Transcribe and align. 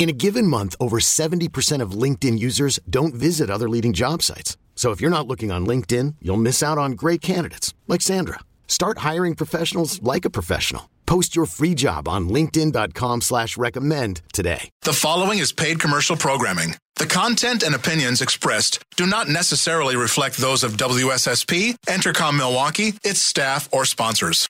In 0.00 0.08
a 0.08 0.14
given 0.14 0.46
month, 0.46 0.74
over 0.80 0.98
70% 0.98 1.82
of 1.82 1.90
LinkedIn 1.90 2.38
users 2.38 2.80
don't 2.88 3.12
visit 3.12 3.50
other 3.50 3.68
leading 3.68 3.92
job 3.92 4.22
sites. 4.22 4.56
So 4.74 4.92
if 4.92 5.00
you're 5.02 5.10
not 5.10 5.26
looking 5.26 5.52
on 5.52 5.66
LinkedIn, 5.66 6.14
you'll 6.22 6.38
miss 6.38 6.62
out 6.62 6.78
on 6.78 6.92
great 6.92 7.20
candidates 7.20 7.74
like 7.86 8.00
Sandra. 8.00 8.40
Start 8.66 9.04
hiring 9.08 9.34
professionals 9.34 10.02
like 10.02 10.24
a 10.24 10.30
professional. 10.30 10.88
Post 11.04 11.36
your 11.36 11.44
free 11.44 11.74
job 11.74 12.08
on 12.08 12.30
linkedin.com 12.30 13.20
slash 13.20 13.58
recommend 13.58 14.22
today. 14.32 14.70
The 14.84 14.94
following 14.94 15.38
is 15.38 15.52
paid 15.52 15.80
commercial 15.80 16.16
programming. 16.16 16.76
The 16.96 17.06
content 17.06 17.62
and 17.62 17.74
opinions 17.74 18.22
expressed 18.22 18.82
do 18.96 19.06
not 19.06 19.28
necessarily 19.28 19.96
reflect 19.96 20.38
those 20.38 20.64
of 20.64 20.78
WSSP, 20.78 21.74
Entercom 21.86 22.38
Milwaukee, 22.38 22.94
its 23.04 23.20
staff, 23.20 23.68
or 23.70 23.84
sponsors. 23.84 24.48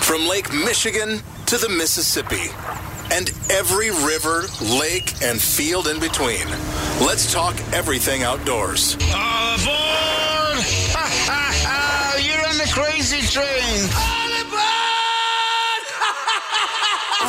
From 0.00 0.26
Lake 0.26 0.50
Michigan 0.54 1.20
to 1.44 1.58
the 1.58 1.68
Mississippi 1.68 2.48
and 3.12 3.30
every 3.50 3.90
river, 3.90 4.44
lake, 4.62 5.12
and 5.22 5.40
field 5.40 5.88
in 5.88 6.00
between. 6.00 6.46
Let's 7.00 7.32
talk 7.32 7.54
everything 7.72 8.22
outdoors. 8.22 8.96
All 9.14 9.54
aboard! 9.54 10.64
You're 12.24 12.46
on 12.46 12.56
the 12.58 12.70
crazy 12.72 13.22
train. 13.26 13.88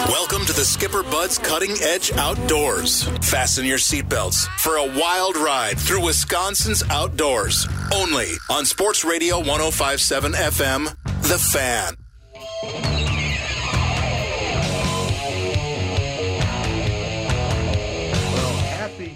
Welcome 0.09 0.46
to 0.46 0.53
the 0.53 0.66
Skipper 0.66 1.03
Buds 1.03 1.38
Cutting 1.38 1.72
Edge 1.81 2.12
Outdoors. 2.14 3.03
Fasten 3.22 3.66
your 3.66 3.78
seatbelts 3.78 4.46
for 4.59 4.78
a 4.78 4.86
wild 4.86 5.38
ride 5.38 5.80
through 5.80 6.03
Wisconsin's 6.06 6.84
outdoors. 6.90 7.68
Only 7.94 8.31
on 8.50 8.66
Sports 8.66 9.06
Radio 9.06 9.38
1057 9.40 10.34
FM, 10.34 10.96
The 11.22 11.38
Fan. 11.40 11.96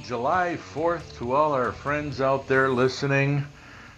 July 0.10 0.58
4th 0.74 1.20
to 1.20 1.34
all 1.34 1.54
our 1.54 1.72
friends 1.72 2.20
out 2.20 2.48
there 2.48 2.68
listening. 2.68 3.46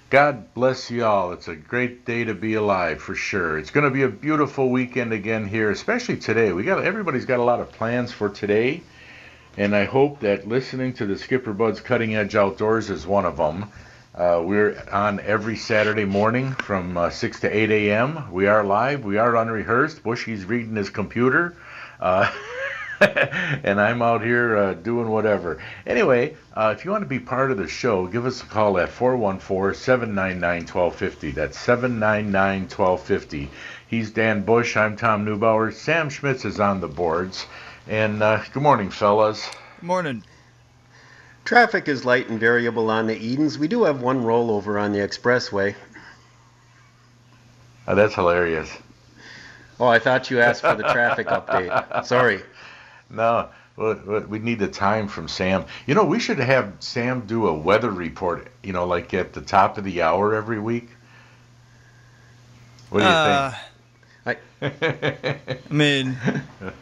God 0.09 0.54
bless 0.54 0.92
you 0.92 1.06
all. 1.06 1.31
It's 1.31 1.48
a 1.48 1.56
great 1.56 2.04
day 2.04 2.26
to 2.26 2.34
be 2.34 2.56
alive 2.56 3.02
for 3.02 3.16
sure. 3.16 3.58
It's 3.58 3.72
going 3.72 3.86
to 3.86 3.90
be 3.92 4.04
a 4.04 4.09
beautiful 4.09 4.70
weekend 4.70 5.14
again 5.14 5.48
here, 5.48 5.72
especially 5.72 6.17
today. 6.17 6.52
We 6.52 6.64
got 6.64 6.84
everybody's 6.84 7.23
got 7.23 7.39
a 7.39 7.44
lot 7.44 7.62
of 7.62 7.72
plans 7.72 8.12
for 8.12 8.28
today, 8.28 8.84
and 9.56 9.73
I 9.73 9.86
hope 9.86 10.20
that 10.20 10.45
listening 10.45 10.92
to 10.95 11.06
the 11.06 11.17
Skipper 11.17 11.54
Buds 11.54 11.80
Cutting 11.80 12.14
Edge 12.14 12.36
Outdoors 12.36 12.89
is 12.89 13.08
one 13.08 13.23
of 13.23 13.38
them. 13.38 13.72
Uh, 14.14 14.42
we're 14.44 14.84
on 14.92 15.22
every 15.22 15.56
Saturday 15.56 16.04
morning 16.04 16.52
from 16.52 16.98
uh, 16.98 17.09
6 17.09 17.39
to 17.39 17.58
8 17.58 17.72
a.m. 17.72 18.34
We 18.34 18.48
are 18.48 18.66
live. 18.66 19.06
We 19.06 19.17
are 19.17 19.38
unrehearsed. 19.38 20.04
Bushy's 20.04 20.44
reading 20.44 20.76
his 20.76 20.89
computer. 20.89 21.56
Uh, 22.02 22.30
and 23.64 23.82
I'm 23.82 24.04
out 24.04 24.22
here 24.22 24.56
uh, 24.56 24.76
doing 24.76 25.10
whatever. 25.10 25.58
Anyway, 25.88 26.36
uh, 26.54 26.76
if 26.78 26.86
you 26.86 26.92
want 26.92 27.04
to 27.04 27.10
be 27.10 27.20
part 27.20 27.50
of 27.50 27.58
the 27.58 27.68
show, 27.68 28.06
give 28.06 28.28
us 28.28 28.44
a 28.44 28.46
call 28.46 28.78
at 28.78 28.90
414-799-1250. 28.90 31.34
That's 31.34 31.58
799-1250. 31.58 33.48
He's 33.88 34.11
Dan 34.11 34.44
Bush. 34.44 34.78
I'm 34.78 34.95
Tom 34.95 35.26
Neubauer. 35.26 35.73
Sam 35.73 36.10
Schmitz 36.10 36.45
is 36.45 36.60
on 36.60 36.80
the 36.80 36.88
boards. 36.88 37.48
And 37.88 38.22
uh, 38.22 38.44
good 38.54 38.61
morning, 38.61 38.92
fellas. 38.92 39.50
Morning. 39.82 40.23
Traffic 41.44 41.88
is 41.88 42.06
light 42.06 42.30
and 42.30 42.40
variable 42.40 42.92
on 42.92 43.08
the 43.08 43.17
Edens. 43.17 43.58
We 43.58 43.67
do 43.67 43.86
have 43.86 44.04
one 44.04 44.23
rollover 44.23 44.80
on 44.80 44.92
the 44.92 45.00
expressway. 45.00 45.73
Oh, 47.88 47.95
that's 47.95 48.14
hilarious. 48.14 48.72
Oh, 49.80 49.88
I 49.88 49.98
thought 49.98 50.30
you 50.30 50.40
asked 50.40 50.61
for 50.61 50.76
the 50.76 50.84
traffic 50.84 51.26
update. 51.32 52.06
Sorry. 52.06 52.44
No, 53.11 53.49
we 54.27 54.39
need 54.39 54.60
the 54.60 54.67
time 54.67 55.08
from 55.08 55.27
Sam. 55.27 55.66
You 55.86 55.95
know, 55.95 56.05
we 56.05 56.20
should 56.20 56.39
have 56.39 56.73
Sam 56.80 57.22
do 57.27 57.48
a 57.48 57.54
weather 57.54 57.92
report, 57.92 58.48
you 58.64 58.73
know, 58.73 58.86
like 58.86 59.14
at 59.14 59.33
the 59.33 59.42
top 59.42 59.77
of 59.77 59.83
the 59.83 60.02
hour 60.02 60.33
every 60.36 60.60
week. 60.60 60.89
What 62.89 62.99
do 63.02 63.05
you 63.05 63.11
Uh, 63.11 63.54
I, 64.23 64.38
I 64.61 65.48
mean, 65.72 66.16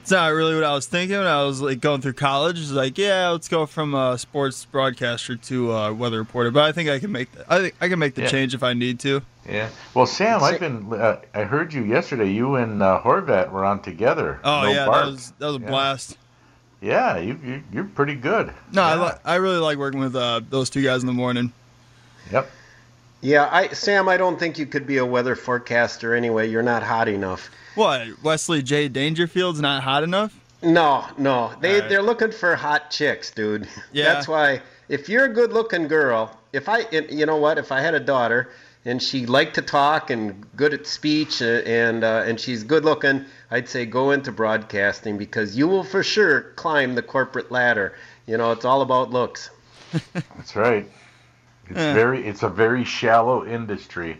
it's 0.02 0.12
not 0.12 0.28
really 0.34 0.56
what 0.56 0.64
I 0.66 0.74
was 0.74 0.88
thinking 0.88 1.18
when 1.18 1.28
I 1.28 1.44
was 1.46 1.62
like 1.62 1.80
going 1.80 2.02
through 2.02 2.14
college. 2.14 2.60
It's 2.60 2.72
like, 2.72 2.98
yeah, 2.98 3.30
let's 3.30 3.48
go 3.48 3.66
from 3.66 3.94
a 3.96 4.18
sports 4.18 4.66
broadcaster 4.66 5.38
to 5.38 5.72
a 5.72 5.94
weather 5.94 6.18
reporter. 6.18 6.52
But 6.52 6.64
I 6.66 6.72
think 6.74 6.90
I 6.90 7.00
can 7.00 7.12
make 7.12 7.32
the, 7.32 7.46
I 7.52 7.60
think 7.60 7.76
I 7.80 7.88
can 7.88 8.00
make 8.00 8.16
the 8.16 8.24
Yeah. 8.24 8.30
change 8.30 8.54
if 8.54 8.64
I 8.64 8.74
need 8.74 9.00
to. 9.02 9.22
Think? 9.50 9.54
Yeah. 9.54 9.70
Well, 9.94 10.06
Sam, 10.06 10.44
I've 10.44 10.60
been. 10.60 10.92
Uh, 10.94 11.20
I 11.34 11.44
heard 11.44 11.74
you 11.74 11.84
yesterday. 11.84 12.30
You 12.32 12.56
and 12.56 12.82
uh, 12.82 13.02
Horvat 13.04 13.52
were 13.52 13.66
on 13.66 13.82
together. 13.82 14.40
Oh 14.44 14.62
No 14.64 14.70
yeah, 14.72 14.86
bark. 14.86 15.06
that 15.06 15.12
was 15.12 15.34
that 15.40 15.46
was 15.48 15.56
a 15.58 15.60
Yeah. 15.60 15.68
blast. 15.70 16.18
Yeah, 16.82 17.18
you, 17.18 17.38
you 17.44 17.64
you're 17.74 17.84
pretty 17.84 18.16
good. 18.16 18.54
No, 18.72 18.82
I 18.84 18.96
Yeah. 18.96 19.04
li- 19.06 19.20
I 19.26 19.36
really 19.36 19.58
like 19.58 19.78
working 19.78 20.00
with 20.00 20.16
uh, 20.16 20.42
those 20.50 20.70
two 20.70 20.82
guys 20.82 21.02
in 21.02 21.08
the 21.08 21.14
morning. 21.14 21.52
Yep. 22.32 22.50
yeah, 23.22 23.50
I, 23.52 23.68
Sam, 23.70 24.08
I 24.08 24.16
don't 24.18 24.40
think 24.40 24.58
you 24.58 24.66
could 24.66 24.86
be 24.88 24.98
a 24.98 25.06
weather 25.06 25.36
forecaster 25.36 26.14
anyway. 26.16 26.50
You're 26.50 26.64
not 26.64 26.84
hot 26.84 27.08
enough. 27.10 27.50
What 27.76 28.08
Wesley 28.24 28.62
J 28.62 28.88
Dangerfield's 28.88 29.60
not 29.60 29.84
hot 29.84 30.04
enough? 30.04 30.40
No, 30.62 31.06
no. 31.18 31.52
They, 31.60 31.76
All 31.76 31.80
right. 31.82 31.90
they're 31.90 32.02
looking 32.02 32.32
for 32.32 32.56
hot 32.56 32.92
chicks, 32.92 33.32
dude. 33.32 33.68
Yeah. 33.94 34.14
That's 34.14 34.28
why, 34.28 34.62
if 34.90 35.08
you're 35.10 35.26
a 35.26 35.34
good 35.34 35.52
looking 35.54 35.88
girl, 35.88 36.38
if 36.54 36.68
I, 36.70 36.86
you 37.10 37.26
know 37.26 37.38
what, 37.38 37.58
if 37.58 37.72
I 37.72 37.80
had 37.82 37.94
a 37.94 38.00
daughter 38.00 38.50
and 38.86 39.02
she 39.02 39.26
liked 39.26 39.56
to 39.56 39.62
talk 39.62 40.10
and 40.10 40.46
good 40.56 40.74
at 40.74 40.88
speech 40.88 41.42
uh, 41.42 41.46
and, 41.66 42.04
uh, 42.04 42.24
and 42.26 42.40
she's 42.40 42.64
good 42.64 42.86
looking, 42.86 43.26
I'd 43.52 43.68
say 43.70 43.86
go 43.86 44.12
into 44.12 44.32
broadcasting 44.32 45.18
because 45.18 45.58
you 45.58 45.68
will 45.68 45.84
for 45.84 46.04
sure 46.04 46.42
climb 46.56 46.96
the 46.96 47.02
corporate 47.04 47.52
ladder. 47.52 47.96
You 48.26 48.38
know, 48.38 48.52
it's 48.52 48.66
all 48.66 48.82
about 48.82 49.12
looks. 49.12 49.50
That's 50.36 50.56
right. 50.56 50.90
It's 51.70 51.80
Yeah. 51.80 51.94
very. 51.94 52.28
It's 52.28 52.44
a 52.44 52.50
very 52.50 52.84
shallow 52.84 53.46
industry. 53.46 54.18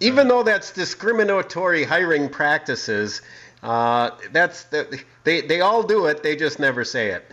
even 0.00 0.28
though 0.28 0.42
that's 0.42 0.72
discriminatory 0.72 1.84
hiring 1.84 2.28
practices, 2.28 3.20
uh, 3.62 4.10
that's 4.32 4.64
the, 4.64 5.00
they 5.24 5.40
they 5.42 5.60
all 5.60 5.82
do 5.82 6.06
it. 6.06 6.22
They 6.22 6.36
just 6.36 6.58
never 6.58 6.84
say 6.84 7.10
it. 7.10 7.24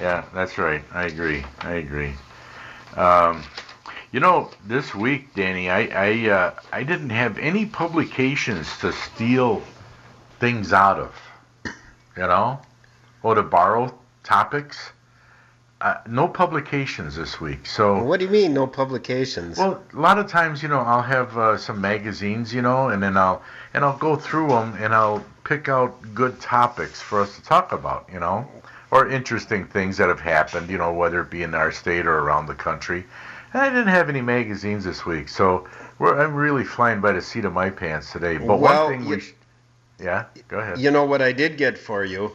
Yeah, 0.00 0.24
that's 0.34 0.58
right. 0.58 0.82
I 0.92 1.04
agree. 1.04 1.44
I 1.60 1.74
agree. 1.74 2.14
Um, 2.96 3.42
you 4.12 4.20
know, 4.20 4.50
this 4.66 4.94
week, 4.94 5.34
Danny, 5.34 5.68
I 5.70 5.80
I, 5.86 6.28
uh, 6.30 6.54
I 6.72 6.82
didn't 6.82 7.10
have 7.10 7.38
any 7.38 7.66
publications 7.66 8.66
to 8.78 8.92
steal 8.92 9.62
things 10.38 10.72
out 10.72 10.98
of. 10.98 11.14
You 12.16 12.22
know, 12.22 12.58
or 13.22 13.34
to 13.34 13.42
borrow 13.42 13.92
topics. 14.24 14.90
Uh, 15.78 15.96
no 16.08 16.26
publications 16.26 17.16
this 17.16 17.38
week. 17.38 17.66
So 17.66 18.02
What 18.02 18.18
do 18.18 18.24
you 18.24 18.30
mean, 18.32 18.54
no 18.54 18.66
publications? 18.66 19.58
well, 19.58 19.82
a 19.92 20.00
lot 20.00 20.18
of 20.18 20.26
times, 20.26 20.62
you 20.62 20.70
know, 20.70 20.78
I'll 20.80 21.02
have 21.02 21.36
uh, 21.36 21.58
some 21.58 21.82
magazines, 21.82 22.54
you 22.54 22.62
know, 22.62 22.88
and 22.88 23.02
then 23.02 23.18
I'll 23.18 23.42
and 23.74 23.84
I'll 23.84 23.98
go 23.98 24.16
through 24.16 24.48
them 24.48 24.74
and 24.80 24.94
I'll 24.94 25.22
pick 25.44 25.68
out 25.68 25.94
good 26.14 26.40
topics 26.40 27.02
for 27.02 27.20
us 27.20 27.36
to 27.36 27.42
talk 27.42 27.72
about, 27.72 28.08
you 28.10 28.18
know, 28.18 28.48
or 28.90 29.10
interesting 29.10 29.66
things 29.66 29.98
that 29.98 30.08
have 30.08 30.20
happened, 30.20 30.70
you 30.70 30.78
know, 30.78 30.94
whether 30.94 31.20
it 31.20 31.28
be 31.30 31.42
in 31.42 31.54
our 31.54 31.70
state 31.70 32.06
or 32.06 32.20
around 32.20 32.46
the 32.46 32.54
country. 32.54 33.04
And 33.52 33.62
I 33.62 33.68
didn't 33.68 33.88
have 33.88 34.08
any 34.08 34.20
magazines 34.20 34.84
this 34.84 35.06
week, 35.06 35.28
so 35.28 35.66
we're, 35.98 36.18
I'm 36.20 36.34
really 36.34 36.64
flying 36.64 37.00
by 37.00 37.12
the 37.12 37.22
seat 37.22 37.44
of 37.44 37.52
my 37.52 37.70
pants 37.70 38.12
today. 38.12 38.38
But 38.38 38.58
Well, 38.58 38.86
one 38.86 38.90
thing 38.90 39.02
you- 39.04 39.16
we, 39.16 39.20
sh- 39.20 39.34
yeah, 40.00 40.24
go 40.48 40.58
ahead. 40.58 40.78
you 40.78 40.90
know 40.90 41.04
what 41.04 41.22
I 41.22 41.32
did 41.32 41.56
get 41.56 41.78
for 41.78 42.04
you 42.04 42.32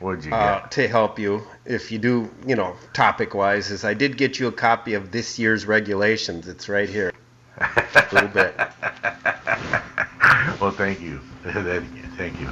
What'd 0.00 0.24
you 0.26 0.32
uh, 0.34 0.60
get? 0.60 0.70
to 0.72 0.88
help 0.88 1.18
you 1.18 1.42
if 1.64 1.90
you 1.90 1.98
do, 1.98 2.30
you 2.46 2.54
know, 2.54 2.76
topic 2.92 3.34
wise, 3.34 3.70
is 3.70 3.84
I 3.84 3.94
did 3.94 4.16
get 4.18 4.38
you 4.38 4.48
a 4.48 4.52
copy 4.52 4.94
of 4.94 5.10
this 5.10 5.38
year's 5.38 5.64
regulations. 5.66 6.46
It's 6.48 6.68
right 6.68 6.88
here. 6.88 7.12
A 7.60 8.06
little 8.12 8.28
bit. 8.28 8.54
well, 10.60 10.70
thank 10.70 11.00
you. 11.00 11.20
Thank 12.18 12.40
you. 12.40 12.48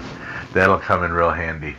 That'll 0.55 0.79
come 0.79 1.05
in 1.05 1.12
real 1.12 1.31
handy. 1.31 1.76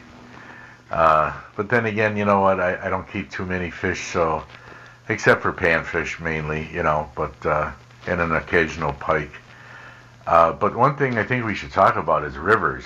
Uh, 0.91 1.33
but 1.55 1.69
then 1.69 1.85
again, 1.85 2.15
you 2.15 2.25
know 2.25 2.41
what? 2.41 2.59
I, 2.59 2.77
I 2.85 2.89
don't 2.89 3.07
keep 3.09 3.31
too 3.31 3.45
many 3.45 3.71
fish, 3.71 4.07
so 4.11 4.43
except 5.09 5.41
for 5.41 5.53
panfish 5.53 6.19
mainly, 6.19 6.69
you 6.73 6.83
know, 6.83 7.09
but 7.15 7.45
uh, 7.45 7.71
and 8.07 8.21
an 8.21 8.33
occasional 8.33 8.93
pike. 8.93 9.31
Uh, 10.27 10.53
but 10.53 10.75
one 10.75 10.95
thing 10.97 11.17
I 11.17 11.23
think 11.23 11.45
we 11.45 11.55
should 11.55 11.71
talk 11.71 11.95
about 11.97 12.23
is 12.23 12.37
rivers. 12.37 12.85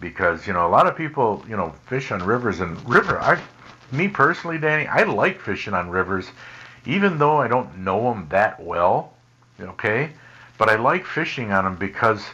because 0.00 0.46
you 0.46 0.52
know 0.52 0.66
a 0.66 0.70
lot 0.70 0.86
of 0.86 0.96
people 0.96 1.44
you 1.48 1.56
know 1.56 1.72
fish 1.86 2.10
on 2.12 2.22
rivers 2.22 2.60
and 2.60 2.88
river. 2.88 3.20
I, 3.20 3.40
me 3.92 4.08
personally, 4.08 4.58
Danny, 4.58 4.86
I 4.86 5.04
like 5.04 5.40
fishing 5.40 5.74
on 5.74 5.90
rivers, 5.90 6.26
even 6.86 7.18
though 7.18 7.38
I 7.38 7.48
don't 7.48 7.78
know 7.78 8.02
them 8.12 8.26
that 8.30 8.60
well. 8.62 9.14
Okay, 9.60 10.10
but 10.58 10.68
I 10.68 10.76
like 10.76 11.04
fishing 11.04 11.52
on 11.52 11.64
them 11.64 11.76
because 11.76 12.24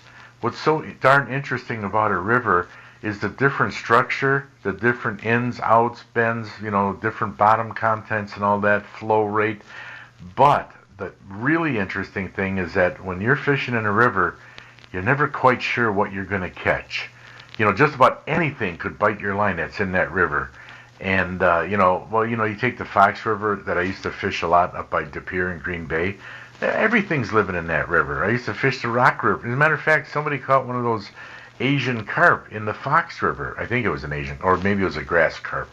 what's 0.41 0.59
so 0.59 0.83
darn 1.01 1.33
interesting 1.33 1.85
about 1.85 2.11
a 2.11 2.19
river 2.19 2.69
is 3.05 3.21
the 3.21 3.29
different 3.29 3.75
structure, 3.75 4.49
the 4.63 4.73
different 4.73 5.23
ins, 5.27 5.61
outs, 5.61 6.03
bends, 6.15 6.49
you 6.63 6.71
know, 6.71 6.95
different 7.03 7.37
bottom 7.37 7.73
contents 7.73 8.35
and 8.35 8.43
all 8.43 8.59
that, 8.61 8.87
flow 8.87 9.25
rate. 9.25 9.61
But 10.35 10.73
the 10.97 11.13
really 11.29 11.77
interesting 11.79 12.31
thing 12.31 12.57
is 12.57 12.73
that 12.73 13.05
when 13.05 13.21
you're 13.21 13.37
fishing 13.37 13.75
in 13.75 13.85
a 13.85 13.93
river, 13.93 14.39
you're 14.91 15.03
never 15.03 15.29
quite 15.29 15.61
sure 15.61 15.93
what 15.93 16.15
you're 16.15 16.25
going 16.25 16.41
to 16.43 16.51
catch. 16.51 17.11
You 17.59 17.67
know, 17.67 17.75
just 17.75 17.95
about 17.95 18.23
anything 18.27 18.79
could 18.79 18.99
bite 18.99 19.21
your 19.21 19.35
line 19.35 19.59
that's 19.59 19.81
in 19.81 19.93
that 19.93 20.11
river. 20.11 20.51
And, 20.99 21.43
uh, 21.43 21.67
you 21.69 21.77
know, 21.77 22.09
well, 22.11 22.25
you 22.25 22.37
know, 22.37 22.45
you 22.45 22.57
take 22.57 22.79
the 22.79 22.87
Fox 22.87 23.27
River 23.27 23.57
that 23.67 23.77
I 23.77 23.83
used 23.83 24.03
to 24.05 24.13
fish 24.13 24.41
a 24.41 24.49
lot 24.49 24.75
up 24.75 24.89
by 24.89 25.05
De 25.05 25.21
Pere 25.21 25.53
in 25.53 25.59
Green 25.59 25.85
Bay. 25.85 26.17
Everything's 26.63 27.35
living 27.35 27.57
in 27.57 27.67
that 27.67 27.91
river. 27.91 28.25
I 28.25 28.31
used 28.31 28.47
to 28.47 28.55
fish 28.55 28.81
the 28.81 28.89
Rock 28.89 29.23
River. 29.23 29.47
As 29.47 29.53
a 29.53 29.57
matter 29.57 29.75
of 29.75 29.83
fact, 29.83 30.11
somebody 30.11 30.39
caught 30.39 30.67
one 30.67 30.77
of 30.77 30.85
those 30.85 31.11
Asian 31.61 32.05
carp 32.05 32.53
in 32.53 32.65
the 32.65 32.75
Fox 32.75 33.23
River. 33.23 33.57
I 33.59 33.67
think 33.67 33.87
it 33.87 33.91
was 33.91 34.05
an 34.05 34.13
Asian, 34.13 34.39
or 34.43 34.57
maybe 34.57 34.83
it 34.83 34.87
was 34.87 34.97
a 34.97 35.05
grass 35.05 35.39
carp, 35.39 35.69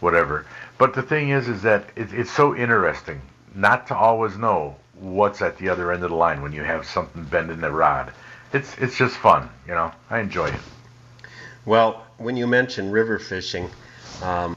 whatever. 0.00 0.44
But 0.78 0.94
the 0.94 1.02
thing 1.02 1.30
is, 1.30 1.48
is 1.48 1.62
that 1.62 1.88
it, 1.96 2.12
it's 2.12 2.30
so 2.30 2.54
interesting 2.54 3.20
not 3.54 3.86
to 3.86 3.96
always 3.96 4.36
know 4.36 4.76
what's 4.94 5.42
at 5.42 5.58
the 5.58 5.68
other 5.68 5.92
end 5.92 6.02
of 6.02 6.10
the 6.10 6.16
line 6.16 6.42
when 6.42 6.52
you 6.52 6.62
have 6.62 6.86
something 6.86 7.24
bending 7.24 7.60
the 7.60 7.70
rod. 7.70 8.12
It's 8.52 8.76
it's 8.78 8.96
just 8.96 9.16
fun, 9.16 9.48
you 9.66 9.74
know. 9.74 9.92
I 10.10 10.20
enjoy 10.20 10.48
it. 10.48 10.60
Well, 11.64 12.04
when 12.18 12.36
you 12.36 12.46
mention 12.46 12.90
river 12.90 13.18
fishing, 13.18 13.70
um, 14.22 14.56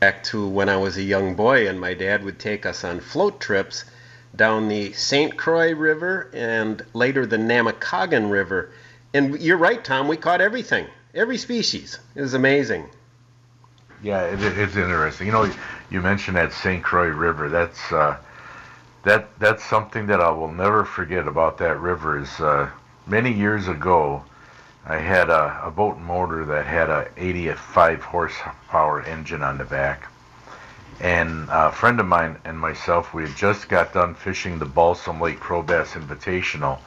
back 0.00 0.22
to 0.24 0.48
when 0.48 0.68
I 0.68 0.76
was 0.76 0.96
a 0.96 1.02
young 1.02 1.34
boy 1.34 1.68
and 1.68 1.80
my 1.80 1.94
dad 1.94 2.24
would 2.24 2.38
take 2.38 2.66
us 2.66 2.84
on 2.84 3.00
float 3.00 3.40
trips 3.40 3.84
down 4.34 4.68
the 4.68 4.92
St. 4.92 5.36
Croix 5.36 5.74
River 5.74 6.30
and 6.32 6.84
later 6.94 7.26
the 7.26 7.36
Namekagon 7.36 8.30
River. 8.30 8.70
And 9.12 9.40
you're 9.40 9.56
right, 9.56 9.82
Tom, 9.84 10.06
we 10.06 10.16
caught 10.16 10.40
everything, 10.40 10.86
every 11.14 11.36
species. 11.36 11.98
It 12.14 12.20
was 12.20 12.34
amazing. 12.34 12.88
Yeah, 14.02 14.22
it, 14.22 14.40
it's 14.40 14.76
interesting. 14.76 15.26
You 15.26 15.32
know, 15.32 15.52
you 15.90 16.00
mentioned 16.00 16.36
that 16.36 16.52
St. 16.52 16.82
Croix 16.82 17.08
River. 17.08 17.48
That's 17.48 17.92
uh, 17.92 18.16
that 19.02 19.38
that's 19.38 19.64
something 19.64 20.06
that 20.06 20.20
I 20.20 20.30
will 20.30 20.52
never 20.52 20.84
forget 20.84 21.26
about 21.26 21.58
that 21.58 21.80
river. 21.80 22.18
Is 22.18 22.40
uh, 22.40 22.70
many 23.06 23.32
years 23.32 23.68
ago, 23.68 24.22
I 24.86 24.96
had 24.96 25.28
a, 25.28 25.60
a 25.64 25.70
boat 25.70 25.98
motor 25.98 26.44
that 26.46 26.66
had 26.66 26.88
a 26.88 27.08
85 27.16 28.02
horsepower 28.02 29.02
engine 29.02 29.42
on 29.42 29.58
the 29.58 29.64
back, 29.64 30.08
and 31.00 31.48
a 31.50 31.72
friend 31.72 32.00
of 32.00 32.06
mine 32.06 32.38
and 32.44 32.58
myself, 32.58 33.12
we 33.12 33.24
had 33.24 33.36
just 33.36 33.68
got 33.68 33.92
done 33.92 34.14
fishing 34.14 34.58
the 34.58 34.66
Balsam 34.66 35.20
Lake 35.20 35.40
Pro 35.40 35.62
Bass 35.62 35.92
Invitational. 35.92 36.78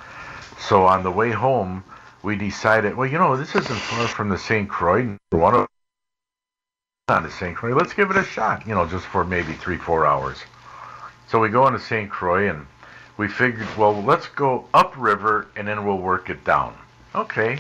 So 0.58 0.86
on 0.86 1.04
the 1.04 1.12
way 1.12 1.32
home, 1.32 1.84
we 2.24 2.38
decided, 2.38 2.96
well, 2.96 3.08
you 3.08 3.18
know, 3.18 3.36
this 3.36 3.54
isn't 3.54 3.80
far 3.80 4.08
from 4.08 4.30
the 4.30 4.38
St. 4.38 4.68
Croix. 4.70 5.18
One 5.32 5.54
of 5.54 5.68
on 7.10 7.24
to 7.24 7.30
St. 7.30 7.56
Croix. 7.56 7.76
Let's 7.76 7.94
give 7.94 8.10
it 8.12 8.18
a 8.18 8.24
shot, 8.24 8.66
you 8.66 8.74
know, 8.74 8.88
just 8.88 9.06
for 9.06 9.26
maybe 9.26 9.52
three, 9.52 9.76
four 9.76 10.06
hours. 10.06 10.38
So 11.28 11.40
we 11.40 11.50
go 11.50 11.66
on 11.66 11.74
to 11.74 11.80
St. 11.80 12.10
Croix 12.10 12.50
and 12.50 12.66
we 13.18 13.28
figured, 13.28 13.68
well, 13.78 14.02
let's 14.02 14.28
go 14.28 14.66
upriver 14.74 15.48
and 15.58 15.68
then 15.68 15.86
we'll 15.86 15.98
work 15.98 16.30
it 16.30 16.46
down. 16.46 16.78
Okay, 17.14 17.60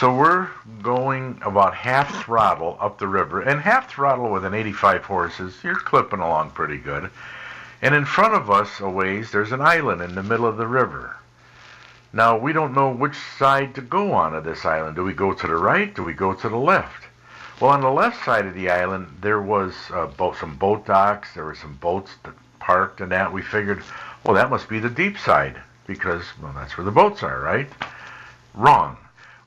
so 0.00 0.12
we're 0.12 0.48
going 0.82 1.38
about 1.44 1.74
half 1.74 2.24
throttle 2.24 2.76
up 2.80 2.98
the 2.98 3.06
river, 3.06 3.42
and 3.42 3.60
half 3.60 3.88
throttle 3.88 4.28
with 4.28 4.44
an 4.44 4.54
85 4.54 5.04
horses, 5.04 5.54
you're 5.62 5.76
clipping 5.76 6.18
along 6.18 6.50
pretty 6.50 6.78
good. 6.78 7.08
And 7.80 7.94
in 7.94 8.04
front 8.04 8.34
of 8.34 8.50
us, 8.50 8.80
a 8.80 8.90
ways, 8.90 9.30
there's 9.30 9.52
an 9.52 9.60
island 9.60 10.02
in 10.02 10.16
the 10.16 10.22
middle 10.24 10.46
of 10.46 10.56
the 10.56 10.66
river. 10.66 11.14
Now, 12.12 12.38
we 12.38 12.54
don't 12.54 12.74
know 12.74 12.90
which 12.90 13.16
side 13.38 13.74
to 13.74 13.82
go 13.82 14.12
on 14.12 14.34
of 14.34 14.44
this 14.44 14.64
island. 14.64 14.96
Do 14.96 15.04
we 15.04 15.12
go 15.12 15.34
to 15.34 15.46
the 15.46 15.56
right? 15.56 15.94
Do 15.94 16.02
we 16.02 16.14
go 16.14 16.32
to 16.32 16.48
the 16.48 16.56
left? 16.56 17.04
Well, 17.60 17.70
on 17.70 17.82
the 17.82 17.90
left 17.90 18.24
side 18.24 18.46
of 18.46 18.54
the 18.54 18.70
island, 18.70 19.08
there 19.20 19.42
was 19.42 19.74
uh, 19.92 20.32
some 20.32 20.56
boat 20.56 20.86
docks. 20.86 21.34
There 21.34 21.44
were 21.44 21.54
some 21.54 21.74
boats 21.74 22.12
parked 22.60 23.00
and 23.00 23.12
that. 23.12 23.32
We 23.32 23.42
figured, 23.42 23.82
well, 24.24 24.34
that 24.34 24.48
must 24.48 24.68
be 24.68 24.78
the 24.78 24.88
deep 24.88 25.18
side 25.18 25.60
because, 25.86 26.22
well, 26.40 26.52
that's 26.54 26.78
where 26.78 26.84
the 26.84 26.90
boats 26.90 27.22
are, 27.22 27.40
right? 27.40 27.68
Wrong. 28.54 28.96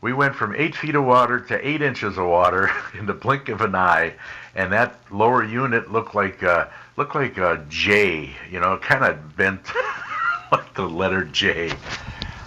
We 0.01 0.13
went 0.13 0.35
from 0.35 0.55
eight 0.55 0.75
feet 0.75 0.95
of 0.95 1.05
water 1.05 1.39
to 1.39 1.67
eight 1.67 1.81
inches 1.81 2.17
of 2.17 2.27
water 2.27 2.69
in 2.97 3.05
the 3.07 3.13
blink 3.13 3.49
of 3.49 3.61
an 3.61 3.75
eye, 3.75 4.13
and 4.55 4.71
that 4.71 4.99
lower 5.09 5.43
unit 5.43 5.91
looked 5.91 6.13
like 6.13 6.43
uh, 6.43 6.65
looked 6.97 7.15
like 7.15 7.37
a 7.37 7.65
J. 7.69 8.31
You 8.51 8.59
know, 8.59 8.77
kind 8.77 9.03
of 9.03 9.35
bent 9.35 9.61
like 10.51 10.73
the 10.73 10.87
letter 10.87 11.23
J. 11.23 11.71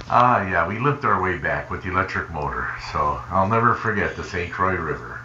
Ah, 0.09 0.49
yeah, 0.49 0.69
we 0.69 0.79
limped 0.79 1.05
our 1.05 1.21
way 1.23 1.39
back 1.39 1.71
with 1.71 1.83
the 1.83 1.91
electric 1.91 2.31
motor. 2.31 2.69
So 2.93 3.21
I'll 3.31 3.49
never 3.49 3.75
forget 3.75 4.17
the 4.17 4.25
St. 4.25 4.53
Croix 4.53 4.75
River. 4.75 5.21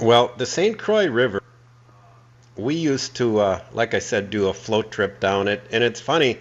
Well, 0.00 0.32
the 0.36 0.46
St. 0.46 0.78
Croix 0.78 1.06
River, 1.06 1.42
we 2.56 2.74
used 2.74 3.16
to, 3.16 3.38
uh, 3.38 3.60
like 3.72 3.94
I 3.94 4.00
said, 4.00 4.30
do 4.30 4.48
a 4.48 4.54
float 4.54 4.90
trip 4.90 5.20
down 5.20 5.48
it. 5.48 5.62
And 5.70 5.84
it's 5.84 6.00
funny 6.00 6.38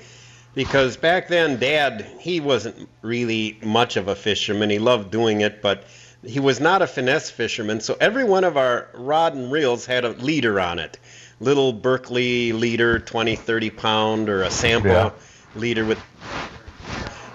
because 0.56 0.98
back 0.98 1.28
then, 1.28 1.60
Dad, 1.60 2.06
he 2.20 2.40
wasn't 2.40 2.90
really 3.02 3.60
much 3.64 3.96
of 3.96 4.08
a 4.08 4.16
fisherman. 4.16 4.70
He 4.70 4.80
loved 4.80 5.12
doing 5.12 5.42
it, 5.42 5.62
but 5.62 5.84
he 6.26 6.40
was 6.40 6.60
not 6.60 6.82
a 6.82 6.88
finesse 6.88 7.30
fisherman. 7.30 7.80
So 7.82 7.96
every 8.00 8.24
one 8.24 8.44
of 8.44 8.58
our 8.58 8.88
rod 8.94 9.36
and 9.36 9.52
reels 9.52 9.86
had 9.86 10.04
a 10.04 10.10
leader 10.10 10.60
on 10.60 10.80
it 10.80 10.98
little 11.44 11.74
Berkley 11.74 12.54
leader, 12.54 13.00
20, 13.00 13.36
30 13.36 13.70
pound, 13.72 14.30
or 14.30 14.44
a 14.44 14.52
sample 14.52 14.92
yeah. 14.92 15.12
leader 15.56 15.86
with. 15.86 16.00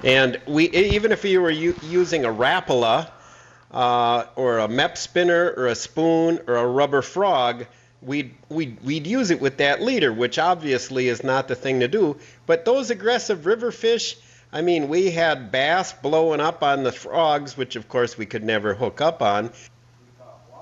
And 0.04 0.40
we, 0.46 0.68
even 0.70 1.12
if 1.12 1.24
you 1.24 1.40
were 1.40 1.50
using 1.50 2.24
a 2.24 2.28
Rapala, 2.28 3.10
uh, 3.70 4.24
or 4.36 4.60
a 4.60 4.68
Mepps 4.68 4.98
spinner 4.98 5.52
or 5.56 5.66
a 5.66 5.74
spoon 5.74 6.40
or 6.46 6.56
a 6.56 6.66
rubber 6.66 7.02
frog, 7.02 7.66
we'd, 8.00 8.34
we'd, 8.48 8.80
we'd 8.82 9.06
use 9.06 9.30
it 9.30 9.40
with 9.40 9.58
that 9.58 9.82
leader, 9.82 10.12
which 10.12 10.38
obviously 10.38 11.08
is 11.08 11.22
not 11.22 11.48
the 11.48 11.54
thing 11.54 11.80
to 11.80 11.88
do. 11.88 12.16
But 12.46 12.64
those 12.64 12.90
aggressive 12.90 13.46
river 13.46 13.70
fish, 13.70 14.16
I 14.52 14.62
mean, 14.62 14.88
we 14.88 15.10
had 15.10 15.50
bass 15.50 15.92
blowing 15.92 16.40
up 16.40 16.62
on 16.62 16.82
the 16.82 16.92
frogs, 16.92 17.56
which 17.56 17.76
of 17.76 17.88
course 17.88 18.16
we 18.16 18.26
could 18.26 18.44
never 18.44 18.74
hook 18.74 19.00
up 19.00 19.20
on. 19.20 19.50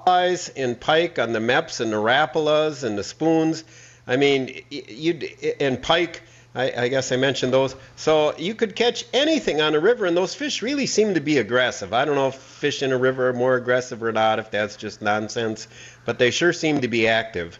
Walleyes 0.06 0.50
and 0.56 0.81
pike 0.81 1.19
on 1.19 1.33
the 1.33 1.40
Mepps 1.40 1.81
and 1.81 1.93
the 1.93 1.97
rapalas 1.97 2.83
and 2.85 2.99
the 2.99 3.05
spoons. 3.05 3.64
I 4.07 4.16
mean, 4.16 4.62
you'd, 4.71 5.28
and 5.61 5.83
pike 5.83 6.23
I, 6.57 6.85
I, 6.85 6.89
guess 6.89 7.13
I 7.13 7.17
mentioned 7.17 7.53
those. 7.53 7.77
So 7.97 8.35
you 8.39 8.55
could 8.55 8.75
catch 8.75 9.05
anything 9.13 9.61
on 9.61 9.75
a 9.75 9.81
river, 9.81 10.07
and 10.07 10.17
those 10.17 10.35
fish 10.35 10.63
really 10.63 10.87
seem 10.87 11.13
to 11.15 11.21
be 11.21 11.37
aggressive. 11.37 11.93
I 11.93 12.07
don't 12.07 12.15
know 12.15 12.29
if 12.29 12.35
fish 12.35 12.83
in 12.83 12.93
a 12.93 12.97
river 12.97 13.29
are 13.29 13.35
more 13.35 13.57
aggressive 13.57 14.03
or 14.03 14.11
not, 14.11 14.39
if 14.39 14.51
that's 14.51 14.77
just 14.77 15.03
nonsense, 15.03 15.69
but 16.07 16.19
they 16.19 16.31
sure 16.31 16.55
seem 16.55 16.81
to 16.81 16.89
be 16.89 17.07
active. 17.07 17.59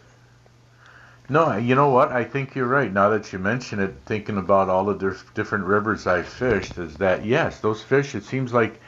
No, 1.29 1.57
you 1.57 1.75
know 1.75 1.89
what? 1.89 2.11
I 2.11 2.23
think 2.23 2.55
you're 2.55 2.67
right. 2.67 2.91
Now 2.91 3.09
that 3.09 3.31
you 3.31 3.37
mention 3.37 3.79
it, 3.79 3.93
thinking 4.05 4.37
about 4.37 4.69
all 4.69 4.85
the 4.85 5.15
different 5.35 5.65
rivers 5.65 6.07
I've 6.07 6.27
fished, 6.27 6.77
is 6.77 6.95
that 6.95 7.25
yes, 7.25 7.59
those 7.59 7.83
fish. 7.83 8.15
It 8.15 8.23
seems 8.23 8.51
like 8.51 8.79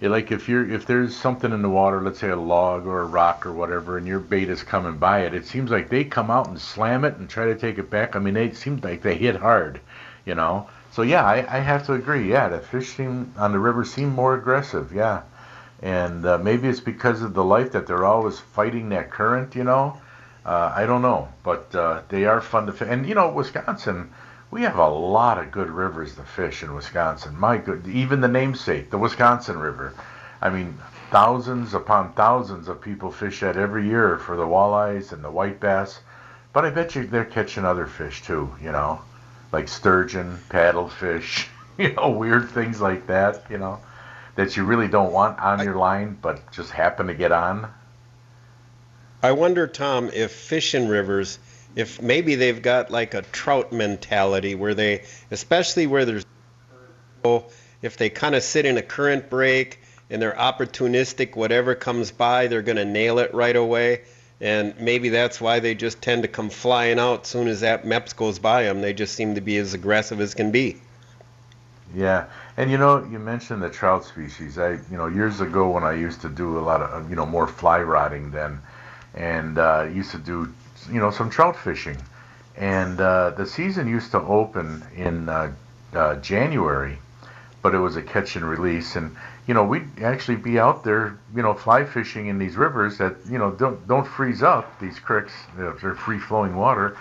like 0.00 0.30
if 0.30 0.48
you're 0.48 0.70
if 0.70 0.86
there's 0.86 1.16
something 1.16 1.52
in 1.52 1.62
the 1.62 1.68
water, 1.68 2.02
let's 2.02 2.18
say 2.18 2.28
a 2.28 2.36
log 2.36 2.86
or 2.86 3.00
a 3.00 3.06
rock 3.06 3.46
or 3.46 3.52
whatever, 3.52 3.96
and 3.96 4.06
your 4.06 4.20
bait 4.20 4.48
is 4.48 4.62
coming 4.62 4.98
by 4.98 5.20
it, 5.20 5.34
it 5.34 5.46
seems 5.46 5.70
like 5.70 5.88
they 5.88 6.04
come 6.04 6.30
out 6.30 6.48
and 6.48 6.60
slam 6.60 7.04
it 7.04 7.16
and 7.16 7.28
try 7.28 7.46
to 7.46 7.54
take 7.56 7.78
it 7.78 7.90
back. 7.90 8.14
I 8.14 8.18
mean, 8.18 8.34
they 8.34 8.52
seem 8.52 8.80
like 8.82 9.02
they 9.02 9.16
hit 9.16 9.36
hard, 9.36 9.80
you 10.24 10.34
know. 10.34 10.68
So 10.92 11.02
yeah, 11.02 11.24
I, 11.24 11.36
I 11.56 11.60
have 11.60 11.86
to 11.86 11.94
agree. 11.94 12.30
Yeah, 12.30 12.48
the 12.48 12.60
fish 12.60 12.96
seem 12.96 13.32
on 13.36 13.52
the 13.52 13.58
river 13.58 13.84
seem 13.84 14.10
more 14.10 14.34
aggressive. 14.34 14.92
Yeah, 14.92 15.22
and 15.82 16.24
uh, 16.26 16.38
maybe 16.38 16.68
it's 16.68 16.80
because 16.80 17.22
of 17.22 17.34
the 17.34 17.44
life 17.44 17.72
that 17.72 17.86
they're 17.86 18.04
always 18.04 18.38
fighting 18.38 18.90
that 18.90 19.10
current, 19.10 19.54
you 19.54 19.64
know. 19.64 20.00
Uh, 20.44 20.72
I 20.74 20.86
don't 20.86 21.02
know, 21.02 21.28
but 21.42 21.74
uh, 21.74 22.02
they 22.08 22.24
are 22.24 22.40
fun 22.40 22.66
to 22.66 22.72
fish. 22.72 22.88
And 22.90 23.06
you 23.08 23.14
know, 23.14 23.30
Wisconsin 23.30 24.10
we 24.50 24.62
have 24.62 24.78
a 24.78 24.88
lot 24.88 25.38
of 25.38 25.50
good 25.50 25.70
rivers 25.70 26.14
to 26.14 26.22
fish 26.22 26.62
in 26.62 26.74
Wisconsin. 26.74 27.38
My 27.38 27.58
good, 27.58 27.86
even 27.86 28.20
the 28.20 28.28
namesake, 28.28 28.90
the 28.90 28.98
Wisconsin 28.98 29.58
River. 29.58 29.92
I 30.40 30.50
mean, 30.50 30.78
thousands 31.10 31.74
upon 31.74 32.12
thousands 32.12 32.68
of 32.68 32.80
people 32.80 33.10
fish 33.10 33.40
that 33.40 33.56
every 33.56 33.86
year 33.86 34.18
for 34.18 34.36
the 34.36 34.46
walleyes 34.46 35.12
and 35.12 35.22
the 35.22 35.30
white 35.30 35.60
bass. 35.60 36.00
But 36.52 36.64
I 36.64 36.70
bet 36.70 36.94
you 36.94 37.06
they're 37.06 37.24
catching 37.24 37.64
other 37.64 37.86
fish 37.86 38.22
too, 38.22 38.54
you 38.62 38.72
know, 38.72 39.00
like 39.52 39.68
sturgeon, 39.68 40.38
paddlefish, 40.48 41.48
you 41.78 41.92
know, 41.92 42.10
weird 42.10 42.48
things 42.50 42.80
like 42.80 43.06
that, 43.08 43.44
you 43.50 43.58
know, 43.58 43.80
that 44.36 44.56
you 44.56 44.64
really 44.64 44.88
don't 44.88 45.12
want 45.12 45.38
on 45.38 45.62
your 45.62 45.76
line, 45.76 46.16
but 46.22 46.50
just 46.52 46.70
happen 46.70 47.08
to 47.08 47.14
get 47.14 47.32
on. 47.32 47.70
I 49.22 49.32
wonder, 49.32 49.66
Tom, 49.66 50.10
if 50.12 50.30
fish 50.30 50.74
in 50.74 50.88
rivers 50.88 51.38
if 51.76 52.02
maybe 52.02 52.34
they've 52.34 52.60
got 52.60 52.90
like 52.90 53.14
a 53.14 53.22
trout 53.22 53.72
mentality 53.72 54.56
where 54.56 54.74
they, 54.74 55.04
especially 55.30 55.86
where 55.86 56.04
there's, 56.04 56.26
if 57.82 57.96
they 57.96 58.10
kind 58.10 58.34
of 58.34 58.42
sit 58.42 58.66
in 58.66 58.76
a 58.76 58.82
current 58.82 59.30
break 59.30 59.78
and 60.10 60.20
they're 60.20 60.32
opportunistic. 60.32 61.36
Whatever 61.36 61.74
comes 61.74 62.10
by, 62.10 62.46
they're 62.46 62.62
going 62.62 62.76
to 62.76 62.84
nail 62.84 63.18
it 63.18 63.34
right 63.34 63.56
away. 63.56 64.02
And 64.40 64.78
maybe 64.78 65.08
that's 65.08 65.40
why 65.40 65.60
they 65.60 65.74
just 65.74 66.02
tend 66.02 66.22
to 66.22 66.28
come 66.28 66.50
flying 66.50 66.98
out 66.98 67.22
as 67.22 67.28
soon 67.28 67.48
as 67.48 67.60
that 67.60 67.84
Mepps 67.84 68.14
goes 68.14 68.38
by 68.38 68.64
them. 68.64 68.82
They 68.82 68.92
just 68.92 69.14
seem 69.14 69.34
to 69.34 69.40
be 69.40 69.56
as 69.56 69.72
aggressive 69.74 70.20
as 70.20 70.34
can 70.34 70.50
be. 70.50 70.76
Yeah, 71.94 72.26
and 72.56 72.70
you 72.70 72.78
know, 72.78 73.04
you 73.04 73.18
mentioned 73.18 73.62
the 73.62 73.70
trout 73.70 74.04
species. 74.04 74.58
I, 74.58 74.72
you 74.72 74.96
know, 74.96 75.06
years 75.06 75.40
ago 75.40 75.70
when 75.70 75.84
I 75.84 75.92
used 75.92 76.20
to 76.22 76.28
do 76.28 76.58
a 76.58 76.60
lot 76.60 76.82
of, 76.82 77.08
you 77.08 77.16
know, 77.16 77.24
more 77.24 77.46
fly 77.46 77.80
rotting 77.80 78.30
then, 78.30 78.60
and 79.14 79.56
uh, 79.56 79.88
used 79.94 80.10
to 80.10 80.18
do, 80.18 80.52
you 80.90 81.00
know, 81.00 81.10
some 81.10 81.30
trout 81.30 81.56
fishing, 81.56 81.96
and 82.56 83.00
uh, 83.00 83.30
the 83.30 83.46
season 83.46 83.88
used 83.88 84.10
to 84.12 84.20
open 84.20 84.84
in 84.94 85.28
uh, 85.28 85.52
uh, 85.94 86.16
January, 86.16 86.98
but 87.62 87.74
it 87.74 87.78
was 87.78 87.96
a 87.96 88.02
catch 88.02 88.36
and 88.36 88.44
release, 88.44 88.96
and 88.96 89.16
you 89.46 89.54
know, 89.54 89.64
we'd 89.64 90.02
actually 90.02 90.36
be 90.36 90.58
out 90.58 90.82
there, 90.82 91.18
you 91.34 91.42
know, 91.42 91.54
fly 91.54 91.84
fishing 91.84 92.26
in 92.26 92.38
these 92.38 92.56
rivers 92.56 92.98
that, 92.98 93.14
you 93.30 93.38
know, 93.38 93.52
don't 93.52 93.86
don't 93.86 94.06
freeze 94.06 94.42
up. 94.42 94.80
These 94.80 94.98
creeks, 94.98 95.32
they're 95.56 95.94
free 95.94 96.18
flowing 96.18 96.56
water, 96.56 96.96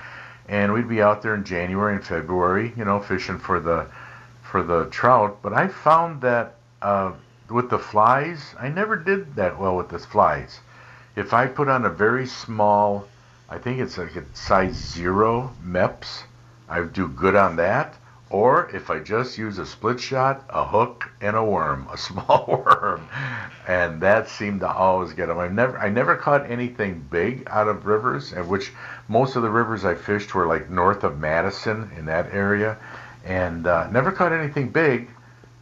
and 0.47 0.71
we'd 0.71 0.87
be 0.87 1.01
out 1.01 1.23
there 1.23 1.33
in 1.33 1.43
January 1.43 1.95
and 1.95 2.05
February, 2.05 2.71
you 2.77 2.85
know, 2.85 2.99
fishing 2.99 3.39
for 3.39 3.59
the 3.59 3.87
for 4.43 4.61
the 4.61 4.85
trout. 4.85 5.39
But 5.41 5.53
I 5.53 5.67
found 5.67 6.21
that 6.21 6.55
uh, 6.83 7.13
with 7.49 7.69
the 7.69 7.79
flies, 7.79 8.53
I 8.59 8.69
never 8.69 8.95
did 8.95 9.35
that 9.35 9.59
well 9.59 9.75
with 9.75 9.89
the 9.89 9.99
flies. 9.99 10.59
If 11.15 11.33
I 11.33 11.47
put 11.47 11.67
on 11.67 11.85
a 11.85 11.89
very 11.89 12.27
small, 12.27 13.07
I 13.47 13.57
think 13.59 13.79
it's 13.79 13.97
like 13.97 14.15
a 14.15 14.23
size 14.33 14.73
zero 14.73 15.51
Mepps, 15.63 16.23
I 16.67 16.81
do 16.81 17.07
good 17.07 17.35
on 17.35 17.57
that. 17.57 17.95
Or 18.31 18.69
if 18.71 18.89
I 18.89 18.99
just 18.99 19.37
use 19.37 19.59
a 19.59 19.67
split 19.67 19.99
shot, 19.99 20.43
a 20.49 20.65
hook, 20.65 21.09
and 21.21 21.35
a 21.35 21.43
worm, 21.43 21.87
a 21.93 21.97
small 22.07 22.65
worm, 22.65 23.07
and 23.67 24.01
that 24.01 24.29
seemed 24.29 24.61
to 24.61 24.67
always 24.67 25.13
get 25.13 25.27
them. 25.27 25.37
I 25.37 25.47
never, 25.47 25.77
I 25.77 25.89
never 25.89 26.15
caught 26.15 26.49
anything 26.49 27.05
big 27.11 27.47
out 27.47 27.67
of 27.67 27.85
rivers, 27.85 28.33
and 28.33 28.49
which 28.49 28.73
most 29.07 29.35
of 29.35 29.43
the 29.43 29.49
rivers 29.49 29.85
I 29.85 29.93
fished 29.93 30.33
were 30.33 30.47
like 30.47 30.71
north 30.71 31.03
of 31.03 31.19
Madison 31.19 31.91
in 31.95 32.05
that 32.05 32.33
area, 32.33 32.77
and 33.23 33.67
uh, 33.67 33.89
never 33.91 34.11
caught 34.11 34.33
anything 34.33 34.69
big. 34.69 35.09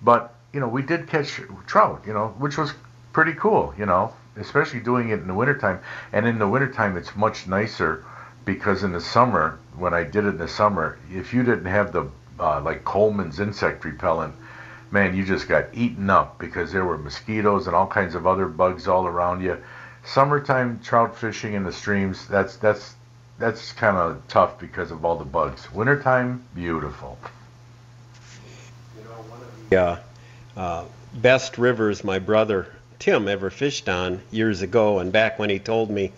But 0.01 0.33
you 0.53 0.61
know, 0.61 0.69
we 0.69 0.83
did 0.83 1.07
catch 1.07 1.41
trout, 1.67 2.03
you 2.07 2.13
know, 2.13 2.29
which 2.37 2.57
was 2.57 2.73
pretty 3.11 3.33
cool, 3.33 3.73
you 3.77 3.85
know, 3.85 4.13
especially 4.37 4.79
doing 4.79 5.09
it 5.09 5.19
in 5.19 5.27
the 5.27 5.33
wintertime. 5.33 5.79
And 6.11 6.27
in 6.27 6.39
the 6.39 6.47
wintertime, 6.47 6.97
it's 6.97 7.15
much 7.15 7.47
nicer 7.47 8.03
because 8.45 8.83
in 8.83 8.91
the 8.91 9.01
summer, 9.01 9.59
when 9.77 9.93
I 9.93 10.03
did 10.03 10.25
it 10.25 10.29
in 10.29 10.37
the 10.37 10.47
summer, 10.47 10.97
if 11.11 11.33
you 11.33 11.43
didn't 11.43 11.65
have 11.65 11.91
the 11.91 12.09
uh, 12.39 12.61
like 12.61 12.83
Coleman's 12.83 13.39
insect 13.39 13.85
repellent, 13.85 14.35
man, 14.91 15.15
you 15.15 15.23
just 15.23 15.47
got 15.47 15.65
eaten 15.73 16.09
up 16.09 16.39
because 16.39 16.71
there 16.71 16.85
were 16.85 16.97
mosquitoes 16.97 17.67
and 17.67 17.75
all 17.75 17.87
kinds 17.87 18.15
of 18.15 18.27
other 18.27 18.47
bugs 18.47 18.87
all 18.87 19.05
around 19.07 19.41
you. 19.41 19.57
Summertime 20.05 20.79
trout 20.83 21.17
fishing 21.17 21.53
in 21.53 21.63
the 21.63 21.71
streams, 21.71 22.27
that's 22.27 22.57
that's 22.57 22.95
that's 23.39 23.71
kind 23.71 23.97
of 23.97 24.21
tough 24.27 24.59
because 24.59 24.91
of 24.91 25.05
all 25.05 25.15
the 25.15 25.25
bugs. 25.25 25.71
Wintertime, 25.71 26.43
beautiful. 26.53 27.17
You 28.97 29.03
know, 29.03 29.09
one 29.29 29.41
of 29.41 29.69
the 29.69 29.75
Yeah, 29.75 29.99
uh, 30.57 30.85
best 31.13 31.57
rivers 31.57 32.03
my 32.03 32.19
brother 32.19 32.67
Tim 33.03 33.27
ever 33.27 33.49
fished 33.49 33.89
on 33.89 34.21
years 34.31 34.61
ago, 34.61 34.99
and 34.99 35.11
back 35.11 35.37
when 35.37 35.49
he 35.49 35.59
told 35.59 35.91
me 35.91 36.11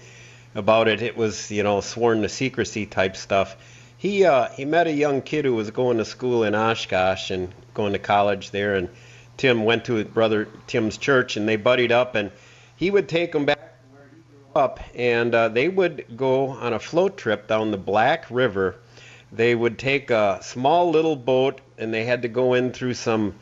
about 0.54 0.88
it, 0.88 1.02
it 1.02 1.18
was 1.18 1.52
you 1.52 1.64
know 1.64 1.82
sworn 1.82 2.22
to 2.22 2.30
secrecy 2.30 2.86
type 2.86 3.18
stuff 3.18 3.58
he 4.06 4.24
uh, 4.24 4.50
he 4.50 4.66
met 4.66 4.86
a 4.86 4.92
young 4.92 5.22
kid 5.22 5.46
who 5.46 5.56
was 5.56 5.72
going 5.72 5.98
to 5.98 6.06
school 6.06 6.44
in 6.44 6.54
Oshkosh 6.54 7.32
and 7.32 7.54
going 7.74 7.94
to 7.94 8.00
college 8.00 8.52
there, 8.52 8.76
and 8.76 8.90
Tim 9.38 9.64
went 9.64 9.86
to 9.86 9.96
his 9.96 10.06
brother 10.08 10.48
Tim's 10.68 10.98
church, 10.98 11.38
and 11.38 11.48
they 11.48 11.56
buddied 11.56 11.92
up, 11.92 12.14
and 12.14 12.32
he 12.76 12.92
would 12.92 13.10
take 13.10 13.34
him 13.34 13.46
back 13.46 13.80
up, 14.56 14.80
and 14.94 15.34
uh, 15.34 15.50
they 15.50 15.70
would 15.70 16.06
go 16.16 16.50
on 16.50 16.74
a 16.74 16.80
float 16.80 17.18
trip 17.18 17.48
down 17.48 17.72
the 17.72 17.78
Black 17.78 18.26
River. 18.30 18.76
They 19.32 19.56
would 19.56 19.80
take 19.80 20.12
a 20.12 20.40
small 20.44 20.92
little 20.92 21.16
boat, 21.16 21.62
and 21.78 21.94
they 21.94 22.06
had 22.06 22.22
to 22.22 22.28
go 22.28 22.54
in 22.54 22.74
through 22.74 22.94
some 22.94 23.34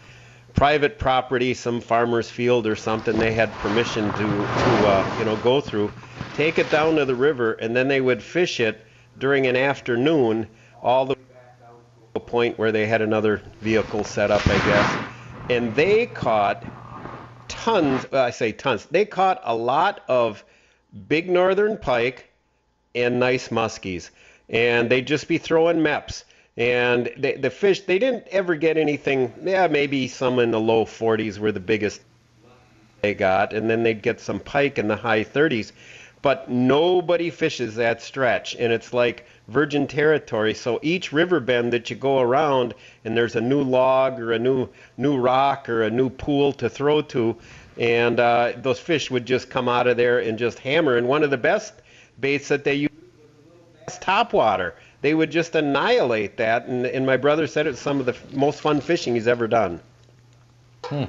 private 0.54 1.00
property, 1.00 1.54
some 1.54 1.82
farmer's 1.82 2.30
field 2.30 2.68
or 2.68 2.76
something. 2.76 3.18
They 3.18 3.34
had 3.34 3.58
permission 3.58 4.14
to 4.14 4.50
to 4.58 4.86
uh, 4.86 5.12
you 5.16 5.26
know 5.26 5.38
go 5.38 5.62
through, 5.62 5.94
take 6.32 6.60
it 6.60 6.70
down 6.70 6.96
to 6.96 7.06
the 7.06 7.16
river, 7.16 7.54
and 7.54 7.76
then 7.76 7.88
they 7.88 8.02
would 8.02 8.22
fish 8.22 8.60
it 8.60 8.86
during 9.18 9.48
an 9.48 9.56
afternoon 9.56 10.48
all 10.82 11.06
the 11.06 11.14
way 11.14 11.26
back 11.34 11.60
down 11.60 11.76
to 11.80 12.06
a 12.16 12.20
point 12.20 12.58
where 12.58 12.72
they 12.72 12.86
had 12.86 13.02
another 13.02 13.42
vehicle 13.62 14.04
set 14.04 14.32
up, 14.32 14.50
I 14.50 14.60
guess. 14.60 14.98
And 15.50 15.76
they 15.76 16.08
caught 16.08 16.66
tons, 17.48 18.06
well, 18.12 18.26
I 18.26 18.32
say 18.32 18.52
tons, 18.52 18.86
they 18.86 19.06
caught 19.06 19.42
a 19.44 19.56
lot 19.56 20.04
of 20.08 20.44
big 21.08 21.30
northern 21.30 21.78
pike 21.78 22.32
and 22.96 23.20
nice 23.20 23.50
muskies. 23.50 24.10
And 24.50 24.90
they'd 24.90 25.08
just 25.08 25.28
be 25.28 25.38
throwing 25.38 25.78
Mepps. 25.78 26.24
And 26.56 27.12
they, 27.18 27.36
the 27.36 27.50
fish, 27.50 27.82
they 27.82 27.98
didn't 27.98 28.28
ever 28.30 28.56
get 28.56 28.78
anything, 28.78 29.34
yeah, 29.44 29.68
maybe 29.68 30.08
some 30.08 30.40
in 30.40 30.52
the 30.52 30.60
low 30.60 30.86
40s 30.86 31.40
were 31.40 31.52
the 31.52 31.60
biggest 31.60 32.02
they 33.02 33.14
got. 33.14 33.54
And 33.54 33.70
then 33.70 33.84
they'd 33.84 34.02
get 34.02 34.20
some 34.20 34.40
pike 34.40 34.78
in 34.78 34.88
the 34.88 34.96
high 34.96 35.24
30s 35.24 35.72
but 36.24 36.50
nobody 36.50 37.30
fishes 37.30 37.76
that 37.76 38.02
stretch 38.02 38.56
and 38.56 38.72
it's 38.72 38.94
like 38.94 39.28
virgin 39.50 39.86
territory. 39.86 40.54
So 40.54 40.80
each 40.82 41.12
river 41.12 41.42
bend 41.42 41.74
that 41.74 41.90
you 41.90 41.98
go 41.98 42.22
around 42.22 42.74
and 43.04 43.16
there's 43.16 43.36
a 43.36 43.42
new 43.42 43.62
log 43.62 44.20
or 44.20 44.32
a 44.32 44.40
new 44.40 44.70
new 44.98 45.18
rock 45.18 45.68
or 45.68 45.84
a 45.84 45.92
new 45.92 46.10
pool 46.10 46.54
to 46.54 46.70
throw 46.70 47.02
to 47.02 47.36
and 47.78 48.20
uh, 48.20 48.54
those 48.56 48.80
fish 48.80 49.12
would 49.12 49.26
just 49.26 49.50
come 49.50 49.68
out 49.68 49.86
of 49.86 49.98
there 49.98 50.20
and 50.20 50.40
just 50.40 50.60
hammer. 50.60 50.96
And 50.96 51.08
one 51.08 51.24
of 51.24 51.30
the 51.30 51.38
best 51.38 51.74
baits 52.22 52.48
that 52.48 52.64
they 52.64 52.76
use 52.76 52.90
is 53.88 54.00
topwater 54.00 54.74
they 55.04 55.14
would 55.14 55.30
just 55.30 55.54
annihilate 55.54 56.38
that 56.38 56.66
and, 56.66 56.88
and 56.88 57.06
my 57.06 57.18
brother 57.18 57.46
said 57.46 57.68
it's 57.68 57.80
some 57.80 58.00
of 58.00 58.08
the 58.08 58.16
most 58.32 58.60
fun 58.60 58.82
fishing 58.82 59.14
he's 59.14 59.28
ever 59.28 59.48
done 59.48 59.80
hmm. 60.86 61.06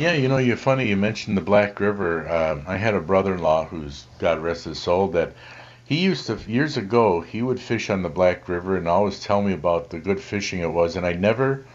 Yeah, 0.00 0.14
you 0.14 0.28
know, 0.28 0.38
you're 0.38 0.56
funny. 0.56 0.88
You 0.88 0.96
mentioned 0.96 1.36
the 1.36 1.42
Black 1.42 1.78
River. 1.78 2.26
Um, 2.26 2.64
I 2.66 2.78
had 2.78 2.94
a 2.94 3.02
brother-in-law 3.02 3.66
who's 3.66 4.06
God 4.18 4.38
rest 4.38 4.64
his 4.64 4.78
soul 4.78 5.08
that 5.08 5.34
he 5.84 5.96
used 5.96 6.26
to 6.28 6.38
years 6.50 6.78
ago. 6.78 7.20
He 7.20 7.42
would 7.42 7.60
fish 7.60 7.90
on 7.90 8.00
the 8.00 8.08
Black 8.08 8.48
River 8.48 8.78
and 8.78 8.88
always 8.88 9.20
tell 9.20 9.42
me 9.42 9.52
about 9.52 9.90
the 9.90 9.98
good 9.98 10.18
fishing 10.18 10.60
it 10.60 10.72
was. 10.72 10.96
And 10.96 11.04
I 11.04 11.12
never 11.12 11.66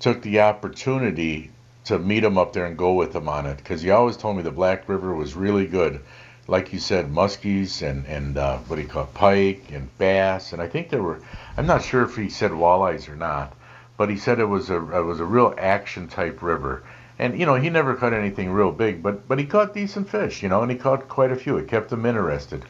took 0.00 0.22
the 0.22 0.40
opportunity 0.40 1.52
to 1.84 2.00
meet 2.00 2.24
him 2.24 2.36
up 2.36 2.52
there 2.52 2.66
and 2.66 2.76
go 2.76 2.94
with 2.94 3.14
him 3.14 3.28
on 3.28 3.46
it 3.46 3.58
because 3.58 3.80
he 3.80 3.90
always 3.90 4.16
told 4.16 4.36
me 4.36 4.42
the 4.42 4.50
Black 4.50 4.88
River 4.88 5.14
was 5.14 5.36
really 5.36 5.66
good. 5.66 6.00
Like 6.48 6.72
you 6.72 6.80
said, 6.80 7.12
muskies 7.12 7.88
and 7.88 8.04
and 8.06 8.36
uh, 8.36 8.58
what 8.66 8.76
do 8.76 8.82
you 8.82 8.88
call 8.88 9.04
it, 9.04 9.14
pike 9.14 9.70
and 9.72 9.96
bass. 9.98 10.52
And 10.52 10.60
I 10.60 10.66
think 10.66 10.90
there 10.90 11.02
were. 11.02 11.20
I'm 11.56 11.66
not 11.66 11.84
sure 11.84 12.02
if 12.02 12.16
he 12.16 12.28
said 12.28 12.50
walleyes 12.50 13.08
or 13.08 13.14
not, 13.14 13.54
but 13.96 14.10
he 14.10 14.16
said 14.16 14.40
it 14.40 14.46
was 14.46 14.70
a 14.70 14.76
it 14.96 15.04
was 15.04 15.20
a 15.20 15.24
real 15.24 15.54
action 15.56 16.08
type 16.08 16.42
river 16.42 16.82
and 17.18 17.38
you 17.38 17.46
know 17.46 17.56
he 17.56 17.68
never 17.68 17.94
caught 17.94 18.12
anything 18.12 18.50
real 18.50 18.70
big, 18.70 19.02
but 19.02 19.26
but 19.26 19.38
he 19.38 19.44
caught 19.44 19.74
decent 19.74 20.08
fish, 20.08 20.42
you 20.42 20.48
know, 20.48 20.62
and 20.62 20.70
he 20.70 20.76
caught 20.76 21.08
quite 21.08 21.32
a 21.32 21.36
few. 21.36 21.56
It 21.56 21.68
kept 21.68 21.92
him 21.92 22.06
interested, 22.06 22.64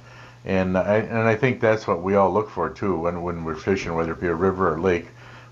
and 0.44 0.76
I 0.76 0.97
and 0.97 1.28
I 1.28 1.37
think 1.37 1.61
that's 1.61 1.87
what 1.87 2.02
we 2.02 2.14
all 2.14 2.32
look 2.32 2.49
for 2.49 2.70
too 2.70 2.97
when 2.99 3.23
when 3.23 3.44
we're 3.44 3.54
fishing, 3.54 3.94
whether 3.94 4.12
it 4.12 4.20
be 4.20 4.26
a 4.26 4.35
river 4.35 4.73
or 4.73 4.80
lake. 4.80 5.08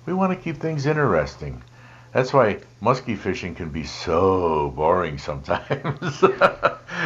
We 0.07 0.15
want 0.15 0.33
to 0.33 0.43
keep 0.43 0.61
things 0.61 0.87
interesting. 0.87 1.63
That's 2.17 2.33
why 2.33 2.61
musky 2.81 3.15
fishing 3.15 3.55
can 3.55 3.69
be 3.69 3.85
so 3.85 4.73
boring 4.75 5.19
sometimes, 5.19 6.19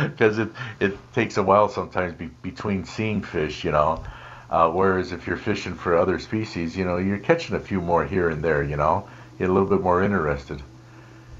because 0.04 0.38
it 0.38 0.50
it 0.78 0.96
takes 1.12 1.36
a 1.36 1.42
while 1.42 1.68
sometimes 1.68 2.14
be, 2.14 2.26
between 2.42 2.84
seeing 2.84 3.20
fish, 3.20 3.64
you 3.64 3.72
know. 3.72 4.04
Uh, 4.50 4.70
whereas 4.70 5.10
if 5.10 5.26
you're 5.26 5.36
fishing 5.36 5.74
for 5.74 5.96
other 5.96 6.20
species, 6.20 6.76
you 6.76 6.84
know, 6.84 6.98
you're 6.98 7.18
catching 7.18 7.56
a 7.56 7.58
few 7.58 7.80
more 7.80 8.04
here 8.04 8.28
and 8.28 8.40
there, 8.40 8.62
you 8.62 8.76
know, 8.76 9.08
get 9.36 9.50
a 9.50 9.52
little 9.52 9.68
bit 9.68 9.80
more 9.80 10.00
interested. 10.00 10.62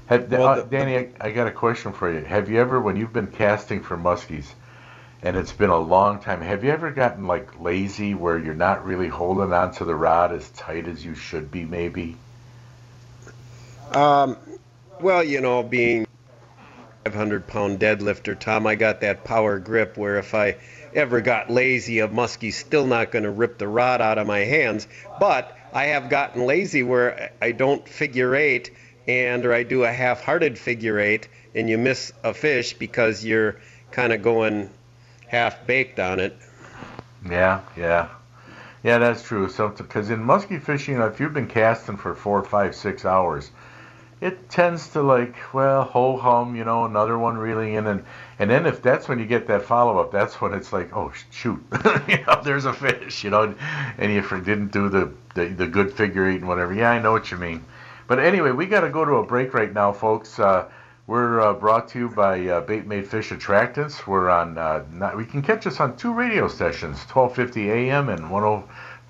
Have, 0.07 0.29
well, 0.29 0.47
uh, 0.47 0.63
Danny, 0.63 0.97
I, 0.97 1.07
I, 1.21 1.31
got 1.31 1.47
a 1.47 1.51
question 1.51 1.93
for 1.93 2.11
you. 2.11 2.25
Have 2.25 2.49
you 2.49 2.59
ever, 2.59 2.81
when 2.81 2.97
you've 2.97 3.13
been 3.13 3.27
casting 3.27 3.81
for 3.81 3.95
muskies, 3.95 4.51
and 5.23 5.37
it's 5.37 5.53
been 5.53 5.69
a 5.69 5.79
long 5.79 6.19
time, 6.19 6.41
have 6.41 6.65
you 6.65 6.71
ever 6.71 6.91
gotten 6.91 7.25
like 7.25 7.57
lazy 7.57 8.15
where 8.15 8.37
you're 8.37 8.53
not 8.53 8.85
really 8.85 9.07
holding 9.07 9.53
onto 9.53 9.85
the 9.85 9.95
rod 9.95 10.33
as 10.33 10.49
tight 10.49 10.89
as 10.89 11.05
you 11.05 11.15
should 11.15 11.49
be, 11.51 11.63
maybe? 11.63 12.17
Um, 13.91 14.37
well, 15.01 15.23
you 15.23 15.41
know, 15.41 15.63
being 15.63 16.05
500 17.05 17.47
pound 17.47 17.79
deadlifter, 17.79 18.39
Tom, 18.39 18.65
I 18.67 18.75
got 18.75 19.01
that 19.01 19.23
power 19.23 19.59
grip 19.59 19.97
where 19.97 20.17
if 20.17 20.33
I 20.33 20.57
ever 20.93 21.21
got 21.21 21.49
lazy, 21.49 21.99
a 21.99 22.07
muskie's 22.07 22.57
still 22.57 22.85
not 22.85 23.11
going 23.11 23.23
to 23.23 23.31
rip 23.31 23.57
the 23.57 23.67
rod 23.67 24.01
out 24.01 24.17
of 24.17 24.27
my 24.27 24.39
hands. 24.39 24.87
But 25.19 25.57
I 25.73 25.85
have 25.85 26.09
gotten 26.09 26.45
lazy 26.45 26.83
where 26.83 27.31
I 27.41 27.51
don't 27.51 27.87
figure 27.87 28.35
eight 28.35 28.71
and 29.07 29.45
or 29.45 29.53
I 29.53 29.63
do 29.63 29.83
a 29.83 29.91
half-hearted 29.91 30.57
figure 30.57 30.99
eight 30.99 31.27
and 31.55 31.69
you 31.69 31.77
miss 31.77 32.13
a 32.23 32.33
fish 32.33 32.73
because 32.73 33.25
you're 33.25 33.57
kind 33.91 34.13
of 34.13 34.21
going 34.21 34.69
half 35.27 35.65
baked 35.65 35.99
on 35.99 36.19
it. 36.19 36.37
Yeah, 37.29 37.61
yeah, 37.77 38.09
yeah. 38.83 38.97
That's 38.97 39.23
true. 39.23 39.49
So 39.49 39.69
because 39.69 40.09
in 40.09 40.19
muskie 40.19 40.61
fishing, 40.61 40.99
if 41.01 41.19
you've 41.19 41.33
been 41.33 41.47
casting 41.47 41.97
for 41.97 42.15
four, 42.15 42.43
five, 42.43 42.75
six 42.75 43.05
hours, 43.05 43.51
it 44.21 44.49
tends 44.49 44.89
to 44.89 45.01
like, 45.01 45.35
well, 45.51 45.83
ho 45.83 46.15
hum, 46.15 46.55
you 46.55 46.63
know, 46.63 46.85
another 46.85 47.17
one 47.17 47.37
reeling 47.37 47.73
in, 47.73 47.87
and 47.87 48.05
and 48.37 48.49
then 48.49 48.67
if 48.67 48.81
that's 48.81 49.09
when 49.09 49.17
you 49.17 49.25
get 49.25 49.47
that 49.47 49.63
follow 49.63 49.97
up, 49.99 50.11
that's 50.11 50.39
when 50.39 50.53
it's 50.53 50.71
like, 50.71 50.95
oh 50.95 51.11
shoot, 51.31 51.61
you 52.07 52.23
know, 52.25 52.41
there's 52.43 52.65
a 52.65 52.73
fish, 52.73 53.23
you 53.23 53.31
know, 53.31 53.55
and 53.97 54.11
if 54.11 54.31
you 54.31 54.39
didn't 54.39 54.71
do 54.71 54.89
the, 54.89 55.11
the 55.33 55.47
the 55.47 55.67
good 55.67 55.91
figure 55.91 56.29
eight 56.29 56.37
and 56.39 56.47
whatever. 56.47 56.73
Yeah, 56.73 56.91
I 56.91 56.99
know 57.01 57.11
what 57.11 57.31
you 57.31 57.37
mean. 57.37 57.65
But 58.07 58.19
anyway, 58.19 58.51
we 58.51 58.67
got 58.67 58.81
to 58.81 58.89
go 58.89 59.03
to 59.03 59.15
a 59.15 59.25
break 59.25 59.53
right 59.53 59.73
now, 59.73 59.91
folks. 59.91 60.37
Uh, 60.37 60.69
we're 61.07 61.41
uh, 61.41 61.53
brought 61.53 61.87
to 61.89 61.99
you 61.99 62.09
by 62.09 62.47
uh, 62.47 62.61
Bait 62.61 62.85
Made 62.85 63.07
Fish 63.07 63.31
Attractants. 63.31 64.05
We're 64.05 64.29
on. 64.29 64.57
Uh, 64.57 64.85
not, 64.91 65.17
we 65.17 65.25
can 65.25 65.41
catch 65.41 65.65
us 65.65 65.79
on 65.79 65.97
two 65.97 66.13
radio 66.13 66.47
stations, 66.47 66.99
1250 66.99 67.71
AM 67.71 68.09
and 68.09 68.29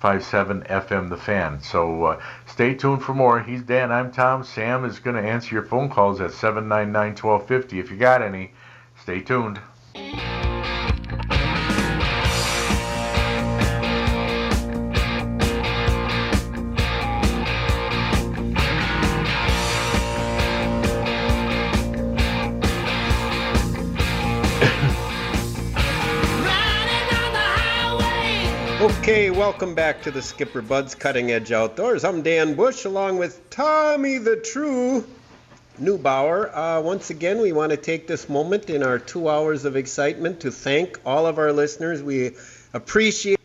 1057 0.02 0.62
FM. 0.62 1.10
The 1.10 1.16
Fan. 1.16 1.60
So 1.62 2.04
uh, 2.04 2.22
stay 2.46 2.74
tuned 2.74 3.04
for 3.04 3.14
more. 3.14 3.40
He's 3.40 3.62
Dan. 3.62 3.92
I'm 3.92 4.10
Tom. 4.10 4.42
Sam 4.42 4.84
is 4.84 4.98
going 4.98 5.14
to 5.14 5.22
answer 5.22 5.54
your 5.54 5.64
phone 5.64 5.88
calls 5.88 6.20
at 6.20 6.32
799-1250 6.32 7.74
if 7.74 7.90
you 7.90 7.96
got 7.96 8.20
any. 8.20 8.50
Stay 9.00 9.20
tuned. 9.20 9.60
Okay, 29.02 29.30
welcome 29.30 29.74
back 29.74 30.02
to 30.02 30.12
the 30.12 30.22
Skipper 30.22 30.62
Buds 30.62 30.94
Cutting 30.94 31.32
Edge 31.32 31.50
Outdoors. 31.50 32.04
I'm 32.04 32.22
Dan 32.22 32.54
Bush 32.54 32.84
along 32.84 33.18
with 33.18 33.50
Tommy 33.50 34.18
the 34.18 34.36
True 34.36 35.04
Neubauer. 35.80 36.48
Uh, 36.54 36.80
once 36.82 37.10
again, 37.10 37.40
we 37.40 37.50
want 37.50 37.70
to 37.70 37.76
take 37.76 38.06
this 38.06 38.28
moment 38.28 38.70
in 38.70 38.84
our 38.84 39.00
two 39.00 39.28
hours 39.28 39.64
of 39.64 39.74
excitement 39.74 40.42
to 40.42 40.52
thank 40.52 41.00
all 41.04 41.26
of 41.26 41.38
our 41.38 41.52
listeners. 41.52 42.00
We 42.00 42.36
appreciate 42.72 43.40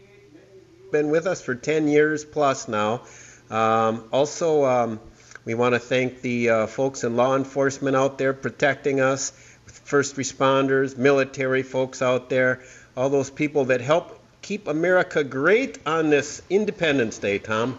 been 0.92 1.10
with 1.10 1.26
us 1.26 1.42
for 1.42 1.56
10 1.56 1.88
years 1.88 2.24
plus 2.24 2.68
now. 2.68 3.02
Um, 3.50 4.04
also, 4.14 4.64
um, 4.64 5.00
we 5.44 5.56
want 5.56 5.74
to 5.74 5.80
thank 5.80 6.22
the 6.22 6.50
uh, 6.52 6.68
folks 6.68 7.04
in 7.04 7.16
law 7.16 7.36
enforcement 7.36 7.96
out 7.96 8.20
there 8.20 8.34
protecting 8.34 9.00
us, 9.00 9.32
first 9.66 10.18
responders, 10.18 10.96
military 11.00 11.64
folks 11.64 12.04
out 12.04 12.30
there, 12.30 12.62
all 12.96 13.10
those 13.10 13.32
people 13.32 13.66
that 13.66 13.82
help 13.82 14.16
keep 14.48 14.70
America 14.70 15.25
great 15.25 15.77
on 15.86 16.10
this 16.10 16.42
Independence 16.50 17.18
Day, 17.18 17.38
Tom. 17.38 17.77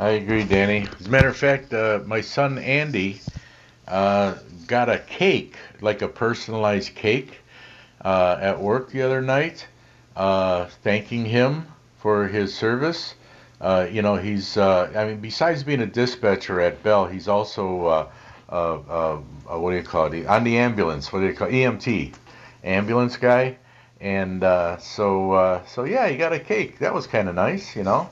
I 0.00 0.08
agree, 0.08 0.42
Danny. 0.42 0.88
As 0.98 1.06
a 1.06 1.08
matter 1.08 1.28
of 1.28 1.36
fact, 1.36 1.72
uh, 1.72 2.00
my 2.06 2.22
son 2.22 2.58
Andy 2.58 3.20
uh, 3.86 4.34
got 4.66 4.88
a 4.88 4.98
cake, 4.98 5.54
like 5.80 6.02
a 6.02 6.08
personalized 6.08 6.96
cake, 6.96 7.38
uh, 8.04 8.36
at 8.40 8.60
work 8.60 8.90
the 8.90 9.02
other 9.02 9.22
night, 9.22 9.68
uh, 10.16 10.64
thanking 10.82 11.24
him 11.24 11.68
for 11.98 12.26
his 12.26 12.52
service. 12.52 13.14
Uh, 13.60 13.86
you 13.88 14.02
know, 14.02 14.16
he's, 14.16 14.56
uh, 14.56 14.92
I 14.96 15.04
mean, 15.04 15.20
besides 15.20 15.62
being 15.62 15.82
a 15.82 15.86
dispatcher 15.86 16.60
at 16.60 16.82
Bell, 16.82 17.06
he's 17.06 17.28
also, 17.28 18.10
what 18.48 19.70
do 19.70 19.76
you 19.76 19.82
call 19.84 20.12
it? 20.12 20.26
On 20.26 20.42
the 20.42 20.58
ambulance, 20.58 21.12
what 21.12 21.20
do 21.20 21.26
you 21.26 21.32
call 21.32 21.46
it? 21.46 21.52
EMT, 21.52 22.12
ambulance 22.64 23.16
guy 23.16 23.56
and 24.00 24.42
uh, 24.44 24.78
so 24.78 25.32
uh, 25.32 25.66
so 25.66 25.84
yeah, 25.84 26.08
he 26.08 26.16
got 26.16 26.32
a 26.32 26.38
cake. 26.38 26.78
That 26.80 26.94
was 26.94 27.06
kind 27.06 27.28
of 27.28 27.34
nice, 27.34 27.76
you 27.76 27.82
know. 27.82 28.08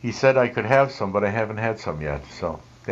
He 0.00 0.12
said 0.12 0.36
I 0.36 0.48
could 0.48 0.66
have 0.66 0.92
some, 0.92 1.12
but 1.12 1.24
I 1.24 1.30
haven't 1.30 1.56
had 1.56 1.78
some 1.78 2.00
yet. 2.02 2.22
So, 2.30 2.60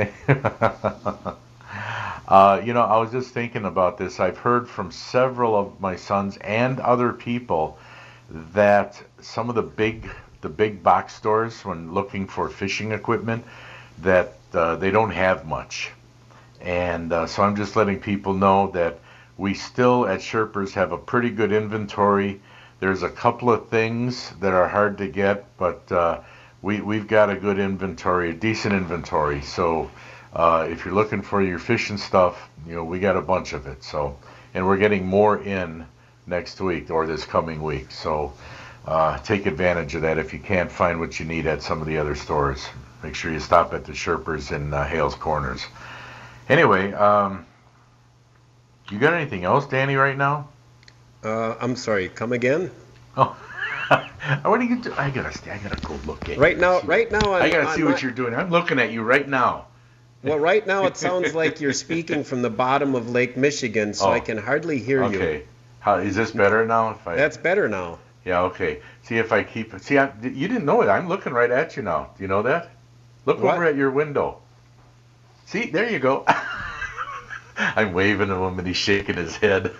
uh, 2.29 2.63
you 2.65 2.73
know, 2.73 2.83
I 2.83 2.99
was 2.99 3.11
just 3.13 3.35
thinking 3.35 3.65
about 3.67 3.99
this. 3.99 4.19
I've 4.19 4.39
heard 4.39 4.69
from 4.69 4.91
several 4.91 5.55
of 5.55 5.81
my 5.81 5.97
sons 5.97 6.39
and 6.39 6.81
other 6.81 7.13
people 7.13 7.79
that 8.55 9.03
some 9.21 9.49
of 9.51 9.55
the 9.55 9.63
big 9.63 10.11
the 10.41 10.49
big 10.49 10.83
box 10.83 11.15
stores, 11.15 11.65
when 11.65 11.95
looking 11.95 12.27
for 12.27 12.49
fishing 12.49 12.93
equipment, 12.93 13.45
that 13.99 14.35
uh, 14.53 14.77
they 14.77 14.91
don't 14.91 15.11
have 15.11 15.47
much. 15.47 15.91
And 16.61 17.13
uh, 17.13 17.27
so 17.27 17.43
I'm 17.43 17.57
just 17.57 17.77
letting 17.77 18.01
people 18.01 18.35
know 18.35 18.71
that 18.73 18.99
we 19.37 19.55
still 19.55 20.07
at 20.07 20.21
Sherpers 20.21 20.73
have 20.73 20.93
a 20.93 20.99
pretty 20.99 21.31
good 21.31 21.53
inventory. 21.53 22.41
There's 22.81 23.03
a 23.03 23.09
couple 23.09 23.51
of 23.51 23.69
things 23.69 24.31
that 24.41 24.53
are 24.53 24.69
hard 24.69 24.99
to 24.99 25.09
get, 25.09 25.57
but 25.57 25.91
uh, 25.91 26.21
we, 26.63 26.81
we've 26.81 27.09
got 27.09 27.31
a 27.31 27.37
good 27.37 27.59
inventory, 27.59 28.31
a 28.31 28.35
decent 28.35 28.75
inventory. 28.75 29.41
So 29.43 29.91
uh, 30.33 30.67
if 30.71 30.85
you're 30.85 30.95
looking 30.95 31.23
for 31.23 31.43
your 31.43 31.59
fishing 31.59 31.99
stuff, 31.99 32.49
you 32.67 32.75
know, 32.75 32.85
we 32.85 32.99
got 32.99 33.17
a 33.17 33.23
bunch 33.23 33.53
of 33.53 33.67
it. 33.67 33.83
So, 33.83 34.17
and 34.55 34.67
we're 34.67 34.79
getting 34.79 35.07
more 35.07 35.43
in 35.43 35.87
next 36.27 36.61
week 36.61 36.91
or 36.91 37.07
this 37.07 37.25
coming 37.25 37.63
week. 37.63 37.91
So 37.91 38.33
uh, 38.87 39.19
take 39.19 39.47
advantage 39.47 39.95
of 39.95 40.03
that 40.03 40.19
if 40.19 40.33
you 40.33 40.39
can't 40.39 40.71
find 40.71 41.01
what 41.01 41.19
you 41.19 41.27
need 41.27 41.47
at 41.47 41.63
some 41.63 41.81
of 41.81 41.87
the 41.87 41.99
other 41.99 42.15
stores. 42.15 42.67
Make 43.03 43.15
sure 43.15 43.33
you 43.33 43.41
stop 43.41 43.75
at 43.75 43.85
the 43.85 43.93
Sherpers 43.93 44.55
in 44.55 44.73
uh, 44.73 44.87
Hales 44.87 45.15
Corners. 45.15 45.65
Anyway, 46.49 46.93
um, 46.93 47.47
you 48.91 48.99
got 48.99 49.15
anything 49.15 49.45
else, 49.45 49.67
Danny, 49.67 49.97
right 49.97 50.17
now? 50.17 50.49
Uh, 51.23 51.55
I'm 51.61 51.77
sorry. 51.77 52.09
Come 52.09 52.33
again? 52.33 52.71
Oh, 53.17 53.37
what 54.43 54.61
are 54.61 54.63
you 54.63 54.81
do? 54.81 54.93
I 54.97 55.11
gotta, 55.11 55.53
I 55.53 55.59
gotta 55.59 55.81
go 55.87 55.99
look 56.07 56.29
at. 56.29 56.39
Right 56.39 56.59
now, 56.59 56.81
right 56.81 57.11
now, 57.11 57.35
I'm, 57.35 57.43
i 57.43 57.51
got 57.51 57.69
to 57.69 57.75
see 57.75 57.85
what 57.85 58.03
you're 58.03 58.11
doing. 58.13 58.35
I'm 58.35 58.51
looking 58.51 58.79
at 58.79 58.91
you 58.91 59.03
right 59.03 59.29
now. 59.29 59.67
Well, 60.23 60.39
right 60.39 60.67
now 60.67 60.87
it 60.87 60.97
sounds 60.97 61.35
like 61.43 61.61
you're 61.61 61.73
speaking 61.73 62.25
from 62.25 62.43
the 62.43 62.51
bottom 62.51 62.95
of 62.95 63.11
Lake 63.11 63.37
Michigan, 63.37 63.93
so 63.95 64.07
oh. 64.07 64.13
I 64.13 64.21
can 64.21 64.39
hardly 64.39 64.79
hear 64.79 65.05
okay. 65.05 65.15
you. 65.15 65.21
Okay. 65.21 65.47
How 65.81 65.97
is 65.97 66.15
this 66.15 66.31
better 66.31 66.65
now? 66.65 66.91
If 66.91 67.07
I... 67.07 67.17
That's 67.17 67.37
better 67.37 67.69
now. 67.69 67.99
Yeah. 68.25 68.43
Okay. 68.43 68.81
See 69.03 69.19
if 69.19 69.33
I 69.33 69.43
keep. 69.43 69.79
See, 69.81 69.99
I, 69.99 70.13
you 70.23 70.49
didn't 70.49 70.65
know 70.65 70.81
it. 70.83 70.89
I'm 70.89 71.09
looking 71.09 71.33
right 71.33 71.51
at 71.51 71.77
you 71.77 71.83
now. 71.83 72.11
Do 72.17 72.23
you 72.23 72.29
know 72.29 72.43
that? 72.43 72.71
Look 73.27 73.41
what? 73.41 73.55
over 73.55 73.65
at 73.65 73.77
your 73.77 73.91
window. 73.91 74.39
See, 75.47 75.71
there 75.71 75.91
you 75.91 75.99
go. 75.99 76.25
I'm 77.77 77.93
waving 77.93 78.29
to 78.29 78.35
him 78.35 78.59
and 78.59 78.67
he's 78.67 78.77
shaking 78.77 79.17
his 79.17 79.37
head. 79.37 79.73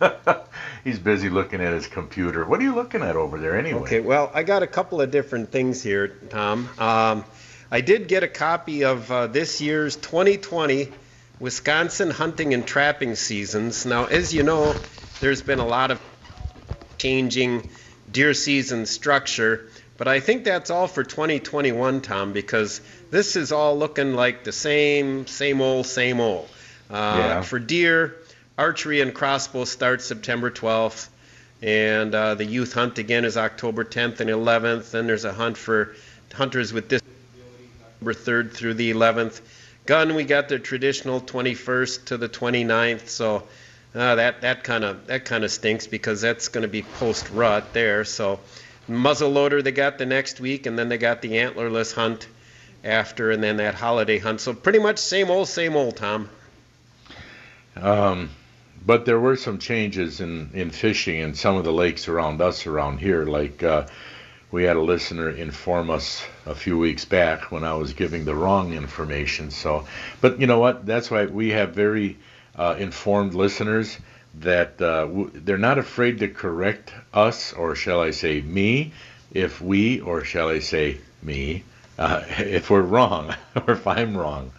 he's 0.84 0.98
busy 0.98 1.28
looking 1.28 1.60
at 1.60 1.72
his 1.72 1.86
computer. 1.86 2.44
What 2.44 2.60
are 2.60 2.62
you 2.62 2.74
looking 2.74 3.02
at 3.02 3.16
over 3.16 3.38
there 3.38 3.58
anyway? 3.58 3.80
Okay, 3.82 4.00
well, 4.00 4.30
I 4.34 4.42
got 4.42 4.62
a 4.62 4.66
couple 4.66 5.00
of 5.00 5.10
different 5.10 5.50
things 5.50 5.82
here, 5.82 6.08
Tom. 6.08 6.68
Um, 6.78 7.24
I 7.70 7.80
did 7.80 8.08
get 8.08 8.22
a 8.22 8.28
copy 8.28 8.84
of 8.84 9.10
uh, 9.10 9.26
this 9.28 9.60
year's 9.60 9.96
2020 9.96 10.92
Wisconsin 11.38 12.10
hunting 12.10 12.52
and 12.52 12.66
trapping 12.66 13.14
seasons. 13.14 13.86
Now, 13.86 14.06
as 14.06 14.34
you 14.34 14.42
know, 14.42 14.74
there's 15.20 15.42
been 15.42 15.58
a 15.58 15.66
lot 15.66 15.90
of 15.90 16.00
changing 16.98 17.70
deer 18.10 18.34
season 18.34 18.86
structure, 18.86 19.68
but 19.96 20.08
I 20.08 20.20
think 20.20 20.44
that's 20.44 20.70
all 20.70 20.86
for 20.86 21.04
2021, 21.04 22.00
Tom, 22.02 22.32
because 22.32 22.80
this 23.10 23.36
is 23.36 23.52
all 23.52 23.78
looking 23.78 24.14
like 24.14 24.44
the 24.44 24.52
same, 24.52 25.26
same 25.26 25.60
old, 25.60 25.86
same 25.86 26.20
old. 26.20 26.48
Uh, 26.90 27.16
yeah. 27.18 27.40
For 27.42 27.58
deer, 27.58 28.16
archery 28.58 29.00
and 29.00 29.14
crossbow 29.14 29.64
starts 29.64 30.04
September 30.04 30.50
12th, 30.50 31.08
and 31.62 32.14
uh, 32.14 32.34
the 32.34 32.44
youth 32.44 32.72
hunt 32.72 32.98
again 32.98 33.24
is 33.24 33.36
October 33.36 33.84
10th 33.84 34.20
and 34.20 34.28
11th. 34.28 34.90
Then 34.90 35.06
there's 35.06 35.24
a 35.24 35.32
hunt 35.32 35.56
for 35.56 35.94
hunters 36.34 36.72
with 36.72 36.88
this 36.88 37.02
October 37.80 38.14
3rd 38.14 38.52
through 38.52 38.74
the 38.74 38.92
11th. 38.92 39.40
Gun, 39.86 40.14
we 40.14 40.24
got 40.24 40.48
the 40.48 40.58
traditional 40.58 41.20
21st 41.20 42.06
to 42.06 42.16
the 42.16 42.28
29th, 42.28 43.08
so 43.08 43.44
uh, 43.94 44.14
that 44.14 44.42
that 44.42 44.62
kind 44.62 44.84
of 44.84 45.06
that 45.06 45.24
kind 45.24 45.42
of 45.42 45.50
stinks 45.50 45.86
because 45.86 46.20
that's 46.20 46.48
going 46.48 46.62
to 46.62 46.68
be 46.68 46.82
post 46.82 47.30
rut 47.30 47.72
there. 47.72 48.04
So 48.04 48.40
muzzleloader 48.88 49.64
they 49.64 49.72
got 49.72 49.98
the 49.98 50.06
next 50.06 50.40
week, 50.40 50.66
and 50.66 50.78
then 50.78 50.88
they 50.88 50.98
got 50.98 51.22
the 51.22 51.30
antlerless 51.30 51.94
hunt 51.94 52.28
after, 52.84 53.30
and 53.30 53.42
then 53.42 53.56
that 53.56 53.74
holiday 53.74 54.18
hunt. 54.18 54.40
So 54.40 54.54
pretty 54.54 54.78
much 54.78 54.98
same 54.98 55.30
old, 55.30 55.48
same 55.48 55.76
old, 55.76 55.96
Tom. 55.96 56.28
Um, 57.76 58.30
but 58.84 59.04
there 59.04 59.20
were 59.20 59.36
some 59.36 59.58
changes 59.58 60.20
in, 60.20 60.50
in 60.54 60.70
fishing 60.70 61.18
in 61.18 61.34
some 61.34 61.56
of 61.56 61.64
the 61.64 61.72
lakes 61.72 62.08
around 62.08 62.40
us 62.40 62.66
around 62.66 62.98
here. 62.98 63.24
Like 63.24 63.62
uh, 63.62 63.86
we 64.50 64.64
had 64.64 64.76
a 64.76 64.80
listener 64.80 65.30
inform 65.30 65.90
us 65.90 66.24
a 66.46 66.54
few 66.54 66.78
weeks 66.78 67.04
back 67.04 67.52
when 67.52 67.62
I 67.62 67.74
was 67.74 67.92
giving 67.92 68.24
the 68.24 68.34
wrong 68.34 68.72
information. 68.72 69.50
So, 69.50 69.86
but 70.20 70.40
you 70.40 70.46
know 70.46 70.58
what? 70.58 70.86
That's 70.86 71.10
why 71.10 71.26
we 71.26 71.50
have 71.50 71.74
very 71.74 72.18
uh, 72.56 72.76
informed 72.78 73.34
listeners 73.34 73.96
that 74.40 74.80
uh, 74.80 75.06
w- 75.06 75.30
they're 75.34 75.58
not 75.58 75.78
afraid 75.78 76.18
to 76.20 76.28
correct 76.28 76.92
us, 77.12 77.52
or 77.52 77.74
shall 77.74 78.00
I 78.00 78.10
say 78.10 78.40
me, 78.40 78.92
if 79.32 79.60
we, 79.60 80.00
or 80.00 80.24
shall 80.24 80.48
I 80.48 80.60
say 80.60 80.98
me, 81.22 81.64
uh, 81.98 82.22
if 82.38 82.70
we're 82.70 82.80
wrong, 82.82 83.34
or 83.66 83.74
if 83.74 83.86
I'm 83.86 84.16
wrong. 84.16 84.52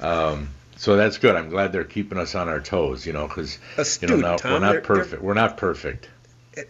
Um, 0.00 0.48
so 0.84 0.96
that's 0.96 1.16
good. 1.16 1.34
I'm 1.34 1.48
glad 1.48 1.72
they're 1.72 1.82
keeping 1.82 2.18
us 2.18 2.34
on 2.34 2.46
our 2.46 2.60
toes, 2.60 3.06
you 3.06 3.14
know, 3.14 3.26
because 3.26 3.58
you 4.02 4.08
know 4.08 4.16
now, 4.16 4.36
we're 4.44 4.58
not 4.58 4.72
they're, 4.72 4.80
perfect. 4.82 5.10
They're, 5.12 5.20
we're 5.20 5.32
not 5.32 5.56
perfect. 5.56 6.10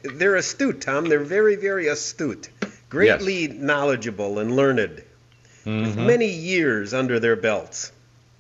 They're 0.05 0.37
astute, 0.37 0.81
Tom. 0.83 1.07
They're 1.07 1.25
very, 1.25 1.57
very 1.57 1.89
astute, 1.89 2.49
greatly 2.89 3.49
yes. 3.49 3.57
knowledgeable 3.57 4.39
and 4.39 4.55
learned, 4.55 5.03
mm-hmm. 5.65 5.81
with 5.81 5.97
many 5.97 6.29
years 6.29 6.95
under 6.95 7.19
their 7.19 7.35
belts. 7.35 7.91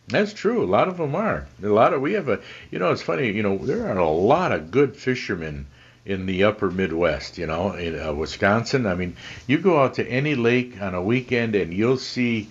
That's 0.06 0.32
true. 0.32 0.62
A 0.62 0.64
lot 0.64 0.86
of 0.86 0.96
them 0.96 1.16
are. 1.16 1.48
A 1.60 1.66
lot 1.66 1.92
of 1.92 2.00
we 2.00 2.12
have 2.12 2.28
a. 2.28 2.40
You 2.70 2.78
know, 2.78 2.92
it's 2.92 3.02
funny. 3.02 3.32
You 3.32 3.42
know, 3.42 3.58
there 3.58 3.88
are 3.88 3.98
a 3.98 4.08
lot 4.08 4.52
of 4.52 4.70
good 4.70 4.94
fishermen 4.94 5.66
in 6.06 6.26
the 6.26 6.44
upper 6.44 6.70
Midwest. 6.70 7.36
You 7.36 7.48
know, 7.48 7.72
in 7.72 7.98
uh, 7.98 8.12
Wisconsin. 8.12 8.86
I 8.86 8.94
mean, 8.94 9.16
you 9.48 9.58
go 9.58 9.82
out 9.82 9.94
to 9.94 10.06
any 10.06 10.36
lake 10.36 10.80
on 10.80 10.94
a 10.94 11.02
weekend 11.02 11.56
and 11.56 11.74
you'll 11.74 11.96
see. 11.96 12.48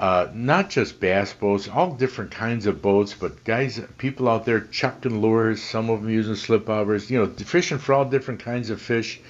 Uh, 0.00 0.30
not 0.32 0.70
just 0.70 0.98
bass 0.98 1.34
boats, 1.34 1.68
all 1.68 1.92
different 1.92 2.30
kinds 2.30 2.64
of 2.64 2.80
boats, 2.80 3.12
but 3.12 3.44
guys, 3.44 3.78
people 3.98 4.30
out 4.30 4.46
there 4.46 4.60
chucking 4.60 5.20
lures, 5.20 5.62
some 5.62 5.90
of 5.90 6.00
them 6.00 6.10
using 6.10 6.34
slip 6.34 6.64
bobbers, 6.64 7.10
you 7.10 7.18
know, 7.18 7.26
fishing 7.26 7.76
for 7.76 7.92
all 7.92 8.06
different 8.06 8.40
kinds 8.40 8.70
of 8.70 8.80
fish, 8.80 9.20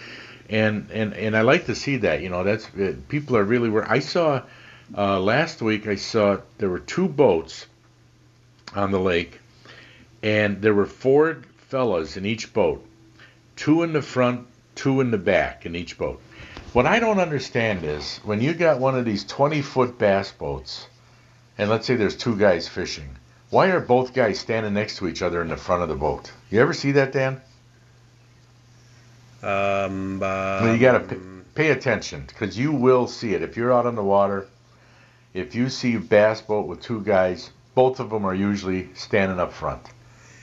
and 0.49 0.89
and 0.93 1.13
and 1.15 1.37
I 1.37 1.41
like 1.41 1.67
to 1.67 1.75
see 1.75 1.97
that. 1.97 2.23
You 2.23 2.29
know, 2.29 2.45
that's 2.45 2.67
uh, 2.77 2.95
people 3.09 3.37
are 3.37 3.43
really 3.43 3.69
where 3.69 3.91
I 3.91 3.99
saw 3.99 4.43
uh, 4.97 5.19
last 5.19 5.61
week. 5.61 5.89
I 5.89 5.97
saw 5.97 6.39
there 6.59 6.71
were 6.71 6.79
two 6.79 7.09
boats 7.09 7.67
on 8.73 8.93
the 8.93 9.01
lake, 9.01 9.41
and 10.23 10.63
there 10.63 10.73
were 10.73 10.87
four 10.87 11.39
fellas 11.67 12.17
in 12.17 12.25
each 12.25 12.55
boat, 12.55 12.87
two 13.57 13.83
in 13.83 13.93
the 13.93 14.03
front, 14.03 14.47
two 14.77 15.01
in 15.01 15.11
the 15.11 15.19
back 15.19 15.67
in 15.67 15.75
each 15.75 15.99
boat. 15.99 16.23
What 16.73 16.87
I 16.87 17.01
don't 17.01 17.19
understand 17.19 17.85
is 17.85 18.19
when 18.19 18.41
you 18.41 18.55
got 18.55 18.79
one 18.79 18.97
of 18.97 19.05
these 19.05 19.25
20 19.25 19.61
foot 19.61 19.99
bass 19.99 20.31
boats, 20.31 20.87
and 21.59 21.69
let's 21.69 21.85
say 21.85 21.97
there's 21.97 22.17
two 22.17 22.37
guys 22.37 22.69
fishing, 22.69 23.09
why 23.51 23.71
are 23.71 23.81
both 23.81 24.15
guys 24.15 24.39
standing 24.39 24.75
next 24.75 24.99
to 24.99 25.09
each 25.09 25.21
other 25.21 25.43
in 25.43 25.49
the 25.49 25.57
front 25.57 25.83
of 25.83 25.89
the 25.89 25.97
boat? 25.97 26.31
You 26.49 26.61
ever 26.61 26.73
see 26.73 26.93
that, 26.93 27.13
Dan? 27.13 27.41
Um, 29.43 30.21
well, 30.21 30.73
you 30.73 30.81
got 30.81 30.93
to 30.93 31.01
pay, 31.01 31.17
pay 31.57 31.71
attention 31.71 32.25
because 32.29 32.57
you 32.57 32.71
will 32.73 33.09
see 33.09 33.35
it. 33.35 33.43
If 33.43 33.57
you're 33.57 33.73
out 33.73 33.87
on 33.87 33.97
the 33.97 34.05
water, 34.05 34.47
if 35.35 35.57
you 35.57 35.71
see 35.71 35.97
a 35.97 36.01
bass 36.01 36.41
boat 36.41 36.69
with 36.69 36.81
two 36.83 37.01
guys, 37.01 37.51
both 37.75 37.99
of 37.99 38.11
them 38.11 38.25
are 38.25 38.35
usually 38.35 38.91
standing 38.95 39.41
up 39.41 39.53
front 39.53 39.83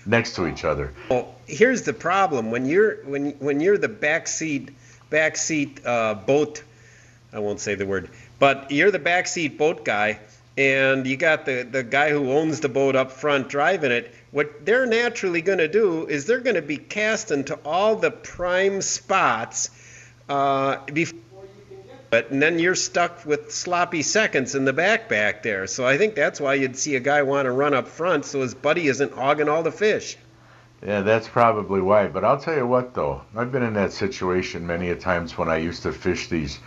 next 0.05 0.35
to 0.35 0.47
each 0.47 0.65
other. 0.65 0.93
Well, 1.09 1.35
here's 1.45 1.83
the 1.83 1.93
problem 1.93 2.51
when 2.51 2.65
you're 2.65 2.97
when 3.05 3.31
when 3.39 3.61
you're 3.61 3.77
the 3.77 3.89
backseat 3.89 4.73
backseat 5.11 5.85
uh, 5.85 6.15
boat. 6.15 6.63
I 7.33 7.39
won't 7.39 7.59
say 7.59 7.75
the 7.75 7.85
word, 7.85 8.09
but 8.39 8.71
you're 8.71 8.91
the 8.91 8.99
backseat 8.99 9.57
boat 9.57 9.83
guy, 9.83 10.19
and 10.57 11.05
you 11.05 11.17
got 11.17 11.45
the 11.45 11.63
the 11.63 11.83
guy 11.83 12.09
who 12.09 12.31
owns 12.31 12.59
the 12.59 12.69
boat 12.69 12.95
up 12.95 13.11
front 13.11 13.49
driving 13.49 13.91
it. 13.91 14.13
What 14.31 14.65
they're 14.65 14.85
naturally 14.85 15.41
going 15.41 15.59
to 15.59 15.67
do 15.67 16.05
is 16.07 16.25
they're 16.25 16.39
going 16.39 16.55
to 16.55 16.61
be 16.61 16.77
casting 16.77 17.43
to 17.45 17.59
all 17.65 17.95
the 17.95 18.11
prime 18.11 18.81
spots 18.81 19.69
uh, 20.29 20.77
before 20.85 21.19
but 22.09 22.31
and 22.31 22.41
then 22.41 22.59
you're 22.59 22.75
stuck 22.75 23.25
with 23.25 23.51
sloppy 23.51 24.01
seconds 24.01 24.55
in 24.55 24.65
the 24.65 24.73
back 24.73 25.09
back 25.09 25.43
there. 25.43 25.67
So 25.67 25.85
I 25.85 25.97
think 25.97 26.15
that's 26.15 26.39
why 26.39 26.53
you'd 26.55 26.77
see 26.77 26.95
a 26.95 26.99
guy 26.99 27.23
want 27.23 27.45
to 27.45 27.51
run 27.51 27.73
up 27.73 27.87
front 27.87 28.25
so 28.25 28.41
his 28.41 28.53
buddy 28.53 28.87
isn't 28.87 29.13
hogging 29.13 29.49
all 29.49 29.63
the 29.63 29.71
fish. 29.71 30.17
Yeah, 30.85 31.01
that's 31.01 31.27
probably 31.27 31.81
why. 31.81 32.07
But 32.07 32.23
I'll 32.23 32.39
tell 32.39 32.55
you 32.55 32.67
what, 32.67 32.93
though, 32.93 33.21
I've 33.35 33.51
been 33.51 33.63
in 33.63 33.73
that 33.73 33.93
situation 33.93 34.67
many 34.67 34.89
a 34.89 34.95
times 34.95 35.37
when 35.37 35.49
I 35.49 35.57
used 35.57 35.83
to 35.83 35.91
fish 35.91 36.27
these 36.27 36.59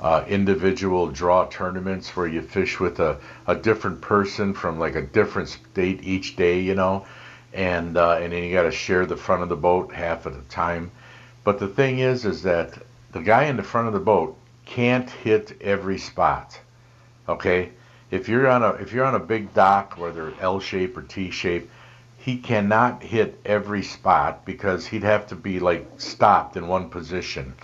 uh, 0.00 0.24
individual 0.26 1.08
draw 1.08 1.44
tournaments 1.46 2.16
where 2.16 2.26
you 2.26 2.40
fish 2.40 2.80
with 2.80 3.00
a, 3.00 3.18
a 3.46 3.54
different 3.54 4.00
person 4.00 4.54
from 4.54 4.78
like 4.78 4.94
a 4.94 5.02
different 5.02 5.48
state 5.48 6.00
each 6.02 6.36
day, 6.36 6.60
you 6.60 6.74
know, 6.74 7.04
and 7.52 7.96
uh, 7.96 8.18
and 8.22 8.32
then 8.32 8.42
you 8.42 8.52
got 8.54 8.62
to 8.62 8.70
share 8.70 9.04
the 9.06 9.16
front 9.16 9.42
of 9.42 9.48
the 9.48 9.56
boat 9.56 9.92
half 9.92 10.24
of 10.24 10.34
the 10.34 10.42
time. 10.48 10.90
But 11.44 11.58
the 11.58 11.68
thing 11.68 11.98
is, 11.98 12.24
is 12.24 12.42
that 12.44 12.78
the 13.12 13.20
guy 13.20 13.44
in 13.44 13.56
the 13.56 13.62
front 13.62 13.88
of 13.88 13.92
the 13.92 14.00
boat 14.00 14.36
can't 14.64 15.10
hit 15.10 15.56
every 15.60 15.98
spot. 15.98 16.58
Okay? 17.28 17.70
If 18.10 18.28
you're 18.28 18.48
on 18.48 18.62
a 18.62 18.70
if 18.74 18.92
you're 18.92 19.04
on 19.04 19.14
a 19.14 19.20
big 19.20 19.52
dock, 19.52 19.98
whether 19.98 20.32
L 20.40 20.60
shape 20.60 20.96
or 20.96 21.02
T 21.02 21.30
shape, 21.30 21.70
he 22.18 22.36
cannot 22.36 23.02
hit 23.02 23.40
every 23.44 23.82
spot 23.82 24.44
because 24.44 24.86
he'd 24.86 25.02
have 25.02 25.26
to 25.28 25.34
be 25.34 25.58
like 25.58 25.86
stopped 25.96 26.56
in 26.56 26.68
one 26.68 26.90
position. 26.90 27.54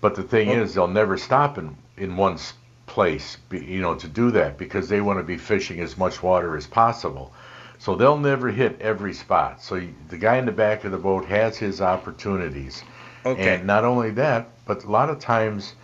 But 0.00 0.16
the 0.16 0.22
thing 0.22 0.48
is, 0.48 0.74
they'll 0.74 0.88
never 0.88 1.16
stop 1.16 1.58
in 1.58 1.76
in 1.96 2.16
one 2.16 2.38
place, 2.86 3.36
you 3.50 3.80
know, 3.80 3.94
to 3.94 4.08
do 4.08 4.32
that 4.32 4.58
because 4.58 4.88
they 4.88 5.00
want 5.00 5.18
to 5.18 5.24
be 5.24 5.36
fishing 5.38 5.80
as 5.80 5.96
much 5.96 6.22
water 6.22 6.56
as 6.56 6.66
possible. 6.66 7.32
So 7.78 7.94
they'll 7.94 8.18
never 8.18 8.48
hit 8.48 8.80
every 8.80 9.12
spot. 9.12 9.62
So 9.62 9.80
the 10.08 10.18
guy 10.18 10.36
in 10.38 10.46
the 10.46 10.52
back 10.52 10.84
of 10.84 10.92
the 10.92 10.98
boat 10.98 11.24
has 11.26 11.56
his 11.56 11.80
opportunities. 11.80 12.82
Okay. 13.24 13.54
And 13.54 13.66
not 13.66 13.84
only 13.84 14.10
that, 14.12 14.48
but 14.66 14.84
a 14.84 14.90
lot 14.90 15.10
of 15.10 15.20
times 15.20 15.74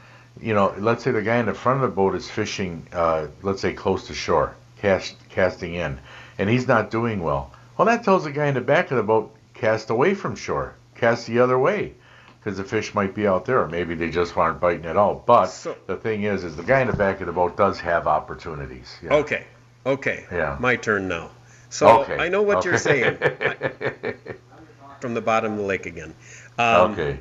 you 0.40 0.55
know, 0.55 0.75
let's 0.79 1.03
say 1.05 1.11
the 1.11 1.23
guy 1.23 1.37
in 1.37 1.47
the 1.47 1.55
front 1.55 1.83
of 1.83 1.90
the 1.90 1.94
boat 1.94 2.14
is 2.14 2.31
fishing, 2.31 2.87
uh, 2.92 3.27
let's 3.42 3.61
say 3.61 3.73
close 3.73 4.07
to 4.07 4.14
shore, 4.14 4.55
cast, 4.81 5.16
casting 5.29 5.75
in, 5.75 5.99
and 6.38 6.49
he's 6.49 6.68
not 6.68 6.90
doing 6.90 7.21
well. 7.21 7.53
Well, 7.79 7.87
that 7.87 8.03
tells 8.05 8.25
the 8.25 8.33
guy 8.33 8.47
in 8.49 8.55
the 8.55 8.61
back 8.61 8.91
of 8.91 8.97
the 8.97 9.03
boat, 9.05 9.35
cast 9.55 9.88
away 9.91 10.14
from 10.14 10.35
shore, 10.35 10.75
cast 10.97 11.29
the 11.29 11.38
other 11.38 11.57
way, 11.59 11.95
because 12.41 12.59
the 12.59 12.64
fish 12.64 12.93
might 12.93 13.14
be 13.14 13.27
out 13.27 13.45
there, 13.45 13.61
or 13.62 13.69
maybe 13.69 13.95
they 13.95 14.11
just 14.11 14.37
aren't 14.37 14.59
biting 14.61 14.85
at 14.85 14.97
all. 14.97 15.23
But 15.25 15.47
So- 15.47 15.77
the 15.87 15.97
thing 15.97 16.25
is, 16.25 16.43
is 16.43 16.57
the 16.57 16.64
guy 16.64 16.81
in 16.81 16.88
the 16.88 16.97
back 16.97 17.21
of 17.21 17.29
the 17.29 17.33
boat 17.33 17.57
does 17.57 17.79
have 17.81 18.09
opportunities. 18.09 18.97
Yeah. 19.01 19.14
Okay. 19.14 19.45
Okay. 19.87 20.27
Yeah. 20.33 20.57
My 20.59 20.75
turn 20.75 21.07
now. 21.07 21.31
So 21.71 22.01
Okay. 22.01 22.17
I 22.19 22.29
know 22.29 22.43
what 22.43 22.64
you're 22.64 22.75
Okay. 22.75 23.17
saying. 23.19 23.19
From 25.01 25.14
the 25.14 25.21
bottom 25.21 25.53
of 25.53 25.59
the 25.59 25.64
lake 25.64 25.87
again. 25.87 26.14
Um, 26.59 26.93
okay. 26.93 27.21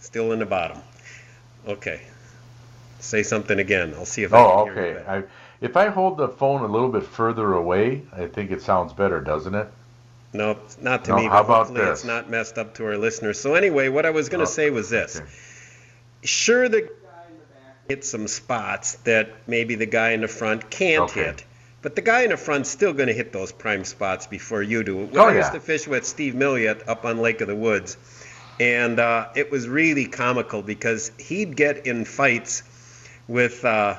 Still 0.00 0.32
in 0.32 0.40
the 0.40 0.46
bottom. 0.46 0.78
Okay. 1.66 2.02
Say 3.00 3.22
something 3.22 3.58
again. 3.58 3.94
I'll 3.96 4.04
see 4.04 4.22
if 4.24 4.34
I 4.34 4.38
Oh, 4.38 4.66
can 4.66 4.74
hear 4.74 4.86
you. 4.86 4.96
okay. 4.98 5.26
I, 5.64 5.68
if 5.68 5.76
I 5.76 5.88
hold 5.88 6.18
the 6.18 6.28
phone 6.28 6.62
a 6.62 6.66
little 6.66 6.88
bit 6.90 7.04
further 7.04 7.54
away, 7.54 8.02
I 8.12 8.26
think 8.26 8.50
it 8.50 8.62
sounds 8.62 8.92
better, 8.92 9.20
doesn't 9.20 9.54
it? 9.54 9.68
No, 10.32 10.58
not 10.80 11.04
to 11.04 11.10
No, 11.12 11.16
me, 11.16 11.22
how 11.24 11.42
but 11.42 11.44
about 11.44 11.66
hopefully 11.68 11.80
it's 11.82 12.04
not 12.04 12.28
messed 12.30 12.58
up 12.58 12.74
to 12.74 12.86
our 12.86 12.98
listeners. 12.98 13.40
So 13.40 13.54
anyway, 13.54 13.88
what 13.88 14.04
I 14.06 14.10
was 14.10 14.28
going 14.28 14.40
to 14.44 14.50
Oh, 14.50 14.52
say 14.52 14.70
was 14.70 14.90
this. 14.90 15.16
okay. 15.16 15.26
Sure, 16.22 16.68
the 16.68 16.80
guy 16.80 16.86
in 17.28 17.36
the 17.38 17.94
hit 17.94 18.04
some 18.04 18.26
spots 18.26 18.94
that 19.04 19.30
maybe 19.46 19.74
the 19.76 19.86
guy 19.86 20.10
in 20.10 20.22
the 20.22 20.28
front 20.28 20.70
can't 20.70 21.04
Okay. 21.04 21.24
hit. 21.24 21.44
But 21.82 21.94
the 21.96 22.02
guy 22.02 22.22
in 22.22 22.30
the 22.30 22.36
front's 22.36 22.70
still 22.70 22.94
going 22.94 23.08
to 23.08 23.12
hit 23.14 23.32
those 23.32 23.52
prime 23.52 23.84
spots 23.84 24.26
before 24.26 24.62
you 24.62 24.82
do. 24.82 25.08
Oh, 25.14 25.26
I 25.26 25.34
used 25.36 25.48
yeah. 25.48 25.50
to 25.50 25.60
fish 25.60 25.86
with 25.86 26.04
Steve 26.06 26.34
Milliot 26.34 26.88
up 26.88 27.04
on 27.04 27.18
Lake 27.18 27.42
of 27.42 27.48
the 27.48 27.54
Woods, 27.54 27.96
and 28.58 28.98
uh, 28.98 29.28
it 29.36 29.50
was 29.50 29.68
really 29.68 30.06
comical 30.06 30.62
because 30.62 31.12
he'd 31.18 31.56
get 31.56 31.86
in 31.86 32.06
fights 32.06 32.62
with, 33.28 33.64
uh, 33.64 33.96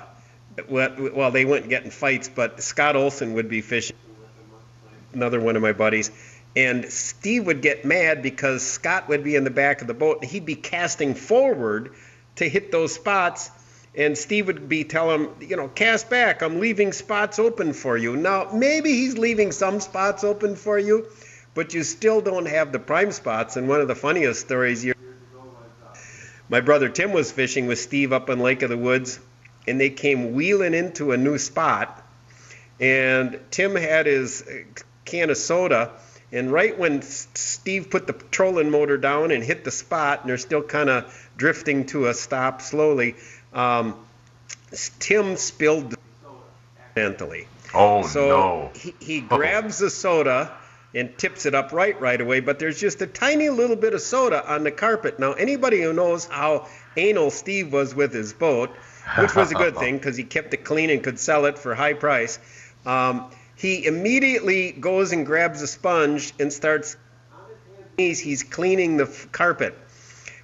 well, 0.68 1.32
they 1.32 1.46
wouldn't 1.46 1.94
fights, 1.94 2.30
but 2.30 2.62
Scott 2.62 2.96
Olson 2.96 3.34
would 3.34 3.50
be 3.50 3.62
fishing 3.62 3.96
another 5.14 5.40
one 5.40 5.56
of 5.56 5.62
my 5.62 5.72
buddies. 5.72 6.12
And 6.56 6.86
Steve 6.92 7.48
would 7.48 7.62
get 7.62 7.84
mad 7.84 8.22
because 8.22 8.66
Scott 8.66 9.10
would 9.10 9.24
be 9.24 9.36
in 9.36 9.44
the 9.44 9.50
back 9.50 9.82
of 9.82 9.88
the 9.88 9.94
boat 9.94 10.20
and 10.22 10.32
he'd 10.32 10.46
be 10.46 10.56
casting 10.56 11.14
forward 11.14 11.94
to 12.38 12.48
hit 12.48 12.72
those 12.72 12.94
spots. 12.94 13.52
And 13.94 14.18
Steve 14.18 14.48
would 14.48 14.68
be 14.68 14.84
telling 14.84 15.26
him, 15.26 15.30
you 15.42 15.56
know, 15.56 15.68
cast 15.70 16.10
back. 16.10 16.42
I'm 16.42 16.60
leaving 16.60 16.92
spots 16.92 17.40
open 17.40 17.74
for 17.74 17.98
you. 17.98 18.16
Now, 18.16 18.50
maybe 18.54 18.92
he's 18.92 19.18
leaving 19.18 19.52
some 19.52 19.80
spots 19.80 20.24
open 20.24 20.56
for 20.56 20.78
you, 20.78 21.08
but 21.54 21.74
you 21.74 21.84
still 21.84 22.22
don't 22.22 22.46
have 22.46 22.72
the 22.72 22.80
prime 22.80 23.12
spots. 23.12 23.56
And 23.56 23.68
one 23.68 23.82
of 23.82 23.88
the 23.88 23.96
funniest 23.96 24.42
stories 24.42 24.84
years 24.84 24.96
ago 24.96 25.44
my 26.50 26.62
brother 26.62 26.90
Tim 26.90 27.12
was 27.12 27.32
fishing 27.32 27.68
with 27.68 27.80
Steve 27.80 28.14
up 28.14 28.30
on 28.30 28.40
Lake 28.40 28.62
of 28.62 28.70
the 28.70 28.78
Woods, 28.78 29.20
and 29.68 29.80
they 29.80 29.90
came 29.90 30.34
wheeling 30.34 30.74
into 30.74 31.12
a 31.12 31.18
new 31.18 31.38
spot. 31.38 32.02
And 32.80 33.40
Tim 33.52 33.76
had 33.76 34.06
his 34.06 34.44
can 35.06 35.30
of 35.30 35.38
soda, 35.38 35.92
and 36.32 36.52
right 36.52 36.78
when 36.78 37.02
Steve 37.02 37.90
put 37.90 38.08
the 38.08 38.14
trolling 38.14 38.70
motor 38.70 38.98
down 38.98 39.32
and 39.32 39.44
hit 39.44 39.64
the 39.64 39.72
spot, 39.72 40.22
and 40.22 40.30
they're 40.30 40.38
still 40.38 40.64
kind 40.64 40.90
of 40.90 41.30
drifting 41.38 41.86
to 41.88 42.08
a 42.08 42.14
stop 42.14 42.62
slowly, 42.62 43.16
um, 43.54 43.96
Tim 45.00 45.38
spilled 45.38 45.92
the 45.92 45.98
soda 46.22 46.38
accidentally. 46.80 47.48
Oh 47.74 48.06
So 48.08 48.28
no. 48.28 48.72
he, 48.76 48.94
he 49.00 49.22
grabs 49.22 49.78
the 49.80 49.90
soda 49.90 50.52
and 50.94 51.18
tips 51.18 51.46
it 51.46 51.54
up 51.54 51.72
right 51.74 52.00
right 52.00 52.20
away, 52.20 52.40
but 52.40 52.58
there's 52.60 52.80
just 52.80 53.02
a 53.02 53.08
tiny 53.08 53.50
little 53.50 53.76
bit 53.76 53.94
of 53.94 54.02
soda 54.02 54.46
on 54.52 54.64
the 54.64 54.72
carpet. 54.72 55.20
Now, 55.20 55.34
anybody 55.34 55.82
who 55.82 55.94
knows 55.94 56.26
how 56.26 56.68
anal 56.98 57.32
Steve 57.32 57.72
was 57.72 57.94
with 57.94 58.14
his 58.14 58.34
boat, 58.34 58.72
which 59.18 59.36
was 59.36 59.52
a 59.52 59.56
good 59.56 59.76
thing 59.78 59.98
because 59.98 60.18
he 60.18 60.24
kept 60.24 60.54
it 60.54 60.64
clean 60.64 60.90
and 60.90 61.04
could 61.04 61.20
sell 61.20 61.46
it 61.46 61.58
for 61.58 61.76
high 61.76 61.94
price, 61.94 62.40
um, 62.86 63.32
he 63.56 63.86
immediately 63.86 64.72
goes 64.72 65.12
and 65.12 65.26
grabs 65.26 65.62
a 65.62 65.68
sponge 65.68 66.34
and 66.40 66.52
starts 66.52 66.98
on 67.32 67.40
his 67.48 67.58
hands 67.64 67.88
and 67.90 67.98
knees, 67.98 68.20
he's 68.20 68.44
cleaning 68.44 68.98
the 68.98 69.06
f- 69.06 69.32
carpet. 69.32 69.78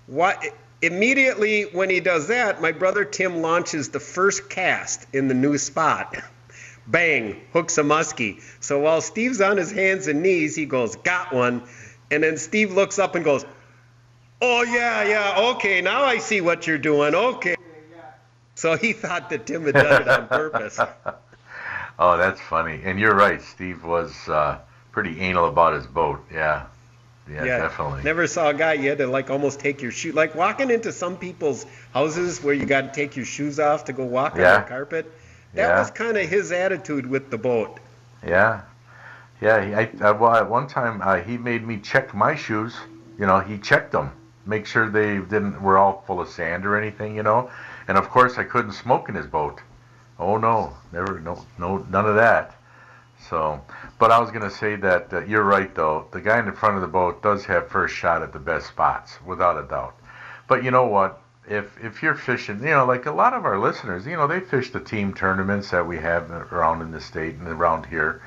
What 0.07 0.43
immediately 0.81 1.63
when 1.63 1.89
he 1.89 1.99
does 1.99 2.27
that, 2.27 2.61
my 2.61 2.71
brother 2.71 3.05
Tim 3.05 3.41
launches 3.41 3.89
the 3.89 3.99
first 3.99 4.49
cast 4.49 5.07
in 5.13 5.27
the 5.27 5.33
new 5.33 5.57
spot. 5.57 6.17
Bang, 6.87 7.39
hooks 7.53 7.77
a 7.77 7.83
muskie. 7.83 8.41
So 8.59 8.79
while 8.79 9.01
Steve's 9.01 9.39
on 9.39 9.57
his 9.57 9.71
hands 9.71 10.07
and 10.07 10.23
knees, 10.23 10.55
he 10.55 10.65
goes, 10.65 10.95
"Got 10.95 11.31
one," 11.31 11.63
and 12.09 12.23
then 12.23 12.37
Steve 12.37 12.73
looks 12.73 12.97
up 12.97 13.13
and 13.13 13.23
goes, 13.23 13.45
"Oh 14.41 14.63
yeah, 14.63 15.03
yeah, 15.03 15.51
okay, 15.51 15.81
now 15.81 16.03
I 16.03 16.17
see 16.17 16.41
what 16.41 16.65
you're 16.65 16.79
doing. 16.79 17.13
Okay." 17.13 17.55
So 18.61 18.77
he 18.77 18.93
thought 18.93 19.31
that 19.31 19.47
Tim 19.47 19.65
had 19.65 19.73
done 19.73 20.01
it 20.03 20.07
on 20.07 20.27
purpose. 20.27 20.79
Oh, 21.99 22.17
that's 22.17 22.41
funny. 22.41 22.81
And 22.83 22.99
you're 22.99 23.13
right. 23.13 23.39
Steve 23.39 23.83
was 23.83 24.27
uh, 24.27 24.57
pretty 24.91 25.19
anal 25.19 25.47
about 25.47 25.73
his 25.73 25.85
boat. 25.85 26.19
Yeah. 26.33 26.65
Yeah, 27.31 27.43
definitely. 27.45 28.01
Never 28.03 28.25
saw 28.25 28.49
a 28.49 28.53
guy 28.55 28.73
you 28.73 28.89
had 28.89 28.97
to 28.99 29.05
like 29.07 29.29
almost 29.29 29.59
take 29.59 29.83
your 29.83 29.91
shoe 29.91 30.11
like 30.11 30.33
walking 30.33 30.71
into 30.71 30.91
some 30.91 31.15
people's 31.15 31.67
houses 31.93 32.41
where 32.43 32.55
you 32.55 32.65
got 32.65 32.81
to 32.81 32.91
take 32.91 33.15
your 33.15 33.25
shoes 33.25 33.59
off 33.59 33.85
to 33.85 33.93
go 33.93 34.03
walk 34.03 34.35
Yeah. 34.35 34.55
on 34.55 34.61
the 34.63 34.67
carpet. 34.67 35.11
That 35.53 35.67
Yeah. 35.69 35.79
was 35.79 35.91
kind 35.91 36.17
of 36.17 36.27
his 36.27 36.51
attitude 36.51 37.05
with 37.05 37.29
the 37.29 37.37
boat. 37.37 37.79
Yeah, 38.25 38.61
yeah. 39.41 39.55
I, 40.01 40.07
I, 40.07 40.11
well, 40.11 40.33
at 40.35 40.49
one 40.49 40.67
time 40.67 41.01
uh, 41.03 41.17
he 41.17 41.37
made 41.37 41.65
me 41.67 41.77
check 41.77 42.15
my 42.15 42.35
shoes. 42.35 42.75
You 43.19 43.27
know, 43.27 43.39
he 43.41 43.59
checked 43.59 43.91
them, 43.91 44.09
make 44.47 44.65
sure 44.65 44.89
they 44.89 45.17
didn't 45.17 45.61
were 45.61 45.77
all 45.77 46.03
full 46.07 46.19
of 46.19 46.29
sand 46.29 46.65
or 46.65 46.77
anything. 46.77 47.15
You 47.15 47.23
know, 47.23 47.51
and 47.87 47.97
of 47.97 48.09
course 48.09 48.37
I 48.37 48.43
couldn't 48.43 48.73
smoke 48.73 49.09
in 49.09 49.15
his 49.15 49.27
boat. 49.27 49.61
Oh 50.19 50.37
no, 50.37 50.73
never, 50.91 51.19
no, 51.19 51.45
no, 51.57 51.77
none 51.89 52.05
of 52.05 52.15
that. 52.15 52.55
So, 53.29 53.61
but 53.99 54.11
I 54.11 54.19
was 54.19 54.31
gonna 54.31 54.49
say 54.49 54.75
that 54.77 55.13
uh, 55.13 55.23
you're 55.25 55.43
right 55.43 55.73
though. 55.73 56.07
The 56.11 56.21
guy 56.21 56.39
in 56.39 56.45
the 56.45 56.51
front 56.51 56.75
of 56.75 56.81
the 56.81 56.87
boat 56.87 57.21
does 57.21 57.45
have 57.45 57.69
first 57.69 57.95
shot 57.95 58.21
at 58.21 58.33
the 58.33 58.39
best 58.39 58.67
spots, 58.67 59.19
without 59.25 59.63
a 59.63 59.67
doubt. 59.67 59.95
But 60.47 60.63
you 60.63 60.71
know 60.71 60.85
what? 60.85 61.21
If 61.47 61.65
if 61.83 62.03
you're 62.03 62.15
fishing, 62.15 62.59
you 62.59 62.71
know, 62.71 62.85
like 62.85 63.05
a 63.05 63.11
lot 63.11 63.33
of 63.33 63.45
our 63.45 63.57
listeners, 63.59 64.05
you 64.05 64.15
know, 64.15 64.27
they 64.27 64.39
fish 64.39 64.71
the 64.71 64.79
team 64.79 65.13
tournaments 65.13 65.71
that 65.71 65.85
we 65.85 65.97
have 65.97 66.29
around 66.31 66.81
in 66.81 66.91
the 66.91 67.01
state 67.01 67.35
and 67.35 67.47
around 67.47 67.85
here. 67.85 68.21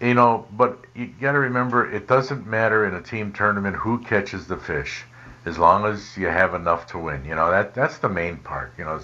You 0.00 0.14
know, 0.14 0.46
but 0.52 0.78
you 0.94 1.06
got 1.20 1.32
to 1.32 1.40
remember, 1.40 1.90
it 1.90 2.06
doesn't 2.06 2.46
matter 2.46 2.86
in 2.86 2.94
a 2.94 3.02
team 3.02 3.32
tournament 3.32 3.74
who 3.74 3.98
catches 3.98 4.46
the 4.46 4.56
fish, 4.56 5.04
as 5.48 5.58
long 5.58 5.84
as 5.84 6.16
you 6.16 6.26
have 6.26 6.54
enough 6.54 6.86
to 6.88 6.98
win. 6.98 7.24
You 7.24 7.34
know, 7.34 7.50
that 7.50 7.74
that's 7.74 7.98
the 7.98 8.08
main 8.08 8.36
part. 8.36 8.72
You 8.78 8.84
know, 8.84 9.00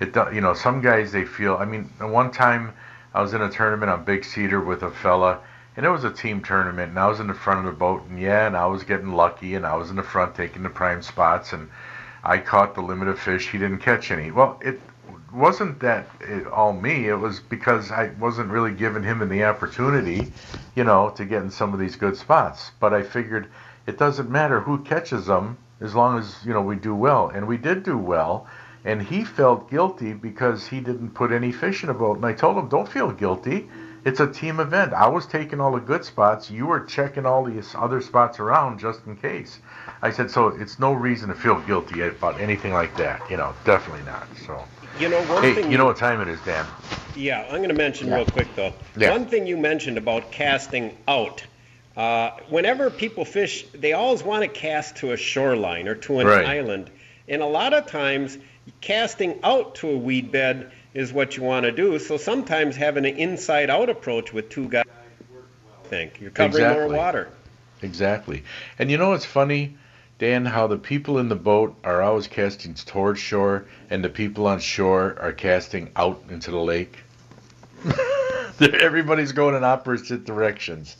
it. 0.00 0.14
You 0.34 0.40
know, 0.40 0.52
some 0.52 0.82
guys 0.82 1.12
they 1.12 1.24
feel. 1.24 1.56
I 1.56 1.64
mean, 1.64 1.84
one 2.00 2.30
time 2.30 2.74
I 3.14 3.22
was 3.22 3.32
in 3.32 3.40
a 3.40 3.50
tournament 3.50 3.90
on 3.90 4.04
Big 4.04 4.24
Cedar 4.24 4.60
with 4.60 4.82
a 4.82 4.90
fella, 4.90 5.40
and 5.76 5.86
it 5.86 5.90
was 5.90 6.04
a 6.04 6.10
team 6.10 6.42
tournament, 6.42 6.90
and 6.90 6.98
I 6.98 7.08
was 7.08 7.20
in 7.20 7.28
the 7.28 7.34
front 7.34 7.60
of 7.60 7.66
the 7.66 7.78
boat, 7.78 8.02
and 8.08 8.20
yeah, 8.20 8.46
and 8.46 8.56
I 8.56 8.66
was 8.66 8.82
getting 8.82 9.12
lucky, 9.12 9.54
and 9.54 9.64
I 9.64 9.76
was 9.76 9.88
in 9.90 9.96
the 9.96 10.02
front 10.02 10.34
taking 10.34 10.62
the 10.62 10.68
prime 10.68 11.02
spots, 11.02 11.52
and 11.52 11.70
I 12.24 12.38
caught 12.38 12.74
the 12.74 12.82
limit 12.82 13.08
of 13.08 13.18
fish. 13.18 13.48
He 13.48 13.58
didn't 13.58 13.78
catch 13.78 14.10
any. 14.10 14.30
Well, 14.32 14.60
it 14.62 14.80
wasn't 15.32 15.80
that 15.80 16.08
it, 16.20 16.46
all 16.46 16.72
me. 16.72 17.08
It 17.08 17.14
was 17.14 17.40
because 17.40 17.90
I 17.90 18.08
wasn't 18.18 18.50
really 18.50 18.72
giving 18.72 19.02
him 19.02 19.26
the 19.28 19.44
opportunity, 19.44 20.32
you 20.74 20.84
know, 20.84 21.10
to 21.10 21.24
get 21.24 21.42
in 21.42 21.50
some 21.50 21.72
of 21.72 21.78
these 21.78 21.96
good 21.96 22.16
spots. 22.16 22.72
But 22.80 22.92
I 22.92 23.02
figured 23.02 23.48
it 23.86 23.98
doesn't 23.98 24.28
matter 24.28 24.60
who 24.60 24.78
catches 24.78 25.26
them 25.26 25.58
as 25.80 25.94
long 25.94 26.18
as 26.18 26.36
you 26.44 26.52
know 26.52 26.62
we 26.62 26.76
do 26.76 26.94
well, 26.94 27.28
and 27.28 27.46
we 27.46 27.56
did 27.56 27.82
do 27.82 27.98
well. 27.98 28.46
And 28.84 29.02
he 29.02 29.24
felt 29.24 29.68
guilty 29.68 30.12
because 30.12 30.68
he 30.68 30.78
didn't 30.78 31.10
put 31.10 31.32
any 31.32 31.50
fish 31.50 31.82
in 31.82 31.88
a 31.88 31.94
boat. 31.94 32.18
And 32.18 32.24
I 32.24 32.32
told 32.32 32.56
him, 32.56 32.68
don't 32.68 32.88
feel 32.88 33.10
guilty. 33.10 33.68
It's 34.04 34.20
a 34.20 34.30
team 34.30 34.60
event. 34.60 34.92
I 34.92 35.08
was 35.08 35.26
taking 35.26 35.60
all 35.60 35.72
the 35.72 35.80
good 35.80 36.04
spots. 36.04 36.48
You 36.48 36.66
were 36.66 36.78
checking 36.78 37.26
all 37.26 37.42
these 37.42 37.74
other 37.74 38.00
spots 38.00 38.38
around 38.38 38.78
just 38.78 39.04
in 39.04 39.16
case. 39.16 39.58
I 40.02 40.12
said, 40.12 40.30
so 40.30 40.46
it's 40.46 40.78
no 40.78 40.92
reason 40.92 41.28
to 41.30 41.34
feel 41.34 41.60
guilty 41.62 42.02
about 42.02 42.40
anything 42.40 42.72
like 42.72 42.96
that. 42.98 43.28
You 43.28 43.38
know, 43.38 43.52
definitely 43.64 44.04
not. 44.04 44.28
So, 44.46 44.62
You 45.00 45.08
know, 45.08 45.20
one 45.24 45.42
hey, 45.42 45.54
thing 45.54 45.72
you 45.72 45.78
know 45.78 45.86
what 45.86 45.96
time 45.96 46.20
it 46.20 46.28
is, 46.28 46.38
Dan? 46.42 46.64
Yeah, 47.16 47.42
I'm 47.50 47.56
going 47.56 47.70
to 47.70 47.74
mention 47.74 48.12
real 48.12 48.26
quick 48.26 48.46
though. 48.54 48.72
Yeah. 48.96 49.10
One 49.10 49.26
thing 49.26 49.48
you 49.48 49.56
mentioned 49.56 49.98
about 49.98 50.30
casting 50.30 50.96
out. 51.08 51.42
Uh, 51.96 52.32
whenever 52.50 52.90
people 52.90 53.24
fish, 53.24 53.66
they 53.72 53.94
always 53.94 54.22
want 54.22 54.42
to 54.42 54.48
cast 54.48 54.96
to 54.96 55.12
a 55.12 55.16
shoreline 55.16 55.88
or 55.88 55.94
to 55.94 56.18
an 56.18 56.26
Right. 56.26 56.46
island, 56.46 56.90
and 57.26 57.40
a 57.40 57.46
lot 57.46 57.72
of 57.72 57.86
times 57.86 58.36
casting 58.80 59.38
out 59.42 59.76
to 59.76 59.88
a 59.88 59.96
weed 59.96 60.30
bed 60.30 60.70
is 60.92 61.12
what 61.12 61.36
you 61.36 61.42
want 61.42 61.64
to 61.64 61.72
do. 61.72 61.98
So 61.98 62.16
sometimes 62.16 62.76
having 62.76 63.06
an 63.06 63.16
inside-out 63.16 63.88
approach 63.88 64.32
with 64.32 64.50
two 64.50 64.68
guys. 64.68 64.84
I 64.86 65.88
think 65.88 66.20
you're 66.20 66.30
covering 66.30 66.68
more 66.68 66.88
water. 66.88 67.28
Exactly. 67.82 68.42
And 68.78 68.90
you 68.90 68.98
know 68.98 69.10
what's 69.10 69.24
funny, 69.24 69.76
Dan? 70.18 70.44
How 70.44 70.66
the 70.66 70.78
people 70.78 71.18
in 71.18 71.28
the 71.28 71.36
boat 71.36 71.76
are 71.84 72.02
always 72.02 72.26
casting 72.26 72.74
towards 72.74 73.20
shore, 73.20 73.66
and 73.88 74.04
the 74.04 74.08
people 74.08 74.46
on 74.46 74.60
shore 74.60 75.16
are 75.20 75.32
casting 75.32 75.90
out 75.96 76.22
into 76.28 76.50
the 76.50 76.58
lake. 76.58 76.98
Everybody's 78.80 79.32
going 79.32 79.54
in 79.54 79.64
opposite 79.64 80.24
directions. 80.24 80.96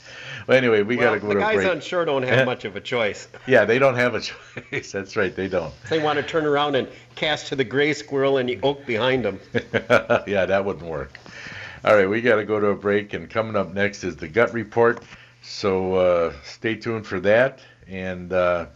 Well, 0.46 0.56
anyway, 0.56 0.82
we 0.82 0.96
well, 0.96 1.10
got 1.10 1.14
to 1.14 1.20
go 1.20 1.28
the 1.28 1.34
to 1.34 1.40
a 1.40 1.42
guys 1.42 1.54
break. 1.56 1.68
on 1.68 1.80
shore 1.80 2.04
don't 2.04 2.22
have 2.22 2.46
much 2.54 2.64
of 2.64 2.76
a 2.76 2.80
choice. 2.80 3.28
Yeah, 3.46 3.64
they 3.64 3.78
don't 3.78 3.94
have 3.94 4.14
a 4.14 4.20
choice. 4.70 4.92
That's 4.92 5.16
right, 5.16 5.34
they 5.34 5.48
don't. 5.48 5.72
They 5.88 5.98
want 5.98 6.18
to 6.18 6.22
turn 6.22 6.44
around 6.44 6.74
and 6.76 6.88
cast 7.14 7.46
to 7.48 7.56
the 7.56 7.64
gray 7.64 7.92
squirrel 7.92 8.38
and 8.38 8.48
the 8.48 8.58
oak 8.62 8.84
behind 8.86 9.24
them. 9.24 9.40
yeah, 10.26 10.46
that 10.46 10.64
wouldn't 10.64 10.86
work. 10.86 11.18
All 11.84 11.94
right, 11.94 12.08
we 12.08 12.20
got 12.20 12.36
to 12.36 12.44
go 12.44 12.58
to 12.58 12.68
a 12.68 12.74
break, 12.74 13.14
and 13.14 13.30
coming 13.30 13.54
up 13.56 13.72
next 13.72 14.02
is 14.04 14.16
the 14.16 14.28
gut 14.28 14.52
report. 14.52 15.02
So 15.42 15.94
uh, 15.94 16.32
stay 16.42 16.74
tuned 16.74 17.06
for 17.06 17.20
that. 17.20 17.60
And 17.86 18.32
uh, 18.32 18.66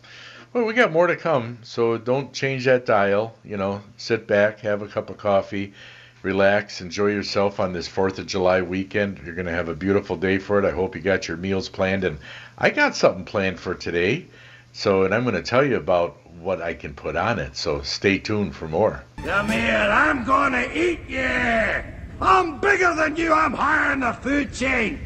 well, 0.53 0.65
we 0.65 0.75
got 0.75 0.93
more 0.93 1.07
to 1.07 1.17
come. 1.17 1.59
So 1.63 1.99
don't 1.99 2.33
change 2.33 2.65
that 2.65 2.87
dial. 2.87 3.35
You 3.45 3.57
know, 3.57 3.83
sit 3.97 4.27
back, 4.27 4.61
have 4.61 4.83
a 4.83 4.87
cup 4.87 5.11
of 5.11 5.17
coffee, 5.17 5.75
relax, 6.23 6.81
enjoy 6.81 7.09
yourself 7.09 7.61
on 7.61 7.73
this 7.73 7.89
Fourth 7.89 8.19
of 8.19 8.27
July 8.27 8.63
weekend. 8.63 9.21
You're 9.25 9.35
gonna 9.35 9.51
have 9.51 9.69
a 9.69 9.75
beautiful 9.75 10.17
day 10.17 10.39
for 10.39 10.59
it. 10.59 10.65
I 10.65 10.73
hope 10.73 10.95
you 10.95 11.01
got 11.01 11.29
your 11.29 11.37
meals 11.37 11.69
planned, 11.69 12.05
and 12.05 12.19
I 12.59 12.71
got 12.71 12.97
something 12.97 13.25
planned 13.25 13.59
for 13.59 13.75
today. 13.75 14.27
So, 14.73 15.03
and 15.03 15.15
I'm 15.15 15.23
going 15.25 15.35
to 15.35 15.43
tell 15.43 15.65
you 15.65 15.77
about 15.77 16.19
what 16.39 16.63
I 16.63 16.75
can 16.75 16.95
put 16.95 17.17
on 17.17 17.39
it. 17.39 17.57
So 17.57 17.83
stay 17.83 18.19
tuned 18.19 18.55
for 18.55 18.69
more. 18.69 19.03
Come 19.25 19.49
here, 19.51 19.89
I'm 19.91 20.25
gonna 20.25 20.69
eat 20.73 21.01
you! 21.09 21.83
I'm 22.21 22.61
bigger 22.61 22.95
than 22.95 23.17
you, 23.17 23.33
I'm 23.33 23.53
higher 23.53 23.93
in 23.93 24.01
the 24.01 24.13
food 24.13 24.53
chain! 24.53 25.01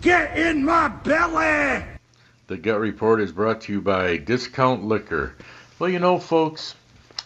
Get 0.00 0.38
in 0.38 0.64
my 0.64 0.88
belly! 0.88 1.84
The 2.46 2.56
Gut 2.56 2.80
Report 2.80 3.20
is 3.20 3.30
brought 3.30 3.60
to 3.62 3.72
you 3.72 3.80
by 3.80 4.16
Discount 4.16 4.84
Liquor. 4.84 5.34
Well, 5.78 5.90
you 5.90 5.98
know, 5.98 6.18
folks, 6.18 6.74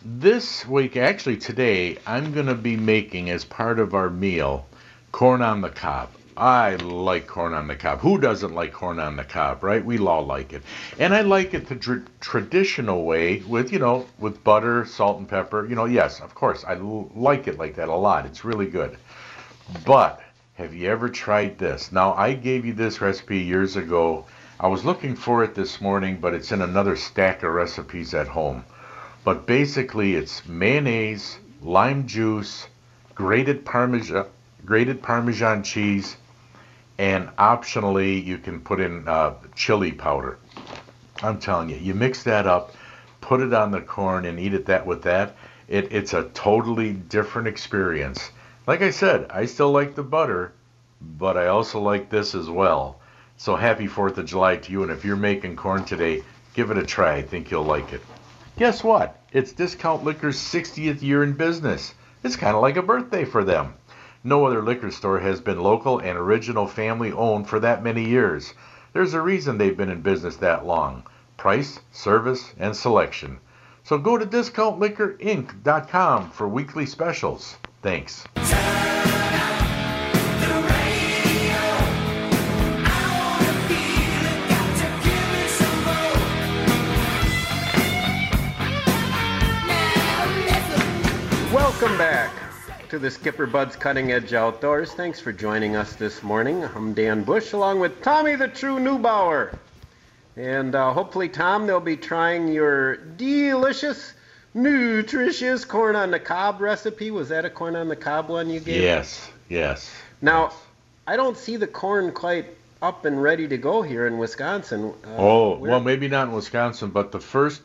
this 0.06 0.66
week, 0.66 0.98
actually 0.98 1.38
today, 1.38 1.96
I'm 2.06 2.34
going 2.34 2.44
to 2.46 2.54
be 2.54 2.76
making 2.76 3.30
as 3.30 3.42
part 3.42 3.78
of 3.78 3.94
our 3.94 4.10
meal 4.10 4.66
corn 5.12 5.40
on 5.40 5.62
the 5.62 5.70
cob. 5.70 6.10
I 6.36 6.74
like 6.74 7.26
corn 7.26 7.54
on 7.54 7.68
the 7.68 7.76
cob. 7.76 8.00
Who 8.00 8.20
doesn't 8.20 8.54
like 8.54 8.74
corn 8.74 8.98
on 8.98 9.16
the 9.16 9.24
cob, 9.24 9.64
right? 9.64 9.82
We 9.82 9.98
all 9.98 10.26
like 10.26 10.52
it. 10.52 10.62
And 10.98 11.14
I 11.14 11.22
like 11.22 11.54
it 11.54 11.68
the 11.68 11.76
tr- 11.76 12.00
traditional 12.20 13.04
way 13.04 13.38
with, 13.48 13.72
you 13.72 13.78
know, 13.78 14.06
with 14.18 14.44
butter, 14.44 14.84
salt, 14.84 15.20
and 15.20 15.28
pepper. 15.28 15.64
You 15.66 15.74
know, 15.74 15.86
yes, 15.86 16.20
of 16.20 16.34
course, 16.34 16.64
I 16.64 16.74
l- 16.74 17.10
like 17.14 17.48
it 17.48 17.58
like 17.58 17.76
that 17.76 17.88
a 17.88 17.96
lot. 17.96 18.26
It's 18.26 18.44
really 18.44 18.66
good. 18.66 18.98
But 19.86 20.20
have 20.56 20.74
you 20.74 20.90
ever 20.90 21.08
tried 21.08 21.56
this? 21.56 21.92
Now, 21.92 22.12
I 22.12 22.34
gave 22.34 22.66
you 22.66 22.74
this 22.74 23.00
recipe 23.00 23.38
years 23.38 23.76
ago. 23.76 24.26
I 24.60 24.66
was 24.68 24.84
looking 24.84 25.16
for 25.16 25.42
it 25.44 25.54
this 25.54 25.80
morning, 25.80 26.18
but 26.20 26.34
it's 26.34 26.52
in 26.52 26.60
another 26.60 26.94
stack 26.94 27.42
of 27.42 27.52
recipes 27.52 28.12
at 28.12 28.28
home. 28.28 28.64
But 29.24 29.46
basically, 29.46 30.16
it's 30.16 30.46
mayonnaise, 30.46 31.38
lime 31.62 32.06
juice, 32.06 32.68
grated 33.14 33.64
parmesan, 33.64 34.26
grated 34.66 35.02
parmesan 35.02 35.62
cheese, 35.62 36.18
and 36.98 37.28
optionally 37.36 38.22
you 38.22 38.36
can 38.36 38.60
put 38.60 38.80
in 38.80 39.08
uh, 39.08 39.32
chili 39.54 39.92
powder. 39.92 40.38
I'm 41.22 41.38
telling 41.38 41.70
you, 41.70 41.76
you 41.76 41.94
mix 41.94 42.22
that 42.24 42.46
up, 42.46 42.74
put 43.22 43.40
it 43.40 43.54
on 43.54 43.70
the 43.70 43.80
corn, 43.80 44.26
and 44.26 44.38
eat 44.38 44.52
it 44.52 44.66
that 44.66 44.84
with 44.86 45.02
that. 45.04 45.36
It, 45.68 45.90
it's 45.90 46.12
a 46.12 46.28
totally 46.34 46.92
different 46.92 47.48
experience. 47.48 48.30
Like 48.66 48.82
I 48.82 48.90
said, 48.90 49.26
I 49.30 49.46
still 49.46 49.70
like 49.70 49.94
the 49.94 50.02
butter, 50.02 50.52
but 51.00 51.38
I 51.38 51.46
also 51.46 51.80
like 51.80 52.10
this 52.10 52.34
as 52.34 52.50
well. 52.50 53.00
So 53.38 53.56
happy 53.56 53.88
4th 53.88 54.18
of 54.18 54.26
July 54.26 54.56
to 54.56 54.70
you, 54.70 54.82
and 54.82 54.92
if 54.92 55.02
you're 55.02 55.16
making 55.16 55.56
corn 55.56 55.84
today, 55.84 56.22
give 56.52 56.70
it 56.70 56.76
a 56.76 56.84
try. 56.84 57.14
I 57.14 57.22
think 57.22 57.50
you'll 57.50 57.64
like 57.64 57.94
it. 57.94 58.02
Guess 58.56 58.84
what? 58.84 59.18
It's 59.32 59.50
Discount 59.50 60.04
Liquor's 60.04 60.38
60th 60.38 61.02
year 61.02 61.24
in 61.24 61.32
business. 61.32 61.92
It's 62.22 62.36
kind 62.36 62.54
of 62.54 62.62
like 62.62 62.76
a 62.76 62.82
birthday 62.82 63.24
for 63.24 63.42
them. 63.42 63.74
No 64.22 64.44
other 64.44 64.62
liquor 64.62 64.92
store 64.92 65.18
has 65.18 65.40
been 65.40 65.60
local 65.60 65.98
and 65.98 66.16
original 66.16 66.68
family 66.68 67.10
owned 67.10 67.48
for 67.48 67.58
that 67.58 67.82
many 67.82 68.04
years. 68.04 68.54
There's 68.92 69.12
a 69.12 69.20
reason 69.20 69.58
they've 69.58 69.76
been 69.76 69.90
in 69.90 70.02
business 70.02 70.36
that 70.36 70.64
long 70.64 71.02
price, 71.36 71.80
service, 71.90 72.54
and 72.56 72.76
selection. 72.76 73.40
So 73.82 73.98
go 73.98 74.16
to 74.16 74.24
discountliquorinc.com 74.24 76.30
for 76.30 76.48
weekly 76.48 76.86
specials. 76.86 77.56
Thanks. 77.82 78.24
Welcome 91.94 92.12
back 92.12 92.88
to 92.88 92.98
the 92.98 93.08
Skipper 93.08 93.46
Bud's 93.46 93.76
Cutting 93.76 94.10
Edge 94.10 94.32
Outdoors. 94.32 94.92
Thanks 94.94 95.20
for 95.20 95.32
joining 95.32 95.76
us 95.76 95.94
this 95.94 96.24
morning. 96.24 96.64
I'm 96.74 96.92
Dan 96.92 97.22
Bush 97.22 97.52
along 97.52 97.78
with 97.78 98.02
Tommy 98.02 98.34
the 98.34 98.48
True 98.48 98.80
Neubauer. 98.80 99.56
And 100.34 100.74
uh, 100.74 100.92
hopefully, 100.92 101.28
Tom, 101.28 101.68
they'll 101.68 101.78
be 101.78 101.96
trying 101.96 102.48
your 102.48 102.96
delicious, 102.96 104.12
nutritious 104.54 105.64
corn 105.64 105.94
on 105.94 106.10
the 106.10 106.18
cob 106.18 106.60
recipe. 106.60 107.12
Was 107.12 107.28
that 107.28 107.44
a 107.44 107.50
corn 107.50 107.76
on 107.76 107.86
the 107.86 107.94
cob 107.94 108.28
one 108.28 108.50
you 108.50 108.58
gave? 108.58 108.82
Yes, 108.82 109.30
yes. 109.48 109.88
Now, 110.20 110.52
I 111.06 111.14
don't 111.14 111.36
see 111.36 111.56
the 111.56 111.68
corn 111.68 112.10
quite 112.10 112.46
up 112.82 113.04
and 113.04 113.22
ready 113.22 113.46
to 113.46 113.56
go 113.56 113.82
here 113.82 114.08
in 114.08 114.18
Wisconsin. 114.18 114.94
Uh, 115.04 115.16
oh, 115.16 115.58
well, 115.58 115.78
maybe 115.78 116.08
not 116.08 116.26
in 116.26 116.34
Wisconsin, 116.34 116.90
but 116.90 117.12
the 117.12 117.20
first 117.20 117.62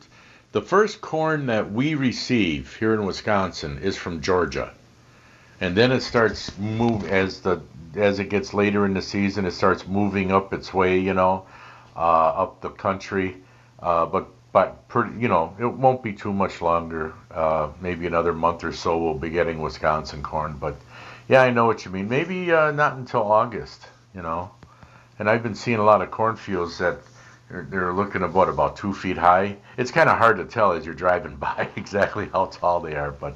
the 0.52 0.62
first 0.62 1.00
corn 1.00 1.46
that 1.46 1.72
we 1.72 1.94
receive 1.94 2.76
here 2.76 2.94
in 2.94 3.04
Wisconsin 3.04 3.78
is 3.82 3.96
from 3.96 4.20
Georgia. 4.20 4.72
And 5.60 5.76
then 5.76 5.92
it 5.92 6.00
starts 6.00 6.56
move 6.58 7.04
as 7.04 7.40
the 7.40 7.60
as 7.96 8.20
it 8.20 8.30
gets 8.30 8.54
later 8.54 8.86
in 8.86 8.94
the 8.94 9.02
season, 9.02 9.44
it 9.44 9.50
starts 9.50 9.86
moving 9.86 10.30
up 10.30 10.52
its 10.52 10.72
way, 10.72 11.00
you 11.00 11.12
know, 11.12 11.46
uh, 11.96 12.28
up 12.28 12.60
the 12.60 12.70
country. 12.70 13.36
Uh, 13.80 14.06
but 14.06 14.28
but 14.52 14.88
pretty, 14.88 15.18
you 15.20 15.28
know, 15.28 15.54
it 15.60 15.66
won't 15.66 16.02
be 16.02 16.12
too 16.12 16.32
much 16.32 16.60
longer. 16.60 17.12
Uh, 17.30 17.68
maybe 17.80 18.06
another 18.06 18.32
month 18.32 18.64
or 18.64 18.72
so, 18.72 18.98
we'll 18.98 19.14
be 19.14 19.30
getting 19.30 19.60
Wisconsin 19.60 20.22
corn. 20.22 20.56
But 20.58 20.76
yeah, 21.28 21.42
I 21.42 21.50
know 21.50 21.66
what 21.66 21.84
you 21.84 21.90
mean. 21.90 22.08
Maybe 22.08 22.52
uh, 22.52 22.72
not 22.72 22.94
until 22.96 23.22
August, 23.22 23.86
you 24.14 24.22
know. 24.22 24.50
And 25.18 25.28
I've 25.28 25.42
been 25.42 25.54
seeing 25.54 25.78
a 25.78 25.84
lot 25.84 26.02
of 26.02 26.10
cornfields 26.10 26.78
that 26.78 26.98
they're, 27.50 27.66
they're 27.68 27.92
looking 27.92 28.22
about 28.22 28.48
about 28.48 28.76
two 28.76 28.92
feet 28.94 29.16
high. 29.18 29.56
It's 29.76 29.90
kind 29.90 30.08
of 30.08 30.16
hard 30.18 30.36
to 30.38 30.44
tell 30.44 30.72
as 30.72 30.84
you're 30.86 30.94
driving 30.94 31.36
by 31.46 31.68
exactly 31.76 32.28
how 32.32 32.46
tall 32.46 32.80
they 32.80 32.94
are, 32.94 33.10
but 33.10 33.34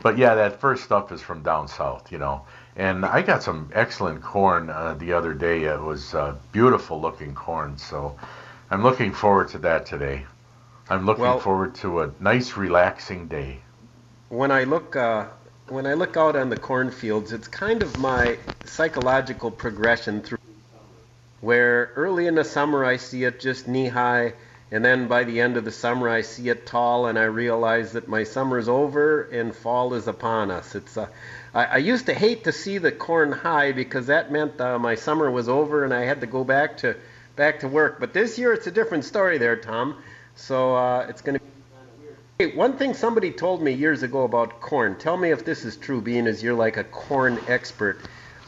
but 0.00 0.16
yeah, 0.16 0.36
that 0.36 0.60
first 0.60 0.84
stuff 0.84 1.10
is 1.10 1.20
from 1.20 1.42
down 1.42 1.66
south, 1.66 2.12
you 2.12 2.18
know. 2.18 2.42
And 2.76 3.04
I 3.04 3.22
got 3.22 3.42
some 3.42 3.68
excellent 3.74 4.22
corn 4.22 4.70
uh, 4.70 4.94
the 4.94 5.12
other 5.12 5.34
day. 5.34 5.64
It 5.64 5.80
was 5.80 6.14
uh, 6.14 6.36
beautiful 6.52 7.00
looking 7.00 7.34
corn, 7.34 7.76
so 7.76 8.16
I'm 8.70 8.84
looking 8.84 9.12
forward 9.12 9.48
to 9.48 9.58
that 9.58 9.86
today. 9.86 10.24
I'm 10.88 11.04
looking 11.04 11.22
Well- 11.24 11.40
forward 11.40 11.74
to 11.76 12.02
a 12.02 12.10
nice, 12.20 12.56
relaxing 12.56 13.26
day. 13.26 13.60
when 14.28 14.50
I 14.52 14.64
look 14.64 14.94
uh, 14.94 15.24
when 15.68 15.84
I 15.86 15.94
look 15.94 16.16
out 16.16 16.36
on 16.36 16.48
the 16.48 16.56
cornfields, 16.56 17.32
it's 17.32 17.48
kind 17.48 17.82
of 17.82 17.98
my 17.98 18.38
psychological 18.64 19.50
progression 19.50 20.22
through 20.22 20.38
where 21.40 21.92
early 21.96 22.26
in 22.26 22.34
the 22.34 22.44
summer 22.44 22.84
I 22.84 22.96
see 22.96 23.24
it 23.24 23.40
just 23.40 23.68
knee 23.68 23.88
high, 23.88 24.34
and 24.70 24.84
then 24.84 25.08
by 25.08 25.24
the 25.24 25.40
end 25.40 25.56
of 25.56 25.64
the 25.64 25.72
summer 25.72 26.08
I 26.08 26.20
see 26.20 26.48
it 26.48 26.66
tall, 26.66 27.06
and 27.06 27.18
I 27.18 27.24
realize 27.24 27.92
that 27.92 28.08
my 28.08 28.24
summer's 28.24 28.68
over 28.68 29.22
and 29.22 29.54
fall 29.54 29.94
is 29.94 30.06
upon 30.06 30.50
us. 30.50 30.74
It's 30.74 30.96
uh, 30.96 31.08
I, 31.54 31.64
I 31.64 31.76
used 31.78 32.06
to 32.06 32.14
hate 32.14 32.44
to 32.44 32.52
see 32.52 32.78
the 32.78 32.92
corn 32.92 33.32
high 33.32 33.72
because 33.72 34.06
that 34.06 34.30
meant 34.30 34.60
uh, 34.60 34.78
my 34.78 34.94
summer 34.94 35.30
was 35.30 35.48
over 35.48 35.84
and 35.84 35.94
I 35.94 36.04
had 36.04 36.20
to 36.20 36.26
go 36.26 36.44
back 36.44 36.76
to 36.78 36.96
back 37.36 37.60
to 37.60 37.68
work. 37.68 37.98
But 38.00 38.12
this 38.12 38.38
year 38.38 38.52
it's 38.52 38.66
a 38.66 38.70
different 38.70 39.04
story 39.04 39.38
there, 39.38 39.56
Tom. 39.56 39.96
So 40.34 40.74
uh, 40.74 41.06
it's 41.08 41.22
going 41.22 41.38
to 41.38 41.44
Hey, 42.40 42.54
one 42.54 42.76
thing 42.76 42.94
somebody 42.94 43.32
told 43.32 43.60
me 43.60 43.72
years 43.72 44.04
ago 44.04 44.22
about 44.22 44.60
corn. 44.60 44.94
Tell 44.96 45.16
me 45.16 45.32
if 45.32 45.44
this 45.44 45.64
is 45.64 45.76
true, 45.76 46.00
being 46.00 46.28
as 46.28 46.40
you're 46.40 46.54
like 46.54 46.76
a 46.76 46.84
corn 46.84 47.40
expert. 47.48 47.98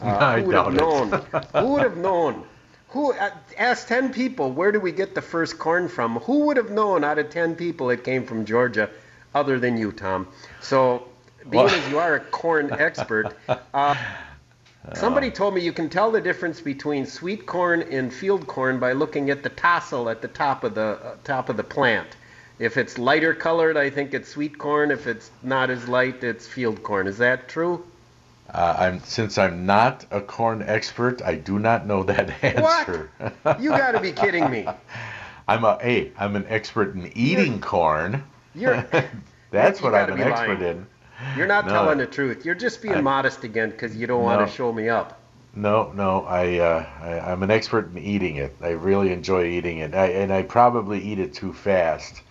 Uh, 0.01 0.05
I 0.21 0.39
who 0.39 0.47
would 0.47 0.55
have 0.55 0.73
known? 0.73 1.11
who 1.53 1.73
would 1.73 1.83
have 1.83 1.97
known? 1.97 2.45
Who 2.91 3.13
uh, 3.13 3.31
ask 3.57 3.87
ten 3.87 4.11
people 4.11 4.51
where 4.51 4.71
do 4.71 4.79
we 4.79 4.91
get 4.91 5.15
the 5.15 5.21
first 5.21 5.57
corn 5.57 5.87
from? 5.87 6.17
Who 6.19 6.45
would 6.47 6.57
have 6.57 6.71
known 6.71 7.03
out 7.03 7.19
of 7.19 7.29
ten 7.29 7.55
people 7.55 7.89
it 7.89 8.03
came 8.03 8.25
from 8.25 8.45
Georgia, 8.45 8.89
other 9.33 9.59
than 9.59 9.77
you, 9.77 9.91
Tom? 9.93 10.27
So, 10.61 11.03
being 11.49 11.65
Well- 11.65 11.73
as 11.73 11.89
you 11.89 11.99
are 11.99 12.15
a 12.15 12.19
corn 12.19 12.69
expert, 12.79 13.33
uh, 13.73 13.95
somebody 14.93 15.31
told 15.31 15.53
me 15.55 15.61
you 15.61 15.71
can 15.71 15.89
tell 15.89 16.11
the 16.11 16.19
difference 16.19 16.59
between 16.59 17.05
sweet 17.05 17.45
corn 17.45 17.81
and 17.83 18.13
field 18.13 18.45
corn 18.45 18.77
by 18.77 18.91
looking 18.91 19.29
at 19.29 19.41
the 19.41 19.49
tassel 19.49 20.09
at 20.09 20.21
the 20.21 20.27
top 20.27 20.65
of 20.65 20.75
the 20.75 20.99
uh, 21.01 21.15
top 21.23 21.47
of 21.47 21.55
the 21.55 21.63
plant. 21.63 22.09
If 22.59 22.75
it's 22.77 22.97
lighter 22.97 23.33
colored, 23.33 23.77
I 23.77 23.89
think 23.89 24.13
it's 24.13 24.29
sweet 24.29 24.57
corn. 24.57 24.91
If 24.91 25.07
it's 25.07 25.31
not 25.41 25.69
as 25.69 25.87
light, 25.87 26.23
it's 26.25 26.45
field 26.45 26.83
corn. 26.83 27.07
Is 27.07 27.17
that 27.19 27.47
true? 27.47 27.85
Uh, 28.49 28.75
I'm 28.77 28.99
since 29.03 29.37
I'm 29.37 29.65
not 29.65 30.05
a 30.11 30.19
corn 30.21 30.61
expert, 30.61 31.21
I 31.21 31.35
do 31.35 31.57
not 31.59 31.85
know 31.87 32.03
that 32.03 32.43
answer. 32.43 33.09
What? 33.43 33.61
You 33.61 33.69
got 33.69 33.91
to 33.93 33.99
be 34.01 34.11
kidding 34.11 34.49
me. 34.49 34.67
I'm 35.47 35.63
a 35.63 35.77
hey, 35.81 36.11
I'm 36.17 36.35
an 36.35 36.45
expert 36.49 36.95
in 36.95 37.11
eating 37.15 37.61
corn. 37.61 38.23
You're 38.53 38.85
That's 39.51 39.79
You 39.79 39.85
what 39.85 39.95
I'm 39.95 40.13
an 40.13 40.21
expert 40.21 40.59
lying. 40.59 40.77
in. 40.77 40.87
you're 41.37 41.47
not 41.47 41.65
No. 41.65 41.73
telling 41.73 41.97
the 41.97 42.05
truth. 42.07 42.45
You're 42.45 42.55
just 42.55 42.81
being 42.81 42.95
I- 42.95 43.01
modest 43.01 43.43
again 43.43 43.69
because 43.71 43.95
you 43.95 44.07
don't 44.07 44.23
want 44.23 44.45
to 44.47 44.53
show 44.53 44.71
me 44.71 44.89
up. 44.89 45.17
No, 45.53 45.91
no, 45.93 46.23
I, 46.25 46.59
uh, 46.59 46.85
I 47.01 47.19
I'm 47.31 47.43
an 47.43 47.51
expert 47.51 47.91
in 47.91 47.97
eating 47.97 48.37
it. 48.37 48.55
I 48.61 48.69
really 48.69 49.11
enjoy 49.11 49.45
eating 49.47 49.79
it, 49.79 49.93
I, 49.93 50.05
and 50.07 50.31
I 50.31 50.43
probably 50.43 51.01
eat 51.01 51.19
it 51.19 51.33
too 51.33 51.51
fast 51.51 52.21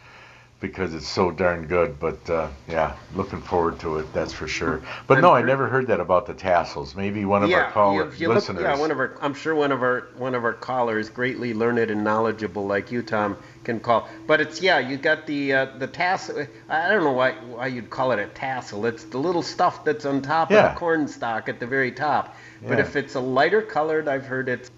because 0.60 0.94
it's 0.94 1.08
so 1.08 1.30
darn 1.30 1.66
good. 1.66 1.98
But 1.98 2.28
uh, 2.28 2.48
yeah, 2.68 2.94
looking 3.14 3.40
forward 3.40 3.80
to 3.80 3.98
it. 3.98 4.12
That's 4.12 4.32
for 4.32 4.46
sure. 4.46 4.82
But 5.06 5.16
I'm 5.16 5.22
no, 5.22 5.32
I 5.32 5.42
never 5.42 5.66
heard 5.66 5.88
that 5.88 5.98
about 5.98 6.26
the 6.26 6.34
tassels. 6.34 6.94
Maybe 6.94 7.24
one 7.24 7.42
of 7.42 7.50
yeah, 7.50 7.64
our 7.64 7.72
callers, 7.72 8.20
you 8.20 8.28
look, 8.28 8.36
listeners. 8.36 8.62
yeah, 8.62 8.78
one 8.78 8.90
of 8.90 8.98
our. 8.98 9.16
I'm 9.20 9.34
sure 9.34 9.54
one 9.54 9.72
of 9.72 9.82
our 9.82 10.08
one 10.16 10.34
of 10.34 10.44
our 10.44 10.52
callers, 10.52 11.08
greatly 11.08 11.54
learned 11.54 11.90
and 11.90 12.04
knowledgeable 12.04 12.66
like 12.66 12.92
you, 12.92 13.02
Tom, 13.02 13.36
can 13.64 13.80
call. 13.80 14.08
But 14.26 14.40
it's 14.40 14.60
yeah, 14.60 14.78
you 14.78 14.96
got 14.96 15.26
the 15.26 15.52
uh, 15.52 15.64
the 15.78 15.86
tassel. 15.86 16.46
I 16.68 16.88
don't 16.88 17.02
know 17.02 17.12
why 17.12 17.32
why 17.32 17.66
you'd 17.68 17.90
call 17.90 18.12
it 18.12 18.18
a 18.18 18.26
tassel. 18.26 18.86
It's 18.86 19.04
the 19.04 19.18
little 19.18 19.42
stuff 19.42 19.84
that's 19.84 20.04
on 20.04 20.22
top 20.22 20.50
of 20.50 20.56
the 20.56 20.78
corn 20.78 21.08
stalk 21.08 21.48
at 21.48 21.58
the 21.58 21.66
very 21.66 21.90
top. 21.90 22.36
But 22.62 22.78
if 22.78 22.94
it's 22.94 23.14
a 23.14 23.20
lighter 23.20 23.62
colored, 23.62 24.06
I've 24.06 24.26
heard 24.26 24.48
it's 24.48 24.70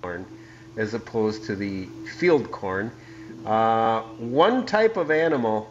corn, 0.00 0.24
as 0.76 0.94
opposed 0.94 1.44
to 1.46 1.56
the 1.56 1.86
field 2.18 2.50
corn. 2.50 2.92
Uh, 3.44 4.02
one 4.18 4.64
type 4.66 4.96
of 4.96 5.10
animal 5.10 5.68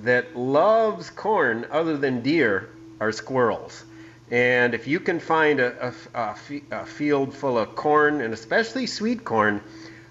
that 0.00 0.36
loves 0.36 1.10
corn, 1.10 1.66
other 1.70 1.96
than 1.96 2.22
deer, 2.22 2.68
are 3.00 3.12
squirrels. 3.12 3.84
And 4.30 4.74
if 4.74 4.86
you 4.88 4.98
can 4.98 5.20
find 5.20 5.60
a, 5.60 5.92
a- 6.14 6.60
a 6.70 6.86
field 6.86 7.34
full 7.34 7.58
of 7.58 7.74
corn, 7.76 8.20
and 8.22 8.32
especially 8.32 8.86
sweet 8.86 9.24
corn, 9.24 9.60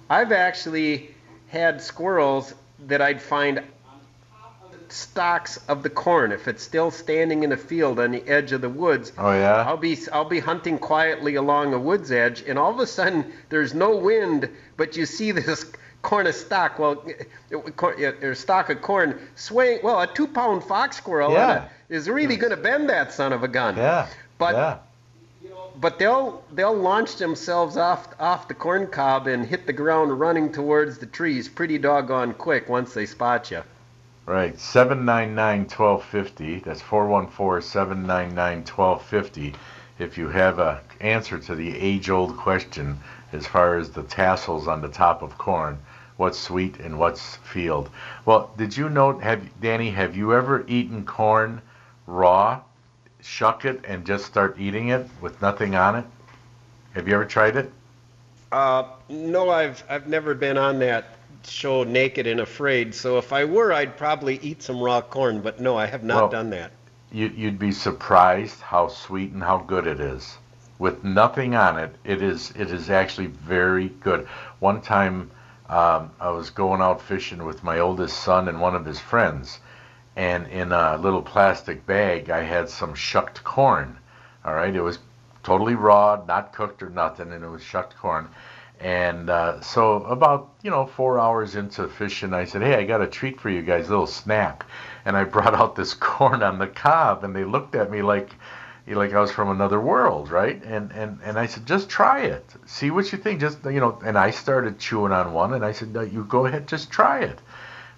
I've 0.10 0.32
actually 0.32 1.14
had 1.48 1.82
squirrels 1.82 2.54
that 2.88 3.02
I'd 3.02 3.22
find 3.22 3.60
on 3.60 3.66
top 4.30 4.72
of 4.74 4.88
the 4.88 4.94
stalks 4.94 5.58
of 5.68 5.84
the 5.84 5.90
corn. 5.90 6.32
If 6.32 6.48
it's 6.48 6.64
still 6.64 6.92
standing 6.92 7.44
in 7.44 7.52
a 7.52 7.58
field 7.58 8.00
on 8.00 8.12
the 8.12 8.26
edge 8.28 8.52
of 8.52 8.62
the 8.62 8.70
woods, 8.70 9.12
oh 9.18 9.32
yeah. 9.32 9.66
I'll 9.68 9.78
be 9.78 9.98
I'll 10.14 10.26
be 10.30 10.40
hunting 10.40 10.78
quietly 10.80 11.36
along 11.36 11.74
a 11.74 11.80
wood's 11.80 12.12
edge, 12.12 12.44
and 12.48 12.58
all 12.60 12.72
of 12.72 12.80
a 12.80 12.88
sudden 12.88 13.32
there's 13.50 13.74
no 13.74 13.98
wind, 13.98 14.50
but 14.78 14.96
you 14.98 15.06
see 15.06 15.32
this 15.32 15.66
corn 16.02 16.26
of 16.28 16.36
stock, 16.36 16.80
well, 16.80 17.04
it- 17.06 17.30
cor- 17.76 17.96
yeah, 17.98 18.12
or 18.22 18.34
stalk 18.36 18.70
of 18.70 18.82
corn 18.82 19.20
swaying. 19.36 19.80
Well, 19.84 20.00
a 20.02 20.08
two-pound 20.08 20.64
fox 20.64 20.98
squirrel 20.98 21.32
Yeah. 21.34 21.66
a- 21.90 21.94
is 21.94 22.10
really 22.10 22.38
going 22.38 22.52
to 22.52 22.58
bend 22.58 22.90
that 22.90 23.12
son 23.14 23.34
of 23.34 23.44
a 23.44 23.48
gun. 23.48 23.76
yeah. 23.78 24.08
But 24.38 24.56
yeah. 24.56 24.78
but 25.80 26.00
they'll 26.00 26.44
they'll 26.52 26.74
launch 26.76 27.16
themselves 27.18 27.78
off 27.78 28.08
off 28.20 28.48
the 28.48 28.54
corn 28.54 28.88
cob 28.88 29.28
and 29.28 29.46
hit 29.46 29.66
the 29.68 29.74
ground 29.74 30.20
running 30.20 30.52
towards 30.52 30.98
the 30.98 31.06
trees 31.06 31.48
pretty 31.48 31.78
doggone 31.78 32.34
quick 32.34 32.68
once 32.68 32.94
they 32.94 33.06
spot 33.06 33.52
you. 33.52 33.62
Right, 34.26 34.56
799-1250. 34.58 36.64
That's 36.64 36.82
414-799-1250. 36.82 39.54
If 40.00 40.18
you 40.18 40.30
have 40.30 40.60
a 40.60 40.82
answer 41.00 41.38
to 41.40 41.56
the 41.56 41.78
age-old 41.78 42.38
question 42.38 43.00
as 43.34 43.46
far 43.48 43.78
as 43.78 43.90
the 43.92 44.04
tassels 44.04 44.68
on 44.68 44.82
the 44.82 44.88
top 44.88 45.22
of 45.22 45.38
corn, 45.38 45.78
what's 46.18 46.38
sweet 46.38 46.80
and 46.80 46.98
what's 47.00 47.36
field. 47.38 47.90
Well, 48.26 48.52
did 48.58 48.76
you 48.76 48.90
note, 48.90 49.22
have 49.24 49.42
Danny, 49.62 49.90
have 49.92 50.16
you 50.16 50.34
ever 50.34 50.64
eaten 50.68 51.06
corn 51.06 51.62
raw, 52.08 52.62
shuck 53.22 53.66
it, 53.66 53.84
and 53.88 54.06
just 54.06 54.26
start 54.26 54.58
eating 54.60 54.90
it 54.90 55.08
with 55.22 55.42
nothing 55.42 55.76
on 55.76 55.96
it? 55.96 56.06
Have 56.94 57.08
you 57.08 57.14
ever 57.16 57.26
tried 57.26 57.56
it? 57.56 57.72
Uh, 58.52 58.84
no, 59.08 59.50
I've 59.50 59.82
I've 59.90 60.08
never 60.08 60.34
been 60.34 60.58
on 60.58 60.80
that 60.80 61.06
show 61.46 61.84
Naked 61.84 62.28
and 62.28 62.42
Afraid. 62.42 62.94
So 62.94 63.18
if 63.18 63.32
I 63.32 63.46
were, 63.46 63.72
I'd 63.72 63.96
probably 63.98 64.38
eat 64.42 64.62
some 64.62 64.82
raw 64.82 65.02
corn. 65.02 65.42
But 65.42 65.60
no, 65.62 65.78
I 65.78 65.86
have 65.86 66.04
not 66.04 66.16
Well- 66.24 66.30
done 66.30 66.50
that. 66.52 66.72
you, 67.14 67.28
you'd 67.36 67.60
be 67.60 67.72
surprised 67.72 68.62
how 68.62 68.88
sweet 68.90 69.32
and 69.32 69.42
how 69.42 69.60
good 69.60 69.88
it 69.88 70.00
is. 70.00 70.38
With 70.80 71.04
nothing 71.04 71.56
on 71.56 71.78
it, 71.80 71.96
it 72.04 72.22
is 72.22 72.52
it 72.58 72.72
is 72.72 72.90
actually 72.90 73.28
very 73.28 73.90
good. 74.02 74.28
One 74.60 74.82
time, 74.82 75.30
um, 75.72 76.12
I 76.20 76.30
was 76.32 76.50
going 76.50 76.82
out 76.82 77.02
fishing 77.02 77.46
with 77.46 77.64
my 77.64 77.80
oldest 77.80 78.22
son 78.22 78.50
and 78.50 78.60
one 78.60 78.76
of 78.76 78.86
his 78.86 79.00
friends, 79.00 79.60
and 80.18 80.46
in 80.48 80.74
a 80.74 80.98
little 80.98 81.22
plastic 81.22 81.86
bag, 81.86 82.30
I 82.30 82.44
had 82.44 82.70
some 82.70 82.94
shucked 82.94 83.46
corn. 83.46 83.98
All 84.44 84.54
right, 84.54 84.76
it 84.76 84.82
was 84.82 85.00
totally 85.44 85.76
raw, 85.76 86.22
not 86.28 86.52
cooked 86.52 86.84
or 86.84 86.90
nothing, 86.90 87.32
and 87.32 87.42
it 87.44 87.48
was 87.48 87.64
shucked 87.64 87.96
corn. 87.96 88.28
And 88.82 89.30
uh, 89.30 89.62
so 89.62 90.04
about 90.04 90.50
you 90.62 90.72
know 90.72 90.88
four 90.88 91.18
hours 91.20 91.56
into 91.56 91.88
fishing, 91.88 92.34
I 92.34 92.44
said, 92.44 92.64
"Hey, 92.64 92.76
I 92.76 92.84
got 92.84 93.02
a 93.02 93.08
treat 93.08 93.40
for 93.40 93.50
you 93.50 93.62
guys, 93.62 93.88
a 93.88 93.92
little 93.92 94.08
snack." 94.08 94.66
And 95.06 95.16
I 95.16 95.24
brought 95.36 95.54
out 95.54 95.78
this 95.78 95.94
corn 95.94 96.44
on 96.44 96.60
the 96.60 96.68
cob, 96.68 97.24
and 97.24 97.34
they 97.34 97.46
looked 97.46 97.76
at 97.76 97.90
me 97.90 98.02
like, 98.02 98.36
like 98.96 99.14
I 99.14 99.20
was 99.20 99.32
from 99.32 99.50
another 99.50 99.80
world, 99.80 100.30
right? 100.30 100.62
And 100.64 100.92
and 100.92 101.20
and 101.24 101.38
I 101.40 101.46
said, 101.46 101.66
"Just 101.66 101.90
try 101.90 102.22
it, 102.22 102.46
see 102.66 102.92
what 102.92 103.12
you 103.12 103.18
think." 103.18 103.40
Just 103.40 103.64
you 103.66 103.80
know, 103.80 104.00
and 104.04 104.18
I 104.18 104.32
started 104.32 104.80
chewing 104.80 105.12
on 105.12 105.34
one, 105.34 105.54
and 105.54 105.66
I 105.66 105.72
said, 105.72 105.94
no, 105.94 106.02
"You 106.02 106.24
go 106.24 106.46
ahead, 106.46 106.68
just 106.68 106.92
try 106.92 107.20
it." 107.20 107.40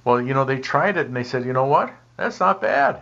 Well, 0.03 0.21
you 0.21 0.33
know, 0.33 0.45
they 0.45 0.59
tried 0.59 0.97
it, 0.97 1.07
and 1.07 1.15
they 1.15 1.23
said, 1.23 1.45
"You 1.45 1.53
know 1.53 1.65
what? 1.65 1.91
That's 2.17 2.39
not 2.39 2.61
bad." 2.61 3.01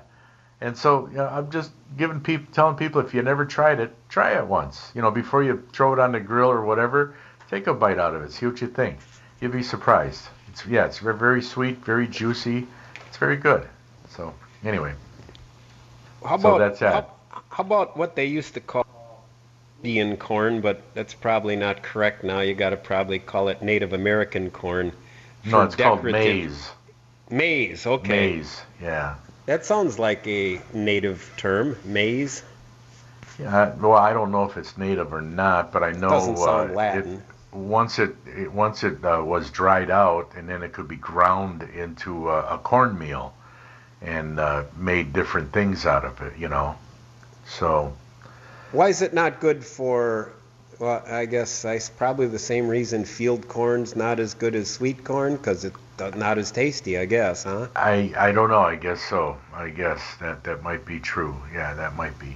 And 0.62 0.78
so 0.78 1.08
you 1.08 1.18
know, 1.18 1.28
I'm 1.28 1.50
just 1.50 1.72
giving 1.98 2.22
people, 2.22 2.48
telling 2.54 2.76
people 2.76 3.02
if 3.02 3.14
you 3.14 3.22
never 3.24 3.46
tried 3.46 3.80
it, 3.80 3.92
try 4.10 4.38
it 4.38 4.46
once. 4.46 4.92
You 4.94 5.02
know, 5.02 5.12
before 5.12 5.44
you 5.44 5.64
throw 5.74 5.94
it 5.94 6.00
on 6.00 6.12
the 6.12 6.20
grill 6.20 6.50
or 6.50 6.64
whatever, 6.64 7.16
take 7.50 7.68
a 7.68 7.74
bite 7.74 7.98
out 8.00 8.16
of 8.16 8.22
it, 8.22 8.32
see 8.32 8.46
what 8.46 8.62
you 8.62 8.68
think. 8.68 9.00
You'll 9.40 9.52
be 9.52 9.64
surprised. 9.64 10.28
It's 10.50 10.66
yeah, 10.66 10.86
it's 10.86 11.00
ve- 11.00 11.14
very 11.14 11.42
sweet, 11.42 11.84
very 11.84 12.08
juicy. 12.08 12.68
It's 13.08 13.18
very 13.18 13.38
good. 13.38 13.68
So 14.10 14.34
anyway, 14.64 14.94
How 16.24 16.38
So 16.38 16.60
that's 16.60 16.80
that. 16.80 16.94
How, 16.94 17.14
how 17.50 17.64
about 17.64 17.98
what 17.98 18.16
they 18.16 18.26
used 18.26 18.54
to 18.56 18.60
call 18.60 18.86
Indian 19.84 20.18
corn, 20.18 20.62
but 20.62 20.82
that's 20.94 21.14
probably 21.14 21.56
not 21.56 21.82
correct 21.82 22.24
now. 22.24 22.42
You 22.42 22.54
got 22.54 22.70
to 22.70 22.78
probably 22.78 23.20
call 23.20 23.48
it 23.48 23.62
Native 23.62 23.94
American 23.94 24.52
corn. 24.52 24.92
no, 25.46 25.62
it's 25.64 25.76
called 25.76 26.04
maize. 26.04 26.70
Maize, 27.30 27.86
okay. 27.88 28.34
Maize, 28.34 28.62
yeah. 28.82 29.16
That 29.46 29.66
sounds 29.66 29.98
like 29.98 30.28
a 30.28 30.62
native 30.74 31.32
term, 31.38 31.78
maize. 31.84 32.44
Yeah, 33.40 33.74
well, 33.76 33.94
I 33.94 34.14
don't 34.14 34.32
know 34.32 34.44
if 34.44 34.58
it's 34.58 34.78
native 34.78 35.14
or 35.14 35.22
not, 35.22 35.72
but 35.72 35.84
I 35.84 35.94
know 35.94 36.10
Doesn't 36.10 36.38
sound 36.38 36.72
uh, 36.72 36.76
Latin. 36.76 37.14
It, 37.16 37.56
once 37.56 37.98
it, 38.00 38.16
it 38.28 38.52
once 38.52 38.84
it 38.84 39.04
uh, 39.04 39.22
was 39.26 39.50
dried 39.50 39.90
out, 39.90 40.32
and 40.36 40.48
then 40.48 40.62
it 40.62 40.74
could 40.74 40.88
be 40.88 40.96
ground 40.96 41.64
into 41.76 42.30
a, 42.30 42.56
a 42.56 42.58
cornmeal, 42.60 43.34
and 44.02 44.40
uh, 44.40 44.64
made 44.78 45.12
different 45.12 45.52
things 45.52 45.86
out 45.86 46.06
of 46.06 46.22
it. 46.22 46.38
You 46.38 46.50
know, 46.50 46.76
so 47.46 47.94
Why 48.72 48.90
is 48.90 49.02
it 49.02 49.14
not 49.14 49.40
good 49.40 49.64
for? 49.66 50.32
Well, 50.80 51.04
I 51.06 51.26
guess 51.26 51.64
I 51.64 51.80
probably 51.98 52.26
the 52.28 52.40
same 52.40 52.68
reason 52.68 53.06
field 53.06 53.48
corn's 53.48 53.96
not 53.96 54.20
as 54.20 54.34
good 54.34 54.56
as 54.56 54.70
sweet 54.70 55.04
corn 55.04 55.36
because 55.36 55.64
it's 55.64 55.78
not 56.16 56.40
as 56.40 56.52
tasty. 56.52 56.98
I 56.98 57.06
guess, 57.06 57.44
huh? 57.44 57.68
I 57.76 58.12
I 58.18 58.32
don't 58.32 58.50
know. 58.50 58.62
I 58.62 58.76
guess 58.76 59.02
so. 59.02 59.38
I 59.54 59.70
guess 59.70 60.02
that 60.20 60.44
that 60.44 60.64
might 60.64 60.86
be 60.86 61.00
true. 61.00 61.36
Yeah, 61.54 61.74
that 61.76 61.96
might 61.96 62.18
be. 62.18 62.36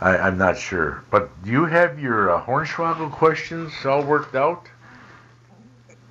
I, 0.00 0.18
I'm 0.18 0.36
not 0.36 0.58
sure. 0.58 1.04
But 1.10 1.30
do 1.44 1.50
you 1.50 1.64
have 1.66 2.00
your 2.00 2.30
uh, 2.30 2.44
Hornswoggle 2.44 3.12
questions 3.12 3.72
all 3.84 4.02
worked 4.02 4.34
out? 4.34 4.66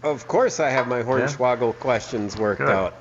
Of 0.02 0.28
course, 0.28 0.60
I 0.60 0.70
have 0.70 0.88
my 0.88 1.02
Hornswoggle 1.04 1.80
questions 1.80 2.38
worked 2.38 2.60
Good. 2.60 2.70
out. 2.70 2.94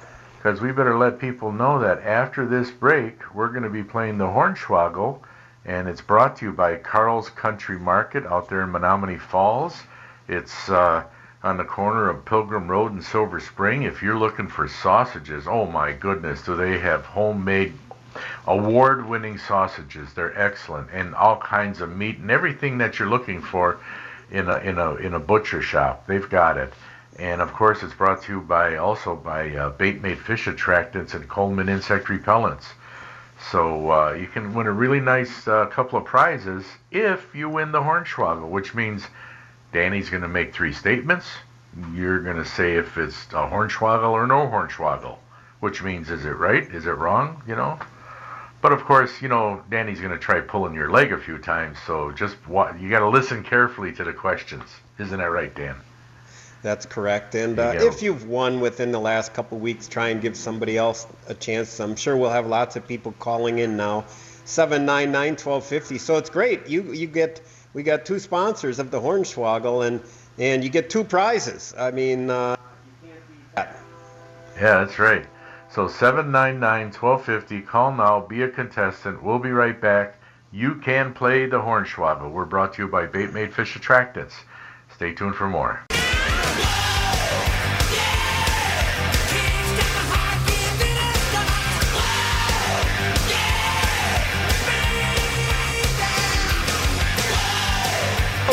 Because 0.43 0.61
we 0.61 0.73
better 0.73 0.99
let 0.99 1.21
people 1.21 1.53
know 1.53 1.79
that 1.79 2.03
after 2.03 2.45
this 2.45 2.69
break, 2.69 3.33
we're 3.33 3.51
going 3.51 3.63
to 3.63 3.71
be 3.71 3.85
playing 3.85 4.19
the 4.19 4.27
Hornswoggle, 4.27 5.21
and 5.65 5.87
it's 5.87 6.01
brought 6.01 6.39
to 6.39 6.47
you 6.47 6.53
by 6.53 6.75
Carl's 6.79 7.31
Country 7.31 7.79
Market 7.79 8.27
out 8.27 8.49
there 8.49 8.63
in 8.63 8.73
Menomonee 8.73 9.21
Falls. 9.21 9.83
It's 10.27 10.69
uh, 10.69 11.05
on 11.45 11.59
the 11.59 11.65
corner 11.65 12.11
of 12.11 12.25
Pilgrim 12.25 12.67
Road 12.67 12.91
and 12.91 13.05
Silver 13.05 13.39
Spring. 13.39 13.85
If 13.85 14.03
you're 14.03 14.19
looking 14.19 14.49
for 14.49 14.67
sausages, 14.67 15.47
oh 15.47 15.67
my 15.67 15.93
goodness, 15.93 16.43
do 16.43 16.57
they 16.57 16.77
have 16.81 17.05
homemade, 17.05 17.75
award-winning 18.49 19.39
sausages? 19.39 20.13
They're 20.13 20.37
excellent, 20.37 20.89
and 20.93 21.15
all 21.15 21.37
kinds 21.37 21.81
of 21.81 21.97
meat 21.97 22.19
and 22.19 22.33
everything 22.33 22.79
that 22.79 22.99
you're 22.99 23.09
looking 23.09 23.41
for 23.41 23.79
in 24.33 24.49
a 24.49 24.57
in 24.57 24.79
a 24.79 24.97
in 24.97 25.15
a 25.15 25.21
butcher 25.21 25.63
shop. 25.63 26.09
They've 26.09 26.29
got 26.29 26.57
it. 26.57 26.73
And 27.19 27.43
of 27.43 27.53
course, 27.53 27.83
it's 27.83 27.95
brought 27.95 28.23
to 28.23 28.33
you 28.33 28.41
by 28.41 28.77
also 28.77 29.15
by 29.15 29.51
uh, 29.55 29.71
Baitmate 29.73 30.19
Fish 30.19 30.47
Attractants 30.47 31.15
and 31.15 31.29
Coleman 31.29 31.69
Insect 31.69 32.07
Repellents. 32.07 32.73
So 33.51 33.91
uh, 33.91 34.13
you 34.13 34.27
can 34.29 34.55
win 34.55 34.67
a 34.67 34.73
really 34.73 35.01
nice 35.01 35.47
uh, 35.47 35.67
couple 35.67 35.99
of 35.99 36.05
prizes 36.05 36.65
if 36.91 37.35
you 37.35 37.49
win 37.49 37.73
the 37.73 37.81
Hornswoggle, 37.81 38.49
which 38.49 38.75
means 38.75 39.07
Danny's 39.73 40.11
going 40.11 40.23
to 40.23 40.29
make 40.29 40.55
three 40.55 40.73
statements. 40.73 41.27
You're 41.93 42.21
going 42.21 42.37
to 42.37 42.45
say 42.45 42.77
if 42.77 42.97
it's 42.97 43.27
a 43.29 43.49
Hornswoggle 43.49 44.11
or 44.11 44.27
no 44.27 44.47
Hornswoggle, 44.47 45.19
which 45.61 45.83
means 45.83 46.11
is 46.11 46.25
it 46.25 46.37
right? 46.37 46.63
Is 46.73 46.87
it 46.87 46.97
wrong? 46.97 47.43
You 47.47 47.57
know. 47.57 47.79
But 48.63 48.73
of 48.73 48.85
course, 48.85 49.21
you 49.21 49.29
know 49.29 49.63
Danny's 49.71 50.01
going 50.01 50.13
to 50.13 50.19
try 50.19 50.41
pulling 50.41 50.75
your 50.75 50.91
leg 50.91 51.13
a 51.13 51.19
few 51.19 51.37
times. 51.37 51.79
So 51.87 52.13
just 52.13 52.37
wa- 52.47 52.73
you 52.79 52.89
got 52.89 53.01
to 53.01 53.09
listen 53.09 53.43
carefully 53.43 53.93
to 53.95 54.05
the 54.05 54.13
questions. 54.13 54.65
Isn't 54.99 55.19
that 55.19 55.31
right, 55.31 55.55
Dan? 55.55 55.77
That's 56.63 56.87
correct. 56.87 57.35
And 57.35 57.59
uh, 57.59 57.73
you 57.75 57.89
if 57.89 58.03
you've 58.03 58.27
won 58.29 58.61
within 58.61 58.93
the 58.93 59.01
last 59.01 59.35
couple 59.35 59.59
weeks, 59.59 59.89
try 59.89 60.09
and 60.11 60.23
give 60.23 60.37
somebody 60.37 60.77
else 60.79 61.07
a 61.29 61.35
chance. 61.35 61.81
I'm 61.81 61.97
sure 61.97 62.17
we'll 62.17 62.31
have 62.31 62.47
lots 62.47 62.77
of 62.77 62.87
people 62.87 63.13
calling 63.19 63.59
in 63.59 63.77
now. 63.77 64.05
799-1250. 64.47 66.01
So 66.01 66.17
it's 66.17 66.31
great. 66.31 66.69
You 66.69 66.93
you 66.93 67.09
get 67.09 67.41
we 67.75 67.83
got 67.83 68.07
two 68.07 68.19
sponsors 68.19 68.79
of 68.79 68.91
the 68.91 69.01
Hornswoggle 69.01 69.87
and 69.87 70.01
and 70.39 70.63
you 70.63 70.71
get 70.71 70.89
two 70.89 71.05
prizes. 71.05 71.75
I 71.77 71.91
mean, 71.91 72.31
uh, 72.31 72.57
Yeah, 73.57 74.85
that's 74.85 74.99
right. 74.99 75.27
So 75.71 75.89
799-1250. 75.89 77.67
Call 77.67 77.93
now. 77.93 78.21
Be 78.21 78.43
a 78.43 78.49
contestant. 78.49 79.23
We'll 79.23 79.39
be 79.39 79.51
right 79.51 79.81
back. 79.81 80.19
You 80.53 80.75
can 80.77 81.15
play 81.15 81.47
the 81.47 81.59
Hornswoggle. 81.59 82.31
We're 82.31 82.45
brought 82.45 82.75
to 82.75 82.83
you 82.83 82.89
by 82.89 83.07
Baitmate 83.07 83.53
Fish 83.53 83.75
Attractants. 83.75 84.35
Stay 84.95 85.15
tuned 85.15 85.35
for 85.35 85.49
more. 85.49 85.83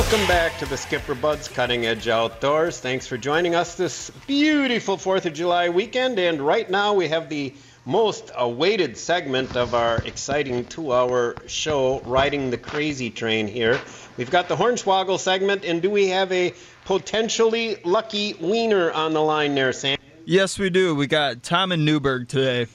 Welcome 0.10 0.28
back 0.28 0.57
to 0.57 0.66
the 0.66 0.76
Skipper 0.76 1.14
Buds 1.14 1.47
Cutting 1.47 1.86
Edge 1.86 2.07
Outdoors. 2.07 2.80
Thanks 2.80 3.05
for 3.05 3.16
joining 3.16 3.53
us 3.53 3.76
this 3.76 4.10
beautiful 4.26 4.97
4th 4.97 5.28
of 5.28 5.34
July 5.34 5.70
weekend. 5.70 6.18
And 6.18 6.41
right 6.41 6.68
now 6.68 6.95
we 6.95 7.10
have 7.10 7.30
the 7.30 7.53
most 7.86 8.32
awaited 8.36 8.97
segment 8.97 9.55
of 9.55 9.76
our 9.76 9.97
exciting 9.97 10.66
two-hour 10.66 11.36
show, 11.45 11.99
Riding 11.99 12.49
the 12.49 12.57
Crazy 12.57 13.12
Train 13.12 13.47
here. 13.47 13.80
We've 14.18 14.32
got 14.32 14.47
the 14.47 14.55
Hornswoggle 14.55 15.20
segment, 15.20 15.64
and 15.64 15.80
do 15.80 15.91
we 15.91 16.07
have 16.07 16.32
a 16.32 16.55
potentially 16.86 17.78
lucky 17.86 18.34
wiener 18.34 18.91
on 18.91 19.14
the 19.14 19.22
line 19.22 19.53
there, 19.53 19.72
Sam? 19.74 19.99
Yes, 20.26 20.57
we 20.57 20.72
do. 20.72 20.95
We 20.95 21.05
got 21.05 21.43
Tom 21.43 21.72
in 21.72 21.86
Newburg 21.86 22.28
today. 22.28 22.66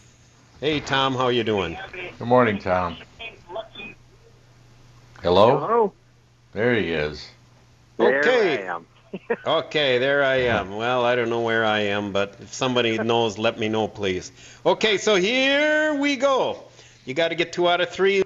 Hey, 0.60 0.78
Tom, 0.78 1.16
how 1.16 1.30
you 1.30 1.42
doing? 1.42 1.76
Good 2.16 2.28
morning, 2.28 2.60
Tom. 2.60 2.96
Hello? 5.20 5.58
Hello. 5.58 5.92
There 6.54 6.74
he 6.74 6.92
is. 6.92 7.28
There 7.98 8.20
Okay. 8.20 8.64
I 8.64 8.74
am. 8.74 8.86
Okay, 9.46 9.98
there 9.98 10.24
I 10.24 10.36
am. 10.36 10.74
Well, 10.74 11.04
I 11.04 11.14
don't 11.14 11.30
know 11.30 11.42
where 11.42 11.64
I 11.64 11.80
am, 11.80 12.10
but 12.12 12.34
if 12.40 12.52
somebody 12.52 12.98
knows, 13.12 13.38
let 13.38 13.58
me 13.60 13.68
know, 13.68 13.86
please. 13.86 14.32
Okay, 14.66 14.98
so 14.98 15.14
here 15.14 15.94
we 15.94 16.16
go. 16.16 16.58
You 17.04 17.14
got 17.14 17.28
to 17.28 17.36
get 17.36 17.52
two 17.52 17.68
out 17.68 17.80
of 17.80 17.90
three. 17.90 18.24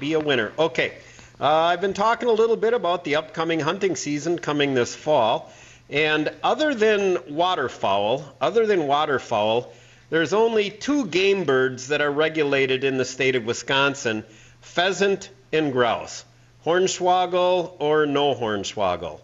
Be 0.00 0.14
a 0.14 0.20
winner. 0.20 0.52
Okay. 0.58 0.94
Uh, 1.40 1.46
I've 1.48 1.80
been 1.80 1.94
talking 1.94 2.28
a 2.28 2.32
little 2.32 2.56
bit 2.56 2.74
about 2.74 3.04
the 3.04 3.16
upcoming 3.16 3.60
hunting 3.60 3.94
season 3.94 4.38
coming 4.38 4.74
this 4.74 4.96
fall. 4.96 5.52
And 5.88 6.32
other 6.42 6.74
than 6.74 7.18
waterfowl, 7.28 8.34
other 8.40 8.66
than 8.66 8.88
waterfowl, 8.88 9.72
there's 10.10 10.32
only 10.32 10.70
two 10.70 11.06
game 11.06 11.44
birds 11.44 11.88
that 11.88 12.00
are 12.00 12.10
regulated 12.10 12.82
in 12.82 12.96
the 12.98 13.04
state 13.04 13.36
of 13.36 13.44
Wisconsin 13.44 14.24
pheasant 14.60 15.30
and 15.52 15.72
grouse. 15.72 16.24
Hornswoggle 16.64 17.74
or 17.80 18.06
no 18.06 18.34
hornswoggle? 18.34 19.20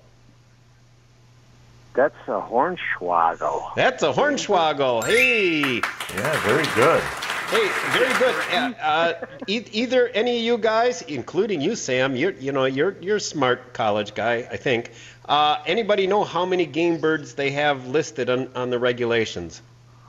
That's 1.95 2.14
a 2.26 2.41
hornswoggle. 2.41 3.74
That's 3.74 4.03
a 4.03 4.12
hornswoggle. 4.12 5.05
Hey, 5.05 5.76
Yeah, 5.76 6.41
very 6.43 6.64
good. 6.74 7.03
hey, 7.51 7.68
very 7.91 8.18
good. 8.18 8.34
Uh, 8.53 8.72
uh, 8.82 9.26
e- 9.47 9.64
either 9.72 10.07
any 10.09 10.36
of 10.39 10.43
you 10.43 10.59
guys, 10.59 11.03
including 11.03 11.61
you, 11.61 11.74
Sam, 11.76 12.14
you're 12.14 12.32
you 12.32 12.53
know 12.53 12.66
you're 12.66 12.97
you're 13.01 13.16
a 13.16 13.20
smart 13.20 13.72
college 13.72 14.14
guy, 14.14 14.47
I 14.51 14.57
think. 14.57 14.93
Uh, 15.28 15.59
anybody 15.66 16.07
know 16.07 16.24
how 16.24 16.47
many 16.47 16.66
game 16.66 17.01
birds 17.01 17.34
they 17.34 17.51
have 17.51 17.86
listed 17.86 18.30
on, 18.30 18.49
on 18.55 18.70
the 18.70 18.78
regulations? 18.78 19.61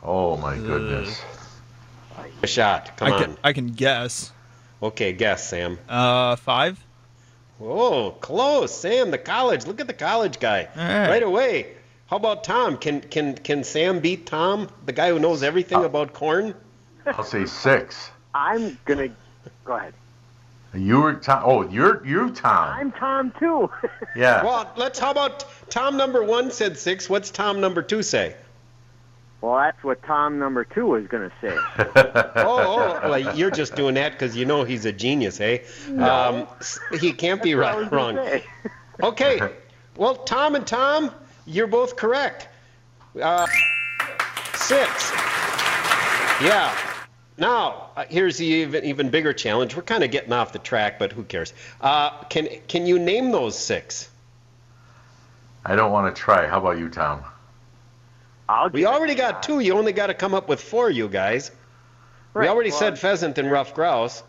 Oh, 0.01 0.37
my 0.37 0.55
goodness. 0.55 1.21
A 2.41 2.47
shot. 2.47 2.95
Come 2.97 3.09
I 3.11 3.15
on. 3.15 3.21
can, 3.23 3.37
I 3.43 3.51
can 3.53 3.67
guess. 3.67 4.31
Okay, 4.81 5.11
guess, 5.11 5.49
Sam. 5.49 5.77
Uh, 5.89 6.37
five. 6.37 6.79
Oh, 7.61 8.11
close, 8.21 8.73
Sam. 8.73 9.11
The 9.11 9.17
college. 9.17 9.65
Look 9.67 9.81
at 9.81 9.87
the 9.87 9.93
college 9.93 10.39
guy. 10.39 10.67
All 10.75 10.81
right. 10.83 11.09
Right 11.09 11.23
away. 11.23 11.73
How 12.07 12.17
about 12.17 12.43
Tom? 12.43 12.77
Can 12.77 13.01
can 13.01 13.35
can 13.35 13.63
Sam 13.63 13.99
beat 13.99 14.25
Tom, 14.25 14.69
the 14.85 14.91
guy 14.93 15.09
who 15.09 15.19
knows 15.19 15.43
everything 15.43 15.79
uh, 15.79 15.83
about 15.83 16.13
corn? 16.13 16.55
I'll 17.05 17.23
say 17.23 17.45
six. 17.45 18.09
I'm 18.33 18.79
gonna 18.85 19.09
go 19.63 19.73
ahead. 19.73 19.93
You 20.73 21.01
were 21.01 21.13
Tom. 21.15 21.43
Oh, 21.45 21.69
you're 21.69 22.05
you 22.05 22.31
Tom. 22.31 22.69
I'm 22.79 22.91
Tom 22.91 23.31
too. 23.39 23.69
Yeah. 24.15 24.43
Well, 24.43 24.71
let's. 24.75 24.97
How 24.97 25.11
about 25.11 25.45
Tom 25.69 25.95
number 25.95 26.23
one 26.23 26.49
said 26.51 26.77
six? 26.79 27.07
What's 27.09 27.29
Tom 27.29 27.61
number 27.61 27.83
two 27.83 28.01
say? 28.01 28.35
Well, 29.41 29.55
that's 29.55 29.81
what 29.83 30.03
Tom 30.03 30.37
number 30.39 30.65
two 30.65 30.87
was 30.87 31.07
gonna 31.07 31.31
say. 31.41 31.55
Oh, 32.35 32.99
oh 33.03 33.09
well, 33.09 33.35
you're 33.35 33.51
just 33.51 33.75
doing 33.75 33.95
that 33.95 34.13
because 34.13 34.35
you 34.35 34.45
know 34.45 34.63
he's 34.63 34.85
a 34.85 34.91
genius, 34.91 35.39
eh? 35.39 35.59
Um, 35.97 36.47
he 36.99 37.11
can't 37.13 37.41
be 37.41 37.53
That's 37.53 37.75
what 37.75 37.75
I 37.75 37.81
right, 37.81 37.91
wrong. 37.91 38.41
Okay. 39.01 39.39
Well, 39.95 40.15
Tom 40.15 40.55
and 40.55 40.65
Tom, 40.65 41.11
you're 41.45 41.67
both 41.67 41.95
correct. 41.95 42.47
Uh, 43.21 43.47
six. 44.55 45.11
Yeah. 46.41 46.75
now 47.37 47.91
uh, 47.95 48.05
here's 48.09 48.37
the 48.37 48.45
even 48.45 48.83
even 48.85 49.09
bigger 49.09 49.33
challenge. 49.33 49.75
We're 49.75 49.81
kind 49.83 50.03
of 50.03 50.11
getting 50.11 50.33
off 50.33 50.53
the 50.53 50.59
track, 50.59 50.99
but 50.99 51.11
who 51.11 51.23
cares? 51.23 51.53
Uh, 51.81 52.11
can 52.25 52.47
can 52.67 52.85
you 52.85 52.99
name 52.99 53.31
those 53.31 53.57
six? 53.57 54.09
I 55.65 55.75
don't 55.75 55.91
want 55.91 56.13
to 56.13 56.21
try. 56.21 56.47
How 56.47 56.59
about 56.59 56.77
you, 56.79 56.89
Tom? 56.89 57.23
I'll 58.49 58.69
We 58.69 58.85
already 58.87 59.13
got 59.15 59.35
shot. 59.35 59.43
two. 59.43 59.59
You 59.59 59.77
only 59.77 59.93
got 59.93 60.07
to 60.07 60.13
come 60.15 60.33
up 60.33 60.49
with 60.49 60.59
four, 60.59 60.89
you 60.89 61.07
guys. 61.07 61.51
Right. 62.33 62.43
we 62.43 62.49
already 62.49 62.71
well, 62.71 62.79
said 62.79 62.99
pheasant 62.99 63.37
and 63.37 63.49
rough 63.51 63.73
grouse. 63.75 64.23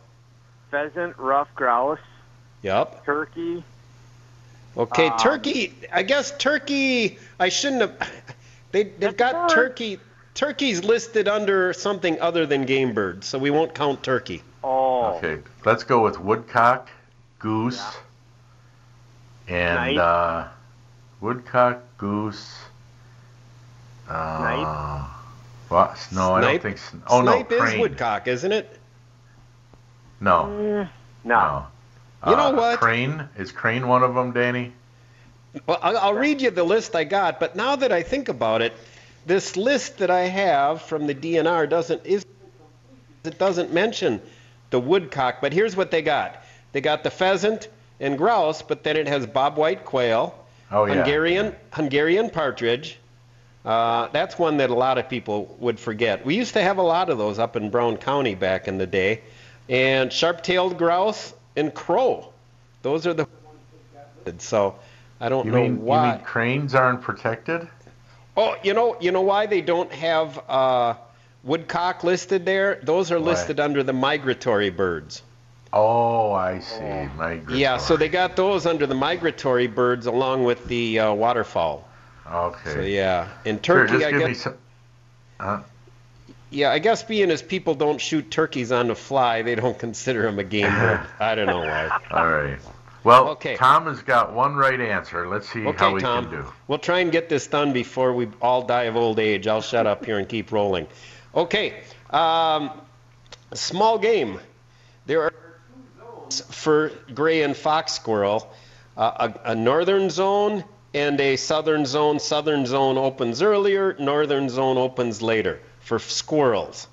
pheasant, 0.71 1.19
rough 1.19 1.49
grouse, 1.57 1.99
Yep. 2.63 3.05
turkey. 3.07 3.65
Okay, 4.77 5.09
Um, 5.09 5.19
turkey. 5.19 5.75
I 5.93 6.03
guess 6.05 6.37
turkey. 6.39 7.19
I 7.41 7.49
shouldn't 7.49 7.81
have. 7.83 8.11
They 8.73 8.85
they've 8.85 9.17
got 9.17 9.33
fine. 9.33 9.49
turkey. 9.49 9.99
Turkey's 10.35 10.85
listed 10.85 11.27
under 11.27 11.73
something 11.73 12.21
other 12.21 12.47
than 12.47 12.65
game 12.67 12.93
bird, 12.95 13.25
so 13.25 13.37
we 13.37 13.51
won't 13.51 13.75
count 13.75 14.05
turkey. 14.05 14.45
Oh, 14.63 15.15
Okay, 15.17 15.39
let's 15.65 15.83
go 15.83 16.03
with 16.05 16.21
woodcock, 16.21 16.89
goose, 17.41 17.83
and 19.49 19.95
Snipe. 19.95 19.99
uh, 19.99 20.45
woodcock, 21.21 21.83
goose. 21.99 22.59
Uh, 24.11 24.39
Snipe. 24.39 25.07
What? 25.69 26.09
No, 26.13 26.35
I 26.35 26.41
don't 26.41 26.63
think. 26.63 26.79
sn- 26.79 27.03
Oh 27.07 27.23
Snipe 27.23 27.51
no, 27.51 27.65
is 27.65 27.79
woodcock, 27.79 28.27
isn't 28.27 28.53
it? 28.53 28.77
No, 30.21 30.45
Mm, 30.51 30.89
no. 31.25 31.67
no. 32.25 32.31
You 32.31 32.37
know 32.37 32.49
Uh, 32.49 32.53
what? 32.57 32.79
Crane 32.81 33.29
is 33.39 33.53
crane 33.53 33.89
one 33.89 34.03
of 34.03 34.15
them, 34.15 34.33
Danny? 34.33 34.73
Well, 35.67 35.79
I'll, 35.83 35.97
I'll 35.99 36.15
read 36.15 36.43
you 36.43 36.51
the 36.51 36.65
list 36.65 36.95
I 36.95 37.05
got, 37.05 37.41
but 37.41 37.57
now 37.57 37.77
that 37.77 37.91
I 37.93 38.03
think 38.03 38.29
about 38.29 38.63
it, 38.63 38.73
this 39.27 39.57
list 39.57 39.99
that 39.99 40.11
I 40.11 40.21
have 40.23 40.83
from 40.83 41.07
the 41.07 41.15
DNR 41.15 41.69
doesn't 41.69 42.05
is 42.05 42.25
it 43.25 43.39
doesn't 43.39 43.73
mention 43.73 44.21
the 44.71 44.81
woodcock. 44.81 45.41
But 45.41 45.53
here's 45.53 45.77
what 45.77 45.91
they 45.91 46.03
got: 46.03 46.43
they 46.73 46.81
got 46.81 47.03
the 47.05 47.11
pheasant 47.11 47.69
and 48.01 48.19
grouse, 48.19 48.63
but 48.63 48.83
then 48.83 48.97
it 48.97 49.09
has 49.09 49.27
bobwhite 49.27 49.85
quail, 49.85 50.35
Oh 50.71 50.85
yeah. 50.85 50.95
Hungarian 50.97 51.55
Hungarian 51.73 52.31
partridge. 52.31 52.99
Uh, 53.65 54.09
that's 54.09 54.39
one 54.39 54.57
that 54.59 54.71
a 54.71 54.75
lot 54.75 54.97
of 54.99 55.09
people 55.09 55.55
would 55.61 55.79
forget. 55.79 56.25
We 56.25 56.35
used 56.37 56.55
to 56.55 56.63
have 56.63 56.79
a 56.79 56.83
lot 56.83 57.11
of 57.11 57.19
those 57.19 57.39
up 57.39 57.57
in 57.57 57.71
Brown 57.71 57.99
County 57.99 58.35
back 58.35 58.69
in 58.69 58.79
the 58.79 58.87
day, 58.87 59.21
and 59.69 60.13
sharp-tailed 60.13 60.79
grouse 60.79 61.35
and 61.57 61.73
crow. 61.75 62.33
Those 62.83 63.07
are 63.07 63.13
the 63.15 63.27
so. 64.39 64.77
I 65.21 65.29
don't 65.29 65.45
You 65.45 65.53
know 65.53 65.63
mean 65.63 65.83
why. 65.83 66.07
you 66.07 66.13
mean 66.17 66.25
cranes 66.25 66.75
aren't 66.75 67.03
protected? 67.03 67.69
Oh, 68.37 68.57
you 68.63 68.73
know, 68.73 68.97
you 69.01 69.11
know 69.13 69.21
why 69.21 69.45
they 69.47 69.61
don't 69.61 69.93
have 69.93 70.41
uh, 70.49 70.95
woodcock 71.45 72.05
listed 72.05 72.47
there? 72.47 72.81
Those 72.83 73.11
are 73.13 73.19
Why? 73.21 73.27
listed 73.33 73.61
under 73.61 73.83
the 73.83 73.93
migratory 73.93 74.71
birds. 74.71 75.23
Oh, 75.73 76.33
I 76.33 76.61
see. 76.61 76.81
Migratory. 77.19 77.59
Yeah, 77.59 77.77
so 77.77 77.97
they 77.97 78.09
got 78.09 78.37
those 78.37 78.65
under 78.65 78.87
the 78.87 78.95
migratory 78.95 79.67
birds 79.67 80.07
along 80.07 80.45
with 80.45 80.65
the 80.67 81.01
uh, 81.01 81.13
waterfowl. 81.13 81.87
Okay. 82.31 82.73
So 82.75 82.81
yeah, 82.81 83.29
in 83.45 83.59
turkey, 83.59 84.05
I 84.05 84.13
guess. 84.13 84.39
some. 84.41 84.55
Huh? 85.39 85.61
Yeah, 86.51 86.71
I 86.73 86.79
guess 86.81 87.03
being 87.03 87.31
as 87.31 87.43
people 87.43 87.75
don't 87.75 88.01
shoot 88.01 88.31
turkeys 88.31 88.73
on 88.73 88.89
the 88.89 88.95
fly, 88.95 89.43
they 89.43 89.55
don't 89.55 89.79
consider 89.79 90.23
them 90.23 90.39
a 90.39 90.45
game 90.45 90.71
bird. 90.71 91.07
I 91.21 91.35
don't 91.35 91.47
know 91.47 91.61
why. 91.61 92.01
All 92.11 92.27
right. 92.29 92.59
Well, 93.03 93.29
Okay. 93.31 93.57
Tom 93.57 93.87
has 93.87 94.03
got 94.03 94.35
one 94.35 94.55
right 94.57 94.79
answer. 94.81 95.27
Let's 95.29 95.49
see 95.49 95.63
how 95.63 95.95
we 95.95 96.01
Tom. 96.01 96.25
can 96.29 96.43
do. 96.43 96.53
We'll 96.69 96.79
try 96.79 96.99
and 96.99 97.11
get 97.11 97.29
this 97.29 97.47
done 97.47 97.73
before 97.73 98.13
we 98.13 98.29
all 98.43 98.63
die 98.63 98.85
of 98.85 98.97
old 98.97 99.19
age. 99.19 99.47
I'll 99.47 99.63
shut 99.63 99.87
up 99.87 100.05
here 100.05 100.19
and 100.19 100.29
keep 100.29 100.53
rolling. 100.53 100.87
Okay, 101.35 101.83
um, 102.11 102.71
small 103.55 103.99
game. 103.99 104.39
There 105.07 105.23
are 105.23 105.31
two 105.31 105.37
zones 105.99 106.41
for 106.51 106.91
gray 107.15 107.43
and 107.43 107.57
fox 107.57 107.93
squirrel. 107.93 108.53
Uh, 108.97 109.31
a, 109.45 109.53
a 109.53 109.55
northern 109.55 110.11
zone 110.11 110.65
and 110.95 111.21
a 111.21 111.37
southern 111.37 111.87
zone. 111.87 112.19
Southern 112.19 112.67
zone 112.67 112.99
opens 112.99 113.43
earlier. 113.43 113.97
Northern 113.99 114.49
zone 114.49 114.79
opens 114.79 115.23
later 115.23 115.61
for 115.81 115.99
squirrels. 115.99 116.89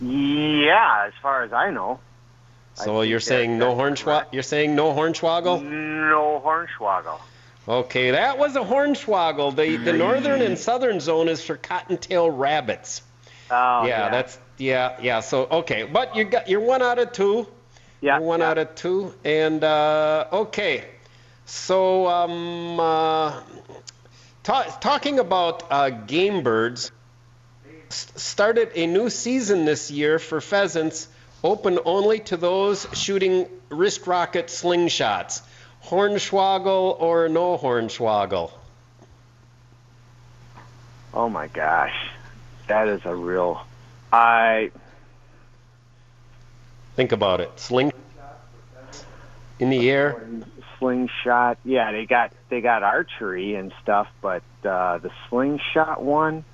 Yeah, 0.00 1.04
as 1.06 1.14
far 1.22 1.42
as 1.42 1.52
I 1.52 1.70
know. 1.70 2.00
So 2.74 3.00
think 3.00 3.10
you're 3.10 3.20
saying 3.20 3.58
no 3.58 3.74
hornswoggle? 3.74 4.26
You're 4.32 4.42
saying 4.42 4.74
no 4.74 4.92
hornswoggle? 4.92 5.62
No 5.62 6.42
hornswoggle. 6.44 7.18
Okay, 7.68 8.10
that 8.12 8.38
was 8.38 8.54
a 8.54 8.60
hornswoggle. 8.60 9.56
The 9.56 9.76
the 9.76 9.94
northern 9.94 10.42
and 10.42 10.56
mm. 10.56 10.58
southern 10.58 11.00
zone 11.00 11.28
is 11.28 11.42
for 11.42 11.56
cottontail 11.56 12.30
rabbits. 12.30 13.02
Oh, 13.50 13.86
yeah, 13.86 14.10
that's 14.10 14.38
yeah, 14.58 14.96
yeah. 15.00 15.20
So 15.20 15.46
okay, 15.50 15.84
but 15.84 16.14
you 16.14 16.24
got 16.24 16.48
you're 16.48 16.60
one 16.60 16.82
out 16.82 16.98
of 16.98 17.12
two. 17.12 17.46
Yeah, 18.00 18.18
one 18.18 18.40
yeah. 18.40 18.50
out 18.50 18.58
of 18.58 18.74
two, 18.74 19.14
and 19.24 19.62
uh, 19.62 20.26
okay. 20.32 20.84
So 21.46 22.06
um, 22.08 22.80
uh, 22.80 23.40
ta- 24.42 24.76
talking 24.80 25.18
about 25.18 25.64
uh, 25.70 25.90
game 25.90 26.42
birds, 26.42 26.90
s- 27.90 28.12
started 28.16 28.72
a 28.74 28.86
new 28.86 29.10
season 29.10 29.64
this 29.64 29.90
year 29.90 30.18
for 30.18 30.40
pheasants, 30.40 31.08
open 31.44 31.78
only 31.84 32.20
to 32.20 32.36
those 32.36 32.86
shooting 32.92 33.46
wrist 33.70 34.06
rocket 34.06 34.46
slingshots. 34.46 35.42
Hornswoggle 35.84 37.00
or 37.00 37.28
no 37.28 37.56
hornswoggle? 37.56 38.50
Oh 41.14 41.28
my 41.28 41.46
gosh, 41.46 41.94
that 42.66 42.88
is 42.88 43.00
a 43.04 43.14
real. 43.14 43.64
I 44.12 44.72
Think 46.96 47.12
about 47.12 47.40
it. 47.40 47.52
Sling 47.60 47.92
in 49.58 49.70
the 49.70 49.90
air. 49.90 50.16
slingshot. 50.78 51.58
Yeah, 51.64 51.92
they 51.92 52.06
got 52.06 52.32
they 52.50 52.60
got 52.60 52.82
archery 52.82 53.54
and 53.54 53.72
stuff, 53.82 54.08
but 54.22 54.42
uh, 54.64 54.98
the 54.98 55.10
slingshot 55.28 56.02
one, 56.02 56.44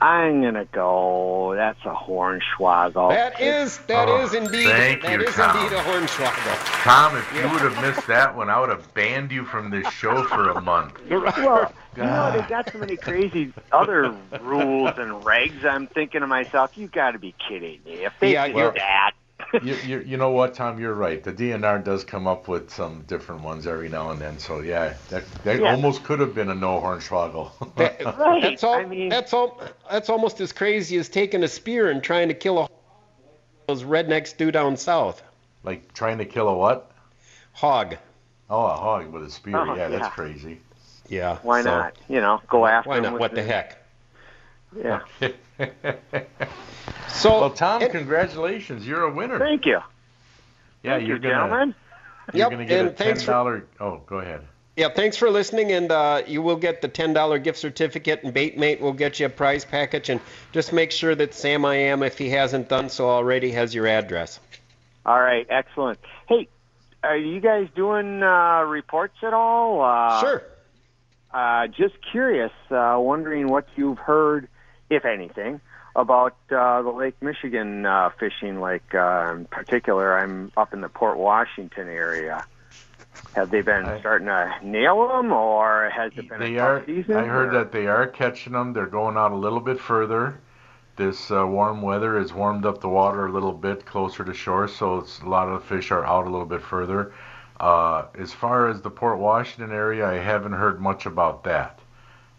I'm 0.00 0.42
gonna 0.42 0.66
go. 0.72 1.54
That's 1.56 1.80
a 1.84 1.94
hornswoggle. 1.94 3.10
That 3.10 3.40
is 3.40 3.78
that 3.88 4.08
Oh, 4.08 4.24
is 4.24 4.34
indeed 4.34 4.66
thank 4.68 5.02
that 5.02 5.20
you, 5.20 5.26
is 5.26 5.34
Tom. 5.34 5.56
indeed 5.56 5.76
a 5.76 5.82
hornswoggle. 5.82 6.82
Tom, 6.82 7.16
if 7.16 7.32
you 7.32 7.48
would 7.50 7.62
have 7.62 7.82
missed 7.82 8.06
that 8.06 8.36
one, 8.36 8.48
I 8.48 8.60
would 8.60 8.70
have 8.70 8.94
banned 8.94 9.32
you 9.32 9.44
from 9.44 9.70
this 9.70 9.86
show 9.86 10.22
for 10.24 10.50
a 10.50 10.60
month. 10.60 10.94
Well, 11.36 11.72
you 11.96 12.02
know, 12.02 12.30
they 12.30 12.42
got 12.42 12.66
so 12.72 12.78
many 12.78 12.96
crazy 12.96 13.52
other 13.72 14.14
rules 14.40 14.94
and 14.96 15.10
regs. 15.24 15.64
I'm 15.64 15.88
thinking 15.88 16.20
to 16.20 16.26
myself, 16.26 16.70
you 16.76 16.86
got 16.88 17.12
to 17.12 17.18
be 17.18 17.34
kidding 17.48 17.80
me. 17.84 18.04
If 18.04 18.12
they 18.20 18.32
Yeah, 18.32 18.46
did 18.46 18.56
that, 18.76 19.12
you, 19.62 19.74
you, 19.86 19.98
you 20.00 20.16
know 20.16 20.30
what, 20.30 20.54
Tom? 20.54 20.78
You're 20.78 20.94
right. 20.94 21.22
The 21.22 21.32
DNR 21.32 21.82
does 21.84 22.04
come 22.04 22.26
up 22.26 22.48
with 22.48 22.70
some 22.70 23.02
different 23.06 23.42
ones 23.42 23.66
every 23.66 23.88
now 23.88 24.10
and 24.10 24.20
then. 24.20 24.38
So 24.38 24.60
yeah, 24.60 24.94
that 25.10 25.24
that 25.44 25.60
Yeah. 25.60 25.72
almost 25.74 26.04
could 26.04 26.20
have 26.20 26.34
been 26.34 26.50
a 26.50 26.54
no 26.54 26.80
hornswoggle. 26.80 27.74
That- 27.76 28.04
Right, 28.18 28.42
That's 28.42 28.64
all. 28.64 28.74
I 28.74 28.84
mean- 28.84 29.08
that's 29.08 29.32
all. 29.32 29.60
That's 29.90 30.08
almost 30.10 30.40
as 30.40 30.52
crazy 30.52 30.96
as 30.98 31.08
taking 31.08 31.42
a 31.42 31.48
spear 31.48 31.90
and 31.90 32.02
trying 32.02 32.28
to 32.28 32.34
kill 32.34 32.58
a 32.58 32.68
those 33.66 33.82
rednecks 33.82 34.36
do 34.36 34.50
down 34.50 34.76
south. 34.76 35.22
like 35.62 35.92
trying 35.94 36.18
to 36.18 36.24
kill 36.24 36.48
a 36.48 36.56
what? 36.56 36.90
Hog. 37.52 37.96
Oh, 38.50 38.64
a 38.64 38.70
hog 38.76 39.12
with 39.12 39.24
a 39.24 39.30
spear. 39.30 39.56
Oh, 39.58 39.74
yeah, 39.74 39.88
that's 39.88 40.08
crazy. 40.14 40.58
Yeah. 41.08 41.36
why 41.42 41.62
so- 41.62 41.70
not? 41.70 41.96
You 42.08 42.20
know, 42.20 42.40
go 42.48 42.64
after 42.66 42.88
Why 42.90 42.96
them 42.96 43.04
not? 43.04 43.12
with 43.14 43.20
What 43.20 43.34
the 43.34 43.42
heck? 43.42 43.77
Yeah. 44.76 45.00
So. 47.08 47.40
well, 47.40 47.50
Tom, 47.50 47.82
it- 47.82 47.90
congratulations. 47.90 48.86
You're 48.86 49.02
a 49.04 49.12
winner. 49.12 49.38
Thank 49.38 49.66
you. 49.66 49.80
yeah, 50.84 50.96
Thank 50.98 51.08
you're 51.08 51.16
you, 51.16 51.22
gonna 51.22 51.34
gentlemen. 51.34 51.74
you're 52.32 52.38
Yep, 52.42 52.50
gonna 52.50 52.64
get 52.66 52.78
and 52.80 52.88
a 52.88 52.92
ten 52.92 53.06
thanks 53.06 53.22
for- 53.24 53.66
Oh, 53.80 54.02
go 54.06 54.18
ahead. 54.18 54.42
Yeah, 54.76 54.90
thanks 54.90 55.16
for 55.16 55.28
listening, 55.28 55.72
and 55.72 55.90
uh, 55.90 56.22
you 56.28 56.40
will 56.42 56.56
get 56.56 56.80
the 56.82 56.86
ten 56.88 57.12
dollar 57.14 57.38
gift 57.40 57.58
certificate, 57.58 58.22
and 58.22 58.32
Baitmate 58.32 58.78
will 58.80 58.92
get 58.92 59.18
you 59.18 59.26
a 59.26 59.28
prize 59.30 59.64
package, 59.64 60.08
and 60.10 60.20
just 60.52 60.72
make 60.72 60.92
sure 60.92 61.14
that 61.16 61.34
Sam 61.34 61.64
I 61.64 61.74
am, 61.74 62.04
if 62.04 62.16
he 62.18 62.28
hasn't 62.30 62.68
done 62.68 62.88
so 62.88 63.08
already, 63.08 63.50
has 63.52 63.74
your 63.74 63.88
address. 63.88 64.38
All 65.04 65.18
right, 65.20 65.46
excellent. 65.50 65.98
Hey, 66.28 66.46
are 67.02 67.16
you 67.16 67.40
guys 67.40 67.66
doing 67.74 68.22
uh, 68.22 68.60
reports 68.62 69.16
at 69.24 69.32
all? 69.34 69.80
Uh, 69.82 70.20
sure. 70.20 70.42
Uh, 71.34 71.66
just 71.66 71.94
curious, 72.12 72.52
uh, 72.70 72.96
wondering 73.00 73.48
what 73.48 73.66
you've 73.74 73.98
heard, 73.98 74.46
if 74.90 75.04
anything, 75.04 75.60
about 75.96 76.36
uh, 76.50 76.82
the 76.82 76.90
Lake 76.90 77.20
Michigan 77.22 77.86
uh, 77.86 78.10
fishing. 78.18 78.60
Like 78.60 78.94
uh, 78.94 79.34
in 79.36 79.44
particular, 79.46 80.18
I'm 80.18 80.52
up 80.56 80.72
in 80.74 80.80
the 80.80 80.88
Port 80.88 81.18
Washington 81.18 81.88
area. 81.88 82.44
Have 83.34 83.50
they 83.50 83.62
been 83.62 83.84
I- 83.84 84.00
starting 84.00 84.28
to 84.28 84.54
nail 84.62 85.08
them, 85.08 85.32
or 85.32 85.90
has 85.90 86.12
it 86.16 86.28
been 86.28 86.38
They 86.40 86.56
a 86.56 86.62
are. 86.62 86.86
season? 86.86 87.16
I 87.16 87.24
heard 87.24 87.48
or- 87.48 87.58
that 87.58 87.72
they 87.72 87.86
are 87.86 88.06
catching 88.06 88.52
them. 88.52 88.72
They're 88.72 88.86
going 88.86 89.16
out 89.16 89.32
a 89.32 89.36
little 89.36 89.60
bit 89.60 89.80
further. 89.80 90.38
This 90.96 91.30
uh, 91.30 91.46
warm 91.46 91.82
weather 91.82 92.18
has 92.18 92.32
warmed 92.32 92.66
up 92.66 92.80
the 92.80 92.88
water 92.88 93.26
a 93.26 93.32
little 93.32 93.52
bit 93.52 93.86
closer 93.86 94.24
to 94.24 94.34
shore, 94.34 94.66
so 94.66 94.98
it's, 94.98 95.20
a 95.20 95.28
lot 95.28 95.48
of 95.48 95.60
the 95.62 95.66
fish 95.68 95.92
are 95.92 96.04
out 96.04 96.26
a 96.26 96.30
little 96.30 96.46
bit 96.46 96.60
further. 96.60 97.12
Uh, 97.60 98.06
as 98.18 98.32
far 98.32 98.68
as 98.68 98.80
the 98.82 98.90
Port 98.90 99.18
Washington 99.18 99.72
area, 99.72 100.04
I 100.06 100.14
haven't 100.14 100.52
heard 100.54 100.80
much 100.80 101.06
about 101.06 101.44
that. 101.44 101.78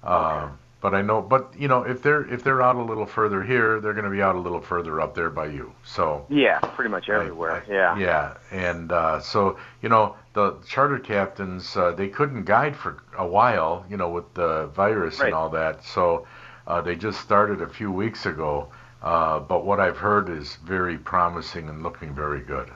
Uh, 0.04 0.50
But 0.82 0.94
I 0.96 1.02
know, 1.02 1.22
but 1.22 1.54
you 1.60 1.68
know, 1.68 1.84
if 1.84 2.02
they're 2.02 2.24
if 2.34 2.42
they're 2.44 2.62
out 2.62 2.78
a 2.78 2.82
little 2.82 3.06
further 3.06 3.44
here, 3.44 3.82
they're 3.82 3.94
going 3.94 4.06
to 4.06 4.12
be 4.12 4.22
out 4.22 4.36
a 4.36 4.40
little 4.40 4.62
further 4.62 5.02
up 5.02 5.14
there 5.14 5.30
by 5.30 5.48
you. 5.48 5.74
So 5.84 6.26
Yeah, 6.30 6.60
pretty 6.60 6.90
much 6.90 7.10
everywhere. 7.10 7.66
yeah. 7.68 7.98
yeah, 7.98 8.38
and 8.52 8.90
uh, 8.92 9.20
so 9.20 9.58
you 9.82 9.90
know 9.90 10.16
the 10.34 10.56
charter 10.68 10.98
captains 11.00 11.76
uh, 11.76 11.92
they 11.92 12.08
couldn't 12.08 12.46
guide 12.46 12.78
for 12.78 13.04
a 13.18 13.28
while, 13.28 13.86
you 13.90 13.98
know, 13.98 14.10
with 14.10 14.34
the 14.36 14.68
virus 14.68 15.20
Right. 15.20 15.26
and 15.28 15.36
all 15.36 15.50
that. 15.50 15.84
So 15.84 16.26
uh, 16.66 16.80
they 16.80 16.96
just 16.96 17.20
started 17.20 17.62
a 17.62 17.68
few 17.68 17.92
weeks 17.92 18.26
ago. 18.26 18.70
Uh, 19.02 19.40
but 19.40 19.66
what 19.66 19.80
I've 19.80 19.98
heard 19.98 20.28
is 20.30 20.56
very 20.58 20.98
promising 20.98 21.70
and 21.70 21.84
looking 21.84 22.14
very 22.14 22.42
good. 22.42 22.70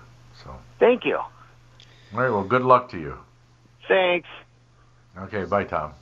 So 0.43 0.56
Thank 0.80 1.04
you. 1.06 1.20
right, 2.14 2.30
well, 2.30 2.43
good 2.45 2.62
luck 2.64 2.89
to 2.91 2.97
you. 2.99 3.18
Thanks. 3.89 4.28
Okay, 5.18 5.43
bye, 5.43 5.66
Tom. 5.66 5.93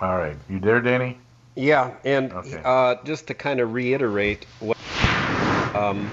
All 0.00 0.16
right, 0.16 0.36
you 0.48 0.60
there, 0.60 0.80
Danny? 0.80 1.18
Yeah, 1.54 1.92
and 2.04 2.32
Okay. 2.32 2.60
uh, 2.64 2.96
just 3.04 3.28
to 3.28 3.34
kind 3.34 3.60
of 3.60 3.72
reiterate 3.72 4.44
what 4.58 4.76
um, 5.74 6.10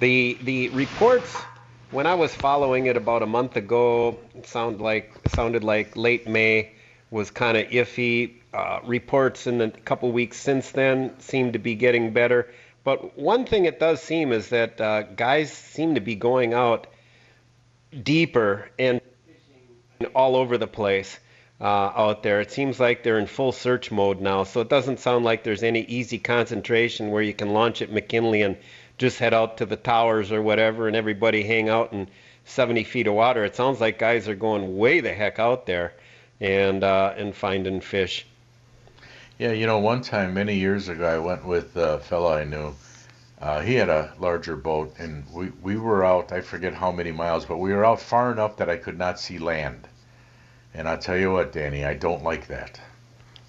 the 0.00 0.38
the 0.42 0.68
reports 0.68 1.36
when 1.90 2.06
I 2.06 2.14
was 2.14 2.34
following 2.34 2.86
it 2.86 2.96
about 2.96 3.22
a 3.22 3.26
month 3.26 3.56
ago, 3.56 4.18
it 4.34 4.46
sounded 4.46 4.80
like 4.80 5.12
sounded 5.28 5.64
like 5.64 5.96
late 5.96 6.28
May 6.28 6.72
was 7.10 7.30
kind 7.30 7.56
of 7.56 7.66
iffy. 7.68 8.34
Uh, 8.54 8.80
reports 8.86 9.46
in 9.46 9.60
a 9.60 9.70
couple 9.70 10.10
weeks 10.10 10.38
since 10.38 10.70
then 10.70 11.18
seem 11.20 11.52
to 11.52 11.58
be 11.58 11.74
getting 11.74 12.12
better. 12.14 12.48
But 12.82 13.18
one 13.18 13.44
thing 13.44 13.66
it 13.66 13.78
does 13.78 14.00
seem 14.02 14.32
is 14.32 14.48
that 14.48 14.80
uh, 14.80 15.02
guys 15.02 15.52
seem 15.52 15.96
to 15.96 16.00
be 16.00 16.14
going 16.14 16.54
out 16.54 16.86
deeper 18.02 18.70
and 18.78 19.02
all 20.14 20.34
over 20.34 20.56
the 20.56 20.66
place 20.66 21.18
uh, 21.60 21.92
out 21.94 22.22
there. 22.22 22.40
It 22.40 22.50
seems 22.50 22.78
like 22.78 23.02
they're 23.02 23.18
in 23.18 23.26
full 23.26 23.52
search 23.52 23.90
mode 23.90 24.20
now, 24.20 24.44
so 24.44 24.60
it 24.60 24.68
doesn't 24.68 25.00
sound 25.00 25.24
like 25.24 25.42
there's 25.42 25.62
any 25.62 25.82
easy 25.82 26.18
concentration 26.18 27.10
where 27.10 27.22
you 27.22 27.34
can 27.34 27.52
launch 27.52 27.82
at 27.82 27.92
McKinley 27.92 28.42
and 28.42 28.56
just 28.98 29.18
head 29.18 29.34
out 29.34 29.58
to 29.58 29.66
the 29.66 29.76
towers 29.76 30.32
or 30.32 30.42
whatever 30.42 30.88
and 30.88 30.96
everybody 30.96 31.42
hang 31.42 31.68
out 31.68 31.92
in 31.92 32.08
70 32.44 32.84
feet 32.84 33.06
of 33.06 33.14
water. 33.14 33.44
It 33.44 33.56
sounds 33.56 33.80
like 33.80 33.98
guys 33.98 34.28
are 34.28 34.34
going 34.34 34.76
way 34.76 35.00
the 35.00 35.12
heck 35.12 35.38
out 35.38 35.66
there 35.66 35.92
and 36.40 36.84
uh, 36.84 37.14
and 37.16 37.34
finding 37.34 37.80
fish. 37.80 38.26
Yeah, 39.38 39.52
you 39.52 39.66
know, 39.66 39.78
one 39.78 40.02
time 40.02 40.34
many 40.34 40.56
years 40.56 40.88
ago, 40.88 41.06
I 41.06 41.18
went 41.18 41.44
with 41.44 41.76
a 41.76 42.00
fellow 42.00 42.32
I 42.32 42.44
knew. 42.44 42.74
Uh, 43.40 43.60
he 43.60 43.74
had 43.74 43.88
a 43.88 44.12
larger 44.18 44.56
boat, 44.56 44.94
and 44.98 45.24
we, 45.32 45.50
we 45.62 45.76
were 45.76 46.04
out, 46.04 46.32
I 46.32 46.40
forget 46.40 46.74
how 46.74 46.90
many 46.90 47.12
miles, 47.12 47.44
but 47.44 47.58
we 47.58 47.72
were 47.72 47.84
out 47.84 48.00
far 48.00 48.32
enough 48.32 48.56
that 48.56 48.68
I 48.68 48.76
could 48.76 48.98
not 48.98 49.20
see 49.20 49.38
land. 49.38 49.87
And 50.74 50.88
I 50.88 50.96
tell 50.96 51.16
you 51.16 51.32
what, 51.32 51.52
Danny, 51.52 51.84
I 51.84 51.94
don't 51.94 52.22
like 52.22 52.48
that. 52.48 52.80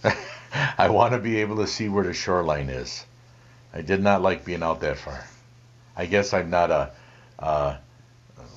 I 0.78 0.90
want 0.90 1.14
to 1.14 1.20
be 1.20 1.42
able 1.42 1.58
to 1.58 1.68
see 1.68 1.90
where 1.90 2.04
the 2.04 2.14
shoreline 2.14 2.70
is. 2.70 3.06
I 3.74 3.82
did 3.82 4.02
not 4.02 4.22
like 4.22 4.46
being 4.46 4.64
out 4.64 4.82
that 4.82 4.98
far. 4.98 5.24
I 5.96 6.06
guess 6.06 6.34
I'm 6.34 6.50
not 6.50 6.72
a, 6.72 6.92
uh, 7.38 7.78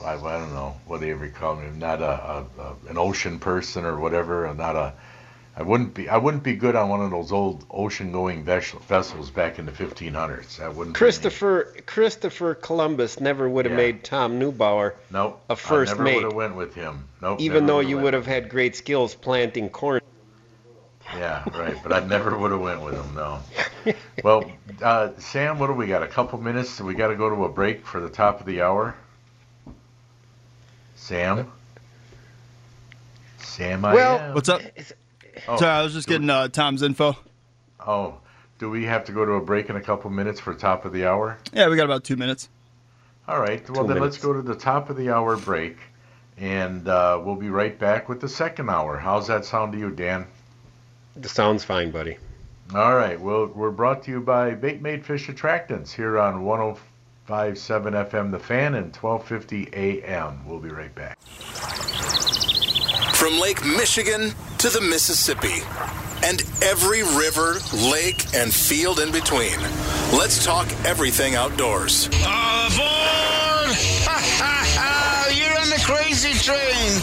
I, 0.04 0.14
I 0.14 0.38
don't 0.38 0.54
know 0.54 0.76
what 0.86 1.00
they 1.00 1.10
ever 1.10 1.28
call 1.28 1.56
me. 1.56 1.66
I'm 1.66 1.78
not 1.78 2.00
a, 2.00 2.06
a, 2.06 2.46
a 2.58 2.76
an 2.88 2.98
ocean 2.98 3.38
person 3.38 3.84
or 3.84 3.98
whatever. 3.98 4.46
I'm 4.46 4.56
not 4.56 4.76
a 4.76 4.94
I 5.54 5.62
wouldn't 5.62 5.92
be. 5.92 6.08
I 6.08 6.16
wouldn't 6.16 6.42
be 6.42 6.54
good 6.56 6.74
on 6.76 6.88
one 6.88 7.02
of 7.02 7.10
those 7.10 7.30
old 7.30 7.66
ocean-going 7.70 8.42
ves- 8.44 8.70
vessels 8.88 9.30
back 9.30 9.58
in 9.58 9.66
the 9.66 9.72
1500s. 9.72 10.56
That 10.56 10.74
wouldn't. 10.74 10.76
be 10.76 10.88
me. 10.88 10.92
Christopher 10.98 11.74
Christopher 11.84 12.54
Columbus 12.54 13.20
never 13.20 13.46
would 13.48 13.66
have 13.66 13.72
Yeah. 13.72 13.76
made 13.76 14.02
Tom 14.04 14.40
Neubauer 14.40 14.94
Nope. 15.10 15.42
a 15.50 15.56
first 15.56 15.90
I 15.90 15.94
never 15.94 16.04
mate. 16.04 16.14
would 16.16 16.24
have 16.24 16.32
went 16.32 16.56
with 16.56 16.74
him. 16.74 17.06
Nope. 17.20 17.40
even 17.40 17.66
though 17.66 17.80
you 17.80 17.98
would 17.98 18.14
have 18.14 18.26
had 18.26 18.48
great 18.48 18.76
skills 18.76 19.14
planting 19.14 19.68
corn. 19.68 20.00
Yeah, 21.14 21.44
right. 21.54 21.76
But 21.82 21.92
I 21.92 22.00
never 22.06 22.36
would 22.38 22.50
have 22.52 22.60
went 22.60 22.80
with 22.80 22.94
him. 22.94 23.14
No. 23.14 23.40
well, 24.24 24.50
uh, 24.80 25.10
Sam, 25.18 25.58
what 25.58 25.66
do 25.66 25.74
we 25.74 25.86
got? 25.86 26.02
A 26.02 26.06
couple 26.08 26.40
minutes. 26.40 26.80
We 26.80 26.94
got 26.94 27.08
to 27.08 27.16
go 27.16 27.28
to 27.28 27.44
a 27.44 27.50
break 27.50 27.84
for 27.86 28.00
the 28.00 28.08
top 28.08 28.40
of 28.40 28.46
the 28.46 28.62
hour. 28.62 28.94
Sam. 30.96 31.52
Sam, 33.40 33.84
I 33.84 33.92
Well, 33.94 34.18
am. 34.18 34.34
What's 34.34 34.48
up? 34.48 34.62
Oh, 35.48 35.56
Sorry, 35.58 35.70
I 35.72 35.82
was 35.82 35.92
just 35.92 36.08
getting 36.08 36.28
uh, 36.30 36.48
Tom's 36.48 36.82
info. 36.82 37.16
Oh, 37.86 38.18
do 38.58 38.70
we 38.70 38.84
have 38.84 39.04
to 39.06 39.12
go 39.12 39.24
to 39.24 39.32
a 39.32 39.40
break 39.40 39.70
in 39.70 39.76
a 39.76 39.80
couple 39.80 40.10
minutes 40.10 40.38
for 40.40 40.54
top 40.54 40.84
of 40.84 40.92
the 40.92 41.06
hour? 41.06 41.38
Yeah, 41.52 41.68
we 41.68 41.76
got 41.76 41.84
about 41.84 42.04
two 42.04 42.16
minutes. 42.16 42.48
All 43.28 43.40
right. 43.40 43.60
Well, 43.70 43.82
Two 43.82 43.88
then 43.88 43.98
minutes. 43.98 44.16
let's 44.16 44.24
go 44.24 44.32
to 44.32 44.42
the 44.42 44.54
top 44.54 44.90
of 44.90 44.96
the 44.96 45.10
hour 45.10 45.36
break, 45.36 45.76
and 46.36 46.86
uh, 46.88 47.20
we'll 47.24 47.36
be 47.36 47.50
right 47.50 47.78
back 47.78 48.08
with 48.08 48.20
the 48.20 48.28
second 48.28 48.68
hour. 48.68 48.98
How's 48.98 49.26
that 49.28 49.44
sound 49.44 49.72
to 49.72 49.78
you, 49.78 49.90
Dan? 49.90 50.26
Sounds 51.22 51.62
fine, 51.64 51.90
buddy. 51.90 52.18
All 52.74 52.94
right. 52.94 53.20
Well, 53.20 53.46
we're 53.46 53.70
brought 53.70 54.02
to 54.04 54.10
you 54.10 54.20
by 54.20 54.54
Baitmate 54.54 55.04
Fish 55.04 55.28
Attractants 55.28 55.92
here 55.92 56.18
on 56.18 56.42
105.7 56.44 56.78
FM 57.28 58.30
The 58.30 58.38
Fan 58.38 58.74
and 58.74 58.94
1250 58.96 59.70
AM. 59.74 60.46
We'll 60.46 60.58
be 60.60 60.70
right 60.70 60.94
back. 60.94 61.18
From 63.22 63.38
Lake 63.38 63.64
Michigan 63.64 64.34
to 64.58 64.68
the 64.68 64.80
Mississippi 64.80 65.62
and 66.24 66.42
every 66.60 67.04
river, 67.04 67.58
lake, 67.72 68.26
and 68.34 68.52
field 68.52 68.98
in 68.98 69.12
between. 69.12 69.60
Let's 70.10 70.44
talk 70.44 70.66
everything 70.84 71.36
outdoors. 71.36 72.06
Aboard! 72.06 72.18
Ha 74.02 74.18
ha 74.18 74.66
ha! 74.74 75.30
You're 75.32 75.56
on 75.56 75.70
the 75.70 75.80
crazy 75.84 76.32
train! 76.34 76.98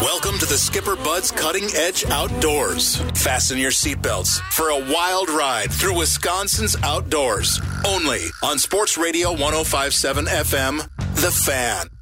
Welcome 0.02 0.40
to 0.40 0.46
the 0.46 0.58
Skipper 0.58 0.96
Bud's 0.96 1.30
Cutting 1.30 1.68
Edge 1.76 2.04
Outdoors. 2.06 2.96
Fasten 3.14 3.56
your 3.56 3.70
seatbelts 3.70 4.40
for 4.50 4.70
a 4.70 4.92
wild 4.92 5.30
ride 5.30 5.70
through 5.70 5.96
Wisconsin's 5.96 6.74
outdoors. 6.82 7.60
Only 7.86 8.22
on 8.42 8.58
Sports 8.58 8.98
Radio 8.98 9.30
1057 9.30 10.24
FM, 10.24 10.88
The 11.14 11.30
Fan. 11.30 11.93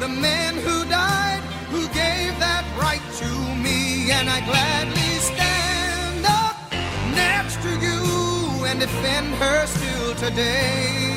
The 0.00 0.08
men 0.08 0.54
who 0.54 0.84
died, 0.86 1.42
who 1.70 1.82
gave 1.88 2.32
that 2.40 2.64
right 2.80 3.02
to 3.20 3.30
me. 3.62 4.10
And 4.10 4.30
I 4.30 4.40
gladly 4.46 5.12
stand 5.20 6.24
up 6.24 6.56
next 7.14 7.60
to 7.62 7.68
you 7.68 8.64
and 8.64 8.80
defend 8.80 9.34
her 9.34 9.66
still 9.66 10.14
today. 10.14 11.09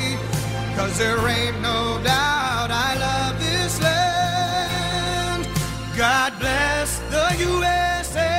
Cause 0.76 0.98
there 0.98 1.28
ain't 1.28 1.60
no 1.60 2.00
doubt 2.02 2.70
I 2.70 2.96
love 2.98 3.38
this 3.38 3.80
land. 3.80 5.48
God 5.96 6.38
bless 6.40 6.98
the 7.10 7.36
USA. 7.38 8.34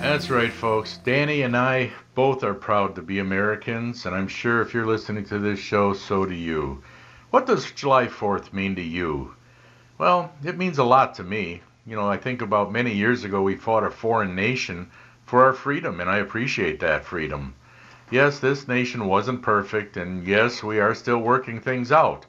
That's 0.00 0.28
right, 0.28 0.52
folks. 0.52 0.98
Danny 0.98 1.42
and 1.42 1.56
I 1.56 1.90
both 2.14 2.44
are 2.44 2.52
proud 2.52 2.94
to 2.96 3.02
be 3.02 3.18
Americans, 3.18 4.04
and 4.04 4.14
I'm 4.14 4.28
sure 4.28 4.60
if 4.60 4.74
you're 4.74 4.86
listening 4.86 5.24
to 5.26 5.38
this 5.38 5.58
show, 5.58 5.94
so 5.94 6.26
do 6.26 6.34
you. 6.34 6.82
What 7.30 7.46
does 7.46 7.70
July 7.72 8.06
4th 8.06 8.52
mean 8.52 8.74
to 8.76 8.82
you? 8.82 9.34
Well, 9.96 10.32
it 10.44 10.58
means 10.58 10.78
a 10.78 10.84
lot 10.84 11.14
to 11.14 11.22
me. 11.22 11.62
You 11.86 11.96
know, 11.96 12.08
I 12.08 12.18
think 12.18 12.42
about 12.42 12.72
many 12.72 12.92
years 12.92 13.24
ago 13.24 13.40
we 13.40 13.56
fought 13.56 13.84
a 13.84 13.90
foreign 13.90 14.34
nation 14.34 14.90
for 15.24 15.44
our 15.44 15.54
freedom, 15.54 16.00
and 16.00 16.10
I 16.10 16.18
appreciate 16.18 16.80
that 16.80 17.04
freedom. 17.04 17.54
Yes, 18.12 18.40
this 18.40 18.66
nation 18.66 19.06
wasn't 19.06 19.40
perfect, 19.40 19.96
and 19.96 20.26
yes, 20.26 20.64
we 20.64 20.80
are 20.80 20.96
still 20.96 21.18
working 21.18 21.60
things 21.60 21.92
out, 21.92 22.26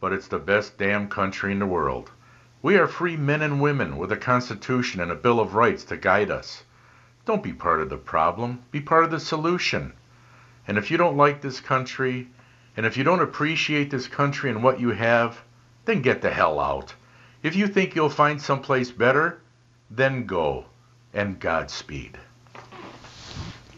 but 0.00 0.14
it's 0.14 0.28
the 0.28 0.38
best 0.38 0.78
damn 0.78 1.08
country 1.08 1.52
in 1.52 1.58
the 1.58 1.66
world. 1.66 2.10
We 2.62 2.78
are 2.78 2.86
free 2.86 3.18
men 3.18 3.42
and 3.42 3.60
women 3.60 3.98
with 3.98 4.12
a 4.12 4.16
Constitution 4.16 4.98
and 4.98 5.10
a 5.10 5.14
Bill 5.14 5.38
of 5.38 5.54
Rights 5.54 5.84
to 5.84 5.98
guide 5.98 6.30
us. 6.30 6.64
Don't 7.26 7.42
be 7.42 7.52
part 7.52 7.82
of 7.82 7.90
the 7.90 7.98
problem, 7.98 8.62
be 8.70 8.80
part 8.80 9.04
of 9.04 9.10
the 9.10 9.20
solution. 9.20 9.92
And 10.66 10.78
if 10.78 10.90
you 10.90 10.96
don't 10.96 11.18
like 11.18 11.42
this 11.42 11.60
country, 11.60 12.28
and 12.74 12.86
if 12.86 12.96
you 12.96 13.04
don't 13.04 13.20
appreciate 13.20 13.90
this 13.90 14.08
country 14.08 14.48
and 14.48 14.62
what 14.62 14.80
you 14.80 14.88
have, 14.88 15.42
then 15.84 16.00
get 16.00 16.22
the 16.22 16.30
hell 16.30 16.58
out. 16.58 16.94
If 17.42 17.54
you 17.54 17.66
think 17.66 17.94
you'll 17.94 18.08
find 18.08 18.40
someplace 18.40 18.90
better, 18.90 19.42
then 19.90 20.24
go. 20.24 20.64
And 21.12 21.38
Godspeed. 21.38 22.16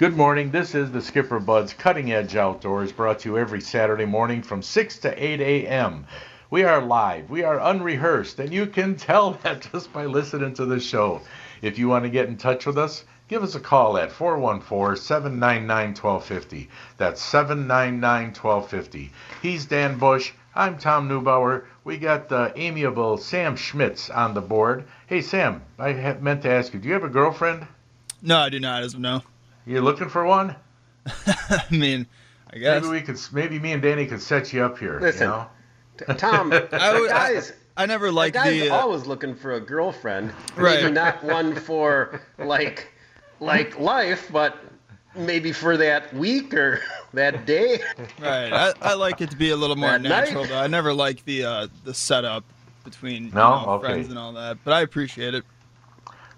Good 0.02 0.16
morning. 0.16 0.50
This 0.50 0.74
is 0.74 0.90
the 0.90 1.00
Skipper 1.00 1.38
Buds 1.38 1.74
Cutting 1.74 2.10
Edge 2.10 2.34
Outdoors, 2.34 2.90
brought 2.90 3.20
to 3.20 3.28
you 3.28 3.38
every 3.38 3.60
Saturday 3.60 4.04
morning 4.04 4.42
from 4.42 4.60
6 4.60 4.98
to 4.98 5.24
8 5.24 5.40
a.m. 5.40 6.08
We 6.50 6.64
are 6.64 6.82
live, 6.82 7.30
we 7.30 7.44
are 7.44 7.60
unrehearsed, 7.60 8.40
and 8.40 8.52
you 8.52 8.66
can 8.66 8.96
tell 8.96 9.30
that 9.44 9.68
just 9.70 9.92
by 9.92 10.06
listening 10.06 10.54
to 10.54 10.66
the 10.66 10.80
show. 10.80 11.20
If 11.62 11.78
you 11.78 11.86
want 11.86 12.04
to 12.04 12.10
get 12.10 12.26
in 12.26 12.36
touch 12.36 12.66
with 12.66 12.78
us, 12.78 13.04
give 13.28 13.44
us 13.44 13.54
a 13.54 13.60
call 13.60 13.96
at 13.96 14.10
414 14.10 15.00
799 15.00 15.90
1250. 15.90 16.68
That's 16.96 17.22
799 17.22 18.34
1250. 18.34 19.12
He's 19.40 19.66
Dan 19.66 19.98
Bush. 19.98 20.32
I'm 20.56 20.78
Tom 20.78 21.08
Neubauer. 21.08 21.62
we 21.84 21.96
got 21.96 22.28
the 22.28 22.52
amiable 22.56 23.18
Sam 23.18 23.54
Schmitz 23.54 24.10
on 24.10 24.34
the 24.34 24.40
board. 24.40 24.82
Hey, 25.06 25.20
Sam, 25.20 25.62
I 25.78 25.92
meant 26.20 26.42
to 26.42 26.50
ask 26.50 26.74
you, 26.74 26.80
do 26.80 26.88
you 26.88 26.94
have 26.94 27.04
a 27.04 27.08
girlfriend? 27.08 27.68
No, 28.20 28.38
I 28.38 28.48
do 28.48 28.58
not, 28.58 28.82
as 28.82 28.94
of 28.94 29.00
now. 29.00 29.22
You 29.66 29.80
looking 29.80 30.08
for 30.08 30.24
one? 30.24 30.56
I 31.26 31.62
mean, 31.70 32.06
I 32.52 32.58
guess. 32.58 32.82
Maybe 32.82 32.92
we 32.94 33.00
could. 33.02 33.18
Maybe 33.32 33.58
me 33.58 33.72
and 33.72 33.82
Danny 33.82 34.06
could 34.06 34.20
set 34.22 34.52
you 34.52 34.62
up 34.64 34.78
here. 34.78 35.00
Listen, 35.00 35.22
you 35.22 35.28
know? 35.28 35.46
T- 35.98 36.14
Tom, 36.14 36.52
I 36.72 36.98
would- 37.00 37.10
I- 37.10 37.32
guys, 37.34 37.52
I 37.76 37.86
never 37.86 38.06
a 38.06 38.12
liked 38.12 38.34
guy's 38.34 38.60
the. 38.60 38.70
Uh, 38.70 38.74
always 38.76 39.06
looking 39.06 39.34
for 39.34 39.52
a 39.54 39.60
girlfriend. 39.60 40.32
Right. 40.56 40.82
Maybe 40.82 40.92
not 40.92 41.22
one 41.24 41.54
for 41.54 42.20
like 42.38 42.88
like 43.40 43.78
life, 43.78 44.28
but 44.32 44.58
maybe 45.14 45.52
for 45.52 45.76
that 45.76 46.12
week 46.14 46.54
or 46.54 46.80
that 47.14 47.46
day. 47.46 47.80
right. 48.20 48.52
I, 48.52 48.72
I 48.82 48.94
like 48.94 49.20
it 49.20 49.30
to 49.30 49.36
be 49.36 49.50
a 49.50 49.56
little 49.56 49.76
more 49.76 49.90
At 49.90 50.02
night? 50.02 50.08
natural. 50.26 50.44
Though. 50.44 50.58
I 50.58 50.66
never 50.66 50.92
like 50.92 51.24
the 51.24 51.44
uh, 51.44 51.66
the 51.84 51.94
setup 51.94 52.44
between 52.84 53.26
you 53.26 53.32
know, 53.32 53.64
Okay. 53.68 53.86
friends 53.86 54.08
and 54.08 54.18
all 54.18 54.32
that, 54.32 54.58
but 54.64 54.72
I 54.72 54.80
appreciate 54.82 55.34
it. 55.34 55.44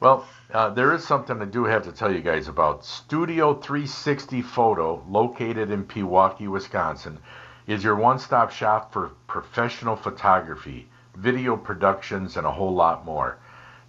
Well, 0.01 0.27
uh, 0.55 0.71
there 0.71 0.93
is 0.93 1.05
something 1.05 1.43
I 1.43 1.47
do 1.47 1.65
have 1.65 1.83
to 1.83 1.91
tell 1.91 2.13
you 2.15 2.21
guys 2.21 2.47
about. 2.47 2.85
Studio 2.85 3.55
360 3.55 4.41
Photo, 4.41 5.05
located 5.09 5.69
in 5.73 5.85
Pewaukee, 5.85 6.47
Wisconsin, 6.47 7.19
is 7.67 7.83
your 7.83 7.97
one-stop 7.97 8.53
shop 8.53 8.93
for 8.93 9.11
professional 9.27 9.97
photography, 9.97 10.89
video 11.17 11.57
productions, 11.57 12.37
and 12.37 12.47
a 12.47 12.53
whole 12.53 12.73
lot 12.73 13.05
more. 13.05 13.37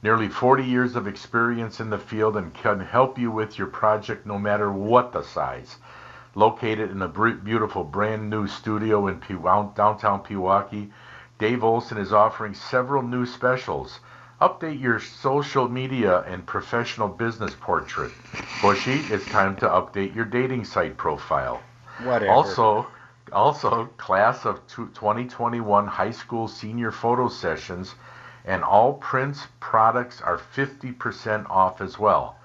Nearly 0.02 0.28
40 0.28 0.64
years 0.64 0.96
of 0.96 1.08
experience 1.08 1.80
in 1.80 1.92
the 1.92 2.00
field 2.00 2.36
and 2.36 2.52
can 2.52 2.80
help 2.80 3.20
you 3.20 3.30
with 3.30 3.60
your 3.60 3.68
project 3.68 4.26
no 4.26 4.40
matter 4.40 4.72
what 4.72 5.12
the 5.12 5.22
size. 5.22 5.78
Located 6.34 6.90
in 6.90 7.04
a 7.04 7.08
beautiful 7.08 7.84
brand 7.84 8.28
new 8.28 8.48
studio 8.48 9.06
in 9.06 9.20
Pew- 9.20 9.38
downtown 9.76 10.24
Pewaukee, 10.24 10.90
Dave 11.38 11.64
Olson 11.64 12.00
is 12.00 12.12
offering 12.12 12.56
several 12.56 13.04
new 13.04 13.28
specials. 13.28 14.00
Update 14.42 14.82
your 14.82 15.00
social 15.00 15.70
media 15.70 16.24
and 16.24 16.46
professional 16.46 17.08
business 17.08 17.56
portrait. 17.58 18.12
Bushy, 18.62 19.00
it's 19.10 19.26
time 19.28 19.56
to 19.56 19.66
update 19.66 20.14
your 20.14 20.26
dating 20.26 20.66
site 20.66 20.98
profile. 20.98 21.62
Whatever. 22.04 22.34
Also, 22.34 22.86
also 23.32 23.86
class 23.98 24.46
of 24.46 24.68
2021 24.68 25.88
high 25.88 26.12
school 26.12 26.50
senior 26.50 26.92
photo 26.92 27.30
sessions 27.30 27.96
and 28.44 28.62
all 28.62 28.96
Prince 28.96 29.48
products 29.62 30.20
are 30.22 30.38
50% 30.38 31.50
off 31.50 31.80
as 31.80 31.98
well. 31.98 32.36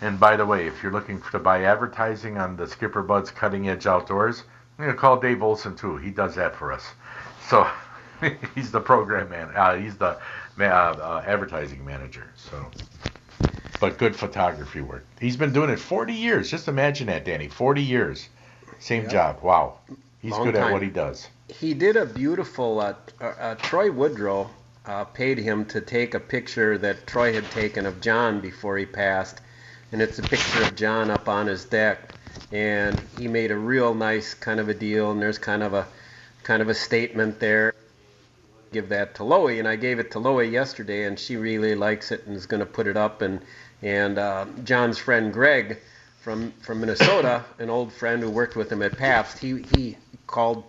And 0.00 0.18
by 0.18 0.36
the 0.36 0.46
way, 0.46 0.66
if 0.66 0.82
you're 0.82 0.92
looking 0.92 1.20
to 1.30 1.38
buy 1.38 1.64
advertising 1.64 2.38
on 2.38 2.56
the 2.56 2.66
Skipper 2.66 3.02
Buds 3.02 3.30
Cutting 3.30 3.68
Edge 3.68 3.86
Outdoors, 3.86 4.42
I'm 4.78 4.84
going 4.84 4.96
to 4.96 5.00
call 5.00 5.20
Dave 5.20 5.42
Olson 5.42 5.76
too. 5.76 5.96
He 5.98 6.10
does 6.10 6.34
that 6.36 6.56
for 6.56 6.72
us. 6.72 6.86
So 7.48 7.68
he's 8.54 8.70
the 8.70 8.80
program 8.80 9.28
man. 9.28 9.50
Uh, 9.54 9.76
he's 9.76 9.96
the 9.96 10.18
uh, 10.58 10.62
uh, 10.62 11.22
advertising 11.26 11.84
manager. 11.84 12.30
So, 12.36 12.70
but 13.80 13.98
good 13.98 14.16
photography 14.16 14.80
work. 14.80 15.04
He's 15.20 15.36
been 15.36 15.52
doing 15.52 15.70
it 15.70 15.78
40 15.78 16.12
years. 16.12 16.50
Just 16.50 16.68
imagine 16.68 17.06
that, 17.08 17.24
Danny. 17.24 17.48
40 17.48 17.82
years, 17.82 18.28
same 18.78 19.08
job. 19.08 19.42
Wow. 19.42 19.78
He's 20.20 20.32
Long 20.32 20.44
good 20.44 20.56
at 20.56 20.70
what 20.70 20.82
he 20.82 20.90
does. 20.90 21.28
he 21.48 21.72
did 21.74 21.96
a 21.96 22.04
beautiful. 22.06 22.80
Uh, 22.80 22.94
uh, 23.20 23.24
uh, 23.24 23.54
Troy 23.56 23.90
Woodrow 23.90 24.50
uh, 24.86 25.04
paid 25.04 25.38
him 25.38 25.64
to 25.66 25.80
take 25.80 26.14
a 26.14 26.20
picture 26.20 26.76
that 26.78 27.06
Troy 27.06 27.32
had 27.32 27.50
taken 27.50 27.86
of 27.86 28.00
John 28.00 28.40
before 28.40 28.76
he 28.76 28.84
passed, 28.86 29.40
and 29.92 30.00
it's 30.00 30.18
a 30.18 30.22
picture 30.22 30.62
of 30.62 30.76
John 30.76 31.10
up 31.10 31.28
on 31.28 31.46
his 31.46 31.64
deck, 31.64 32.14
and 32.52 33.00
he 33.18 33.28
made 33.28 33.50
a 33.50 33.56
real 33.56 33.94
nice 33.94 34.34
kind 34.34 34.60
of 34.60 34.68
a 34.68 34.74
deal, 34.74 35.10
and 35.10 35.20
there's 35.20 35.38
kind 35.38 35.62
of 35.62 35.74
a 35.74 35.86
kind 36.42 36.62
of 36.62 36.68
a 36.68 36.74
statement 36.74 37.40
there. 37.40 37.74
Give 38.72 38.88
that 38.90 39.16
to 39.16 39.24
Loie, 39.24 39.58
and 39.58 39.66
I 39.66 39.76
gave 39.76 39.98
it 39.98 40.12
to 40.12 40.20
Loie 40.20 40.50
yesterday, 40.50 41.04
and 41.04 41.18
she 41.18 41.36
really 41.36 41.74
likes 41.74 42.12
it 42.12 42.26
and 42.26 42.36
is 42.36 42.46
going 42.46 42.60
to 42.60 42.66
put 42.66 42.86
it 42.86 42.96
up. 42.96 43.22
And 43.22 43.40
and 43.82 44.18
uh, 44.18 44.46
John's 44.64 44.98
friend 44.98 45.32
Greg 45.32 45.78
from 46.20 46.52
from 46.62 46.80
Minnesota, 46.80 47.44
an 47.58 47.70
old 47.70 47.92
friend 47.92 48.22
who 48.22 48.30
worked 48.30 48.56
with 48.56 48.70
him 48.70 48.82
at 48.82 48.96
Pabst, 48.96 49.38
he 49.38 49.64
he 49.74 49.96
called 50.26 50.64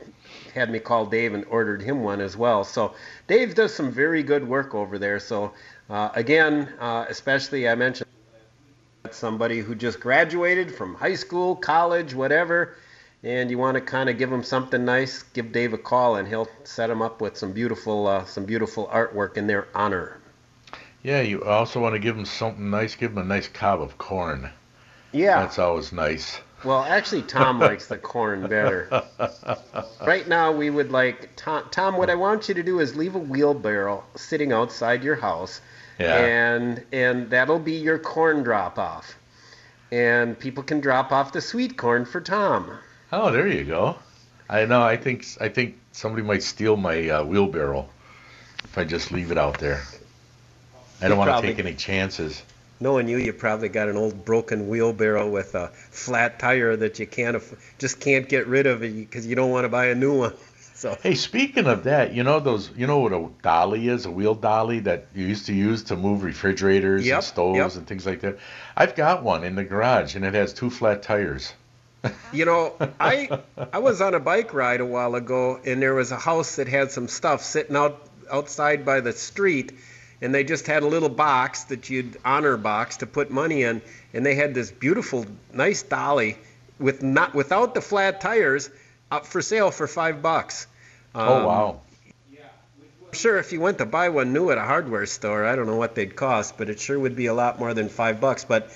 had 0.53 0.69
me 0.69 0.80
call 0.80 1.05
Dave 1.05 1.34
and 1.34 1.45
ordered 1.45 1.82
him 1.82 2.03
one 2.03 2.22
as 2.22 2.36
well. 2.36 2.63
So 2.63 2.95
Dave 3.28 3.55
does 3.55 3.74
some 3.74 3.91
very 3.91 4.24
good 4.24 4.47
work 4.47 4.74
over 4.74 4.97
there. 4.97 5.19
So 5.19 5.53
uh, 5.89 6.09
again, 6.15 6.74
uh, 6.80 7.05
especially 7.07 7.69
I 7.69 7.76
mentioned 7.76 8.11
somebody 9.14 9.59
who 9.59 9.76
just 9.76 9.99
graduated 9.99 10.74
from 10.74 10.95
high 10.95 11.16
school, 11.16 11.55
college, 11.55 12.14
whatever, 12.14 12.76
and 13.24 13.51
you 13.51 13.57
want 13.57 13.76
to 13.76 13.82
kind 13.82 14.09
of 14.09 14.18
give 14.18 14.30
them 14.30 14.43
something 14.43 14.84
nice, 14.84 15.24
give 15.24 15.51
Dave 15.51 15.74
a 15.74 15.78
call 15.78 16.16
and 16.16 16.28
he'll 16.28 16.49
set 16.64 16.88
them 16.88 17.01
up 17.01 17.22
with 17.22 17.38
some 17.38 17.51
beautiful 17.51 18.07
uh, 18.07 18.26
some 18.26 18.45
beautiful 18.45 18.88
artwork 18.88 19.38
in 19.38 19.47
their 19.47 19.68
honor. 19.76 20.18
Yeah, 21.03 21.22
you 21.22 21.43
also 21.43 21.80
want 21.80 21.93
to 21.95 21.99
give 21.99 22.16
them 22.16 22.26
something 22.26 22.70
nice. 22.70 22.95
Give 22.95 23.14
them 23.14 23.24
a 23.24 23.28
nice 23.28 23.47
cob 23.47 23.82
of 23.82 23.97
corn. 23.97 24.49
Yeah. 25.12 25.41
That's 25.41 25.59
always 25.59 25.91
nice. 25.91 26.39
Well, 26.64 26.84
actually, 26.84 27.24
Tom 27.24 27.59
likes 27.59 27.88
the 27.88 27.97
corn 27.97 28.47
better. 28.47 28.88
Right 30.05 30.28
now, 30.28 30.51
we 30.51 30.70
would 30.70 30.91
like 30.91 31.30
Tom. 31.36 31.66
Tom, 31.72 31.97
what 31.97 32.09
I 32.09 32.16
want 32.16 32.47
you 32.47 32.53
to 32.53 32.64
do 32.64 32.80
is 32.80 32.95
leave 32.95 33.16
a 33.16 33.20
wheelbarrow 33.20 34.03
sitting 34.16 34.51
outside 34.51 35.03
your 35.03 35.16
house, 35.16 35.62
Yeah. 36.00 36.16
and 36.18 36.84
and 36.92 37.30
that'll 37.30 37.60
be 37.60 37.74
your 37.74 38.00
corn 38.00 38.44
drop 38.44 38.80
off, 38.80 39.16
and 39.92 40.38
people 40.38 40.64
can 40.64 40.80
drop 40.80 41.12
off 41.12 41.34
the 41.34 41.42
sweet 41.42 41.78
corn 41.78 42.06
for 42.06 42.22
Tom. 42.22 42.72
Oh, 43.12 43.32
there 43.32 43.48
you 43.48 43.64
go. 43.64 43.98
I 44.50 44.66
know. 44.66 44.82
I 44.82 44.98
think 44.98 45.26
I 45.39 45.50
think 45.50 45.78
somebody 45.92 46.24
might 46.24 46.44
steal 46.44 46.76
my 46.78 47.10
uh, 47.10 47.24
wheelbarrow 47.24 47.88
if 48.64 48.78
I 48.78 48.84
just 48.84 49.12
leave 49.12 49.32
it 49.32 49.38
out 49.38 49.60
there. 49.60 49.82
I 51.02 51.08
don't 51.08 51.18
You 51.18 51.26
want 51.26 51.42
to 51.42 51.48
take 51.48 51.60
any 51.60 51.74
chances. 51.74 52.42
Knowing 52.80 53.08
you, 53.08 53.18
you 53.18 53.32
probably 53.32 53.70
got 53.70 53.89
an 53.89 53.96
old 53.96 54.26
broken 54.26 54.68
wheelbarrow 54.68 55.30
with 55.30 55.54
a 55.56 55.68
flat 55.68 56.39
tire 56.39 56.76
that 56.76 57.00
you 57.00 57.06
can't 57.06 57.42
just 57.78 58.00
can't 58.00 58.28
get 58.28 58.48
rid 58.48 58.66
of 58.66 58.84
it 58.84 58.96
because 58.96 59.26
you 59.28 59.36
don't 59.36 59.52
want 59.52 59.66
to 59.66 59.70
buy 59.70 59.88
a 59.88 59.96
new 59.96 60.18
one. 60.18 60.34
So 60.82 60.98
Hey, 61.04 61.14
speaking 61.14 61.68
of 61.68 61.84
that, 61.84 62.16
you 62.16 62.24
know 62.24 62.40
those, 62.40 62.72
you 62.76 62.88
know 62.88 62.98
what 62.98 63.14
a 63.14 63.30
dolly 63.44 63.88
is, 63.88 64.08
a 64.08 64.10
wheel 64.10 64.34
dolly 64.34 64.80
that 64.80 65.06
you 65.14 65.28
used 65.28 65.46
to 65.46 65.54
use 65.54 65.84
to 65.84 65.96
move 65.96 66.24
refrigerators 66.24 67.06
Yep, 67.06 67.16
and 67.18 67.24
stoves 67.24 67.58
yep. 67.58 67.76
and 67.76 67.86
things 67.86 68.04
like 68.04 68.22
that. 68.22 68.40
I've 68.76 68.96
got 68.96 69.22
one 69.22 69.44
in 69.44 69.54
the 69.54 69.64
garage, 69.64 70.16
and 70.16 70.26
it 70.26 70.34
has 70.34 70.54
two 70.54 70.72
flat 70.72 71.04
tires. 71.04 71.54
You 72.34 72.46
know, 72.46 72.74
I 73.00 73.42
I 73.72 73.78
was 73.78 74.02
on 74.02 74.16
a 74.16 74.20
bike 74.20 74.56
ride 74.56 74.82
a 74.82 74.86
while 74.86 75.14
ago, 75.14 75.60
and 75.64 75.80
there 75.80 75.94
was 75.94 76.12
a 76.12 76.18
house 76.18 76.56
that 76.56 76.68
had 76.68 76.90
some 76.90 77.08
stuff 77.08 77.44
sitting 77.44 77.76
out 77.76 78.02
outside 78.32 78.84
by 78.84 79.02
the 79.02 79.12
street, 79.12 79.74
and 80.20 80.34
they 80.34 80.44
just 80.44 80.66
had 80.66 80.82
a 80.82 80.88
little 80.88 81.10
box 81.10 81.66
that 81.66 81.92
you'd 81.92 82.18
honor 82.26 82.58
box 82.58 82.98
to 82.98 83.06
put 83.06 83.30
money 83.30 83.62
in, 83.62 83.84
and 84.16 84.26
they 84.26 84.34
had 84.34 84.56
this 84.56 84.72
beautiful, 84.72 85.28
nice 85.54 85.84
dolly 85.84 86.38
with 86.80 87.04
not 87.04 87.36
without 87.36 87.76
the 87.76 87.82
flat 87.82 88.20
tires 88.20 88.72
up 89.12 89.28
for 89.28 89.44
sale 89.44 89.70
for 89.70 89.86
five 89.86 90.24
bucks. 90.24 90.66
Oh 91.16 91.38
Um, 91.38 91.45
wow! 91.45 91.80
I'm 93.07 93.14
sure 93.14 93.38
if 93.38 93.51
you 93.51 93.59
went 93.59 93.80
to 93.80 93.86
buy 93.86 94.09
one 94.09 94.32
new 94.32 94.51
at 94.51 94.57
a 94.57 94.62
hardware 94.62 95.05
store, 95.05 95.45
I 95.45 95.55
don't 95.55 95.68
know 95.68 95.76
what 95.76 95.95
they'd 95.95 96.16
cost, 96.16 96.57
but 96.57 96.70
it 96.70 96.80
sure 96.80 96.97
would 96.97 97.16
be 97.16 97.26
a 97.26 97.34
lot 97.34 97.59
more 97.59 97.74
than 97.74 97.89
five 97.89 98.22
bucks. 98.22 98.45
But 98.45 98.72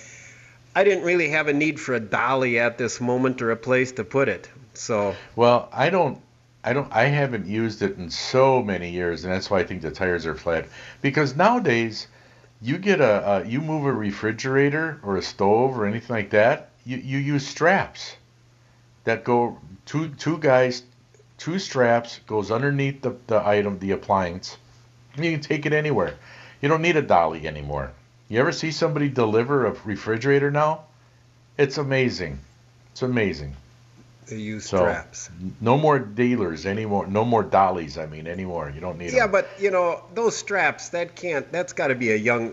I 0.76 0.84
didn't 0.84 1.06
really 1.06 1.30
have 1.30 1.48
a 1.48 1.54
need 1.54 1.80
for 1.80 1.96
a 1.96 2.00
dolly 2.02 2.60
at 2.60 2.78
this 2.78 3.00
moment 3.00 3.42
or 3.42 3.52
a 3.52 3.56
place 3.56 3.94
to 3.94 4.04
put 4.04 4.28
it. 4.28 4.50
So 4.74 5.16
Well, 5.38 5.70
I 5.72 5.90
don't, 5.90 6.20
I 6.66 6.74
don't, 6.74 6.92
I 6.92 7.04
haven't 7.06 7.46
used 7.48 7.82
it 7.82 7.98
in 7.98 8.10
so 8.10 8.62
many 8.62 8.90
years, 8.92 9.24
and 9.24 9.32
that's 9.32 9.50
why 9.50 9.60
I 9.60 9.64
think 9.64 9.82
the 9.82 9.92
tires 9.92 10.26
are 10.26 10.36
flat. 10.36 10.68
Because 11.02 11.36
nowadays, 11.36 12.08
you 12.62 12.78
get 12.78 13.00
a, 13.00 13.32
a 13.32 13.46
you 13.46 13.62
move 13.62 13.86
a 13.86 13.94
refrigerator 13.94 15.00
or 15.04 15.16
a 15.16 15.22
stove 15.22 15.78
or 15.80 15.86
anything 15.86 16.14
like 16.14 16.32
that, 16.32 16.72
you 16.86 16.98
you 16.98 17.20
use 17.20 17.48
straps 17.48 18.16
that 19.06 19.24
go 19.24 19.58
two 19.86 20.10
two 20.10 20.38
guys, 20.40 20.84
two 21.38 21.60
straps 21.60 22.20
goes 22.28 22.52
underneath 22.52 23.02
the 23.02 23.16
the 23.28 23.46
item, 23.48 23.80
the 23.80 23.92
appliance. 23.92 24.58
You 25.18 25.32
can 25.32 25.42
take 25.42 25.66
it 25.66 25.74
anywhere. 25.74 26.16
You 26.62 26.70
don't 26.70 26.82
need 26.82 26.98
a 26.98 27.02
dolly 27.02 27.48
anymore. 27.48 27.92
You 28.28 28.40
ever 28.40 28.52
see 28.52 28.72
somebody 28.72 29.08
deliver 29.10 29.66
a 29.66 29.72
refrigerator 29.86 30.52
now? 30.52 30.82
It's 31.58 31.78
amazing. 31.78 32.40
It's 32.92 33.02
amazing. 33.02 33.56
they 34.28 34.38
use 34.38 34.66
So, 34.68 34.78
straps. 34.80 35.30
No 35.62 35.78
more 35.78 36.00
dealers 36.00 36.66
anymore. 36.66 37.06
No 37.08 37.24
more 37.24 37.44
dollies. 37.44 37.98
I 37.98 38.08
mean, 38.08 38.26
anymore. 38.28 38.72
You 38.74 38.82
don't 38.82 38.98
need 38.98 39.12
Yeah, 39.14 39.24
them. 39.28 39.32
but 39.32 39.48
you 39.60 39.70
know 39.72 40.02
those 40.16 40.36
straps. 40.36 40.90
That 40.90 41.16
can't. 41.16 41.50
That's 41.52 41.74
got 41.74 41.88
to 41.88 41.96
be 41.96 42.12
a 42.12 42.16
young. 42.16 42.52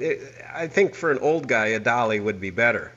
I 0.54 0.66
think 0.68 0.94
for 0.94 1.10
an 1.10 1.18
old 1.20 1.48
guy, 1.48 1.66
a 1.68 1.80
dolly 1.80 2.20
would 2.20 2.40
be 2.40 2.50
better. 2.50 2.92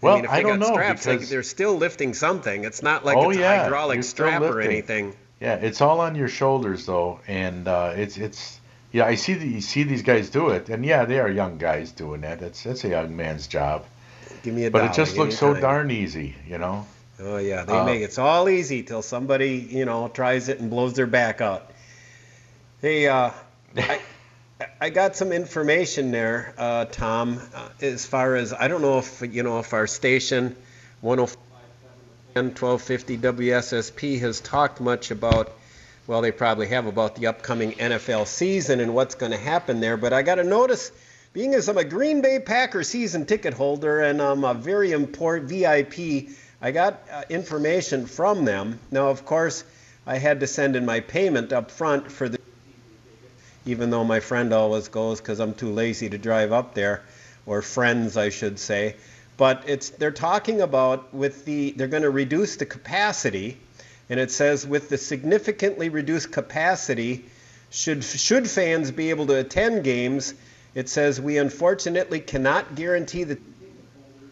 Well, 0.00 0.14
I 0.14 0.16
mean, 0.16 0.24
if 0.26 0.30
I 0.30 0.36
they 0.36 0.42
don't 0.42 0.58
got 0.58 0.60
know 0.60 0.72
straps, 0.72 1.06
like 1.06 1.16
because 1.18 1.30
they're 1.30 1.42
still 1.42 1.76
lifting 1.76 2.14
something. 2.14 2.64
It's 2.64 2.82
not 2.82 3.04
like 3.04 3.16
Oh, 3.16 3.30
it's 3.30 3.38
yeah, 3.38 3.52
a 3.52 3.58
hydraulic 3.60 4.02
strap 4.02 4.42
or 4.42 4.60
anything. 4.60 5.14
yeah, 5.40 5.54
it's 5.56 5.80
all 5.80 6.00
on 6.00 6.14
your 6.14 6.28
shoulders 6.28 6.86
though, 6.86 7.20
and 7.26 7.66
uh, 7.68 7.92
it's 7.96 8.16
it's 8.16 8.60
yeah, 8.92 9.04
I 9.04 9.14
see 9.16 9.34
the, 9.34 9.46
you 9.46 9.60
see 9.60 9.82
these 9.82 10.02
guys 10.02 10.30
do 10.30 10.50
it, 10.50 10.68
and 10.68 10.84
yeah, 10.84 11.04
they 11.04 11.18
are 11.18 11.30
young 11.30 11.58
guys 11.58 11.92
doing 11.92 12.22
that. 12.22 12.40
That's 12.40 12.62
that's 12.62 12.84
a 12.84 12.88
young 12.88 13.16
man's 13.16 13.46
job. 13.46 13.84
Give 14.42 14.54
me 14.54 14.64
a 14.64 14.70
But 14.70 14.78
dollar, 14.78 14.90
it 14.90 14.94
just 14.94 15.16
looks 15.18 15.36
so 15.36 15.54
darn 15.54 15.90
easy, 15.90 16.34
you 16.46 16.58
know. 16.58 16.86
Oh 17.18 17.38
yeah, 17.38 17.64
they 17.64 17.72
Uh, 17.74 17.84
make 17.84 18.02
it's 18.02 18.18
all 18.18 18.48
easy 18.48 18.82
till 18.82 19.02
somebody 19.02 19.66
you 19.70 19.84
know 19.84 20.08
tries 20.08 20.48
it 20.48 20.60
and 20.60 20.70
blows 20.70 20.94
their 20.94 21.06
back 21.06 21.40
out. 21.40 21.70
Hey, 22.80 23.06
uh, 23.08 23.30
I, 23.76 24.00
I 24.80 24.88
got 24.88 25.16
some 25.16 25.32
information 25.32 26.12
there, 26.12 26.54
uh, 26.56 26.86
Tom. 26.86 27.40
Uh, 27.54 27.68
as 27.82 28.06
far 28.06 28.36
as 28.36 28.54
I 28.54 28.68
don't 28.68 28.80
know 28.80 28.98
if 28.98 29.22
you 29.30 29.42
know 29.42 29.58
if 29.58 29.74
our 29.74 29.86
station 29.86 30.56
105 31.02 31.36
and 32.36 32.58
1250 32.58 33.18
WSSP 33.18 34.20
has 34.20 34.40
talked 34.40 34.80
much 34.80 35.10
about. 35.10 35.52
Well, 36.06 36.22
they 36.22 36.30
probably 36.30 36.68
have 36.68 36.86
about 36.86 37.16
the 37.16 37.26
upcoming 37.26 37.72
NFL 37.72 38.26
season 38.26 38.80
and 38.80 38.94
what's 38.94 39.14
going 39.14 39.32
to 39.32 39.38
happen 39.38 39.80
there. 39.80 39.98
But 39.98 40.14
I 40.14 40.22
got 40.22 40.36
to 40.36 40.44
notice, 40.44 40.90
being 41.34 41.52
as 41.52 41.68
I'm 41.68 41.76
a 41.76 41.84
Green 41.84 42.22
Bay 42.22 42.38
Packer 42.38 42.82
season 42.82 43.26
ticket 43.26 43.52
holder 43.52 44.00
and 44.00 44.22
I'm 44.22 44.44
a 44.44 44.54
very 44.54 44.92
important 44.92 45.50
VIP, 45.50 46.30
I 46.62 46.70
got 46.70 47.02
uh, 47.12 47.24
information 47.28 48.06
from 48.06 48.46
them. 48.46 48.78
Now, 48.90 49.08
of 49.08 49.26
course, 49.26 49.64
I 50.06 50.16
had 50.16 50.40
to 50.40 50.46
send 50.46 50.76
in 50.76 50.86
my 50.86 51.00
payment 51.00 51.52
up 51.52 51.70
front 51.70 52.10
for 52.10 52.28
the 52.28 52.38
even 53.66 53.90
though 53.90 54.04
my 54.04 54.20
friend 54.20 54.52
always 54.52 54.88
goes 54.88 55.20
because 55.20 55.40
I'm 55.40 55.52
too 55.52 55.72
lazy 55.72 56.08
to 56.08 56.16
drive 56.16 56.52
up 56.52 56.74
there, 56.74 57.02
or 57.44 57.60
friends, 57.60 58.16
I 58.16 58.30
should 58.30 58.58
say. 58.58 58.96
But 59.36 59.64
it's 59.66 59.90
they're 59.90 60.12
talking 60.12 60.62
about 60.62 61.12
with 61.12 61.44
the 61.44 61.72
they're 61.72 61.88
going 61.88 62.04
to 62.04 62.10
reduce 62.10 62.56
the 62.56 62.64
capacity, 62.64 63.58
and 64.08 64.18
it 64.18 64.30
says 64.30 64.66
with 64.66 64.88
the 64.88 64.96
significantly 64.96 65.88
reduced 65.88 66.32
capacity, 66.32 67.24
should 67.70 68.02
should 68.04 68.48
fans 68.48 68.90
be 68.90 69.10
able 69.10 69.26
to 69.26 69.36
attend 69.36 69.84
games, 69.84 70.32
it 70.74 70.88
says 70.88 71.20
we 71.20 71.36
unfortunately 71.36 72.20
cannot 72.20 72.76
guarantee 72.76 73.24
that 73.24 73.40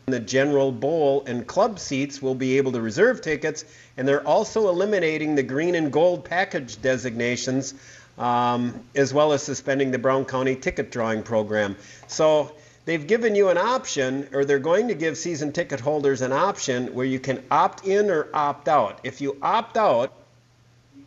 the 0.07 0.21
general 0.21 0.71
bowl 0.71 1.25
and 1.27 1.47
club 1.47 1.79
seats 1.79 2.21
will 2.21 2.35
be 2.35 2.59
able 2.59 2.73
to 2.73 2.81
reserve 2.81 3.23
tickets, 3.23 3.65
and 3.97 4.07
they're 4.07 4.27
also 4.27 4.69
eliminating 4.69 5.35
the 5.35 5.43
green 5.43 5.75
and 5.75 5.91
gold 5.91 6.25
package 6.25 6.81
designations, 6.81 7.73
um, 8.19 8.81
as 8.95 9.13
well 9.13 9.33
as 9.33 9.43
suspending 9.43 9.91
the 9.91 9.99
Brown 9.99 10.25
County 10.25 10.57
ticket 10.57 10.91
drawing 10.91 11.23
program. 11.23 11.77
So 12.07 12.55
they've 12.85 13.07
given 13.07 13.35
you 13.35 13.49
an 13.49 13.59
option, 13.59 14.29
or 14.33 14.45
they're 14.45 14.59
going 14.59 14.89
to 14.89 14.95
give 14.95 15.17
season 15.17 15.53
ticket 15.53 15.81
holders 15.81 16.23
an 16.23 16.33
option 16.33 16.95
where 16.95 17.07
you 17.07 17.19
can 17.19 17.43
opt 17.51 17.87
in 17.87 18.11
or 18.11 18.29
opt 18.35 18.69
out. 18.69 19.01
If 19.05 19.21
you 19.21 19.37
opt 19.43 19.77
out, 19.77 20.13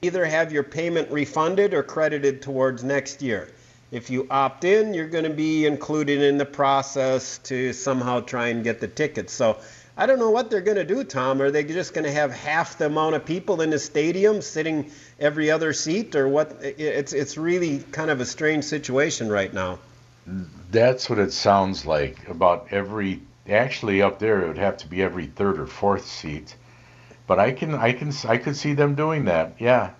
either 0.01 0.25
have 0.25 0.51
your 0.51 0.63
payment 0.63 1.09
refunded 1.11 1.73
or 1.73 1.83
credited 1.83 2.41
towards 2.41 2.83
next 2.83 3.21
year. 3.21 3.49
If 3.89 4.09
you 4.09 4.27
opt 4.29 4.65
in, 4.65 4.93
you're 4.93 5.07
going 5.07 5.23
to 5.23 5.29
be 5.29 5.65
included 5.65 6.21
in 6.21 6.37
the 6.37 6.45
process 6.45 7.37
to 7.39 7.71
somehow 7.71 8.19
try 8.19 8.49
and 8.49 8.63
get 8.63 8.81
the 8.81 8.87
tickets. 8.87 9.31
So 9.31 9.59
I 9.99 10.05
don't 10.05 10.19
know 10.19 10.29
what 10.29 10.51
they're 10.51 10.61
going 10.61 10.77
to 10.77 10.85
do, 10.85 11.03
Tom. 11.03 11.41
Are 11.41 11.49
they 11.49 11.63
just 11.63 11.95
going 11.95 12.05
to 12.05 12.11
have 12.11 12.31
half 12.31 12.77
the 12.77 12.85
amount 12.85 13.15
of 13.15 13.25
people 13.25 13.61
in 13.61 13.71
the 13.71 13.79
stadium 13.79 14.43
sitting 14.43 14.91
every 15.19 15.49
other 15.49 15.73
seat, 15.73 16.15
or 16.15 16.27
what? 16.27 16.55
It's 16.61 17.13
it's 17.13 17.35
really 17.35 17.79
kind 17.91 18.11
of 18.11 18.21
a 18.21 18.25
strange 18.25 18.63
situation 18.63 19.27
right 19.27 19.51
now. 19.51 19.79
That's 20.69 21.09
what 21.09 21.17
it 21.17 21.33
sounds 21.33 21.87
like. 21.87 22.29
About 22.29 22.67
every, 22.69 23.21
actually 23.49 24.03
up 24.03 24.19
there, 24.19 24.43
it 24.43 24.47
would 24.49 24.57
have 24.59 24.77
to 24.77 24.87
be 24.87 25.01
every 25.01 25.25
third 25.25 25.59
or 25.59 25.65
fourth 25.65 26.05
seat. 26.05 26.55
But 27.25 27.39
I 27.39 27.51
can, 27.51 27.73
I 27.73 27.91
can, 27.91 28.13
I 28.27 28.37
could 28.37 28.55
see 28.55 28.73
them 28.73 28.93
doing 28.93 29.25
that. 29.25 29.55
Yeah, 29.57 29.91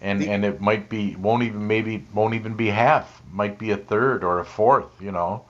and 0.00 0.24
and 0.24 0.44
it 0.44 0.60
might 0.60 0.88
be 0.88 1.14
won't 1.14 1.44
even 1.44 1.68
maybe 1.68 2.04
won't 2.12 2.34
even 2.34 2.54
be 2.54 2.66
half. 2.66 3.22
Might 3.30 3.60
be 3.60 3.70
a 3.70 3.76
third 3.76 4.24
or 4.24 4.40
a 4.40 4.44
fourth. 4.44 5.00
You 5.00 5.12
know. 5.12 5.44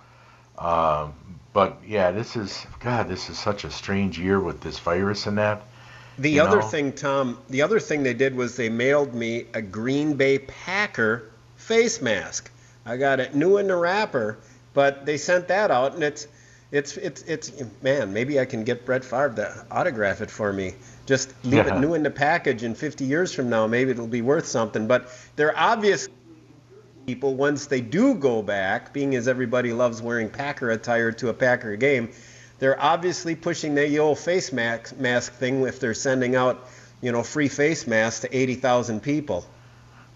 Um, 0.58 1.14
but 1.56 1.78
yeah, 1.88 2.10
this 2.10 2.36
is 2.36 2.66
God. 2.80 3.08
This 3.08 3.30
is 3.30 3.38
such 3.38 3.64
a 3.64 3.70
strange 3.70 4.18
year 4.18 4.38
with 4.38 4.60
this 4.60 4.78
virus 4.78 5.26
and 5.26 5.38
that. 5.38 5.62
The 6.18 6.38
other 6.38 6.58
know? 6.58 6.66
thing, 6.66 6.92
Tom, 6.92 7.38
the 7.48 7.62
other 7.62 7.80
thing 7.80 8.02
they 8.02 8.12
did 8.12 8.36
was 8.36 8.56
they 8.56 8.68
mailed 8.68 9.14
me 9.14 9.46
a 9.54 9.62
Green 9.62 10.12
Bay 10.12 10.38
Packer 10.38 11.30
face 11.56 12.02
mask. 12.02 12.50
I 12.84 12.98
got 12.98 13.20
it 13.20 13.34
new 13.34 13.56
in 13.56 13.68
the 13.68 13.76
wrapper, 13.76 14.36
but 14.74 15.06
they 15.06 15.16
sent 15.16 15.48
that 15.48 15.70
out, 15.70 15.94
and 15.94 16.04
it's, 16.04 16.28
it's, 16.72 16.98
it's, 16.98 17.22
it's, 17.22 17.50
man, 17.80 18.12
maybe 18.12 18.38
I 18.38 18.44
can 18.44 18.62
get 18.62 18.84
Brett 18.84 19.02
Favre 19.02 19.32
to 19.36 19.64
autograph 19.70 20.20
it 20.20 20.30
for 20.30 20.52
me. 20.52 20.74
Just 21.06 21.32
leave 21.42 21.66
Yeah. 21.66 21.78
it 21.78 21.80
new 21.80 21.94
in 21.94 22.02
the 22.02 22.10
package, 22.10 22.64
and 22.64 22.76
50 22.76 23.06
years 23.06 23.32
from 23.32 23.48
now, 23.48 23.66
maybe 23.66 23.92
it'll 23.92 24.06
be 24.06 24.20
worth 24.20 24.46
something. 24.46 24.86
But 24.86 25.08
they're 25.36 25.58
obvious 25.58 26.06
people 27.06 27.34
once 27.34 27.66
they 27.66 27.80
do 27.80 28.14
go 28.14 28.42
back, 28.42 28.92
being 28.92 29.14
as 29.14 29.28
everybody 29.28 29.72
loves 29.72 30.02
wearing 30.02 30.28
Packer 30.28 30.70
attire 30.70 31.12
to 31.12 31.28
a 31.28 31.34
Packer 31.34 31.76
game, 31.76 32.10
they're 32.58 32.80
obviously 32.82 33.36
pushing 33.36 33.74
the 33.74 33.98
old 34.00 34.18
face 34.18 34.52
mask, 34.52 34.96
mask 34.98 35.32
thing 35.34 35.62
if 35.62 35.78
they're 35.78 35.94
sending 35.94 36.34
out, 36.34 36.68
you 37.00 37.12
know, 37.12 37.22
free 37.22 37.48
face 37.48 37.86
masks 37.86 38.20
to 38.22 38.36
80,000 38.36 39.00
people. 39.00 39.46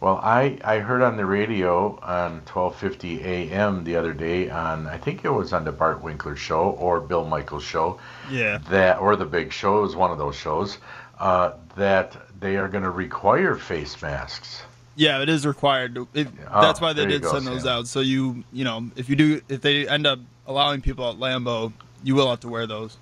Well, 0.00 0.18
I, 0.22 0.58
I 0.64 0.78
heard 0.78 1.02
on 1.02 1.16
the 1.18 1.26
radio 1.26 1.98
on 2.02 2.40
12:50 2.46 3.22
a.m. 3.22 3.84
the 3.84 3.96
other 3.96 4.14
day 4.14 4.48
on 4.48 4.86
I 4.86 4.96
think 4.96 5.24
it 5.26 5.30
was 5.30 5.52
on 5.52 5.64
the 5.64 5.72
Bart 5.72 6.02
Winkler 6.02 6.36
show 6.36 6.70
or 6.70 7.00
Bill 7.00 7.26
Michaels 7.26 7.64
show 7.64 8.00
Yeah. 8.30 8.58
that 8.70 8.98
or 8.98 9.14
the 9.16 9.26
Big 9.26 9.52
Show 9.52 9.84
is 9.84 9.94
one 9.94 10.10
of 10.10 10.16
those 10.18 10.36
shows 10.36 10.78
uh, 11.18 11.52
that 11.76 12.16
they 12.40 12.56
are 12.56 12.66
going 12.66 12.84
to 12.84 12.90
require 12.90 13.54
face 13.56 14.00
masks. 14.00 14.62
Yeah, 14.96 15.22
it 15.22 15.28
is 15.28 15.46
required. 15.46 15.94
to- 15.94 16.08
It, 16.14 16.28
Oh, 16.50 16.60
that's 16.60 16.80
why 16.80 16.92
they 16.92 17.02
there 17.02 17.10
you 17.10 17.18
did 17.18 17.22
go, 17.22 17.32
send 17.32 17.46
those 17.46 17.62
Sam. 17.62 17.78
out. 17.78 17.86
So 17.86 18.00
you, 18.00 18.44
you 18.52 18.64
know, 18.64 18.90
if 18.96 19.08
you 19.08 19.16
do, 19.16 19.40
if 19.48 19.60
they 19.60 19.88
end 19.88 20.06
up 20.06 20.18
allowing 20.46 20.80
people 20.82 21.08
at 21.08 21.16
Lambeau, 21.16 21.72
you 22.02 22.14
will 22.14 22.28
have 22.28 22.40
to 22.40 22.48
wear 22.48 22.66
those. 22.66 22.96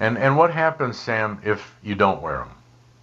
And 0.00 0.18
and 0.18 0.36
what 0.36 0.52
happens, 0.52 0.98
Sam, 0.98 1.40
if 1.44 1.74
you 1.82 1.94
don't 1.94 2.20
wear 2.22 2.38
them? 2.38 2.50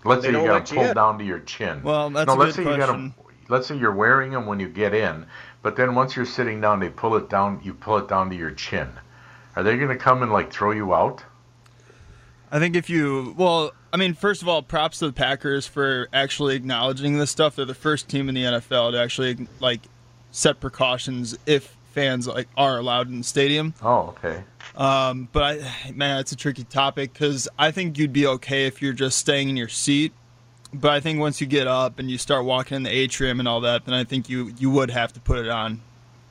Let's 0.05 0.21
They 0.21 0.31
say 0.31 0.39
you 0.39 0.47
got 0.47 0.53
let 0.53 0.65
them 0.67 0.77
pulled 0.77 0.95
down 0.95 1.17
to 1.19 1.25
your 1.25 1.39
chin. 1.39 1.81
Well, 1.83 2.09
that's 2.09 2.27
no, 2.27 2.33
a 2.33 2.35
let's 2.35 2.55
good 2.55 2.65
say 2.65 2.71
you 2.71 2.77
got 2.77 2.87
question. 2.89 3.01
them. 3.01 3.13
Let's 3.49 3.67
say 3.67 3.77
you're 3.77 3.93
wearing 3.93 4.31
them 4.31 4.45
when 4.45 4.59
you 4.59 4.67
get 4.69 4.93
in, 4.93 5.25
but 5.63 5.75
then 5.75 5.95
once 5.95 6.15
you're 6.15 6.25
sitting 6.25 6.61
down, 6.61 6.79
they 6.79 6.89
pull 6.89 7.15
it 7.15 7.29
down. 7.29 7.59
You 7.63 7.73
pull 7.73 7.97
it 7.97 8.07
down 8.07 8.29
to 8.29 8.35
your 8.35 8.51
chin. 8.51 8.87
Are 9.55 9.63
they 9.63 9.75
going 9.75 9.89
to 9.89 9.95
come 9.97 10.21
and 10.23 10.31
like 10.31 10.51
throw 10.53 10.71
you 10.71 10.93
out? 10.93 11.23
I 12.51 12.59
think 12.59 12.75
if 12.75 12.89
you, 12.89 13.33
well, 13.37 13.71
I 13.91 13.97
mean, 13.97 14.13
first 14.13 14.41
of 14.41 14.47
all, 14.47 14.61
props 14.61 14.99
to 14.99 15.07
the 15.07 15.13
Packers 15.13 15.65
for 15.65 16.07
actually 16.13 16.55
acknowledging 16.55 17.17
this 17.17 17.31
stuff. 17.31 17.55
They're 17.55 17.65
the 17.65 17.73
first 17.73 18.07
team 18.07 18.29
in 18.29 18.35
the 18.35 18.43
NFL 18.43 18.91
to 18.91 18.99
actually 19.01 19.47
like 19.59 19.81
set 20.31 20.59
precautions 20.59 21.37
if 21.47 21.75
fans 21.93 22.27
like 22.27 22.47
are 22.55 22.77
allowed 22.77 23.07
in 23.09 23.17
the 23.19 23.23
stadium. 23.23 23.73
Oh, 23.81 24.15
okay. 24.23 24.43
Um, 24.75 25.27
but 25.31 25.59
I, 25.61 25.91
man, 25.91 26.19
it's 26.19 26.31
a 26.31 26.35
tricky 26.35 26.63
topic 26.65 27.13
because 27.13 27.47
I 27.57 27.71
think 27.71 27.97
you'd 27.97 28.13
be 28.13 28.27
okay 28.27 28.67
if 28.67 28.81
you're 28.81 28.93
just 28.93 29.17
staying 29.17 29.49
in 29.49 29.57
your 29.57 29.69
seat. 29.69 30.13
But 30.71 30.91
I 30.91 30.99
think 30.99 31.19
once 31.19 31.41
you 31.41 31.47
get 31.47 31.65
up 31.65 31.97
and 31.97 32.11
you 32.11 32.19
start 32.19 32.45
walking 32.45 32.75
in 32.75 32.83
the 32.83 32.91
atrium 32.91 33.39
and 33.39 33.47
all 33.47 33.61
that, 33.61 33.85
then 33.85 33.95
I 33.95 34.03
think 34.03 34.29
you 34.29 34.53
you 34.59 34.69
would 34.69 34.91
have 34.91 35.11
to 35.13 35.19
put 35.19 35.39
it 35.39 35.49
on. 35.49 35.81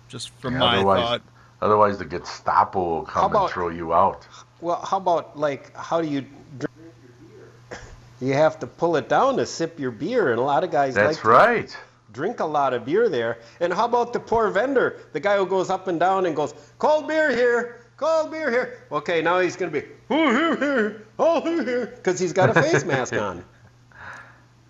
Just 0.08 0.30
from 0.38 0.54
Yeah, 0.54 0.60
my 0.60 0.76
otherwise, 0.76 1.00
thought. 1.02 1.22
otherwise 1.60 1.98
the 1.98 2.04
Gestapo 2.04 2.78
will 2.82 3.02
come 3.02 3.24
about- 3.32 3.42
and 3.46 3.50
throw 3.52 3.68
you 3.68 3.92
out. 3.92 4.28
Well, 4.60 4.80
how 4.88 4.98
about 4.98 5.36
like 5.36 5.76
how 5.76 6.00
do 6.00 6.06
you 6.08 6.20
drink 6.20 6.26
your 6.28 6.28
beer? 6.28 6.37
You 8.20 8.34
have 8.34 8.58
to 8.60 8.66
pull 8.66 8.96
it 8.96 9.08
down 9.08 9.36
to 9.36 9.46
sip 9.46 9.78
your 9.78 9.90
beer, 9.92 10.30
and 10.30 10.38
a 10.40 10.42
lot 10.42 10.64
of 10.64 10.70
guys 10.70 10.94
That's 10.94 11.16
like 11.16 11.22
to 11.22 11.28
right. 11.28 11.76
drink 12.12 12.40
a 12.40 12.44
lot 12.44 12.74
of 12.74 12.84
beer 12.84 13.08
there. 13.08 13.38
And 13.60 13.72
how 13.72 13.84
about 13.84 14.12
the 14.12 14.20
poor 14.20 14.50
vendor, 14.50 14.96
the 15.12 15.20
guy 15.20 15.36
who 15.36 15.46
goes 15.46 15.70
up 15.70 15.86
and 15.88 16.00
down 16.00 16.26
and 16.26 16.34
goes, 16.34 16.52
"Cold 16.78 17.06
beer 17.06 17.30
here, 17.30 17.80
cold 17.96 18.30
beer 18.32 18.50
here." 18.50 18.78
Okay, 18.90 19.22
now 19.22 19.38
he's 19.38 19.54
gonna 19.56 19.70
be, 19.70 19.84
"Oh 20.10 20.30
here, 20.30 20.56
here, 20.56 21.06
oh 21.18 21.40
here, 21.42 21.64
here," 21.64 21.86
because 21.86 22.18
he's 22.18 22.32
got 22.32 22.50
a 22.50 22.60
face 22.60 22.84
mask 22.92 23.14
on. 23.14 23.44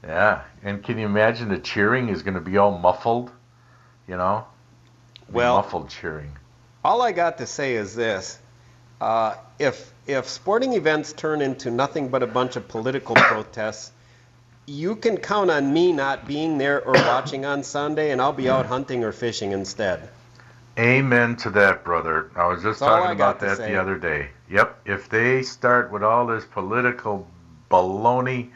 Yeah, 0.05 0.43
and 0.63 0.83
can 0.85 0.99
you 0.99 1.07
imagine 1.07 1.49
the 1.49 1.59
cheering 1.59 2.09
is 2.09 2.23
going 2.23 2.35
to 2.35 2.41
be 2.41 2.57
all 2.57 2.79
muffled? 2.79 3.31
You 4.07 4.17
know, 4.17 4.47
Well- 5.31 5.57
muffled 5.57 5.89
cheering. 5.91 6.37
All 6.85 7.03
I 7.03 7.13
got 7.13 7.39
to 7.39 7.47
say 7.47 7.75
is 7.75 7.95
this: 7.95 8.39
uh, 9.01 9.35
if 9.59 9.93
if 10.09 10.27
sporting 10.27 10.73
events 10.73 11.13
turn 11.13 11.43
into 11.43 11.71
nothing 11.71 12.09
but 12.09 12.23
a 12.23 12.27
bunch 12.27 12.57
of 12.57 12.67
political 12.67 13.15
protests, 13.31 13.93
you 14.65 14.97
can 14.97 15.19
count 15.19 15.51
on 15.51 15.73
me 15.73 15.93
not 15.93 16.27
being 16.27 16.57
there 16.57 16.83
or 16.83 16.95
watching 16.95 17.45
on 17.45 17.63
Sunday, 17.63 18.11
and 18.11 18.21
I'll 18.21 18.33
be 18.33 18.49
out 18.49 18.67
hunting 18.67 19.05
or 19.05 19.13
fishing 19.13 19.53
instead. 19.53 20.09
Amen 20.79 21.37
to 21.37 21.51
that, 21.51 21.85
brother. 21.85 22.31
I 22.37 22.47
was 22.47 22.63
just 22.63 22.81
That's 22.81 22.91
talking 22.91 23.15
about 23.15 23.41
that 23.41 23.59
the 23.59 23.79
other 23.79 23.99
day. 23.99 24.31
Yep, 24.51 24.81
if 24.87 25.09
they 25.11 25.43
start 25.43 25.93
with 25.93 26.03
all 26.03 26.27
this 26.27 26.45
political 26.47 27.27
baloney, 27.71 28.51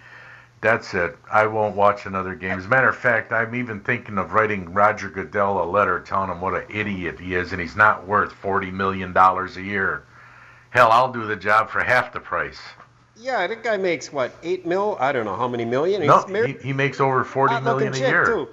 that's 0.62 0.94
it. 0.94 1.16
I 1.30 1.46
won't 1.46 1.76
watch 1.76 2.07
another 2.07 2.34
game. 2.34 2.59
As 2.59 2.64
a 2.64 2.68
matter 2.68 2.88
of 2.88 2.96
fact, 2.96 3.32
I'm 3.32 3.55
even 3.55 3.80
thinking 3.80 4.16
of 4.16 4.32
writing 4.32 4.72
Roger 4.72 5.11
Goodell 5.11 5.62
a 5.62 5.66
letter 5.66 6.00
telling 6.00 6.30
him 6.30 6.40
what 6.40 6.55
an 6.55 6.64
idiot 6.70 7.18
he 7.20 7.34
is 7.34 7.53
and 7.53 7.61
he's 7.61 7.76
not 7.76 8.07
worth 8.07 8.32
$40 8.40 8.72
million 8.72 9.14
a 9.16 9.61
year. 9.61 10.05
Hell, 10.72 10.90
I'll 10.90 11.12
do 11.12 11.26
the 11.26 11.36
job 11.36 11.68
for 11.68 11.84
half 11.84 12.14
the 12.14 12.20
price. 12.20 12.58
Yeah, 13.14 13.46
that 13.46 13.62
guy 13.62 13.76
makes 13.76 14.10
what 14.10 14.34
eight 14.42 14.64
mil? 14.64 14.96
I 14.98 15.12
don't 15.12 15.26
know 15.26 15.36
how 15.36 15.46
many 15.46 15.66
million. 15.66 16.04
No, 16.06 16.22
He's 16.22 16.28
married 16.28 16.56
he, 16.62 16.68
he 16.68 16.72
makes 16.72 16.98
over 16.98 17.22
forty 17.24 17.52
hot-looking 17.54 17.90
million 17.90 17.92
a 17.92 17.96
chick, 17.96 18.10
year. 18.10 18.24
Too. 18.24 18.48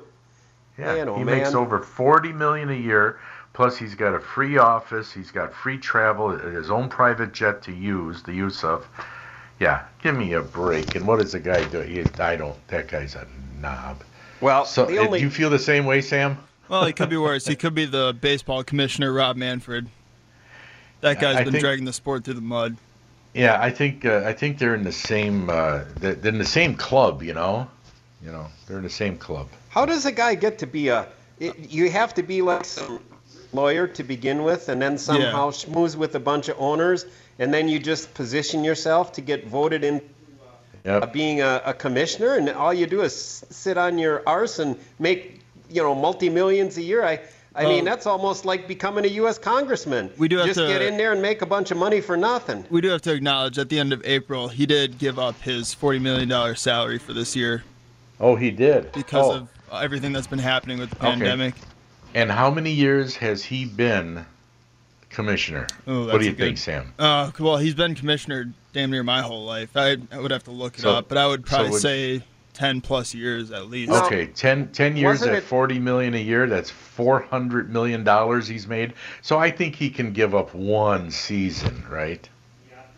Yeah, 0.77 0.95
Man, 0.95 1.09
oh, 1.09 1.17
he 1.17 1.23
makes 1.23 1.53
over 1.53 1.79
forty 1.79 2.33
million 2.33 2.69
a 2.69 2.75
year. 2.75 3.19
Plus, 3.53 3.77
he's 3.77 3.95
got 3.95 4.13
a 4.13 4.19
free 4.19 4.57
office. 4.57 5.13
He's 5.13 5.31
got 5.31 5.53
free 5.53 5.77
travel, 5.77 6.29
his 6.37 6.69
own 6.69 6.89
private 6.89 7.33
jet 7.33 7.61
to 7.63 7.73
use, 7.73 8.21
the 8.21 8.33
use 8.33 8.63
of. 8.65 8.85
Yeah, 9.59 9.85
give 10.03 10.15
me 10.15 10.33
a 10.33 10.41
break. 10.41 10.95
And 10.95 11.07
what 11.07 11.19
does 11.19 11.31
the 11.31 11.39
guy 11.39 11.63
do? 11.69 11.79
He, 11.81 12.03
I 12.19 12.35
don't. 12.35 12.55
That 12.67 12.89
guy's 12.89 13.15
a 13.15 13.25
knob. 13.61 14.03
Well, 14.41 14.65
So, 14.65 14.85
the 14.85 14.99
uh, 14.99 15.05
only 15.05 15.19
do 15.19 15.25
you 15.25 15.31
feel 15.31 15.49
the 15.49 15.59
same 15.59 15.85
way, 15.85 16.01
Sam? 16.01 16.37
Well, 16.69 16.85
he 16.85 16.93
could 16.93 17.09
be 17.09 17.17
worse. 17.17 17.45
He 17.47 17.55
could 17.57 17.73
be 17.73 17.85
the 17.85 18.15
baseball 18.21 18.63
commissioner, 18.63 19.11
Rob 19.11 19.35
Manfred. 19.35 19.89
That 21.01 21.19
guy's 21.19 21.37
I 21.37 21.43
been 21.43 21.53
think- 21.53 21.63
dragging 21.63 21.85
the 21.85 21.93
sport 21.93 22.23
through 22.23 22.35
the 22.35 22.41
mud. 22.41 22.77
Yeah, 23.33 23.61
I 23.61 23.69
think 23.69 24.05
uh, 24.05 24.23
I 24.25 24.33
think 24.33 24.57
they're 24.57 24.73
in 24.73 24.83
the 24.83 24.91
same 24.91 25.49
uh, 25.51 25.83
they're 25.99 26.15
they're 26.15 26.31
in 26.31 26.39
the 26.39 26.45
same 26.45 26.75
club. 26.75 27.21
You 27.21 27.35
know, 27.35 27.67
you 28.23 28.31
know, 28.31 28.47
they're 28.67 28.77
in 28.77 28.83
the 28.83 28.89
same 28.89 29.17
club. 29.17 29.49
How 29.69 29.85
does 29.85 30.05
a 30.07 30.11
guy 30.11 30.33
get 30.35 30.57
to 30.59 30.67
be 30.67 30.87
a? 30.87 31.07
It, 31.39 31.69
you 31.69 31.91
have 31.91 32.15
to 32.15 32.23
be 32.23 32.41
like 32.41 32.65
some 32.65 32.99
lawyer 33.53 33.87
to 33.87 34.03
begin 34.03 34.43
with, 34.43 34.67
and 34.67 34.81
then 34.81 34.97
somehow 34.97 35.51
schmooze 35.51 35.95
with 35.95 36.15
a 36.15 36.19
bunch 36.19 36.49
of 36.49 36.59
owners, 36.59 37.05
and 37.37 37.53
then 37.53 37.69
you 37.69 37.79
just 37.79 38.13
position 38.15 38.63
yourself 38.63 39.13
to 39.13 39.21
get 39.21 39.45
voted 39.45 39.83
in 39.83 40.01
uh, 40.85 41.05
being 41.05 41.41
a, 41.41 41.61
a 41.65 41.73
commissioner, 41.73 42.35
and 42.35 42.49
all 42.49 42.73
you 42.73 42.87
do 42.87 43.01
is 43.01 43.45
sit 43.51 43.77
on 43.77 43.99
your 43.99 44.23
arse 44.25 44.57
and 44.57 44.75
make 44.97 45.41
you 45.69 45.83
know 45.83 45.93
multi 45.93 46.29
millions 46.29 46.77
a 46.77 46.81
year. 46.81 47.05
I. 47.05 47.19
I 47.59 47.65
mean, 47.65 47.79
Um, 47.79 47.85
that's 47.85 48.05
almost 48.05 48.45
like 48.45 48.67
becoming 48.67 49.03
a 49.05 49.09
U.S. 49.09 49.37
congressman. 49.37 50.09
We 50.17 50.27
do 50.29 50.37
have 50.37 50.47
just 50.47 50.59
to- 50.59 50.67
get 50.67 50.81
in 50.81 50.95
there 50.97 51.11
and 51.11 51.21
make 51.21 51.41
a 51.41 51.45
bunch 51.45 51.71
of 51.71 51.77
money 51.77 51.99
for 51.99 52.15
nothing. 52.15 52.65
We 52.69 52.79
do 52.81 52.87
have 52.89 53.01
to 53.03 53.13
acknowledge 53.13 53.57
at 53.59 53.67
the 53.69 53.77
end 53.79 53.91
of 53.91 54.01
April, 54.05 54.47
he 54.47 54.65
did 54.65 54.97
give 54.97 55.19
up 55.19 55.39
his 55.41 55.75
$40 55.75 55.99
million 56.01 56.55
salary 56.55 56.97
for 56.97 57.13
this 57.13 57.35
year 57.35 57.63
Oh, 58.21 58.35
he 58.35 58.51
did 58.51 58.91
because 58.93 59.25
Oh, 59.27 59.35
of 59.71 59.81
everything 59.81 60.11
that's 60.13 60.27
been 60.27 60.39
happening 60.39 60.77
with 60.79 60.89
the 60.89 60.97
Okay. 60.97 61.05
pandemic. 61.11 61.55
And 62.15 62.31
how 62.31 62.49
many 62.49 62.71
years 62.71 63.15
has 63.17 63.43
he 63.43 63.63
been 63.65 64.25
commissioner? 65.09 65.67
Oh, 65.87 66.05
what 66.07 66.19
do 66.19 66.25
you 66.25 66.31
good- 66.31 66.37
think, 66.45 66.57
Sam? 66.57 66.93
Uh, 66.99 67.31
well, 67.39 67.57
he's 67.57 67.75
been 67.75 67.95
commissioner 67.95 68.51
damn 68.73 68.91
near 68.91 69.03
my 69.03 69.21
whole 69.21 69.45
life. 69.45 69.69
I, 69.75 69.97
I 70.11 70.19
would 70.19 70.31
have 70.31 70.43
to 70.45 70.51
look 70.51 70.77
it 70.77 70.81
So- 70.81 70.91
up, 70.91 71.07
but 71.09 71.17
I 71.17 71.27
would 71.27 71.45
so 71.47 71.49
probably 71.55 71.71
would- 71.71 71.81
say 71.81 72.21
10 72.53 72.81
plus 72.81 73.13
years 73.13 73.51
at 73.51 73.69
least. 73.69 73.91
Okay, 73.91 74.27
10, 74.27 74.69
10 74.71 74.97
years 74.97 75.05
wasn't 75.19 75.31
at 75.31 75.37
it- 75.37 75.43
40 75.43 75.79
million 75.79 76.13
a 76.13 76.17
year, 76.21 76.47
that's 76.47 76.69
400 76.69 77.71
million 77.71 78.03
dollars 78.03 78.47
he's 78.47 78.67
made. 78.67 78.93
So 79.21 79.37
I 79.37 79.49
think 79.51 79.75
he 79.75 79.89
can 79.89 80.11
give 80.11 80.35
up 80.35 80.53
one 80.53 81.11
season, 81.11 81.83
right? 81.89 82.27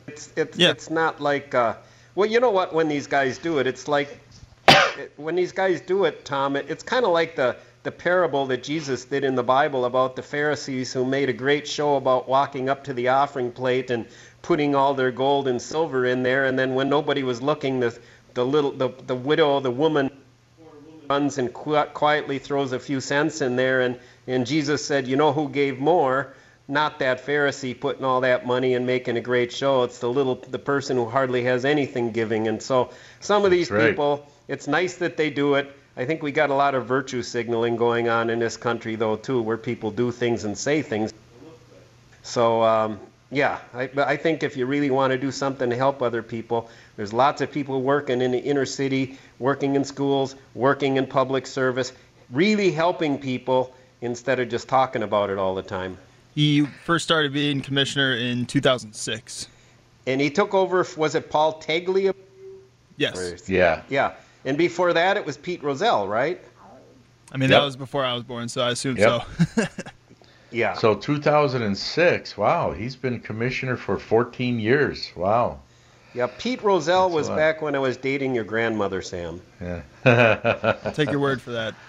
It's 0.08 0.32
it's 0.36 0.58
Yeah. 0.58 0.72
it's 0.72 0.90
not 0.90 1.22
like 1.22 1.54
uh, 1.54 1.76
well, 2.16 2.28
you 2.30 2.40
know 2.40 2.50
what? 2.50 2.74
When 2.74 2.88
these 2.88 3.08
guys 3.08 3.38
do 3.38 3.60
it, 3.60 3.68
it's 3.68 3.88
like 3.88 4.20
it, 4.68 5.14
when 5.18 5.36
these 5.36 5.52
guys 5.52 5.80
do 5.82 6.06
it, 6.06 6.26
Tom. 6.26 6.56
It, 6.56 6.66
it's 6.70 6.84
kind 6.84 7.06
of 7.06 7.12
like 7.12 7.36
the 7.36 7.56
the 7.84 7.92
parable 7.92 8.46
that 8.48 8.64
Jesus 8.64 9.06
did 9.06 9.24
in 9.24 9.36
the 9.36 9.44
Bible 9.44 9.86
about 9.86 10.16
the 10.16 10.22
Pharisees 10.22 10.94
who 10.94 11.04
made 11.06 11.30
a 11.30 11.34
great 11.34 11.68
show 11.68 11.96
about 11.96 12.28
walking 12.28 12.70
up 12.70 12.84
to 12.84 12.94
the 12.94 13.08
offering 13.08 13.52
plate 13.52 13.90
and 13.90 14.06
putting 14.44 14.76
all 14.76 14.94
their 14.94 15.12
gold 15.12 15.48
and 15.48 15.62
silver 15.62 16.06
in 16.06 16.24
there, 16.24 16.46
and 16.46 16.58
then 16.60 16.76
when 16.76 16.90
nobody 16.90 17.24
was 17.24 17.42
looking, 17.42 17.80
the 17.80 17.98
the 18.34 18.46
little 18.46 18.72
the 18.72 18.90
the 19.08 19.16
widow, 19.16 19.60
the 19.60 19.72
woman 19.72 20.12
runs 21.10 21.38
and 21.38 21.54
quietly 21.54 22.40
throws 22.40 22.72
a 22.72 22.80
few 22.80 23.02
cents 23.02 23.42
in 23.42 23.56
there 23.56 23.82
and 23.82 24.00
and 24.28 24.46
Jesus 24.46 24.86
said, 24.86 25.08
"You 25.08 25.16
know 25.16 25.34
who 25.34 25.50
gave 25.50 25.80
more? 25.80 26.34
Not 26.68 27.00
that 27.00 27.26
Pharisee 27.26 27.78
putting 27.78 28.06
all 28.06 28.22
that 28.22 28.46
money 28.46 28.76
and 28.76 28.86
making 28.86 29.18
a 29.18 29.22
great 29.22 29.52
show. 29.52 29.84
It's 29.84 30.00
the 30.00 30.10
little 30.10 30.36
the 30.36 30.60
person 30.60 30.96
who 30.96 31.06
hardly 31.06 31.44
has 31.44 31.66
anything 31.66 32.12
giving." 32.12 32.48
And 32.48 32.62
so 32.62 32.92
some 33.20 33.46
of 33.46 33.52
these 33.52 33.70
right. 33.70 33.90
people, 33.90 34.26
it's 34.48 34.68
nice 34.68 34.96
that 34.98 35.18
they 35.18 35.30
do 35.30 35.56
it. 35.56 35.76
I 35.98 36.06
think 36.06 36.24
we 36.24 36.32
got 36.32 36.50
a 36.50 36.54
lot 36.54 36.76
of 36.76 36.86
virtue 36.86 37.22
signaling 37.22 37.76
going 37.76 38.08
on 38.08 38.30
in 38.30 38.40
this 38.40 38.56
country 38.58 38.96
though 38.96 39.18
too, 39.18 39.42
where 39.42 39.58
people 39.58 39.92
do 39.92 40.12
things 40.12 40.46
and 40.46 40.58
say 40.58 40.82
things. 40.82 41.14
So 42.24 42.64
um, 42.64 43.00
yeah, 43.32 43.60
I, 43.74 43.90
I 43.98 44.18
think 44.18 44.44
if 44.44 44.58
you 44.58 44.66
really 44.66 44.92
want 44.92 45.12
to 45.12 45.18
do 45.18 45.32
something 45.32 45.70
to 45.70 45.76
help 45.76 46.02
other 46.02 46.22
people, 46.22 46.70
there's 46.98 47.14
lots 47.14 47.42
of 47.42 47.52
people 47.52 47.82
working 47.82 48.22
in 48.22 48.32
the 48.32 48.40
inner 48.40 48.66
city, 48.66 49.18
working 49.40 49.76
in 49.76 49.84
schools, 49.84 50.36
working 50.56 50.98
in 50.98 51.08
public 51.08 51.48
service, 51.48 51.94
really 52.32 52.72
helping 52.72 53.18
people 53.18 53.74
instead 54.02 54.40
of 54.40 54.50
just 54.50 54.68
talking 54.68 55.04
about 55.04 55.30
it 55.30 55.38
all 55.38 55.56
the 55.56 55.62
time. 55.62 55.98
He 56.36 56.66
first 56.86 57.04
started 57.06 57.34
being 57.34 57.62
commissioner 57.62 58.16
in 58.16 58.46
2006. 58.46 59.48
And 60.08 60.20
he 60.22 60.30
took 60.30 60.54
over. 60.54 60.86
Was 60.98 61.16
it 61.16 61.30
Paul 61.30 61.62
Taglia? 61.62 62.14
Yes. 62.98 63.48
Yeah. 63.50 63.82
Yeah. 63.90 64.14
And 64.46 64.58
before 64.58 64.94
that, 64.94 65.18
it 65.18 65.26
was 65.26 65.38
Pete 65.38 65.62
Rozelle, 65.64 66.08
right? 66.08 66.42
I 67.32 67.38
mean, 67.38 67.50
Yep. 67.50 67.60
that 67.60 67.66
was 67.66 67.76
before 67.76 68.04
I 68.04 68.14
was 68.14 68.24
born, 68.24 68.50
so 68.50 68.62
I 68.62 68.72
assume 68.72 68.98
Yep. 68.98 69.24
so. 69.56 69.64
Yeah. 70.52 70.74
So 70.78 70.96
2006. 70.96 72.38
Wow, 72.38 72.72
he's 72.72 72.96
been 72.96 73.20
commissioner 73.22 73.78
for 73.78 73.98
14 73.98 74.60
years. 74.60 75.12
Wow. 75.16 75.60
Yeah. 76.14 76.28
Pete 76.38 76.62
Rozelle 76.64 77.10
was 77.10 77.28
a 77.28 77.32
lot. 77.32 77.38
back 77.38 77.62
when 77.62 77.76
I 77.76 77.80
was 77.80 77.98
dating 77.98 78.36
your 78.36 78.44
grandmother, 78.44 79.02
Sam. 79.02 79.42
Yeah. 79.60 79.82
I'll 80.84 80.92
take 80.92 81.12
your 81.12 81.20
word 81.20 81.42
for 81.42 81.52
that. 81.52 81.76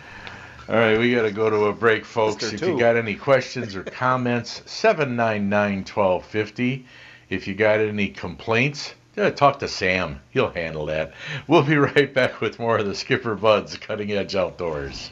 All 0.69 0.77
right, 0.77 0.97
we 0.97 1.13
got 1.13 1.23
to 1.23 1.33
go 1.33 1.51
to 1.51 1.65
a 1.67 1.73
break, 1.73 2.05
folks. 2.05 2.53
If 2.53 2.63
you 2.63 2.79
got 2.79 2.97
any 2.97 3.17
questions 3.17 3.75
or 3.75 3.83
comments, 3.83 4.63
799 4.67 5.79
1250. 5.79 6.87
If 7.31 7.49
you 7.49 7.55
got 7.55 7.81
any 7.81 8.09
complaints, 8.09 8.95
uh, 9.17 9.31
talk 9.31 9.59
to 9.59 9.69
Sam. 9.69 10.21
He'll 10.31 10.51
handle 10.51 10.87
that. 10.87 11.15
We'll 11.49 11.65
be 11.65 11.77
right 11.79 12.15
back 12.15 12.41
with 12.41 12.61
more 12.61 12.79
of 12.79 12.87
the 12.87 12.95
Skipper 12.95 13.35
Buds 13.35 13.77
Cutting 13.77 14.13
Edge 14.13 14.37
Outdoors. 14.37 15.11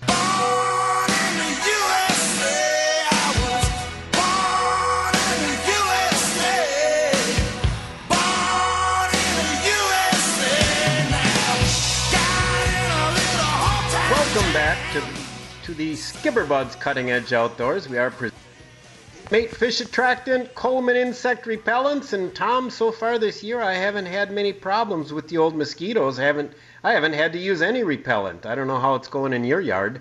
Back 14.81 14.93
to 14.93 15.03
to 15.63 15.75
the 15.75 15.95
Skipper 15.95 16.45
Buds 16.47 16.75
Cutting 16.75 17.11
Edge 17.11 17.33
Outdoors. 17.33 17.87
We 17.89 17.99
are 17.99 18.11
pre- 18.11 18.31
mate 19.31 19.55
fish 19.55 19.81
attractant, 19.81 20.55
Coleman 20.55 20.97
insect 20.97 21.45
repellents, 21.47 22.13
and 22.15 22.35
Tom. 22.35 22.71
So 22.71 22.91
far 22.91 23.19
this 23.19 23.43
year, 23.43 23.61
I 23.61 23.75
haven't 23.75 24.07
had 24.07 24.33
many 24.33 24.53
problems 24.55 25.13
with 25.13 25.29
the 25.29 25.37
old 25.39 25.55
mosquitoes. 25.55 26.19
I 26.19 26.25
haven't 26.25 26.53
I 26.83 26.93
haven't 26.93 27.13
had 27.13 27.33
to 27.35 27.39
use 27.39 27.61
any 27.61 27.83
repellent. 27.83 28.47
I 28.47 28.55
don't 28.55 28.67
know 28.69 28.79
how 28.81 28.95
it's 28.95 29.09
going 29.09 29.33
in 29.33 29.45
your 29.45 29.61
yard. 29.61 30.01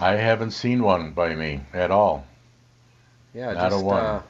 I 0.00 0.12
haven't 0.14 0.50
seen 0.52 0.82
one 0.82 1.12
by 1.12 1.34
me 1.34 1.60
at 1.72 1.90
all. 1.90 2.26
Yeah, 3.34 3.52
Not 3.52 3.72
a 3.72 3.78
one. 3.78 4.04
uh, 4.04 4.22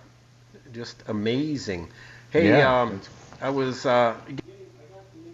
just 0.72 1.02
amazing. 1.08 1.88
Hey, 2.30 2.48
Yeah, 2.48 2.82
um, 2.82 3.00
I 3.40 3.48
was 3.48 3.86
uh, 3.86 4.14
getting 4.26 4.44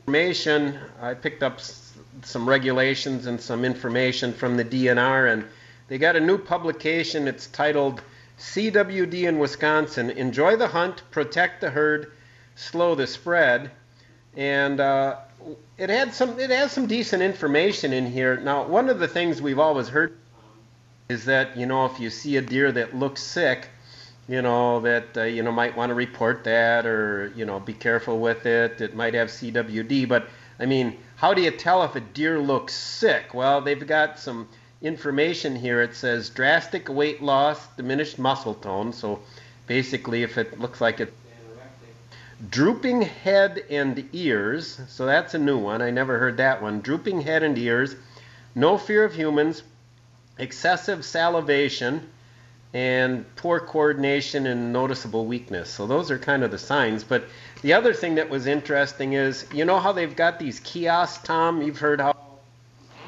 information. 0.01 0.79
I 1.01 1.15
picked 1.15 1.43
up 1.43 1.61
some 2.27 2.49
regulations 2.49 3.27
and 3.27 3.41
some 3.41 3.65
information 3.65 4.33
from 4.33 4.57
the 4.57 4.65
DNR, 4.65 5.33
and 5.33 5.45
they 5.89 5.99
got 5.99 6.17
a 6.17 6.21
new 6.21 6.39
publication. 6.39 7.29
It's 7.29 7.47
titled 7.47 8.03
"CWD 8.39 9.25
in 9.25 9.39
Wisconsin: 9.39 10.11
Enjoy 10.11 10.57
the 10.57 10.69
Hunt, 10.69 11.03
Protect 11.11 11.61
the 11.61 11.71
Herd, 11.71 12.13
Slow 12.57 12.95
the 12.95 13.07
Spread." 13.07 13.71
And 14.37 14.81
uh, 14.81 15.17
it 15.79 15.91
had 15.91 16.15
some. 16.15 16.39
It 16.39 16.51
has 16.51 16.73
some 16.73 16.87
decent 16.87 17.23
information 17.23 17.93
in 17.93 18.07
here. 18.07 18.37
Now, 18.37 18.65
one 18.65 18.89
of 18.89 18.99
the 18.99 19.09
things 19.09 19.41
we've 19.43 19.59
always 19.59 19.89
heard 19.89 20.17
is 21.09 21.27
that 21.27 21.57
you 21.57 21.67
know 21.67 21.87
if 21.87 22.01
you 22.01 22.11
see 22.11 22.37
a 22.37 22.41
deer 22.41 22.73
that 22.73 22.97
looks 22.97 23.23
sick, 23.23 23.69
you 24.29 24.41
know 24.41 24.81
that 24.81 25.17
uh, 25.17 25.23
you 25.23 25.43
know 25.43 25.53
might 25.53 25.77
want 25.77 25.91
to 25.91 25.95
report 25.95 26.45
that 26.45 26.87
or 26.87 27.33
you 27.37 27.45
know 27.45 27.61
be 27.61 27.75
careful 27.75 28.19
with 28.19 28.47
it. 28.47 28.81
It 28.81 28.95
might 28.95 29.15
have 29.15 29.29
CWD, 29.29 30.09
but 30.09 30.29
I 30.59 30.67
mean, 30.67 30.97
how 31.25 31.33
do 31.33 31.41
you 31.41 31.51
tell 31.51 31.83
if 31.85 31.97
a 31.97 32.01
deer 32.01 32.39
looks 32.39 32.75
sick? 32.75 33.33
Well, 33.33 33.63
they've 33.63 33.87
got 33.87 34.19
some 34.19 34.47
information 34.83 35.57
here. 35.57 35.81
It 35.81 35.95
says 35.95 36.29
drastic 36.29 36.91
weight 36.91 37.23
loss, 37.23 37.67
diminished 37.79 38.19
muscle 38.19 38.53
tone. 38.53 38.93
So 38.93 39.21
basically, 39.67 40.23
if 40.23 40.37
it 40.37 40.61
looks 40.61 40.83
like 40.83 41.01
it 41.01 41.15
drooping 42.51 43.01
head 43.01 43.65
and 43.71 44.07
ears. 44.13 44.79
So 44.89 45.07
that's 45.07 45.33
a 45.33 45.39
new 45.39 45.57
one. 45.57 45.81
I 45.81 45.89
never 45.89 46.19
heard 46.19 46.37
that 46.37 46.61
one. 46.61 46.83
Drooping 46.83 47.23
head 47.23 47.43
and 47.43 47.57
ears, 47.57 47.97
no 48.55 48.77
fear 48.77 49.03
of 49.03 49.15
humans, 49.15 49.63
excessive 50.39 51.07
salivation, 51.07 52.07
and 52.75 53.25
poor 53.37 53.61
coordination 53.61 54.47
and 54.47 54.73
noticeable 54.73 55.25
weakness. 55.27 55.71
So 55.71 55.87
those 55.87 56.11
are 56.11 56.19
kind 56.19 56.43
of 56.43 56.51
the 56.51 56.59
signs. 56.59 57.05
But 57.05 57.25
the 57.63 57.73
other 57.73 57.95
thing 57.95 58.17
that 58.17 58.29
was 58.29 58.47
interesting 58.47 59.13
is, 59.15 59.47
you 59.55 59.65
know 59.65 59.79
how 59.79 59.93
they've 59.93 60.15
got 60.15 60.39
these 60.41 60.59
kiosks, 60.61 61.23
Tom? 61.25 61.63
You've 61.63 61.79
heard 61.79 62.01
how 62.01 62.15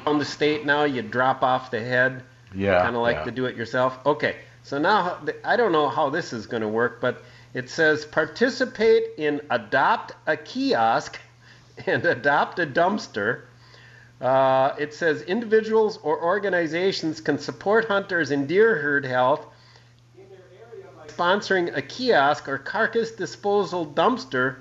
on 0.05 0.17
the 0.19 0.25
state 0.25 0.65
now 0.65 0.85
you 0.85 1.01
drop 1.01 1.43
off 1.43 1.69
the 1.69 1.81
head, 1.81 2.23
Yeah. 2.55 2.81
kind 2.81 2.95
of 2.95 3.01
like 3.01 3.17
yeah. 3.17 3.23
the 3.25 3.31
do-it-yourself. 3.31 3.99
Okay, 4.05 4.37
so 4.63 4.77
now 4.77 5.17
I 5.43 5.57
don't 5.57 5.73
know 5.73 5.89
how 5.89 6.09
this 6.09 6.31
is 6.31 6.47
going 6.47 6.61
to 6.61 6.67
work, 6.69 7.01
but 7.01 7.23
it 7.53 7.69
says 7.69 8.05
participate 8.05 9.03
in 9.17 9.41
adopt 9.49 10.13
a 10.27 10.37
kiosk 10.37 11.19
and 11.85 12.05
adopt 12.05 12.59
a 12.59 12.65
dumpster 12.65 13.41
Uh, 14.21 14.73
it 14.79 14.93
says 14.95 15.21
individuals 15.23 15.99
or 16.01 16.19
organizations 16.23 17.21
can 17.21 17.37
support 17.37 17.85
hunters 17.85 18.31
in 18.31 18.47
deer 18.47 18.75
herd 18.77 19.05
health 19.05 19.45
in 20.17 20.25
their 20.29 20.39
area 20.73 20.87
by 20.97 21.06
sponsoring 21.17 21.75
a 21.75 21.81
kiosk 21.81 22.47
or 22.47 22.57
carcass 22.57 23.11
disposal 23.11 23.85
dumpster 23.85 24.57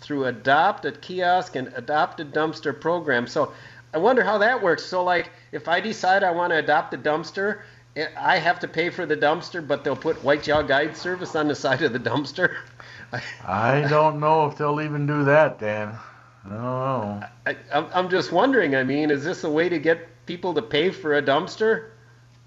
through 0.00 0.24
Adopt 0.24 0.84
a 0.86 0.92
Kiosk 0.92 1.56
and 1.56 1.72
Adopt 1.76 2.20
a 2.20 2.24
Dumpster 2.24 2.78
program. 2.78 3.26
So 3.26 3.52
I 3.92 3.98
wonder 3.98 4.24
how 4.24 4.38
that 4.38 4.62
works. 4.62 4.84
So, 4.84 5.04
like, 5.04 5.30
if 5.52 5.68
I 5.68 5.80
decide 5.80 6.24
I 6.24 6.30
want 6.30 6.52
to 6.52 6.58
adopt 6.58 6.94
a 6.94 6.98
dumpster, 6.98 7.60
eh, 7.96 8.06
I 8.18 8.38
have 8.38 8.60
to 8.60 8.68
pay 8.68 8.90
for 8.90 9.04
the 9.04 9.16
dumpster, 9.16 9.66
but 9.66 9.84
they'll 9.84 9.96
put 9.96 10.22
Whitetail 10.24 10.62
Guide 10.62 10.96
Service 10.96 11.36
on 11.36 11.48
the 11.48 11.54
side 11.54 11.82
of 11.82 11.92
the 11.92 11.98
dumpster. 11.98 12.56
I 13.46 13.82
don't 13.88 14.20
know 14.20 14.46
if 14.46 14.56
they'll 14.56 14.80
even 14.80 15.06
do 15.06 15.24
that, 15.24 15.58
Dan. 15.58 15.98
I 16.44 16.48
don't 16.48 16.62
know. 16.62 17.24
I, 17.46 17.56
I'm 17.72 17.86
I'm 17.92 18.08
just 18.08 18.32
wondering. 18.32 18.74
I 18.74 18.84
mean, 18.84 19.10
is 19.10 19.24
this 19.24 19.44
a 19.44 19.50
way 19.50 19.68
to 19.68 19.78
get 19.78 20.08
people 20.24 20.54
to 20.54 20.62
pay 20.62 20.90
for 20.90 21.16
a 21.16 21.22
dumpster? 21.22 21.90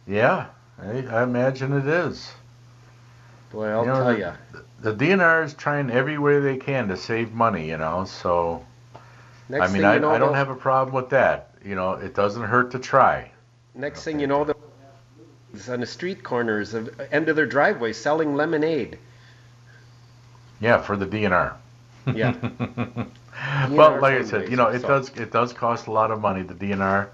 Yeah, 0.07 0.47
I, 0.81 1.05
I 1.05 1.23
imagine 1.23 1.73
it 1.73 1.85
is. 1.85 2.31
Boy, 3.53 3.67
I'll 3.67 3.81
You 3.81 3.87
know, 3.87 3.93
tell 3.93 4.13
the- 4.13 4.19
you. 4.19 4.33
The 4.81 4.93
DNR 4.93 5.43
is 5.43 5.53
trying 5.53 5.89
every 5.91 6.17
way 6.17 6.39
they 6.39 6.57
can 6.57 6.89
to 6.89 6.97
save 6.97 7.31
money, 7.33 7.69
you 7.69 7.77
know. 7.77 8.03
So 8.03 8.65
Next 9.47 9.63
I 9.63 9.67
mean, 9.67 9.75
thing 9.77 9.85
I, 9.85 9.93
you 9.93 9.99
know, 10.01 10.09
I 10.09 10.17
don't 10.17 10.33
have 10.33 10.49
a 10.49 10.55
problem 10.55 10.93
with 10.93 11.09
that. 11.11 11.51
You 11.63 11.75
know, 11.75 11.93
it 11.93 12.15
doesn't 12.15 12.43
hurt 12.43 12.71
to 12.71 12.79
try. 12.79 13.31
Next 13.75 14.03
thing 14.03 14.19
you 14.19 14.27
know, 14.27 14.43
they'll 14.43 14.55
on 15.69 15.79
the 15.79 15.85
street 15.85 16.23
corners 16.23 16.73
of 16.73 16.99
end 17.11 17.29
of 17.29 17.35
their 17.35 17.45
driveway 17.45 17.93
selling 17.93 18.35
lemonade. 18.35 18.97
Yeah, 20.59 20.81
for 20.81 20.97
the 20.97 21.05
DNR. 21.05 21.53
Yeah. 22.13 22.33
well, 23.69 23.91
DNR 23.91 24.01
like 24.01 24.13
I 24.15 24.23
said, 24.23 24.49
you 24.49 24.57
know, 24.57 24.67
it 24.67 24.81
so- 24.81 24.87
does 24.87 25.09
it 25.09 25.31
does 25.31 25.53
cost 25.53 25.87
a 25.87 25.91
lot 25.91 26.09
of 26.11 26.19
money. 26.19 26.41
The 26.41 26.55
DNR 26.55 27.07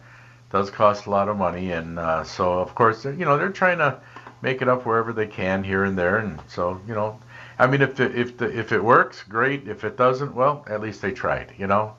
does 0.52 0.72
cost 0.72 1.06
a 1.06 1.10
lot 1.12 1.28
of 1.28 1.38
money, 1.38 1.72
and 1.72 2.00
uh, 2.00 2.24
so 2.24 2.54
of 2.60 2.74
course, 2.74 3.04
you 3.06 3.26
know, 3.26 3.38
they're 3.38 3.50
trying 3.50 3.78
to 3.80 4.00
make 4.42 4.62
it 4.62 4.68
up 4.70 4.86
wherever 4.86 5.14
they 5.14 5.28
can 5.28 5.64
here 5.64 5.84
and 5.84 5.98
there, 5.98 6.18
and 6.18 6.40
so 6.48 6.80
you 6.88 6.94
know, 6.94 7.20
I 7.58 7.68
mean, 7.68 7.82
if 7.82 7.96
the 7.96 8.20
if 8.20 8.38
the 8.38 8.46
if 8.58 8.72
it 8.72 8.84
works, 8.84 9.24
great. 9.24 9.68
If 9.68 9.84
it 9.84 9.98
doesn't, 9.98 10.34
well, 10.34 10.66
at 10.68 10.82
least 10.82 11.02
they 11.02 11.12
tried, 11.12 11.54
you 11.58 11.68
know. 11.68 11.96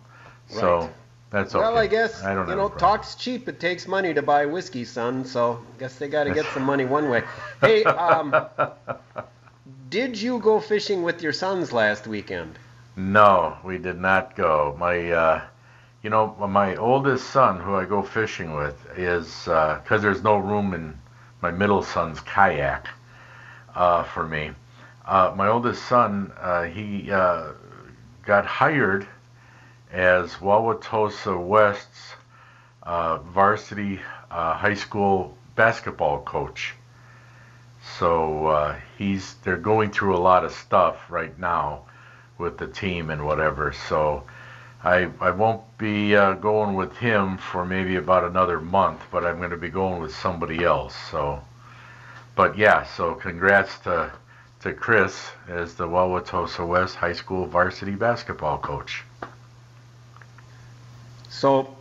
So 0.49 0.80
Right. 0.80 0.91
that's 1.30 1.55
okay. 1.55 1.64
Well, 1.64 1.76
I 1.78 1.86
guess 1.86 2.22
I 2.24 2.34
don't 2.34 2.49
you 2.49 2.57
know, 2.57 2.68
talk's 2.68 3.14
cheap. 3.14 3.49
It 3.49 3.61
takes 3.61 3.86
money 3.86 4.14
to 4.14 4.22
buy 4.22 4.47
whiskey, 4.47 4.84
son. 4.84 5.24
So 5.24 5.59
I 5.74 5.78
guess 5.78 5.97
they 5.97 6.09
got 6.09 6.24
to 6.24 6.30
get 6.30 6.47
some 6.47 6.62
money 6.64 6.84
one 6.86 7.09
way. 7.11 7.24
Hey, 7.61 7.84
um, 7.84 8.34
did 9.91 10.20
you 10.20 10.38
go 10.38 10.61
fishing 10.61 11.03
with 11.03 11.22
your 11.22 11.32
sons 11.32 11.72
last 11.72 12.07
weekend? 12.07 12.59
No, 12.97 13.59
we 13.64 13.78
did 13.78 13.99
not 13.99 14.34
go. 14.36 14.74
My, 14.78 15.11
uh, 15.11 15.43
you 16.03 16.11
know, 16.11 16.34
my 16.49 16.76
oldest 16.76 17.30
son, 17.30 17.61
who 17.61 17.74
I 17.74 17.84
go 17.84 18.03
fishing 18.03 18.55
with, 18.55 18.76
is 18.97 19.45
because 19.45 20.03
there's 20.03 20.22
no 20.22 20.36
room 20.38 20.74
in 20.74 20.99
my 21.43 21.51
middle 21.51 21.82
son's 21.82 22.20
kayak 22.20 22.88
uh, 23.74 24.03
for 24.05 24.26
me. 24.26 24.53
Uh, 25.07 25.32
my 25.36 25.49
oldest 25.49 25.84
son, 25.86 26.32
uh, 26.38 26.64
he 26.64 27.11
uh, 27.11 27.49
got 28.24 28.47
hired 28.47 29.07
as 29.91 30.34
Wauwatosa 30.34 31.36
West's 31.36 32.14
uh, 32.82 33.18
varsity 33.18 34.01
high 34.30 34.74
school 34.74 35.36
basketball 35.57 36.22
coach. 36.22 36.74
So 37.99 38.78
he's 38.99 39.34
they're 39.43 39.57
going 39.57 39.91
through 39.91 40.16
a 40.16 40.18
lot 40.20 40.45
of 40.45 40.53
stuff 40.53 40.97
right 41.11 41.36
now 41.38 41.86
with 42.38 42.59
the 42.59 42.68
team 42.68 43.11
and 43.11 43.24
whatever. 43.24 43.72
So 43.72 44.24
I 44.83 45.09
I 45.20 45.31
won't 45.31 45.62
be 45.78 46.16
uh, 46.16 46.35
going 46.35 46.74
with 46.74 46.97
him 46.97 47.37
for 47.37 47.66
maybe 47.66 47.97
about 47.97 48.24
another 48.24 48.61
month, 48.61 49.01
but 49.11 49.26
I'm 49.26 49.39
going 49.39 49.51
to 49.51 49.57
be 49.57 49.68
going 49.68 50.01
with 50.01 50.14
somebody 50.14 50.64
else. 50.64 50.95
So, 51.11 51.43
but 52.35 52.57
yeah, 52.57 52.85
so 52.85 53.14
congrats 53.14 53.78
to 53.81 54.12
to 54.62 54.72
Chris 54.72 55.31
as 55.49 55.74
the 55.74 55.87
Wauwatosa 55.87 56.66
West 56.66 56.97
High 56.97 57.12
School 57.12 57.47
varsity 57.47 57.93
basketball 57.93 58.59
coach. 58.59 59.05
So 61.28 61.76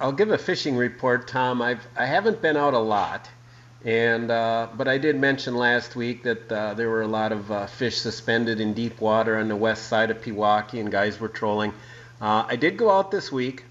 I'll 0.00 0.12
give 0.12 0.30
a 0.30 0.38
fishing 0.38 0.76
report, 0.76 1.26
Tom. 1.26 1.60
I've 1.60 1.84
I 1.96 2.06
haven't 2.06 2.40
been 2.40 2.56
out 2.56 2.74
a 2.74 2.78
lot, 2.78 3.28
and 3.84 4.30
uh, 4.30 4.68
but 4.76 4.86
I 4.86 4.96
did 4.96 5.16
mention 5.16 5.56
last 5.56 5.96
week 5.96 6.22
that 6.22 6.52
uh, 6.52 6.74
there 6.74 6.88
were 6.88 7.02
a 7.02 7.08
lot 7.08 7.32
of 7.32 7.50
uh, 7.50 7.66
fish 7.66 7.98
suspended 7.98 8.60
in 8.60 8.74
deep 8.74 9.00
water 9.00 9.36
on 9.36 9.48
the 9.48 9.56
west 9.56 9.88
side 9.88 10.12
of 10.12 10.22
Pewaukee, 10.22 10.78
and 10.78 10.92
guys 10.92 11.18
were 11.18 11.28
trolling. 11.28 11.72
Uh, 12.20 12.44
I 12.48 12.56
did 12.56 12.76
go 12.76 12.90
out 12.90 13.10
this 13.10 13.30
week, 13.30 13.64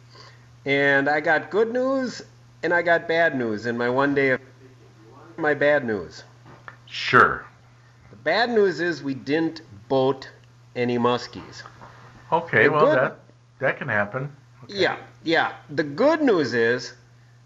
and 0.65 1.09
I 1.09 1.19
got 1.19 1.49
good 1.49 1.71
news 1.71 2.21
and 2.63 2.73
I 2.73 2.81
got 2.81 3.07
bad 3.07 3.37
news 3.37 3.65
in 3.65 3.77
my 3.77 3.89
one 3.89 4.15
day 4.15 4.31
of 4.31 4.41
my 5.37 5.53
bad 5.53 5.85
news. 5.85 6.23
Sure. 6.87 7.45
The 8.09 8.15
bad 8.15 8.49
news 8.49 8.79
is 8.79 9.03
we 9.03 9.13
didn't 9.13 9.61
boat 9.87 10.29
any 10.75 10.97
muskies. 10.97 11.61
Okay, 12.31 12.63
The 12.63 12.71
well 12.71 12.85
good- 12.85 12.97
that 12.97 13.19
that 13.59 13.77
can 13.77 13.87
happen. 13.87 14.35
Yeah, 14.67 14.97
yeah. 15.23 15.53
The 15.69 15.83
good 15.83 16.21
news 16.21 16.53
is 16.53 16.93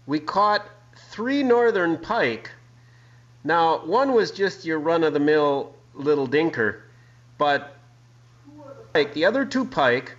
we 0.06 0.18
caught 0.18 0.66
three 0.96 1.42
northern 1.42 1.98
pike. 1.98 2.50
Now, 3.44 3.84
one 3.84 4.12
was 4.12 4.30
just 4.30 4.64
your 4.64 4.78
run 4.78 5.04
of 5.04 5.12
the 5.12 5.20
mill 5.20 5.74
little 5.94 6.26
dinker, 6.26 6.80
but 7.38 7.76
like 8.94 9.14
the 9.14 9.24
other 9.24 9.44
two 9.44 9.64
pike, 9.64 10.16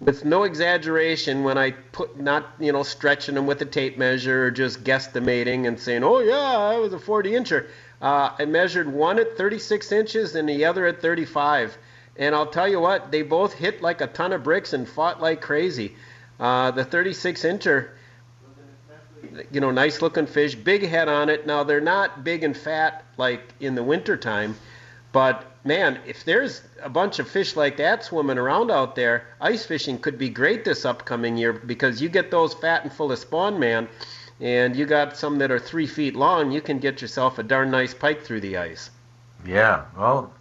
with 0.00 0.24
no 0.24 0.44
exaggeration, 0.44 1.42
when 1.42 1.58
I 1.58 1.72
put 1.72 2.20
not 2.20 2.54
you 2.58 2.72
know 2.72 2.82
stretching 2.82 3.34
them 3.34 3.46
with 3.46 3.60
a 3.62 3.66
tape 3.66 3.98
measure 3.98 4.44
or 4.44 4.50
just 4.50 4.84
guesstimating 4.84 5.66
and 5.66 5.78
saying, 5.78 6.04
oh 6.04 6.20
yeah, 6.20 6.58
I 6.58 6.78
was 6.78 6.92
a 6.92 6.98
40 6.98 7.30
incher. 7.30 7.66
Uh, 8.00 8.30
I 8.38 8.44
measured 8.44 8.92
one 8.92 9.18
at 9.18 9.36
36 9.36 9.90
inches 9.90 10.34
and 10.36 10.48
the 10.48 10.64
other 10.64 10.86
at 10.86 11.02
35. 11.02 11.76
And 12.16 12.34
I'll 12.34 12.46
tell 12.46 12.68
you 12.68 12.80
what, 12.80 13.10
they 13.10 13.22
both 13.22 13.54
hit 13.54 13.82
like 13.82 14.00
a 14.00 14.06
ton 14.06 14.32
of 14.32 14.44
bricks 14.44 14.72
and 14.72 14.88
fought 14.88 15.20
like 15.20 15.40
crazy. 15.40 15.96
Uh, 16.38 16.70
the 16.70 16.84
36 16.84 17.42
incher, 17.42 17.88
you 19.50 19.60
know, 19.60 19.72
nice 19.72 20.00
looking 20.00 20.26
fish, 20.26 20.54
big 20.54 20.86
head 20.86 21.08
on 21.08 21.28
it. 21.28 21.46
Now 21.46 21.64
they're 21.64 21.80
not 21.80 22.22
big 22.22 22.44
and 22.44 22.56
fat 22.56 23.04
like 23.16 23.42
in 23.60 23.74
the 23.74 23.82
wintertime, 23.82 24.56
but 25.18 25.46
man, 25.64 25.98
if 26.06 26.24
there's 26.24 26.62
a 26.80 26.88
bunch 26.88 27.18
of 27.18 27.28
fish 27.28 27.56
like 27.56 27.76
that 27.78 28.04
swimming 28.04 28.38
around 28.38 28.70
out 28.70 28.94
there, 28.94 29.26
ice 29.40 29.66
fishing 29.66 29.98
could 29.98 30.16
be 30.16 30.28
great 30.28 30.64
this 30.64 30.84
upcoming 30.84 31.36
year 31.36 31.52
because 31.52 32.00
you 32.00 32.08
get 32.08 32.30
those 32.30 32.54
fat 32.54 32.84
and 32.84 32.92
full 32.92 33.10
of 33.10 33.18
spawn, 33.18 33.58
man, 33.58 33.88
and 34.38 34.76
you 34.76 34.86
got 34.86 35.16
some 35.16 35.38
that 35.38 35.50
are 35.50 35.58
three 35.58 35.88
feet 35.88 36.14
long, 36.14 36.52
you 36.52 36.60
can 36.60 36.78
get 36.78 37.02
yourself 37.02 37.36
a 37.40 37.42
darn 37.42 37.68
nice 37.68 37.92
pike 37.92 38.22
through 38.22 38.40
the 38.42 38.58
ice. 38.58 38.90
Yeah, 39.44 39.86
well, 39.96 40.32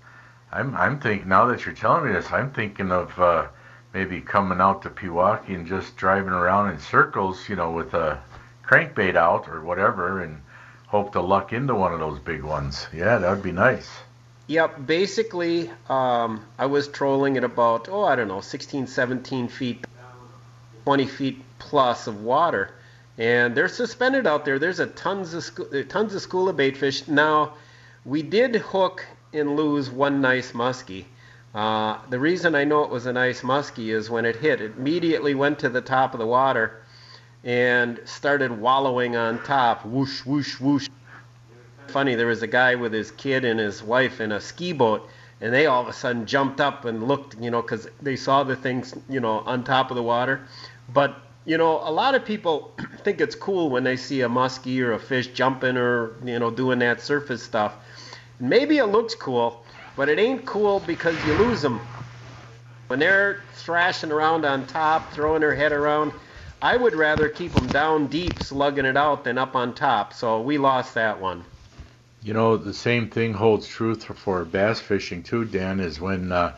I'm 0.52 0.76
I'm 0.76 1.00
thinking 1.00 1.28
now 1.28 1.48
that 1.48 1.66
you're 1.66 1.74
telling 1.74 2.06
me 2.06 2.14
this, 2.14 2.32
I'm 2.32 2.52
thinking 2.52 2.92
of 2.92 3.20
uh, 3.20 3.48
maybe 3.96 4.22
coming 4.22 4.62
out 4.62 4.84
to 4.84 4.92
Pewaukee 4.92 5.56
and 5.56 5.66
just 5.66 5.98
driving 5.98 6.34
around 6.34 6.70
in 6.70 6.80
circles, 6.80 7.50
you 7.50 7.56
know, 7.56 7.72
with 7.72 7.96
a 7.96 8.22
crankbait 8.64 9.16
out 9.16 9.48
or 9.48 9.62
whatever, 9.62 10.22
and 10.22 10.40
hope 10.86 11.14
to 11.14 11.22
luck 11.22 11.52
into 11.52 11.74
one 11.74 11.94
of 11.94 12.00
those 12.00 12.20
big 12.20 12.44
ones. 12.44 12.86
Yeah, 12.94 13.18
that 13.18 13.32
would 13.32 13.42
be 13.42 13.52
nice. 13.52 13.90
Yep, 14.48 14.88
basically, 14.88 15.70
um, 15.90 16.46
I 16.58 16.68
was 16.68 16.88
trolling 16.88 17.36
at 17.36 17.44
about, 17.44 17.90
oh, 17.90 18.06
I 18.06 18.16
don't 18.16 18.30
know, 18.30 18.40
16, 18.40 18.88
17 18.88 19.50
feet, 19.50 19.86
20 20.86 21.06
feet 21.06 21.44
plus 21.60 22.08
of 22.08 22.22
water. 22.24 22.72
And 23.18 23.56
they're 23.56 23.68
suspended 23.68 24.26
out 24.26 24.46
there. 24.46 24.58
There's 24.58 24.80
a 24.80 24.88
tons 24.88 25.34
of 25.34 25.44
scho- 25.44 25.66
uh, 25.66 25.84
tons 25.90 26.16
of 26.16 26.22
school 26.22 26.48
of 26.48 26.56
bait 26.56 26.78
fish. 26.78 27.10
Now, 27.10 27.56
we 28.06 28.22
did 28.22 28.56
hook 28.56 29.06
and 29.34 29.58
lose 29.58 29.90
one 29.90 30.22
nice 30.22 30.54
muskie. 30.54 31.06
Uh, 31.54 31.98
the 32.10 32.20
reason 32.20 32.56
I 32.56 32.64
know 32.64 32.84
it 32.84 32.90
was 32.90 33.06
a 33.06 33.12
nice 33.12 33.42
muskie 33.42 33.90
is 33.90 34.10
when 34.10 34.24
it 34.24 34.38
hit, 34.38 34.62
it 34.62 34.78
immediately 34.78 35.36
went 35.36 35.60
to 35.60 35.70
the 35.70 35.82
top 35.82 36.14
of 36.14 36.20
the 36.20 36.28
water 36.28 36.84
and 37.44 38.00
started 38.06 38.52
wallowing 38.62 39.18
on 39.18 39.44
top. 39.44 39.86
Whoosh, 39.86 40.26
whoosh, 40.26 40.58
whoosh 40.60 40.88
funny. 41.92 42.16
There 42.16 42.28
was 42.28 42.44
a 42.44 42.48
guy 42.48 42.76
with 42.76 42.94
his 42.94 43.12
kid 43.12 43.46
and 43.46 43.60
his 43.60 43.84
wife 43.84 44.22
in 44.22 44.32
a 44.32 44.40
ski 44.40 44.74
boat, 44.74 45.10
and 45.42 45.54
they 45.54 45.66
all 45.66 45.82
of 45.82 45.88
a 45.88 45.94
sudden 45.94 46.26
jumped 46.26 46.62
up 46.62 46.86
and 46.86 47.08
looked, 47.08 47.38
you 47.40 47.52
know, 47.52 47.62
because 47.62 47.88
they 48.02 48.16
saw 48.16 48.44
the 48.44 48.56
things, 48.56 48.96
you 49.10 49.20
know, 49.20 49.40
on 49.40 49.64
top 49.64 49.92
of 49.92 49.96
the 49.96 50.04
water. 50.04 50.42
But 50.94 51.20
you 51.46 51.58
know, 51.58 51.80
a 51.82 51.92
lot 51.92 52.14
of 52.14 52.26
people 52.26 52.74
think 53.04 53.22
it's 53.22 53.36
cool 53.36 53.70
when 53.70 53.84
they 53.84 53.96
see 53.96 54.22
a 54.22 54.30
muskie 54.30 54.82
or 54.82 54.94
a 54.94 55.00
fish 55.00 55.28
jumping 55.28 55.78
or 55.78 56.16
you 56.24 56.38
know 56.40 56.52
doing 56.52 56.80
that 56.80 57.02
surface 57.02 57.42
stuff. 57.42 57.74
Maybe 58.40 58.78
it 58.78 58.88
looks 58.88 59.16
cool, 59.16 59.64
but 59.96 60.10
it 60.10 60.20
ain't 60.20 60.46
cool 60.46 60.80
because 60.82 61.16
you 61.26 61.34
lose 61.34 61.62
them. 61.62 61.80
When 62.88 63.00
they're 63.00 63.42
thrashing 63.54 64.12
around 64.12 64.46
on 64.46 64.68
top, 64.68 65.12
throwing 65.12 65.42
their 65.42 65.56
head 65.56 65.72
around, 65.72 66.14
I 66.62 66.78
would 66.78 66.96
rather 66.96 67.30
keep 67.30 67.52
them 67.54 67.68
down 67.68 68.08
deep, 68.08 68.42
slugging 68.42 68.86
it 68.86 68.98
out, 68.98 69.24
than 69.24 69.38
up 69.38 69.56
on 69.56 69.74
top. 69.74 70.14
So 70.14 70.42
we 70.42 70.58
lost 70.58 70.94
that 70.96 71.20
one. 71.20 71.44
You 72.24 72.34
know, 72.34 72.58
the 72.58 72.74
same 72.74 73.10
thing 73.10 73.34
holds 73.34 73.68
true 73.68 73.96
for 73.96 74.44
bass 74.44 74.80
fishing 74.80 75.24
too, 75.24 75.46
Dan, 75.46 75.80
is 75.80 76.00
when 76.02 76.32
uh, 76.32 76.56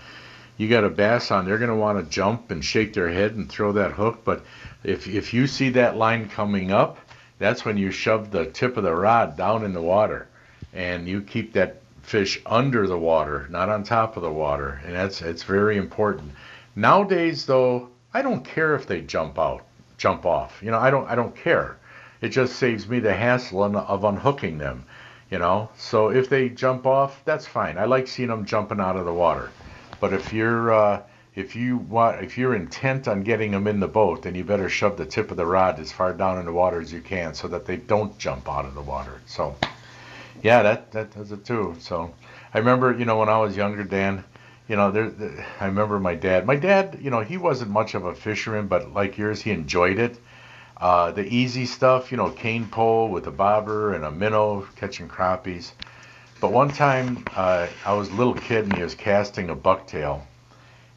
you 0.57 0.67
got 0.67 0.83
a 0.83 0.89
bass 0.89 1.31
on, 1.31 1.45
they're 1.45 1.57
going 1.57 1.69
to 1.69 1.75
want 1.75 2.03
to 2.03 2.09
jump 2.09 2.51
and 2.51 2.63
shake 2.63 2.93
their 2.93 3.09
head 3.09 3.33
and 3.33 3.49
throw 3.49 3.71
that 3.73 3.91
hook. 3.91 4.21
But 4.23 4.43
if 4.83 5.07
if 5.07 5.33
you 5.33 5.47
see 5.47 5.69
that 5.71 5.97
line 5.97 6.29
coming 6.29 6.71
up, 6.71 6.97
that's 7.37 7.63
when 7.63 7.77
you 7.77 7.91
shove 7.91 8.31
the 8.31 8.45
tip 8.45 8.77
of 8.77 8.83
the 8.83 8.93
rod 8.93 9.37
down 9.37 9.63
in 9.63 9.73
the 9.73 9.81
water, 9.81 10.27
and 10.73 11.07
you 11.07 11.21
keep 11.21 11.53
that 11.53 11.81
fish 12.01 12.41
under 12.45 12.87
the 12.87 12.97
water, 12.97 13.47
not 13.49 13.69
on 13.69 13.83
top 13.83 14.17
of 14.17 14.23
the 14.23 14.31
water, 14.31 14.81
and 14.85 14.95
that's 14.95 15.21
it's 15.21 15.43
very 15.43 15.77
important. 15.77 16.31
Nowadays, 16.75 17.45
though, 17.45 17.89
I 18.13 18.21
don't 18.21 18.43
care 18.43 18.75
if 18.75 18.87
they 18.87 19.01
jump 19.01 19.37
out, 19.37 19.63
jump 19.97 20.25
off. 20.25 20.59
You 20.63 20.71
know, 20.71 20.79
I 20.79 20.89
don't 20.89 21.07
I 21.07 21.15
don't 21.15 21.35
care. 21.35 21.77
It 22.21 22.29
just 22.29 22.57
saves 22.57 22.87
me 22.87 22.99
the 22.99 23.13
hassle 23.13 23.63
of 23.63 24.03
unhooking 24.03 24.57
them. 24.57 24.85
You 25.31 25.37
know, 25.37 25.69
so 25.77 26.09
if 26.09 26.27
they 26.27 26.49
jump 26.49 26.87
off, 26.87 27.21
that's 27.23 27.45
fine. 27.45 27.77
I 27.77 27.85
like 27.85 28.07
seeing 28.07 28.29
them 28.29 28.45
jumping 28.45 28.79
out 28.79 28.97
of 28.97 29.05
the 29.05 29.13
water. 29.13 29.51
But 29.99 30.11
if 30.11 30.33
you're 30.33 30.73
uh, 30.73 31.03
if 31.35 31.55
you 31.55 31.77
want 31.77 32.23
if 32.23 32.37
you're 32.37 32.55
intent 32.55 33.07
on 33.07 33.21
getting 33.21 33.51
them 33.51 33.67
in 33.67 33.79
the 33.79 33.87
boat, 33.87 34.23
then 34.23 34.33
you 34.33 34.43
better 34.43 34.69
shove 34.69 34.97
the 34.97 35.05
tip 35.05 35.29
of 35.29 35.37
the 35.37 35.45
rod 35.45 35.79
as 35.79 35.91
far 35.91 36.13
down 36.13 36.39
in 36.39 36.45
the 36.45 36.51
water 36.51 36.81
as 36.81 36.91
you 36.91 37.01
can 37.01 37.33
so 37.33 37.47
that 37.47 37.65
they 37.65 37.77
don't 37.77 38.17
jump 38.17 38.49
out 38.49 38.65
of 38.65 38.73
the 38.73 38.81
water. 38.81 39.21
So 39.27 39.55
yeah, 40.41 40.63
that 40.63 40.91
that 40.93 41.13
does 41.13 41.31
it 41.31 41.45
too. 41.45 41.75
So 41.79 42.13
I 42.53 42.57
remember, 42.57 42.97
you 42.97 43.05
know, 43.05 43.19
when 43.19 43.29
I 43.29 43.37
was 43.37 43.55
younger, 43.55 43.83
Dan, 43.83 44.23
you 44.67 44.75
know, 44.75 44.89
there, 44.89 45.09
there 45.09 45.45
I 45.59 45.65
remember 45.65 45.99
my 45.99 46.15
dad. 46.15 46.45
My 46.45 46.55
dad, 46.55 46.99
you 47.01 47.11
know, 47.11 47.21
he 47.21 47.37
wasn't 47.37 47.71
much 47.71 47.93
of 47.93 48.05
a 48.05 48.15
fisherman, 48.15 48.67
but 48.67 48.93
like 48.93 49.17
yours, 49.17 49.41
he 49.41 49.51
enjoyed 49.51 49.99
it. 49.99 50.19
Uh, 50.79 51.11
the 51.11 51.27
easy 51.27 51.65
stuff, 51.65 52.09
you 52.09 52.17
know, 52.17 52.29
cane 52.29 52.65
pole 52.65 53.09
with 53.09 53.27
a 53.27 53.31
bobber 53.31 53.93
and 53.93 54.05
a 54.05 54.11
minnow 54.11 54.65
catching 54.77 55.09
crappies. 55.09 55.71
But 56.39 56.53
one 56.53 56.69
time, 56.69 57.25
uh, 57.35 57.67
I 57.85 57.93
was 57.93 58.07
a 58.09 58.13
little 58.13 58.33
kid 58.33 58.63
and 58.63 58.75
he 58.77 58.81
was 58.81 58.95
casting 58.95 59.49
a 59.49 59.55
bucktail, 59.55 60.21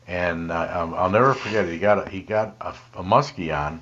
and 0.07 0.53
uh, 0.53 0.93
I'll 0.97 1.11
never 1.11 1.35
forget 1.35 1.65
it. 1.65 1.73
He 1.73 1.79
got 1.79 2.07
a, 2.07 2.09
he 2.09 2.21
got 2.21 2.55
a, 2.61 2.75
a 2.95 3.03
muskie 3.03 3.53
on, 3.53 3.81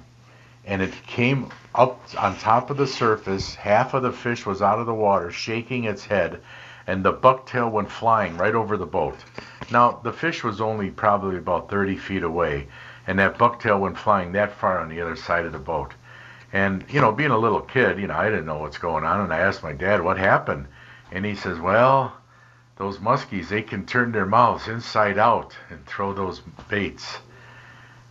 and 0.64 0.80
it 0.80 0.94
came 1.06 1.50
up 1.74 2.00
on 2.16 2.38
top 2.38 2.70
of 2.70 2.78
the 2.78 2.86
surface. 2.86 3.54
Half 3.54 3.92
of 3.92 4.02
the 4.02 4.12
fish 4.12 4.46
was 4.46 4.62
out 4.62 4.78
of 4.78 4.86
the 4.86 4.94
water, 4.94 5.30
shaking 5.30 5.84
its 5.84 6.06
head, 6.06 6.40
and 6.86 7.04
the 7.04 7.12
bucktail 7.12 7.70
went 7.70 7.90
flying 7.90 8.38
right 8.38 8.54
over 8.54 8.78
the 8.78 8.86
boat. 8.86 9.18
Now 9.70 10.00
the 10.02 10.14
fish 10.14 10.42
was 10.42 10.62
only 10.62 10.90
probably 10.90 11.36
about 11.36 11.68
30 11.68 11.98
feet 11.98 12.22
away, 12.22 12.68
and 13.06 13.18
that 13.18 13.38
bucktail 13.38 13.80
went 13.80 13.98
flying 13.98 14.32
that 14.32 14.52
far 14.52 14.78
on 14.80 14.88
the 14.88 15.00
other 15.00 15.16
side 15.16 15.46
of 15.46 15.52
the 15.52 15.58
boat. 15.58 15.94
And 16.52 16.84
you 16.88 17.00
know, 17.00 17.12
being 17.12 17.30
a 17.30 17.38
little 17.38 17.60
kid, 17.60 17.98
you 17.98 18.06
know, 18.08 18.14
I 18.16 18.30
didn't 18.30 18.46
know 18.46 18.58
what's 18.58 18.78
going 18.78 19.04
on, 19.04 19.20
and 19.20 19.32
I 19.32 19.38
asked 19.40 19.62
my 19.62 19.72
dad 19.72 20.02
what 20.02 20.18
happened, 20.18 20.66
and 21.12 21.24
he 21.24 21.34
says, 21.34 21.58
"Well, 21.60 22.14
those 22.76 22.98
muskies, 22.98 23.48
they 23.48 23.62
can 23.62 23.86
turn 23.86 24.12
their 24.12 24.26
mouths 24.26 24.68
inside 24.68 25.18
out 25.18 25.56
and 25.70 25.84
throw 25.86 26.12
those 26.14 26.40
baits." 26.68 27.20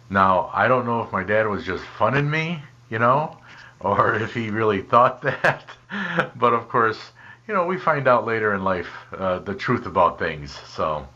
Now, 0.10 0.50
I 0.54 0.68
don't 0.68 0.86
know 0.86 1.02
if 1.02 1.12
my 1.12 1.24
dad 1.24 1.48
was 1.48 1.66
just 1.66 1.84
funning 1.84 2.30
me, 2.30 2.64
you 2.90 3.00
know, 3.00 3.38
or 3.80 4.16
if 4.22 4.34
he 4.34 4.50
really 4.52 4.82
thought 4.82 5.22
that. 5.24 5.66
but 6.36 6.54
of 6.54 6.70
course, 6.70 7.12
you 7.48 7.54
know, 7.54 7.66
we 7.66 7.78
find 7.78 8.08
out 8.08 8.26
later 8.26 8.54
in 8.54 8.64
life 8.64 8.90
uh, 9.18 9.40
the 9.40 9.56
truth 9.56 9.86
about 9.86 10.20
things. 10.20 10.52
So 10.68 11.08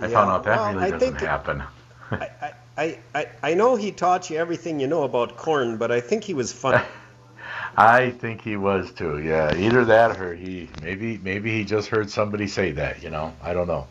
I 0.00 0.08
Yeah, 0.08 0.08
found 0.08 0.30
out 0.30 0.44
that 0.44 0.64
well, 0.64 0.66
really 0.66 0.86
I 0.86 0.88
doesn't 0.88 1.14
happen. 1.16 1.62
I, 2.20 2.52
I, 2.78 2.96
I, 3.12 3.26
I 3.42 3.54
know 3.54 3.74
he 3.74 3.90
taught 3.90 4.30
you 4.30 4.36
everything 4.38 4.78
you 4.78 4.86
know 4.86 5.02
about 5.02 5.36
corn, 5.36 5.78
but 5.78 5.90
I 5.90 6.00
think 6.00 6.22
he 6.22 6.32
was 6.32 6.52
fun. 6.52 6.80
I 7.76 8.10
think 8.10 8.40
he 8.40 8.56
was 8.56 8.92
too. 8.92 9.18
Yeah, 9.18 9.52
either 9.56 9.84
that 9.84 10.20
or 10.20 10.34
he 10.34 10.68
maybe 10.80 11.18
maybe 11.18 11.50
he 11.50 11.64
just 11.64 11.88
heard 11.88 12.08
somebody 12.08 12.46
say 12.46 12.70
that. 12.72 13.02
You 13.02 13.10
know, 13.10 13.34
I 13.42 13.52
don't 13.52 13.66
know. 13.66 13.88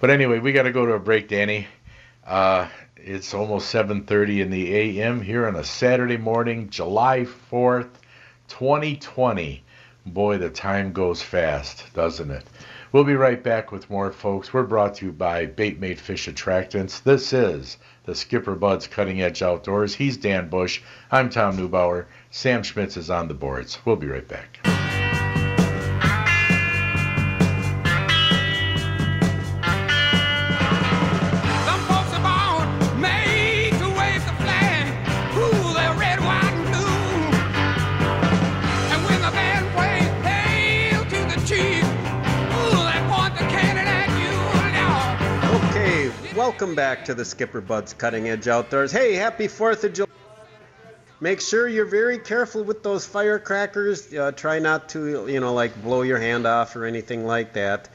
But 0.00 0.10
anyway, 0.10 0.40
we 0.40 0.52
got 0.52 0.64
to 0.64 0.72
go 0.72 0.84
to 0.84 0.92
a 0.94 0.98
break, 0.98 1.28
Danny. 1.28 1.68
Uh, 2.26 2.68
it's 2.96 3.34
almost 3.34 3.72
7:30 3.72 4.40
in 4.40 4.50
the 4.50 4.74
a.m. 4.74 5.20
here 5.20 5.46
on 5.46 5.54
a 5.54 5.64
Saturday 5.64 6.16
morning, 6.16 6.70
July 6.70 7.26
4th, 7.50 7.90
2020. 8.48 9.62
Boy, 10.06 10.38
the 10.38 10.50
time 10.50 10.92
goes 10.92 11.22
fast, 11.22 11.92
doesn't 11.94 12.30
it? 12.30 12.44
We'll 12.90 13.04
be 13.04 13.16
right 13.16 13.42
back 13.42 13.72
with 13.72 13.90
more, 13.90 14.12
folks. 14.12 14.52
We're 14.52 14.64
brought 14.64 14.96
to 14.96 15.06
you 15.06 15.12
by 15.12 15.46
Baitmate 15.46 15.98
Fish 15.98 16.28
Attractants. 16.28 17.02
This 17.02 17.32
is 17.32 17.78
the 18.04 18.14
Skipper 18.14 18.54
Buds 18.54 18.86
Cutting 18.86 19.20
Edge 19.20 19.42
Outdoors. 19.42 19.94
He's 19.94 20.16
Dan 20.16 20.48
Bush. 20.48 20.82
I'm 21.10 21.30
Tom 21.30 21.56
Neubauer. 21.56 22.06
Sam 22.30 22.62
Schmitz 22.62 22.96
is 22.96 23.10
on 23.10 23.28
the 23.28 23.34
boards. 23.34 23.78
We'll 23.84 23.96
be 23.96 24.06
right 24.06 24.26
back. 24.26 24.73
Welcome 46.36 46.74
back 46.74 47.04
to 47.04 47.14
the 47.14 47.24
Skipper 47.24 47.60
Buds 47.60 47.94
Cutting 47.94 48.28
Edge 48.28 48.48
Outdoors. 48.48 48.90
Hey, 48.90 49.14
happy 49.14 49.46
4th 49.46 49.84
of 49.84 49.92
July. 49.92 50.08
Make 51.20 51.40
sure 51.40 51.68
you're 51.68 51.84
very 51.84 52.18
careful 52.18 52.64
with 52.64 52.82
those 52.82 53.06
firecrackers. 53.06 54.12
Uh, 54.12 54.32
try 54.32 54.58
not 54.58 54.88
to, 54.90 55.28
you 55.28 55.38
know, 55.38 55.54
like 55.54 55.80
blow 55.80 56.02
your 56.02 56.18
hand 56.18 56.44
off 56.44 56.74
or 56.74 56.86
anything 56.86 57.24
like 57.24 57.52
that. 57.52 57.88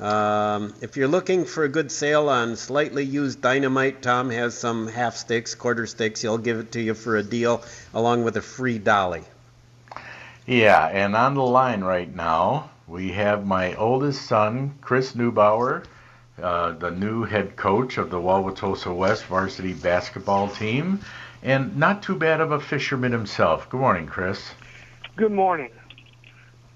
Um, 0.00 0.74
if 0.80 0.96
you're 0.96 1.08
looking 1.08 1.44
for 1.44 1.62
a 1.62 1.68
good 1.68 1.92
sale 1.92 2.28
on 2.28 2.56
slightly 2.56 3.04
used 3.04 3.40
dynamite, 3.40 4.02
Tom 4.02 4.28
has 4.30 4.58
some 4.58 4.88
half 4.88 5.14
sticks, 5.14 5.54
quarter 5.54 5.86
sticks. 5.86 6.20
He'll 6.20 6.36
give 6.36 6.58
it 6.58 6.72
to 6.72 6.80
you 6.80 6.94
for 6.94 7.16
a 7.16 7.22
deal 7.22 7.62
along 7.92 8.24
with 8.24 8.36
a 8.36 8.42
free 8.42 8.78
dolly. 8.78 9.22
Yeah, 10.46 10.84
and 10.86 11.14
on 11.14 11.34
the 11.34 11.44
line 11.44 11.84
right 11.84 12.12
now, 12.12 12.70
we 12.88 13.12
have 13.12 13.46
my 13.46 13.74
oldest 13.74 14.26
son, 14.26 14.74
Chris 14.80 15.12
Neubauer, 15.12 15.84
uh, 16.42 16.72
the 16.72 16.90
new 16.90 17.24
head 17.24 17.56
coach 17.56 17.98
of 17.98 18.10
the 18.10 18.16
Wauwatosa 18.18 18.94
West 18.94 19.24
varsity 19.26 19.72
basketball 19.72 20.48
team, 20.48 21.00
and 21.42 21.76
not 21.76 22.02
too 22.02 22.14
bad 22.16 22.40
of 22.40 22.52
a 22.52 22.60
fisherman 22.60 23.12
himself. 23.12 23.68
Good 23.70 23.80
morning, 23.80 24.06
Chris. 24.06 24.50
Good 25.16 25.32
morning. 25.32 25.70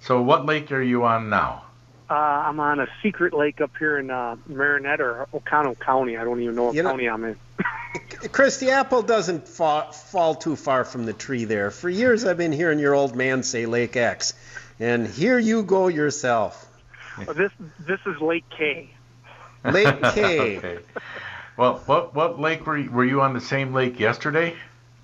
So, 0.01 0.23
what 0.23 0.47
lake 0.47 0.71
are 0.71 0.83
you 0.83 1.05
on 1.05 1.29
now? 1.29 1.65
Uh, 2.11 2.15
I'm 2.15 2.59
on 2.61 2.81
a 2.81 2.87
secret 3.03 3.35
lake 3.35 3.61
up 3.61 3.73
here 3.79 3.99
in 3.99 4.11
uh, 4.11 4.37
Marinette 4.47 5.01
or 5.01 5.27
Oconto 5.35 5.75
County. 5.79 6.17
I 6.17 6.25
don't 6.25 6.41
even 6.41 6.55
know 6.55 6.65
what 6.65 6.75
You 6.75 6.83
know- 6.83 6.91
county 6.91 7.09
I'm 7.09 7.25
in. 7.25 7.37
Chris, 8.33 8.59
the 8.59 8.71
apple 8.71 9.03
doesn't 9.03 9.47
fall, 9.49 9.91
fall 9.93 10.35
too 10.35 10.57
far 10.57 10.85
from 10.85 11.05
the 11.05 11.13
tree 11.13 11.45
there. 11.45 11.71
For 11.71 11.89
years, 11.91 12.25
I've 12.25 12.37
been 12.39 12.53
hearing 12.53 12.79
your 12.79 12.95
old 12.95 13.15
man 13.17 13.43
say 13.43 13.67
Lake 13.67 13.97
X, 13.97 14.35
and 14.79 15.07
here 15.07 15.39
you 15.39 15.63
go 15.65 15.89
yourself. 15.89 16.65
Well, 17.19 17.35
this 17.35 17.51
this 17.81 17.99
is 18.07 18.21
Lake 18.21 18.45
K. 18.57 18.91
Lake 19.65 20.03
K. 20.15 20.59
okay. 20.59 20.79
Well, 21.57 21.83
what 21.87 22.15
what 22.15 22.41
lake 22.41 22.67
were 22.67 22.79
you, 22.79 22.91
were 22.91 23.05
you 23.05 23.21
on 23.21 23.35
the 23.35 23.41
same 23.41 23.73
lake 23.75 23.99
yesterday? 23.99 24.55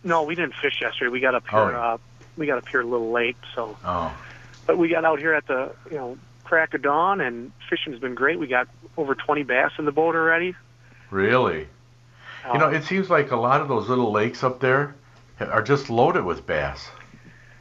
No, 0.04 0.22
we 0.22 0.34
didn't 0.34 0.54
fish 0.54 0.80
yesterday. 0.80 1.10
We 1.10 1.20
got 1.20 1.34
up 1.34 1.48
here. 1.48 1.58
Oh, 1.58 1.68
yeah. 1.70 1.78
Uh, 1.94 1.98
we 2.36 2.46
got 2.46 2.58
up 2.58 2.68
here 2.68 2.80
a 2.80 2.86
little 2.86 3.10
late. 3.10 3.36
So, 3.54 3.76
Oh, 3.84 4.14
but 4.66 4.76
we 4.78 4.88
got 4.88 5.04
out 5.04 5.18
here 5.18 5.34
at 5.34 5.46
the 5.46 5.72
you 5.90 5.96
know 5.96 6.18
crack 6.44 6.74
of 6.74 6.82
dawn, 6.82 7.20
and 7.20 7.52
fishing's 7.68 7.98
been 7.98 8.14
great. 8.14 8.38
We 8.38 8.46
got 8.46 8.68
over 8.96 9.14
20 9.14 9.42
bass 9.42 9.72
in 9.78 9.84
the 9.86 9.92
boat 9.92 10.14
already. 10.14 10.54
really? 11.10 11.66
You 12.52 12.58
know, 12.58 12.66
Uh, 12.66 12.70
it 12.72 12.84
seems 12.84 13.08
like 13.08 13.30
a 13.30 13.36
lot 13.36 13.62
of 13.62 13.68
those 13.68 13.88
little 13.88 14.12
lakes 14.12 14.44
up 14.44 14.60
there 14.60 14.94
are 15.40 15.62
just 15.62 15.88
loaded 15.88 16.24
with 16.24 16.46
bass. 16.46 16.90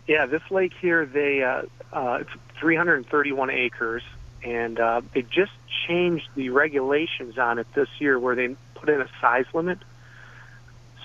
Yeah, 0.07 0.26
this 0.26 0.41
lake 0.52 0.74
here, 0.82 1.06
they 1.06 1.41
uh, 1.41 1.61
uh, 1.94 2.18
it's 2.22 2.30
331 2.60 3.49
acres, 3.49 4.03
and 4.44 4.80
uh, 4.80 5.02
they 5.14 5.22
just 5.22 5.52
changed 5.88 6.28
the 6.36 6.49
regulations 6.49 7.38
on 7.38 7.60
it 7.60 7.68
this 7.74 7.88
year, 7.99 8.20
where 8.20 8.36
they 8.36 8.56
put 8.76 8.90
in 8.90 9.02
a 9.02 9.07
size 9.22 9.45
limit. 9.53 9.80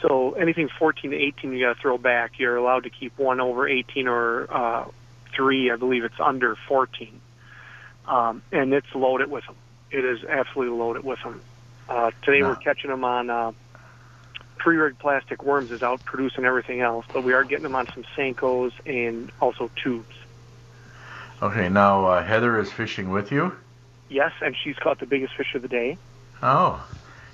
So 0.03 0.33
anything 0.35 0.69
14 0.79 1.11
to 1.11 1.17
18, 1.17 1.53
you 1.53 1.67
got 1.67 1.75
to 1.77 1.81
throw 1.81 1.99
back. 1.99 2.39
You're 2.39 2.57
allowed 2.57 2.85
to 2.85 2.91
keep 2.91 3.19
one 3.19 3.41
over 3.41 3.69
18 3.69 4.07
or 4.07 4.47
uh, 4.53 4.85
three. 5.35 5.71
I 5.71 5.77
believe 5.77 6.05
it's 6.05 6.21
under 6.21 6.57
14, 6.69 7.21
um, 8.07 8.43
and 8.53 8.73
it's 8.73 8.95
loaded 8.95 9.31
with 9.31 9.45
them. 9.47 9.57
It 9.91 10.05
is 10.05 10.25
absolutely 10.25 10.77
loaded 10.77 11.05
with 11.05 11.19
them. 11.23 11.41
Uh, 11.89 12.11
today 12.23 12.39
Yeah. 12.41 12.49
we're 12.49 12.57
catching 12.57 12.91
them 12.91 13.05
on. 13.05 13.31
Uh, 13.31 13.53
pre-rigged 14.59 14.99
plastic 14.99 15.45
worms 15.45 15.71
is 15.71 15.83
out 15.83 16.05
producing 16.05 16.45
everything 16.45 16.81
else, 16.81 17.07
but 17.13 17.23
we 17.23 17.33
are 17.33 17.45
getting 17.45 17.63
them 17.63 17.77
on 17.77 17.87
some 17.95 18.05
Senkos 18.17 18.73
and 18.85 19.31
also 19.41 19.71
tubes. 19.83 20.15
Okay, 21.41 21.69
now 21.69 22.05
uh, 22.07 22.25
Heather 22.25 22.59
is 22.59 22.73
fishing 22.73 23.11
with 23.11 23.31
you. 23.31 23.53
Yes, 24.09 24.33
and 24.41 24.57
she's 24.57 24.77
caught 24.77 24.99
the 24.99 25.07
biggest 25.07 25.35
fish 25.37 25.55
of 25.55 25.63
the 25.63 25.69
day. 25.69 25.97
Oh, 26.43 26.85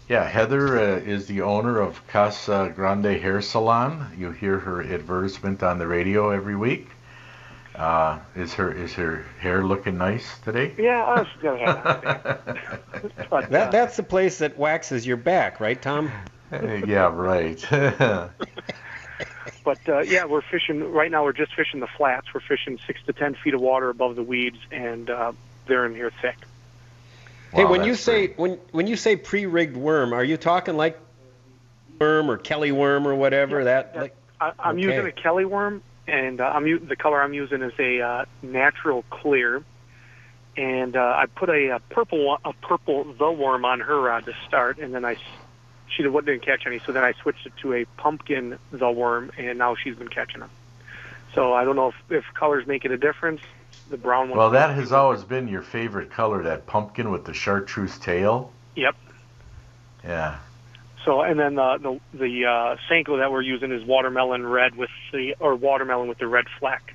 yeah. 0.08 0.24
Heather 0.28 0.78
uh, 0.78 0.96
is 0.98 1.26
the 1.26 1.42
owner 1.42 1.80
of 1.80 2.06
Casa 2.08 2.72
Grande 2.74 3.18
Hair 3.20 3.40
Salon. 3.42 4.12
You 4.18 4.30
hear 4.30 4.58
her 4.58 4.82
advertisement 4.82 5.62
on 5.62 5.78
the 5.78 5.86
radio 5.86 6.30
every 6.30 6.56
week. 6.56 6.88
Uh, 7.74 8.18
is 8.36 8.54
her 8.54 8.70
is 8.72 8.92
her 8.92 9.24
hair 9.40 9.64
looking 9.64 9.98
nice 9.98 10.38
today? 10.44 10.72
Yeah, 10.78 11.02
uh, 11.02 11.24
she's 11.24 11.42
got 11.42 11.54
a 11.54 11.58
hat 11.58 11.86
on 11.86 12.44
today. 13.02 13.26
but, 13.30 13.50
That 13.50 13.72
that's 13.72 13.96
the 13.96 14.04
place 14.04 14.38
that 14.38 14.56
waxes 14.56 15.04
your 15.06 15.16
back, 15.16 15.58
right, 15.58 15.80
Tom? 15.80 16.12
yeah, 16.52 17.10
right. 17.12 17.64
But 19.64 19.78
uh, 19.88 20.00
yeah, 20.00 20.26
we're 20.26 20.42
fishing 20.42 20.92
right 20.92 21.10
now. 21.10 21.24
We're 21.24 21.32
just 21.32 21.54
fishing 21.54 21.80
the 21.80 21.86
flats. 21.86 22.26
We're 22.34 22.40
fishing 22.40 22.78
six 22.86 23.00
to 23.06 23.12
ten 23.14 23.34
feet 23.34 23.54
of 23.54 23.60
water 23.60 23.88
above 23.88 24.14
the 24.14 24.22
weeds, 24.22 24.58
and 24.70 25.08
uh, 25.08 25.32
they're 25.66 25.86
in 25.86 25.94
here 25.94 26.12
thick. 26.22 26.36
hey, 27.52 27.64
when 27.64 27.84
you 27.84 27.94
say 27.94 28.26
great. 28.26 28.38
when 28.38 28.52
when 28.72 28.86
you 28.86 28.96
say 28.96 29.16
pre-rigged 29.16 29.76
worm, 29.76 30.12
are 30.12 30.22
you 30.24 30.36
talking 30.36 30.76
like 30.76 30.98
worm 31.98 32.30
or 32.30 32.36
Kelly 32.36 32.72
worm 32.72 33.06
or 33.08 33.14
whatever? 33.14 33.64
that 33.64 33.92
yeah. 33.94 34.00
like 34.02 34.16
I, 34.40 34.52
I'm 34.58 34.76
Okay. 34.76 34.82
using 34.84 35.06
a 35.06 35.12
Kelly 35.12 35.46
worm, 35.46 35.82
and 36.06 36.40
uh, 36.40 36.44
I'm 36.44 36.66
u- 36.66 36.78
the 36.80 36.96
color 36.96 37.22
I'm 37.22 37.32
using 37.34 37.62
is 37.62 37.72
a 37.78 38.00
uh, 38.02 38.24
natural 38.42 39.02
clear. 39.10 39.62
And 40.56 40.94
uh, 40.94 41.00
I 41.00 41.26
put 41.26 41.48
a, 41.48 41.76
a 41.76 41.80
purple 41.80 42.38
a 42.44 42.52
purple 42.52 43.12
the 43.14 43.30
worm 43.32 43.64
on 43.64 43.80
her 43.80 44.00
rod 44.00 44.26
to 44.26 44.32
start, 44.46 44.78
and 44.78 44.94
then 44.94 45.04
I 45.04 45.14
s- 45.14 45.18
she 45.94 46.02
didn't 46.02 46.24
didn't 46.24 46.44
catch 46.44 46.66
any. 46.66 46.80
So 46.80 46.92
then 46.92 47.04
I 47.04 47.12
switched 47.22 47.46
it 47.46 47.52
to 47.62 47.72
a 47.74 47.84
pumpkin 47.96 48.58
the 48.70 48.90
worm, 48.90 49.30
and 49.36 49.58
now 49.58 49.74
she's 49.74 49.96
been 49.96 50.08
catching 50.08 50.40
them. 50.40 50.50
So 51.34 51.52
I 51.52 51.64
don't 51.64 51.76
know 51.76 51.88
if, 51.88 51.94
if 52.10 52.24
colors 52.34 52.66
making 52.66 52.92
a 52.92 52.96
difference. 52.96 53.40
The 53.90 53.96
brown 53.98 54.30
one. 54.30 54.38
well, 54.38 54.50
that 54.50 54.74
has 54.76 54.92
always 54.92 55.24
been 55.24 55.48
your 55.48 55.60
favorite 55.60 56.10
color, 56.10 56.44
that 56.44 56.66
pumpkin 56.66 57.10
with 57.10 57.24
the 57.24 57.34
chartreuse 57.34 57.98
tail. 57.98 58.50
Yep. 58.76 58.96
Yeah. 60.04 60.38
So 61.04 61.20
and 61.20 61.38
then 61.38 61.56
the 61.56 61.78
the 62.12 62.18
the 62.18 62.44
uh, 62.46 62.76
Senko 62.88 63.18
that 63.18 63.30
we're 63.30 63.42
using 63.42 63.72
is 63.72 63.84
watermelon 63.84 64.46
red 64.46 64.74
with 64.76 64.90
the 65.12 65.34
or 65.38 65.54
watermelon 65.54 66.08
with 66.08 66.18
the 66.18 66.26
red 66.26 66.46
fleck. 66.58 66.94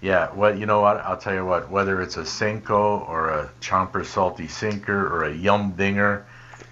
Yeah, 0.00 0.32
well, 0.32 0.56
you 0.56 0.64
know 0.64 0.80
what? 0.80 0.98
I'll 0.98 1.18
tell 1.18 1.34
you 1.34 1.44
what. 1.44 1.70
Whether 1.70 2.00
it's 2.00 2.16
a 2.16 2.22
Senko 2.22 3.06
or 3.08 3.30
a 3.30 3.50
Chomper 3.60 4.06
Salty 4.06 4.46
Sinker 4.46 5.08
or 5.08 5.24
a 5.24 5.34
Yum 5.34 5.72
Dinger, 5.72 6.24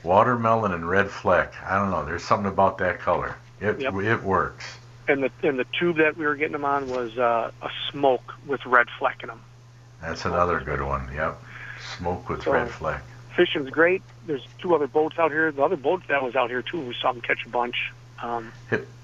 watermelon 0.07 0.73
and 0.73 0.89
red 0.89 1.11
fleck. 1.11 1.53
I 1.65 1.77
don't 1.79 1.91
know. 1.91 2.05
There's 2.05 2.25
something 2.25 2.47
about 2.51 2.79
that 2.79 3.01
color. 3.01 3.37
It 3.61 3.81
Yep. 3.81 3.95
it 3.95 4.23
works. 4.23 4.65
And 5.09 5.23
the 5.23 5.31
and 5.43 5.59
the 5.59 5.67
tube 5.79 5.97
that 5.97 6.17
we 6.17 6.25
were 6.27 6.37
getting 6.37 6.53
them 6.53 6.65
on 6.65 6.89
was 6.89 7.17
uh, 7.19 7.51
a 7.63 7.71
smoke 7.91 8.35
with 8.47 8.65
red 8.67 8.87
fleck 8.99 9.23
in 9.23 9.29
them. 9.29 9.41
That's 10.01 10.25
another 10.25 10.61
good 10.61 10.83
one. 10.83 11.11
Yep. 11.15 11.43
Smoke 11.99 12.29
with 12.29 12.43
So- 12.45 12.53
red 12.53 12.71
fleck. 12.71 13.03
Fishing's 13.35 13.69
great. 13.69 14.03
There's 14.27 14.47
two 14.59 14.75
other 14.75 14.87
boats 14.87 15.19
out 15.19 15.31
here. 15.31 15.53
The 15.53 15.63
other 15.63 15.77
boat 15.77 16.03
that 16.09 16.23
was 16.23 16.35
out 16.37 16.49
here 16.49 16.63
too. 16.63 16.81
We 16.81 16.95
saw 16.95 17.13
them 17.13 17.21
catch 17.21 17.45
a 17.45 17.51
bunch. 17.51 17.93
Um, 18.23 18.51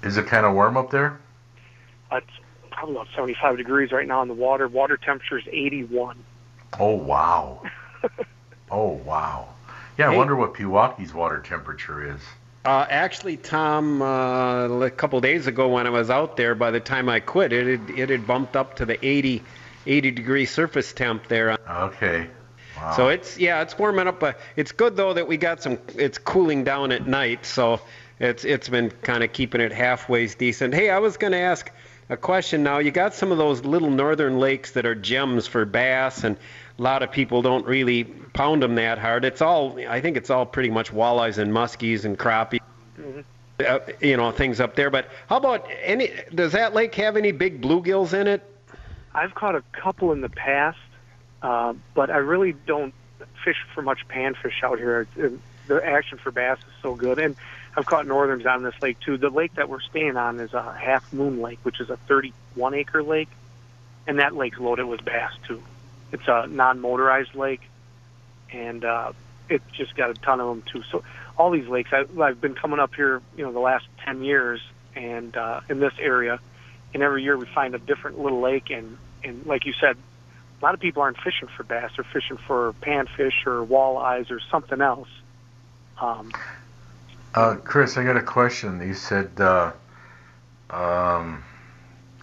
Is 0.01 0.17
it 0.17 0.25
kind 0.25 0.43
of 0.45 0.53
warm 0.55 0.75
up 0.75 0.89
there? 0.89 1.19
it's 2.11 2.25
probably 2.71 2.95
about 2.95 3.07
75 3.15 3.57
degrees 3.57 3.91
right 3.91 4.07
now 4.07 4.23
in 4.23 4.27
the 4.27 4.33
water. 4.33 4.67
Water 4.67 4.97
temperature 4.97 5.37
is 5.37 5.45
81. 5.51 6.17
Oh 6.79 6.95
wow. 6.95 7.61
oh 8.71 8.87
wow. 9.05 9.49
Yeah, 9.97 10.09
I 10.09 10.15
wonder 10.15 10.35
what 10.35 10.53
Pewaukee's 10.53 11.13
water 11.13 11.39
temperature 11.39 12.15
is. 12.15 12.21
Uh, 12.65 12.85
actually, 12.89 13.37
Tom, 13.37 14.01
uh, 14.01 14.67
a 14.67 14.89
couple 14.89 15.19
days 15.19 15.47
ago 15.47 15.67
when 15.67 15.85
I 15.85 15.89
was 15.89 16.09
out 16.09 16.37
there, 16.37 16.55
by 16.55 16.71
the 16.71 16.79
time 16.79 17.09
I 17.09 17.19
quit, 17.19 17.51
it 17.51 17.79
had, 17.79 17.99
it 17.99 18.09
had 18.09 18.25
bumped 18.25 18.55
up 18.55 18.77
to 18.77 18.85
the 18.85 19.05
80, 19.05 19.43
80 19.85 20.11
degree 20.11 20.45
surface 20.45 20.93
temp 20.93 21.27
there. 21.27 21.57
Okay. 21.69 22.27
Wow. 22.77 22.93
So 22.95 23.09
it's 23.09 23.37
yeah, 23.37 23.61
it's 23.61 23.77
warming 23.77 24.07
up. 24.07 24.23
Uh, 24.23 24.33
it's 24.55 24.71
good 24.71 24.95
though 24.95 25.13
that 25.13 25.27
we 25.27 25.37
got 25.37 25.61
some. 25.61 25.77
It's 25.95 26.17
cooling 26.17 26.63
down 26.63 26.91
at 26.91 27.05
night, 27.05 27.45
so 27.45 27.79
it's 28.19 28.43
it's 28.45 28.69
been 28.69 28.91
kind 29.01 29.23
of 29.23 29.31
keeping 29.31 29.61
it 29.61 29.71
halfway 29.71 30.27
decent. 30.27 30.73
Hey, 30.73 30.89
I 30.89 30.99
was 30.99 31.17
going 31.17 31.33
to 31.33 31.39
ask 31.39 31.71
a 32.09 32.17
question 32.17 32.63
now. 32.63 32.79
You 32.79 32.91
got 32.91 33.13
some 33.13 33.31
of 33.31 33.37
those 33.37 33.63
little 33.63 33.89
northern 33.89 34.39
lakes 34.39 34.71
that 34.71 34.85
are 34.85 34.95
gems 34.95 35.47
for 35.47 35.65
bass, 35.65 36.23
and 36.23 36.37
a 36.77 36.81
lot 36.81 37.03
of 37.03 37.11
people 37.11 37.41
don't 37.41 37.65
really 37.65 38.03
pound 38.03 38.63
them 38.63 38.75
that 38.75 38.97
hard. 38.97 39.25
It's 39.25 39.41
all 39.41 39.79
I 39.87 40.01
think 40.01 40.17
it's 40.17 40.29
all 40.29 40.45
pretty 40.45 40.69
much 40.69 40.91
walleyes 40.91 41.37
and 41.37 41.51
muskies 41.51 42.05
and 42.05 42.17
crappie. 42.17 42.59
Uh, 43.65 43.79
you 44.01 44.17
know 44.17 44.31
things 44.31 44.59
up 44.59 44.75
there, 44.75 44.89
but 44.89 45.07
how 45.27 45.37
about 45.37 45.67
any? 45.83 46.11
Does 46.33 46.53
that 46.53 46.73
lake 46.73 46.95
have 46.95 47.15
any 47.15 47.31
big 47.31 47.61
bluegills 47.61 48.13
in 48.13 48.27
it? 48.27 48.41
I've 49.13 49.35
caught 49.35 49.55
a 49.55 49.63
couple 49.71 50.11
in 50.11 50.21
the 50.21 50.29
past, 50.29 50.79
uh, 51.43 51.73
but 51.93 52.09
I 52.09 52.17
really 52.17 52.53
don't 52.65 52.93
fish 53.43 53.57
for 53.75 53.83
much 53.83 54.07
panfish 54.07 54.63
out 54.63 54.79
here. 54.79 55.07
The 55.67 55.85
action 55.85 56.17
for 56.17 56.31
bass 56.31 56.57
is 56.57 56.73
so 56.81 56.95
good, 56.95 57.19
and 57.19 57.35
I've 57.77 57.85
caught 57.85 58.07
northerns 58.07 58.45
on 58.45 58.63
this 58.63 58.75
lake 58.81 58.99
too. 58.99 59.17
The 59.17 59.29
lake 59.29 59.53
that 59.55 59.69
we're 59.69 59.81
staying 59.81 60.17
on 60.17 60.39
is 60.39 60.53
a 60.53 60.73
Half 60.73 61.13
Moon 61.13 61.41
Lake, 61.41 61.59
which 61.63 61.79
is 61.79 61.91
a 61.91 61.97
31 61.97 62.73
acre 62.73 63.03
lake, 63.03 63.29
and 64.07 64.17
that 64.17 64.35
lake's 64.35 64.59
loaded 64.59 64.85
with 64.85 65.05
bass 65.05 65.31
too. 65.47 65.61
It's 66.13 66.27
a 66.27 66.47
non-motorized 66.47 67.35
lake, 67.35 67.61
and 68.51 68.85
uh, 68.85 69.13
it's 69.49 69.65
just 69.73 69.95
got 69.95 70.11
a 70.11 70.13
ton 70.13 70.39
of 70.39 70.47
them 70.47 70.61
too. 70.61 70.83
So 70.91 71.03
all 71.37 71.49
these 71.51 71.67
lakes, 71.67 71.89
I, 71.91 72.05
I've 72.21 72.39
been 72.39 72.53
coming 72.53 72.79
up 72.79 72.93
here, 72.95 73.21
you 73.35 73.43
know, 73.43 73.51
the 73.51 73.59
last 73.59 73.85
10 74.05 74.23
years, 74.23 74.61
and 74.95 75.35
uh, 75.35 75.61
in 75.69 75.79
this 75.79 75.93
area, 75.99 76.39
and 76.93 77.01
every 77.01 77.23
year 77.23 77.35
we 77.35 77.47
find 77.47 77.73
a 77.73 77.79
different 77.79 78.19
little 78.19 78.39
lake, 78.41 78.69
and 78.69 78.97
and 79.23 79.45
like 79.47 79.65
you 79.65 79.73
said, 79.73 79.97
a 80.61 80.63
lot 80.63 80.75
of 80.75 80.79
people 80.79 81.01
aren't 81.01 81.17
fishing 81.17 81.47
for 81.47 81.63
bass; 81.63 81.91
they're 81.95 82.05
fishing 82.05 82.37
for 82.37 82.73
panfish 82.81 83.47
or 83.47 83.65
walleyes 83.65 84.29
or 84.29 84.39
something 84.51 84.81
else. 84.81 85.09
Um, 85.99 86.31
Uh, 87.33 87.55
Chris, 87.55 87.97
I 87.97 88.03
got 88.03 88.17
a 88.17 88.21
question. 88.21 88.79
You 88.87 88.93
said, 88.93 89.31
uh, 89.39 89.71
um, 90.69 91.43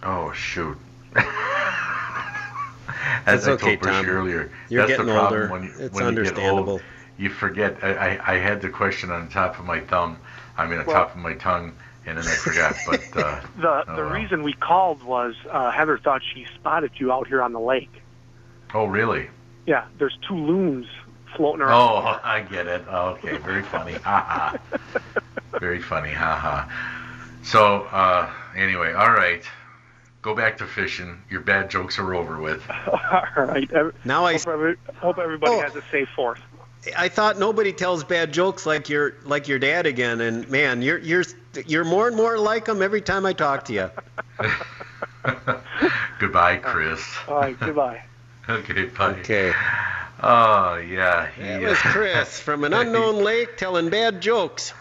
oh 0.01 0.31
shoot. 0.31 0.77
As 3.25 3.39
It's 3.39 3.47
I 3.47 3.51
okay, 3.51 3.65
told 3.75 3.79
Bruce 3.81 3.95
Tom. 3.95 4.09
earlier, 4.09 4.51
You're 4.69 4.81
that's 4.85 4.91
getting 4.97 5.05
the 5.07 5.13
problem 5.13 5.41
older. 5.41 5.51
when 5.51 5.63
you, 5.63 5.69
It's 5.79 5.93
when 5.95 6.05
you 6.05 6.23
get 6.23 6.27
understandable. 6.33 6.73
old. 6.73 6.81
You 7.17 7.29
forget. 7.29 7.77
I, 7.83 7.93
I, 8.17 8.33
I 8.33 8.37
had 8.37 8.61
the 8.61 8.69
question 8.69 9.11
on 9.11 9.25
the 9.25 9.31
top 9.31 9.59
of 9.59 9.65
my 9.65 9.79
thumb. 9.79 10.17
I 10.57 10.65
mean, 10.67 10.79
on 10.79 10.85
Well- 10.85 10.95
top 10.95 11.11
of 11.15 11.21
my 11.21 11.33
tongue, 11.35 11.73
and 12.05 12.17
then 12.17 12.25
I 12.27 12.31
forgot. 12.35 12.75
But 12.87 12.99
uh, 13.17 13.41
the 13.59 13.67
Oh, 13.91 13.95
the 13.95 14.03
wow. 14.03 14.13
reason 14.13 14.43
we 14.43 14.53
called 14.53 15.03
was 15.03 15.35
uh, 15.49 15.71
Heather 15.71 15.97
thought 15.97 16.21
she 16.33 16.45
spotted 16.55 16.91
you 16.95 17.11
out 17.11 17.27
here 17.27 17.41
on 17.43 17.53
the 17.53 17.59
lake. 17.59 17.91
oh, 18.73 18.85
really? 18.85 19.29
Yeah, 19.67 19.85
there's 19.99 20.17
two 20.27 20.35
loons 20.35 20.87
floating 21.35 21.61
around. 21.61 21.73
Oh, 21.73 22.19
I 22.23 22.41
get 22.41 22.65
it. 22.67 22.83
Okay, 22.87 23.37
very 23.37 23.61
funny. 23.63 23.93
Ha 23.93 24.57
ha. 24.57 24.57
Very 25.59 25.81
funny. 25.81 26.11
Ha 26.11 26.35
ha. 26.35 27.37
So, 27.43 27.81
uh, 27.91 28.29
anyway, 28.55 28.93
all 28.93 29.11
right. 29.11 29.43
Go 30.21 30.35
back 30.35 30.57
to 30.59 30.65
fishing. 30.67 31.21
Your 31.29 31.41
bad 31.41 31.69
jokes 31.71 31.97
are 31.97 32.13
over 32.13 32.39
with. 32.39 32.63
All 32.87 33.45
right. 33.45 33.71
Every- 33.71 33.93
Now 34.05 34.25
I 34.25 34.33
hope, 34.33 34.47
every, 34.47 34.75
hope 34.97 35.17
everybody 35.17 35.53
Oh. 35.53 35.61
has 35.61 35.75
a 35.75 35.81
safe 35.91 36.09
fourth. 36.15 36.39
I 36.97 37.09
thought 37.09 37.37
nobody 37.37 37.71
tells 37.73 38.03
bad 38.03 38.31
jokes 38.33 38.65
like 38.65 38.89
your 38.89 39.13
like 39.23 39.47
your 39.47 39.59
dad 39.59 39.85
again, 39.85 40.19
and 40.19 40.49
man, 40.49 40.81
you're 40.81 40.97
you're 40.97 41.23
you're 41.67 41.83
more 41.85 42.07
and 42.07 42.15
more 42.17 42.39
like 42.39 42.67
him 42.67 42.81
every 42.81 43.01
time 43.01 43.23
I 43.25 43.33
talk 43.33 43.65
to 43.65 43.73
you. 43.73 43.91
Goodbye, 46.19 46.57
Chris. 46.57 47.03
All 47.27 47.37
right. 47.39 47.59
Goodbye. 47.59 48.03
Okay, 48.49 48.85
bye. 48.85 49.11
Okay, 49.19 49.53
Oh, 50.23 50.75
yeah. 50.75 51.27
He, 51.37 51.43
that 51.43 51.61
was 51.61 51.77
uh, 51.77 51.81
Chris 51.91 52.39
from 52.39 52.63
an 52.63 52.73
unknown 52.73 53.23
lake 53.23 53.55
telling 53.55 53.89
bad 53.89 54.19
jokes. 54.19 54.73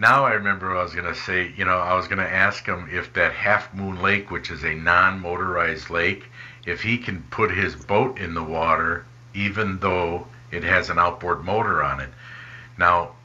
Now 0.00 0.26
I 0.26 0.34
remember 0.34 0.76
I 0.76 0.84
was 0.84 0.94
going 0.94 1.12
to 1.12 1.20
say. 1.20 1.52
You 1.56 1.64
know, 1.64 1.78
I 1.78 1.94
was 1.94 2.06
going 2.06 2.20
to 2.20 2.32
ask 2.32 2.64
him 2.64 2.88
if 2.92 3.12
that 3.14 3.32
Half 3.32 3.74
Moon 3.74 4.00
Lake, 4.00 4.30
which 4.30 4.48
is 4.48 4.62
a 4.62 4.72
non-motorized 4.72 5.90
lake, 5.90 6.30
if 6.64 6.82
he 6.82 6.98
can 6.98 7.24
put 7.30 7.50
his 7.50 7.74
boat 7.74 8.16
in 8.16 8.34
the 8.34 8.42
water, 8.44 9.04
even 9.34 9.80
though 9.80 10.28
it 10.52 10.62
has 10.62 10.88
an 10.88 11.00
outboard 11.00 11.44
motor 11.44 11.82
on 11.82 12.00
it. 12.00 12.10
Now, 12.78 13.16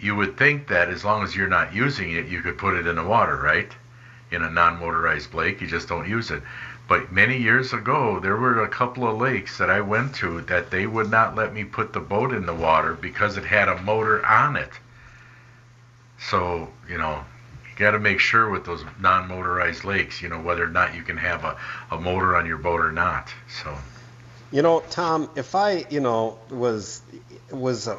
you 0.00 0.16
would 0.16 0.38
think 0.38 0.68
that 0.68 0.88
as 0.88 1.04
long 1.04 1.24
as 1.24 1.36
you're 1.36 1.46
not 1.46 1.74
using 1.74 2.12
it, 2.12 2.26
you 2.26 2.40
could 2.40 2.56
put 2.56 2.74
it 2.74 2.86
in 2.86 2.96
the 2.96 3.04
water, 3.04 3.36
right? 3.36 3.70
In 4.30 4.42
a 4.42 4.50
non-motorized 4.50 5.34
lake, 5.34 5.60
you 5.60 5.66
just 5.66 5.88
don't 5.88 6.08
use 6.08 6.30
it. 6.30 6.42
But 6.88 7.12
many 7.12 7.36
years 7.36 7.74
ago, 7.74 8.18
there 8.18 8.36
were 8.36 8.62
a 8.62 8.68
couple 8.68 9.06
of 9.06 9.18
lakes 9.18 9.58
that 9.58 9.68
I 9.68 9.82
went 9.82 10.14
to 10.16 10.40
that 10.42 10.70
they 10.70 10.86
would 10.86 11.10
not 11.10 11.34
let 11.34 11.52
me 11.52 11.64
put 11.64 11.92
the 11.92 12.00
boat 12.00 12.32
in 12.32 12.46
the 12.46 12.54
water 12.54 12.94
because 12.94 13.36
it 13.36 13.44
had 13.44 13.68
a 13.68 13.82
motor 13.82 14.24
on 14.24 14.56
it. 14.56 14.70
So, 16.18 16.68
you 16.88 16.98
know, 16.98 17.24
you 17.70 17.78
got 17.78 17.92
to 17.92 17.98
make 17.98 18.20
sure 18.20 18.50
with 18.50 18.64
those 18.64 18.84
non 19.00 19.28
motorized 19.28 19.84
lakes, 19.84 20.22
you 20.22 20.28
know, 20.28 20.40
whether 20.40 20.64
or 20.64 20.68
not 20.68 20.94
you 20.94 21.02
can 21.02 21.16
have 21.16 21.44
a, 21.44 21.56
a 21.90 22.00
motor 22.00 22.36
on 22.36 22.46
your 22.46 22.58
boat 22.58 22.80
or 22.80 22.92
not. 22.92 23.32
So, 23.62 23.76
You 24.52 24.62
know, 24.62 24.80
Tom, 24.90 25.28
if 25.36 25.54
I, 25.54 25.84
you 25.90 26.00
know, 26.00 26.38
was 26.50 27.02
was 27.50 27.88
a 27.88 27.98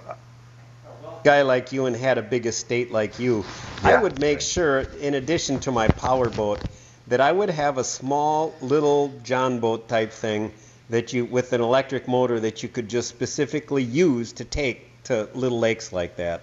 guy 1.24 1.42
like 1.42 1.72
you 1.72 1.88
and 1.88 1.96
had 1.96 2.18
a 2.18 2.22
big 2.22 2.46
estate 2.46 2.92
like 2.92 3.20
you, 3.20 3.44
I 3.84 3.96
would 4.02 4.20
make 4.20 4.42
sure, 4.42 4.82
in 5.02 5.16
addition 5.16 5.60
to 5.62 5.72
my 5.72 5.88
power 5.88 6.30
boat, 6.30 6.62
that 7.08 7.20
I 7.22 7.32
would 7.32 7.50
have 7.50 7.78
a 7.78 7.84
small 7.84 8.54
little 8.62 9.20
John 9.24 9.60
boat 9.60 9.88
type 9.88 10.12
thing 10.12 10.54
that 10.90 11.14
you 11.14 11.26
with 11.26 11.54
an 11.54 11.62
electric 11.62 12.08
motor 12.08 12.40
that 12.40 12.64
you 12.64 12.70
could 12.70 12.90
just 12.90 13.10
specifically 13.10 13.84
use 13.84 14.34
to 14.34 14.46
take 14.46 15.04
to 15.04 15.28
little 15.34 15.60
lakes 15.60 15.92
like 15.92 16.16
that. 16.18 16.42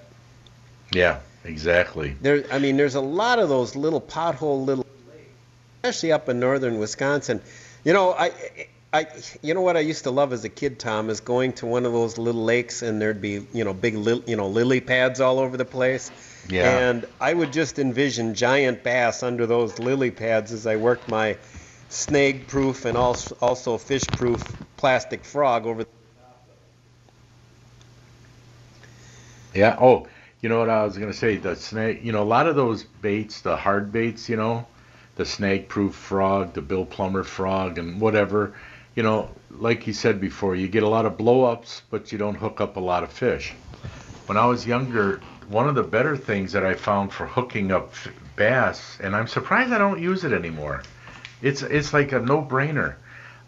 yeah, 0.92 1.20
exactly. 1.44 2.16
There, 2.20 2.44
I 2.50 2.58
mean, 2.58 2.76
there's 2.76 2.94
a 2.94 3.00
lot 3.00 3.38
of 3.38 3.48
those 3.48 3.76
little 3.76 4.00
pothole 4.00 4.64
little, 4.64 4.86
especially 5.82 6.12
up 6.12 6.28
in 6.28 6.40
northern 6.40 6.78
Wisconsin. 6.78 7.42
You 7.84 7.92
know, 7.92 8.12
I, 8.12 8.32
I, 8.92 9.06
you 9.42 9.54
know 9.54 9.62
what 9.62 9.76
I 9.76 9.80
used 9.80 10.04
to 10.04 10.10
love 10.10 10.32
as 10.32 10.44
a 10.44 10.48
kid, 10.48 10.78
Tom, 10.78 11.08
is 11.10 11.20
going 11.20 11.54
to 11.54 11.66
one 11.66 11.86
of 11.86 11.92
those 11.92 12.18
little 12.18 12.44
lakes 12.44 12.82
and 12.82 13.00
there'd 13.00 13.22
be, 13.22 13.46
you 13.52 13.64
know, 13.64 13.72
big, 13.72 13.96
li- 13.96 14.22
you 14.26 14.36
know, 14.36 14.48
lily 14.48 14.80
pads 14.80 15.20
all 15.20 15.38
over 15.38 15.56
the 15.56 15.64
place. 15.64 16.10
Yeah. 16.48 16.78
And 16.78 17.06
I 17.20 17.32
would 17.32 17.52
just 17.52 17.78
envision 17.78 18.34
giant 18.34 18.84
bass 18.84 19.22
under 19.22 19.46
those 19.46 19.78
lily 19.78 20.10
pads 20.10 20.52
as 20.52 20.66
I 20.66 20.76
worked 20.76 21.08
my 21.08 21.38
snag-proof 21.88 22.84
and 22.84 22.96
also 22.96 23.36
also 23.40 23.78
fish-proof 23.78 24.56
plastic 24.76 25.24
frog 25.24 25.66
over. 25.66 25.84
Yeah. 29.54 29.76
Oh, 29.80 30.06
you 30.42 30.48
know 30.48 30.58
what 30.58 30.68
I 30.68 30.84
was 30.84 30.98
gonna 30.98 31.12
say? 31.12 31.36
The 31.36 31.56
snake. 31.56 32.00
You 32.02 32.12
know, 32.12 32.22
a 32.22 32.24
lot 32.24 32.48
of 32.48 32.56
those 32.56 32.82
baits, 32.82 33.40
the 33.40 33.56
hard 33.56 33.92
baits. 33.92 34.28
You 34.28 34.36
know, 34.36 34.66
the 35.14 35.24
snag-proof 35.24 35.94
frog, 35.94 36.52
the 36.52 36.60
Bill 36.60 36.84
Plummer 36.84 37.22
frog, 37.22 37.78
and 37.78 38.00
whatever. 38.00 38.54
You 38.96 39.04
know, 39.04 39.30
like 39.50 39.86
you 39.86 39.92
said 39.92 40.20
before, 40.20 40.54
you 40.56 40.68
get 40.68 40.82
a 40.82 40.88
lot 40.88 41.06
of 41.06 41.16
blow-ups, 41.16 41.82
but 41.90 42.12
you 42.12 42.18
don't 42.18 42.34
hook 42.34 42.60
up 42.60 42.76
a 42.76 42.80
lot 42.80 43.04
of 43.04 43.12
fish. 43.12 43.54
When 44.26 44.36
I 44.36 44.44
was 44.46 44.66
younger, 44.66 45.20
one 45.48 45.68
of 45.68 45.74
the 45.74 45.82
better 45.82 46.16
things 46.16 46.52
that 46.52 46.64
I 46.64 46.74
found 46.74 47.12
for 47.12 47.26
hooking 47.26 47.72
up 47.72 47.90
f- 47.92 48.08
bass, 48.36 48.98
and 49.00 49.14
I'm 49.14 49.28
surprised 49.28 49.72
I 49.72 49.78
don't 49.78 50.00
use 50.00 50.24
it 50.24 50.32
anymore. 50.32 50.82
It's 51.40 51.62
it's 51.62 51.92
like 51.92 52.12
a 52.12 52.20
no-brainer. 52.20 52.96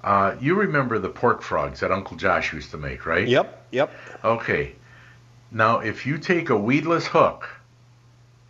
Uh, 0.02 0.36
you 0.40 0.54
remember 0.54 0.98
the 0.98 1.08
pork 1.08 1.42
frogs 1.42 1.80
that 1.80 1.90
Uncle 1.90 2.16
Josh 2.16 2.52
used 2.52 2.70
to 2.70 2.76
make, 2.76 3.04
right? 3.06 3.26
Yep, 3.26 3.66
yep. 3.72 3.90
Okay. 4.22 4.74
Now, 5.56 5.78
if 5.78 6.04
you 6.04 6.18
take 6.18 6.50
a 6.50 6.56
weedless 6.56 7.06
hook 7.06 7.48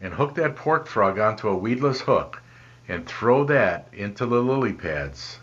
and 0.01 0.15
hook 0.15 0.37
that 0.37 0.57
pork 0.57 0.87
frog 0.87 1.19
onto 1.19 1.49
a 1.49 1.55
weedless 1.55 2.01
hook 2.01 2.41
and 2.89 3.07
throw 3.07 3.45
that 3.45 3.89
into 3.93 4.25
the 4.25 4.41
lily 4.41 4.73
pads, 4.73 5.39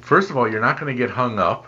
first 0.00 0.30
of 0.30 0.38
all, 0.38 0.50
you're 0.50 0.62
not 0.62 0.80
going 0.80 0.96
to 0.96 0.98
get 0.98 1.10
hung 1.10 1.38
up, 1.38 1.66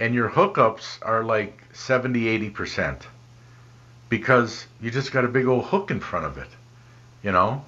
and 0.00 0.16
your 0.16 0.28
hookups 0.28 0.98
are 1.02 1.22
like 1.22 1.62
70, 1.72 2.50
80% 2.50 3.02
because 4.08 4.66
you 4.80 4.90
just 4.90 5.12
got 5.12 5.24
a 5.24 5.28
big 5.28 5.46
old 5.46 5.66
hook 5.66 5.92
in 5.92 6.00
front 6.00 6.26
of 6.26 6.38
it, 6.38 6.48
you 7.22 7.30
know? 7.30 7.64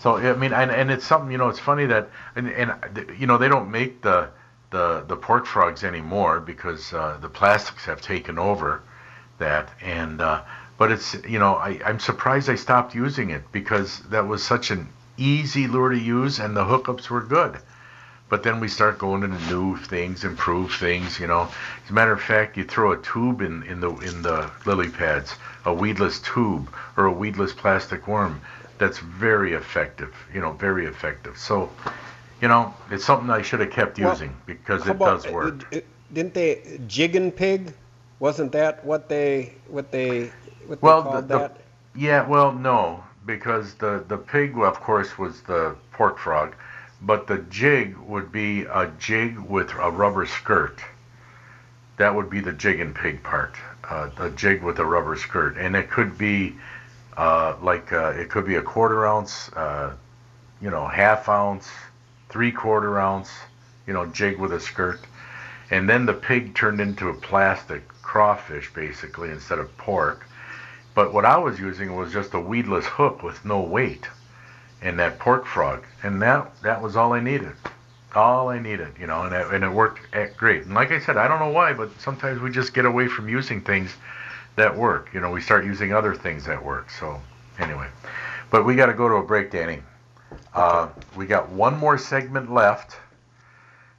So, 0.00 0.16
I 0.16 0.34
mean, 0.34 0.52
and, 0.52 0.72
and 0.72 0.90
it's 0.90 1.06
something, 1.06 1.30
you 1.30 1.38
know, 1.38 1.48
it's 1.48 1.60
funny 1.60 1.86
that, 1.86 2.08
and, 2.34 2.48
and 2.48 3.14
you 3.16 3.28
know, 3.28 3.38
they 3.38 3.48
don't 3.48 3.70
make 3.70 4.02
the, 4.02 4.28
the, 4.70 5.04
the 5.06 5.14
pork 5.14 5.46
frogs 5.46 5.84
anymore 5.84 6.40
because 6.40 6.92
uh, 6.92 7.18
the 7.20 7.28
plastics 7.28 7.84
have 7.84 8.00
taken 8.00 8.40
over 8.40 8.82
that 9.38 9.70
and 9.82 10.20
uh, 10.20 10.42
but 10.78 10.90
it's 10.92 11.14
you 11.28 11.38
know 11.38 11.54
I, 11.54 11.80
I'm 11.84 11.98
surprised 11.98 12.48
I 12.50 12.54
stopped 12.56 12.94
using 12.94 13.30
it 13.30 13.42
because 13.52 14.00
that 14.10 14.26
was 14.26 14.42
such 14.42 14.70
an 14.70 14.88
easy 15.16 15.66
lure 15.66 15.90
to 15.90 15.98
use 15.98 16.38
and 16.38 16.56
the 16.56 16.64
hookups 16.64 17.08
were 17.08 17.22
good. 17.22 17.58
But 18.28 18.42
then 18.42 18.58
we 18.58 18.66
start 18.68 18.98
going 18.98 19.22
into 19.22 19.38
new 19.54 19.76
things 19.76 20.24
improve 20.24 20.74
things 20.74 21.18
you 21.20 21.26
know. 21.26 21.48
As 21.84 21.90
a 21.90 21.92
matter 21.92 22.12
of 22.12 22.20
fact 22.20 22.56
you 22.56 22.64
throw 22.64 22.92
a 22.92 22.96
tube 22.98 23.40
in, 23.40 23.62
in 23.64 23.80
the 23.80 23.90
in 23.98 24.22
the 24.22 24.50
lily 24.64 24.88
pads 24.88 25.34
a 25.64 25.72
weedless 25.72 26.18
tube 26.20 26.68
or 26.96 27.06
a 27.06 27.12
weedless 27.12 27.52
plastic 27.52 28.06
worm 28.08 28.40
that's 28.78 28.98
very 28.98 29.54
effective 29.54 30.12
you 30.34 30.40
know 30.40 30.52
very 30.52 30.86
effective. 30.86 31.38
So 31.38 31.70
you 32.40 32.48
know 32.48 32.74
it's 32.90 33.04
something 33.04 33.30
I 33.30 33.42
should 33.42 33.60
have 33.60 33.70
kept 33.70 33.98
Well, 33.98 34.10
using 34.12 34.34
because 34.44 34.86
it 34.86 34.98
does 34.98 35.26
work. 35.28 35.64
uh, 35.72 35.76
uh, 35.76 35.80
Didn't 36.12 36.34
they 36.34 36.78
jiggin 36.86 37.30
pig? 37.34 37.72
Wasn't 38.18 38.52
that 38.52 38.84
what 38.84 39.08
they 39.08 39.54
what 39.68 39.90
they 39.90 40.32
what 40.66 40.82
Well, 40.82 40.84
they 40.84 40.92
called 40.94 41.28
the, 41.30 41.46
that? 41.46 41.56
yeah, 41.94 42.26
well, 42.26 42.52
no, 42.52 43.04
because 43.26 43.74
the 43.74 44.02
the 44.08 44.16
pig, 44.16 44.56
of 44.56 44.80
course, 44.80 45.18
was 45.18 45.42
the 45.42 45.76
pork 45.92 46.16
frog, 46.18 46.54
but 47.02 47.26
the 47.26 47.38
jig 47.38 47.96
would 47.98 48.32
be 48.32 48.62
a 48.62 48.86
jig 48.98 49.38
with 49.38 49.74
a 49.74 49.90
rubber 49.90 50.24
skirt. 50.24 50.82
That 51.98 52.14
would 52.14 52.30
be 52.30 52.40
the 52.40 52.52
jig 52.52 52.80
and 52.80 52.94
pig 52.94 53.22
part, 53.22 53.56
uh, 53.88 54.08
a 54.18 54.30
jig 54.30 54.62
with 54.62 54.78
a 54.78 54.84
rubber 54.86 55.16
skirt, 55.16 55.56
and 55.58 55.76
it 55.76 55.90
could 55.90 56.16
be 56.18 56.56
uh, 57.16 57.56
like 57.60 57.92
uh, 57.92 58.12
it 58.16 58.28
could 58.30 58.46
be 58.46 58.56
a 58.56 58.62
quarter 58.62 59.06
ounce, 59.06 59.50
uh, 59.52 59.94
you 60.60 60.70
know, 60.70 60.86
half 60.86 61.28
ounce, 61.28 61.70
three 62.28 62.52
quarter 62.52 62.98
ounce, 63.00 63.30
you 63.86 63.92
know, 63.94 64.06
jig 64.06 64.38
with 64.38 64.52
a 64.52 64.60
skirt, 64.60 65.00
and 65.70 65.88
then 65.88 66.06
the 66.06 66.14
pig 66.14 66.54
turned 66.54 66.80
into 66.80 67.08
a 67.08 67.14
plastic 67.14 67.86
crawfish 68.02 68.72
basically 68.72 69.30
instead 69.30 69.58
of 69.58 69.76
pork. 69.76 70.26
But 70.94 71.12
what 71.12 71.24
I 71.24 71.36
was 71.36 71.60
using 71.60 71.94
was 71.94 72.12
just 72.12 72.34
a 72.34 72.40
weedless 72.40 72.86
hook 72.86 73.22
with 73.22 73.44
no 73.44 73.60
weight, 73.60 74.08
and 74.80 74.98
that 74.98 75.18
pork 75.18 75.46
frog, 75.46 75.84
and 76.02 76.22
that 76.22 76.50
that 76.62 76.80
was 76.80 76.96
all 76.96 77.12
I 77.12 77.20
needed, 77.20 77.52
all 78.14 78.48
I 78.48 78.58
needed, 78.58 78.94
you 78.98 79.06
know, 79.06 79.24
and 79.24 79.34
it, 79.34 79.46
and 79.52 79.64
it 79.64 79.70
worked 79.70 80.00
eh, 80.14 80.28
great. 80.36 80.64
And 80.64 80.74
like 80.74 80.92
I 80.92 81.00
said, 81.00 81.16
I 81.16 81.28
don't 81.28 81.38
know 81.38 81.50
why, 81.50 81.74
but 81.74 81.90
sometimes 82.00 82.40
we 82.40 82.50
just 82.50 82.72
get 82.72 82.86
away 82.86 83.08
from 83.08 83.28
using 83.28 83.60
things 83.60 83.94
that 84.56 84.74
work. 84.74 85.10
You 85.12 85.20
know, 85.20 85.30
we 85.30 85.42
start 85.42 85.66
using 85.66 85.92
other 85.92 86.14
things 86.14 86.46
that 86.46 86.64
work. 86.64 86.88
So 86.90 87.20
anyway, 87.58 87.88
but 88.50 88.64
we 88.64 88.74
got 88.74 88.86
to 88.86 88.94
go 88.94 89.08
to 89.08 89.16
a 89.16 89.22
break, 89.22 89.50
Danny. 89.50 89.82
Uh, 90.54 90.88
we 91.14 91.26
got 91.26 91.50
one 91.50 91.76
more 91.76 91.98
segment 91.98 92.50
left. 92.52 92.96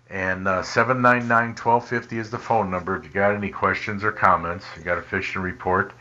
And 0.10 0.48
uh, 0.48 0.62
799-1250 0.62 2.14
is 2.14 2.30
the 2.30 2.38
phone 2.38 2.72
number 2.72 2.96
if 2.96 3.04
you 3.04 3.10
got 3.10 3.36
any 3.36 3.50
questions 3.50 4.04
or 4.04 4.12
comments. 4.12 4.66
You 4.78 4.84
got 4.84 4.98
a 4.98 5.02
fishing 5.02 5.42
report. 5.42 5.92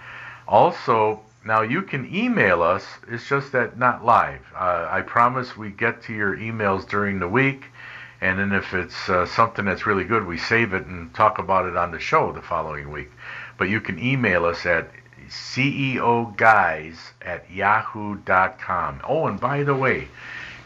Also, 0.47 1.23
now 1.45 1.63
you 1.63 1.83
can 1.83 2.15
email 2.15 2.63
us. 2.63 2.85
It's 3.09 3.29
just 3.29 3.53
that 3.53 3.79
not 3.79 4.05
live. 4.05 4.41
Uh, 4.55 4.89
I 4.91 5.03
promise 5.03 5.57
we 5.57 5.71
get 5.71 6.03
to 6.03 6.15
your 6.15 6.37
emails 6.37 6.89
during 6.89 7.19
the 7.19 7.29
week. 7.29 7.65
And 8.21 8.39
then 8.39 8.53
if 8.53 8.73
it's 8.73 9.09
uh, 9.09 9.27
something 9.27 9.65
that's 9.65 9.87
really 9.87 10.05
good, 10.05 10.27
we 10.27 10.39
save 10.39 10.73
it 10.73 10.87
and 10.87 11.13
talk 11.13 11.39
about 11.39 11.67
it 11.67 11.77
on 11.77 11.91
the 11.91 12.01
show 12.01 12.33
the 12.33 12.43
following 12.43 12.91
week. 12.91 13.11
But 13.59 13.69
you 13.69 13.81
can 13.81 13.99
email 13.99 14.45
us 14.45 14.65
at 14.67 14.91
ceoguys 15.29 16.97
at 17.23 17.51
yahoo.com. 17.51 19.01
Oh, 19.07 19.27
and 19.27 19.41
by 19.41 19.65
the 19.65 19.75
way, 19.75 20.09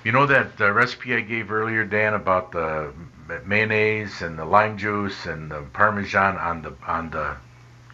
you 0.05 0.13
know 0.13 0.27
that 0.27 0.61
uh, 0.61 0.71
recipe 0.73 1.15
I 1.15 1.21
gave 1.21 1.51
earlier, 1.53 1.85
Dan, 1.85 2.15
about 2.15 2.53
the 2.53 2.93
mayonnaise 3.45 4.23
and 4.23 4.39
the 4.39 4.45
lime 4.45 4.79
juice 4.79 5.27
and 5.27 5.51
the 5.51 5.63
parmesan 5.73 6.37
on 6.37 6.63
the 6.63 6.75
on 6.87 7.11
the 7.11 7.37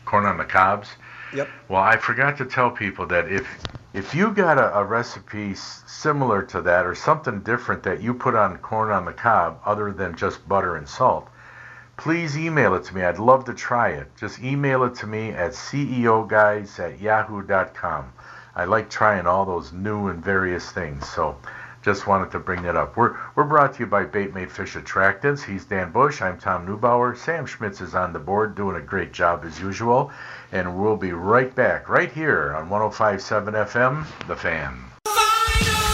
corn 0.05 0.25
on 0.25 0.39
the 0.39 0.45
cobs. 0.45 0.89
Yep. 1.35 1.49
Well, 1.69 1.83
I 1.83 1.97
forgot 1.97 2.39
to 2.39 2.45
tell 2.45 2.71
people 2.71 3.07
that 3.07 3.31
if 3.31 3.47
if 3.93 4.15
you 4.15 4.31
got 4.31 4.59
a, 4.59 4.79
a 4.79 4.85
recipe 4.85 5.55
similar 5.55 6.43
to 6.43 6.61
that 6.63 6.87
or 6.87 6.95
something 6.95 7.41
different 7.41 7.83
that 7.83 8.01
you 8.01 8.15
put 8.15 8.35
on 8.35 8.59
corn 8.59 8.91
on 8.91 9.05
the 9.05 9.13
cob 9.13 9.61
other 9.65 9.93
than 9.93 10.15
just 10.17 10.49
butter 10.49 10.77
and 10.77 10.89
salt, 10.89 11.29
please 11.97 12.37
email 12.39 12.75
it 12.75 12.85
to 12.85 12.95
me. 12.95 13.03
I'd 13.03 13.19
love 13.19 13.45
to 13.47 13.55
try 13.55 13.89
it. 13.89 14.15
Just 14.17 14.41
email 14.41 14.85
it 14.85 14.95
to 14.97 15.07
me 15.07 15.31
at 15.31 15.53
ceoguys 15.53 16.79
at 16.79 17.01
yahoo.com. 17.01 18.13
I 18.55 18.65
like 18.65 18.89
trying 18.89 19.27
all 19.27 19.45
those 19.45 19.73
new 19.73 20.09
and 20.09 20.23
various 20.25 20.71
things. 20.71 21.09
So 21.09 21.37
just 21.87 22.09
wanted 22.09 22.33
to 22.33 22.41
bring 22.41 22.65
that 22.65 22.75
up. 22.75 22.97
We're, 22.97 23.17
we're 23.37 23.45
brought 23.45 23.75
to 23.75 23.79
you 23.79 23.87
by 23.87 24.07
Baitmate 24.07 24.51
Fish 24.51 24.75
Attractants. 24.75 25.45
He's 25.45 25.65
Dan 25.65 25.93
Bush. 25.93 26.21
I'm 26.21 26.37
Tom 26.37 26.67
Neubauer. 26.67 27.17
Sam 27.17 27.47
Schmitz 27.47 27.81
is 27.81 27.95
on 27.95 28.13
the 28.13 28.19
board 28.19 28.57
doing 28.57 28.75
a 28.75 28.81
great 28.81 29.13
job 29.13 29.45
as 29.45 29.61
usual. 29.61 30.11
And 30.51 30.83
we'll 30.83 30.97
be 30.97 31.13
right 31.13 31.55
back 31.55 31.89
right 31.89 32.11
here 32.11 32.53
on 32.57 32.69
1057 32.69 33.55
FM, 33.55 34.05
The 34.27 34.35
Fan. 34.35 35.86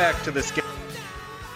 Back 0.00 0.22
to 0.22 0.30
the 0.30 0.42
Skip 0.42 0.64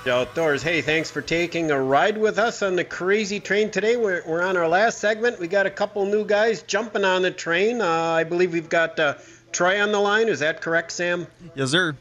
Outdoors. 0.06 0.62
Hey, 0.62 0.82
thanks 0.82 1.10
for 1.10 1.22
taking 1.22 1.70
a 1.70 1.80
ride 1.80 2.18
with 2.18 2.38
us 2.38 2.60
on 2.60 2.76
the 2.76 2.84
crazy 2.84 3.40
train 3.40 3.70
today. 3.70 3.96
We're, 3.96 4.22
we're 4.26 4.42
on 4.42 4.58
our 4.58 4.68
last 4.68 4.98
segment. 4.98 5.38
We 5.40 5.48
got 5.48 5.64
a 5.64 5.70
couple 5.70 6.04
new 6.04 6.26
guys 6.26 6.62
jumping 6.62 7.06
on 7.06 7.22
the 7.22 7.30
train. 7.30 7.80
Uh, 7.80 7.88
I 7.88 8.24
believe 8.24 8.52
we've 8.52 8.68
got 8.68 9.00
uh, 9.00 9.14
Troy 9.50 9.80
on 9.80 9.92
the 9.92 9.98
line. 9.98 10.28
Is 10.28 10.40
that 10.40 10.60
correct, 10.60 10.92
Sam? 10.92 11.26
Yes, 11.54 11.70
sir. 11.70 11.96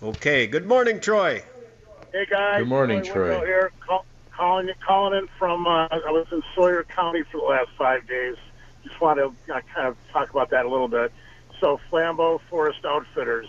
Okay. 0.00 0.46
Good 0.46 0.68
morning, 0.68 1.00
Troy. 1.00 1.42
Hey 2.12 2.26
guys. 2.26 2.60
Good 2.60 2.68
morning, 2.68 3.02
Troy 3.02 3.12
Troy. 3.12 3.30
Wingo 3.30 3.44
Here, 3.44 3.72
call, 3.84 4.04
calling 4.30 4.70
calling 4.86 5.18
in 5.18 5.28
from. 5.36 5.66
Uh, 5.66 5.88
I 5.90 6.12
was 6.12 6.28
in 6.30 6.44
Sawyer 6.54 6.84
County 6.84 7.24
for 7.24 7.38
the 7.38 7.46
last 7.46 7.70
five 7.76 8.06
days. 8.06 8.36
Just 8.84 9.00
want 9.00 9.18
to 9.18 9.52
uh, 9.52 9.60
kind 9.74 9.88
of 9.88 9.96
talk 10.12 10.30
about 10.30 10.50
that 10.50 10.64
a 10.64 10.68
little 10.68 10.86
bit. 10.86 11.10
So 11.58 11.80
Flambeau 11.90 12.40
Forest 12.48 12.84
Outfitters, 12.84 13.48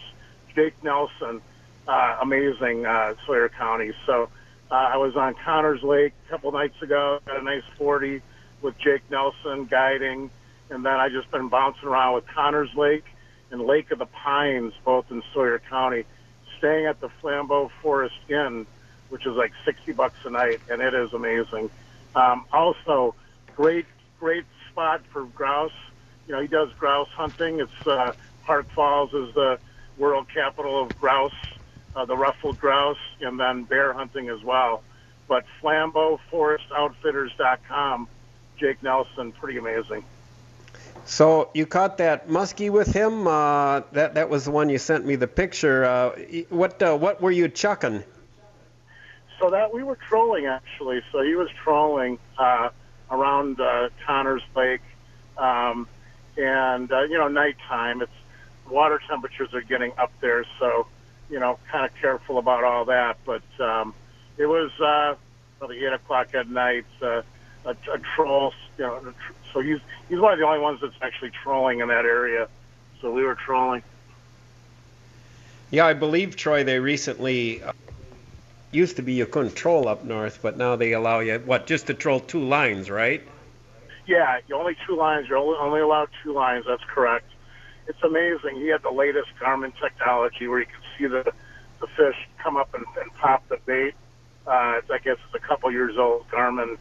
Jake 0.56 0.84
Nelson, 0.84 1.41
uh, 1.88 2.18
amazing 2.22 2.86
uh, 2.86 3.14
Sawyer 3.26 3.49
County. 3.49 3.91
So 4.06 4.30
uh, 4.70 4.76
I 4.76 4.98
was 4.98 5.16
on 5.16 5.36
Connors 5.44 5.82
Lake 5.84 6.14
a 6.28 6.32
couple 6.32 6.52
nights 6.52 6.82
ago. 6.82 7.20
Got 7.26 7.40
a 7.40 7.44
nice 7.44 7.64
40 7.78 8.22
with 8.62 8.76
Jake 8.78 9.02
Nelson 9.10 9.68
guiding, 9.70 10.30
and 10.70 10.86
then 10.86 10.94
I 10.94 11.10
just 11.10 11.32
been 11.32 11.49
bouncing 11.49 11.88
around 11.88 12.16
with 12.16 12.26
Connors 12.34 12.70
Lake 12.76 13.06
and 13.52 13.62
Lake 13.62 13.91
of 13.91 13.99
the 13.99 14.06
Pines, 14.06 14.74
both 14.86 15.06
in 15.12 15.22
Sawyer 15.34 15.62
County 15.70 16.06
staying 16.58 16.86
at 16.86 17.02
the 17.02 17.10
Flambeau 17.22 17.70
Forest 17.82 18.16
Inn 18.30 18.68
which 19.12 19.26
is 19.28 19.34
like 19.36 19.52
60 19.66 19.91
bucks 19.91 20.16
a 20.26 20.30
night, 20.32 20.62
and 20.70 20.82
it 20.82 20.94
is 20.94 21.12
amazing. 21.14 21.70
Um, 22.16 22.45
also, 22.53 23.14
great, 23.56 23.86
great 24.20 24.45
spot 24.72 25.02
for 25.12 25.26
grouse. 25.26 25.72
You 26.28 26.34
know, 26.34 26.41
he 26.41 26.48
does 26.48 26.70
grouse 26.80 27.10
hunting. 27.16 27.60
It's 27.60 27.72
uh, 27.86 28.14
Park 28.45 28.68
Falls 28.74 29.10
is 29.14 29.34
the 29.36 29.60
world 29.98 30.28
capital 30.34 30.82
of 30.82 30.95
grouse, 30.95 31.32
uh, 31.95 32.05
the 32.05 32.15
ruffled 32.15 32.59
grouse, 32.59 32.99
and 33.22 33.39
then 33.39 33.63
bear 33.63 33.93
hunting 33.93 34.30
as 34.30 34.43
well. 34.43 34.84
But 35.27 35.45
FlambeauForestOutfitters.com, 35.61 38.07
Jake 38.57 38.84
Nelson, 38.84 39.31
pretty 39.31 39.57
amazing. 39.57 40.03
So 41.05 41.49
you 41.53 41.65
caught 41.65 41.97
that 41.97 42.27
muskie 42.27 42.69
with 42.69 42.93
him? 42.93 43.27
Uh, 43.27 43.81
that 43.91 44.13
that 44.15 44.30
was 44.30 44.45
the 44.45 44.51
one 44.51 44.69
you 44.69 44.77
sent 44.77 45.05
me 45.05 45.15
the 45.15 45.27
picture. 45.27 45.85
Uh, 45.85 46.11
what 46.49 46.81
uh, 46.81 46.95
what 46.95 47.22
were 47.22 47.31
you 47.31 47.47
chucking? 47.47 48.03
So 49.39 49.49
that 49.49 49.73
we 49.73 49.84
were 49.84 49.97
trolling 50.07 50.45
actually. 50.45 51.01
So 51.11 51.22
he 51.22 51.35
was 51.35 51.49
trolling 51.63 52.19
uh, 52.38 52.69
around 53.09 53.59
uh, 53.59 53.89
Connors 54.05 54.43
Lake, 54.55 54.81
um, 55.38 55.88
and 56.38 56.91
uh, 56.91 57.01
you 57.03 57.18
know 57.18 57.27
nighttime. 57.27 58.01
It's 58.01 58.11
water 58.69 59.01
temperatures 59.09 59.53
are 59.53 59.61
getting 59.61 59.91
up 59.97 60.11
there, 60.22 60.45
so 60.59 60.88
you 61.32 61.40
know 61.40 61.58
kind 61.72 61.86
of 61.86 61.95
careful 61.95 62.38
about 62.38 62.64
all 62.64 62.86
that. 62.86 63.18
But 63.26 63.44
um, 63.60 63.94
it 64.38 64.45
was 64.45 64.72
uh, 64.80 65.16
probably 65.58 65.84
eight 65.84 65.94
o'clock 65.94 66.36
at 66.36 66.49
night. 66.49 66.86
Uh, 67.02 67.22
a, 67.66 67.70
a 67.70 67.99
troll, 68.16 68.53
you 68.78 68.86
know, 68.86 68.99
tr- 68.99 69.34
so 69.53 69.60
he's 69.62 69.80
he's 70.10 70.20
one 70.20 70.34
of 70.34 70.40
the 70.40 70.45
only 70.45 70.60
ones 70.60 70.80
that's 70.82 70.95
actually 71.02 71.32
trolling 71.44 71.80
in 71.80 71.88
that 71.90 72.06
area. 72.06 72.48
So 73.02 73.12
we 73.12 73.24
were 73.24 73.36
trolling. 73.36 73.84
Yeah, 75.72 75.86
I 75.86 75.94
believe 75.94 76.36
Troy. 76.36 76.64
They 76.64 76.80
recently 76.80 77.64
uh, 77.64 77.74
used 78.72 78.98
to 78.98 79.02
be 79.02 79.14
you 79.14 79.26
couldn't 79.26 79.56
troll 79.56 79.88
up 79.88 80.03
north, 80.03 80.40
but 80.41 80.58
now 80.58 80.76
they 80.76 80.94
allow 80.94 81.20
you 81.20 81.40
what 81.45 81.68
just 81.68 81.88
to 81.88 81.94
troll 81.94 82.20
two 82.20 82.44
lines, 82.44 82.90
right? 82.90 83.22
Yeah, 84.08 84.40
you 84.48 84.56
only 84.56 84.76
two 84.88 84.95
lines. 84.95 85.30
You're 85.30 85.38
only, 85.38 85.58
only 85.60 85.80
allowed 85.80 86.10
two 86.24 86.34
lines. 86.34 86.66
That's 86.68 86.84
correct. 86.84 87.26
It's 87.88 88.02
amazing. 88.03 88.56
He 88.56 88.68
had 88.68 88.84
the 88.84 88.91
latest 88.91 89.30
Garmin 89.40 89.74
technology 89.80 90.48
where 90.48 90.60
you 90.60 90.66
can 90.66 90.81
see 91.02 91.07
the 91.07 91.32
the 91.80 91.88
fish 91.98 92.15
come 92.41 92.57
up 92.57 92.73
and, 92.76 92.86
and 93.02 93.11
pop 93.15 93.48
the 93.49 93.57
bait. 93.65 93.95
Uh, 94.45 94.78
it's, 94.78 94.90
I 94.91 94.99
guess 94.99 95.18
it's 95.26 95.44
a 95.44 95.48
couple 95.48 95.72
years 95.72 95.95
old 95.98 96.28
Garmin 96.30 96.78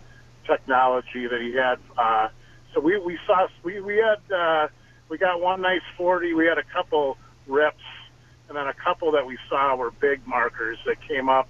technology 0.47 1.27
that 1.27 1.41
he 1.41 1.55
had. 1.55 1.79
Uh, 1.97 2.29
so 2.75 2.81
we 2.81 2.99
we 2.99 3.19
saw 3.27 3.47
we 3.65 3.81
we 3.81 3.97
had 3.97 4.35
uh, 4.35 4.69
we 5.09 5.19
got 5.19 5.41
one 5.41 5.63
nice 5.63 5.81
forty. 5.97 6.35
We 6.35 6.47
had 6.47 6.59
a 6.59 6.65
couple 6.73 7.17
rips, 7.47 7.83
and 8.49 8.57
then 8.57 8.67
a 8.67 8.75
couple 8.75 9.13
that 9.13 9.27
we 9.27 9.39
saw 9.49 9.75
were 9.77 9.91
big 9.91 10.27
markers 10.27 10.79
that 10.87 10.97
came 11.09 11.29
up, 11.29 11.49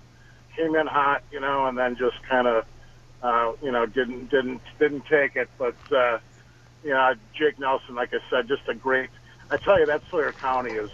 came 0.56 0.74
in 0.74 0.86
hot, 0.86 1.22
you 1.32 1.40
know, 1.40 1.66
and 1.66 1.76
then 1.76 1.96
just 1.96 2.16
kind 2.28 2.46
of 2.46 2.64
uh, 3.22 3.52
you 3.62 3.72
know 3.72 3.86
didn't 3.86 4.30
didn't 4.30 4.62
didn't 4.78 5.04
take 5.10 5.36
it. 5.36 5.48
But 5.58 5.76
uh, 5.94 6.18
you 6.84 6.90
know, 6.90 7.14
Jake 7.36 7.58
Nelson, 7.58 7.94
like 7.94 8.10
I 8.12 8.18
said, 8.30 8.48
just 8.48 8.62
a 8.68 8.74
great. 8.74 9.10
I 9.50 9.56
tell 9.56 9.80
you, 9.80 9.86
that 9.86 10.02
Sawyer 10.10 10.32
County 10.32 10.70
is 10.70 10.90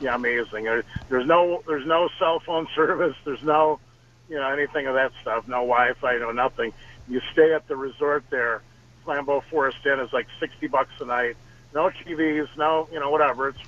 yeah 0.00 0.14
amazing. 0.16 0.64
There, 0.64 0.84
there's 1.10 1.26
no 1.26 1.62
there's 1.66 1.86
no 1.86 2.08
cell 2.18 2.40
phone 2.46 2.66
service. 2.76 3.14
There's 3.24 3.42
no 3.44 3.80
you 4.28 4.36
know 4.36 4.50
anything 4.50 4.86
of 4.86 4.94
that 4.94 5.12
stuff. 5.22 5.44
No 5.48 5.66
Wi-Fi. 5.66 6.18
No 6.18 6.32
nothing. 6.32 6.72
You 7.08 7.20
stay 7.32 7.54
at 7.54 7.68
the 7.68 7.76
resort 7.76 8.24
there. 8.30 8.62
Flambeau 9.06 9.42
Forest 9.50 9.78
Inn 9.86 10.00
is 10.00 10.10
like 10.12 10.26
sixty 10.40 10.68
bucks 10.68 10.92
a 11.00 11.06
night. 11.06 11.36
No 11.74 11.90
TVs. 11.90 12.48
No 12.56 12.88
you 12.92 13.00
know 13.00 13.10
whatever. 13.10 13.48
It's 13.48 13.58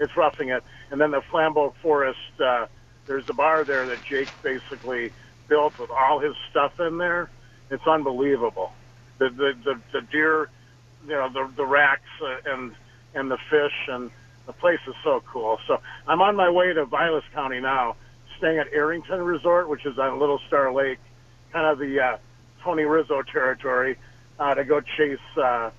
it's 0.00 0.12
roughing 0.16 0.50
it. 0.50 0.64
And 0.90 1.00
then 1.00 1.12
the 1.12 1.22
Flambeau 1.32 1.72
Forest. 1.82 2.18
Uh, 2.44 2.66
there's 3.06 3.24
a 3.30 3.34
bar 3.34 3.64
there 3.64 3.86
that 3.88 3.98
Jake 4.10 4.30
basically 4.42 5.12
built 5.48 5.74
with 5.78 5.90
all 5.90 6.20
his 6.20 6.34
stuff 6.50 6.72
in 6.80 6.98
there. 6.98 7.30
It's 7.70 7.86
unbelievable. 7.86 8.72
The 9.18 9.30
the 9.30 9.52
the, 9.64 9.82
the 9.92 10.00
deer, 10.12 10.50
you 11.04 11.14
know, 11.14 11.28
the 11.32 11.50
the 11.56 11.66
racks 11.66 12.02
uh, 12.22 12.52
and 12.54 12.72
and 13.14 13.30
the 13.30 13.38
fish 13.50 13.88
and 13.88 14.10
the 14.46 14.52
place 14.52 14.78
is 14.86 14.94
so 15.02 15.22
cool. 15.30 15.58
So 15.66 15.80
I'm 16.06 16.20
on 16.22 16.36
my 16.36 16.50
way 16.50 16.72
to 16.72 16.84
Vilas 16.86 17.24
County 17.34 17.60
now, 17.60 17.96
staying 18.38 18.58
at 18.58 18.68
Arrington 18.72 19.22
Resort, 19.22 19.68
which 19.68 19.84
is 19.84 19.98
on 19.98 20.18
Little 20.18 20.40
Star 20.46 20.72
Lake, 20.72 20.98
kind 21.52 21.66
of 21.66 21.78
the 21.78 22.00
uh, 22.00 22.18
Tony 22.62 22.84
Rizzo 22.84 23.22
territory, 23.22 23.98
uh, 24.38 24.54
to 24.54 24.64
go 24.64 24.80
chase 24.80 25.18
uh, 25.36 25.70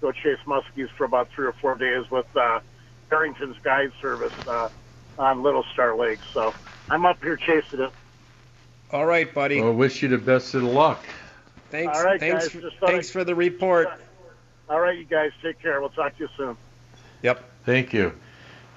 go 0.00 0.12
chase 0.12 0.38
muskies 0.46 0.88
for 0.96 1.04
about 1.04 1.28
three 1.34 1.46
or 1.46 1.52
four 1.52 1.74
days 1.76 2.10
with 2.10 2.26
uh, 2.36 2.60
Arrington's 3.10 3.56
guide 3.62 3.92
service 4.00 4.32
uh, 4.46 4.68
on 5.18 5.42
Little 5.42 5.64
Star 5.72 5.96
Lake. 5.96 6.20
So 6.32 6.54
I'm 6.90 7.04
up 7.06 7.22
here 7.22 7.36
chasing 7.36 7.80
it. 7.80 7.90
All 8.92 9.06
right, 9.06 9.32
buddy. 9.32 9.60
Well, 9.60 9.72
wish 9.72 10.02
you 10.02 10.08
the 10.08 10.18
best 10.18 10.54
of 10.54 10.62
luck. 10.64 11.04
Thanks. 11.70 11.96
All 11.96 12.04
right, 12.04 12.20
thanks. 12.20 12.48
guys, 12.48 12.52
for, 12.52 12.86
thanks 12.86 13.08
I'd- 13.08 13.12
for 13.12 13.24
the 13.24 13.34
report. 13.34 13.88
All 14.68 14.80
right, 14.80 14.96
you 14.96 15.04
guys, 15.04 15.32
take 15.42 15.60
care. 15.60 15.80
We'll 15.80 15.90
talk 15.90 16.16
to 16.16 16.24
you 16.24 16.28
soon. 16.36 16.56
Yep. 17.22 17.51
Thank 17.64 17.92
you. 17.92 18.12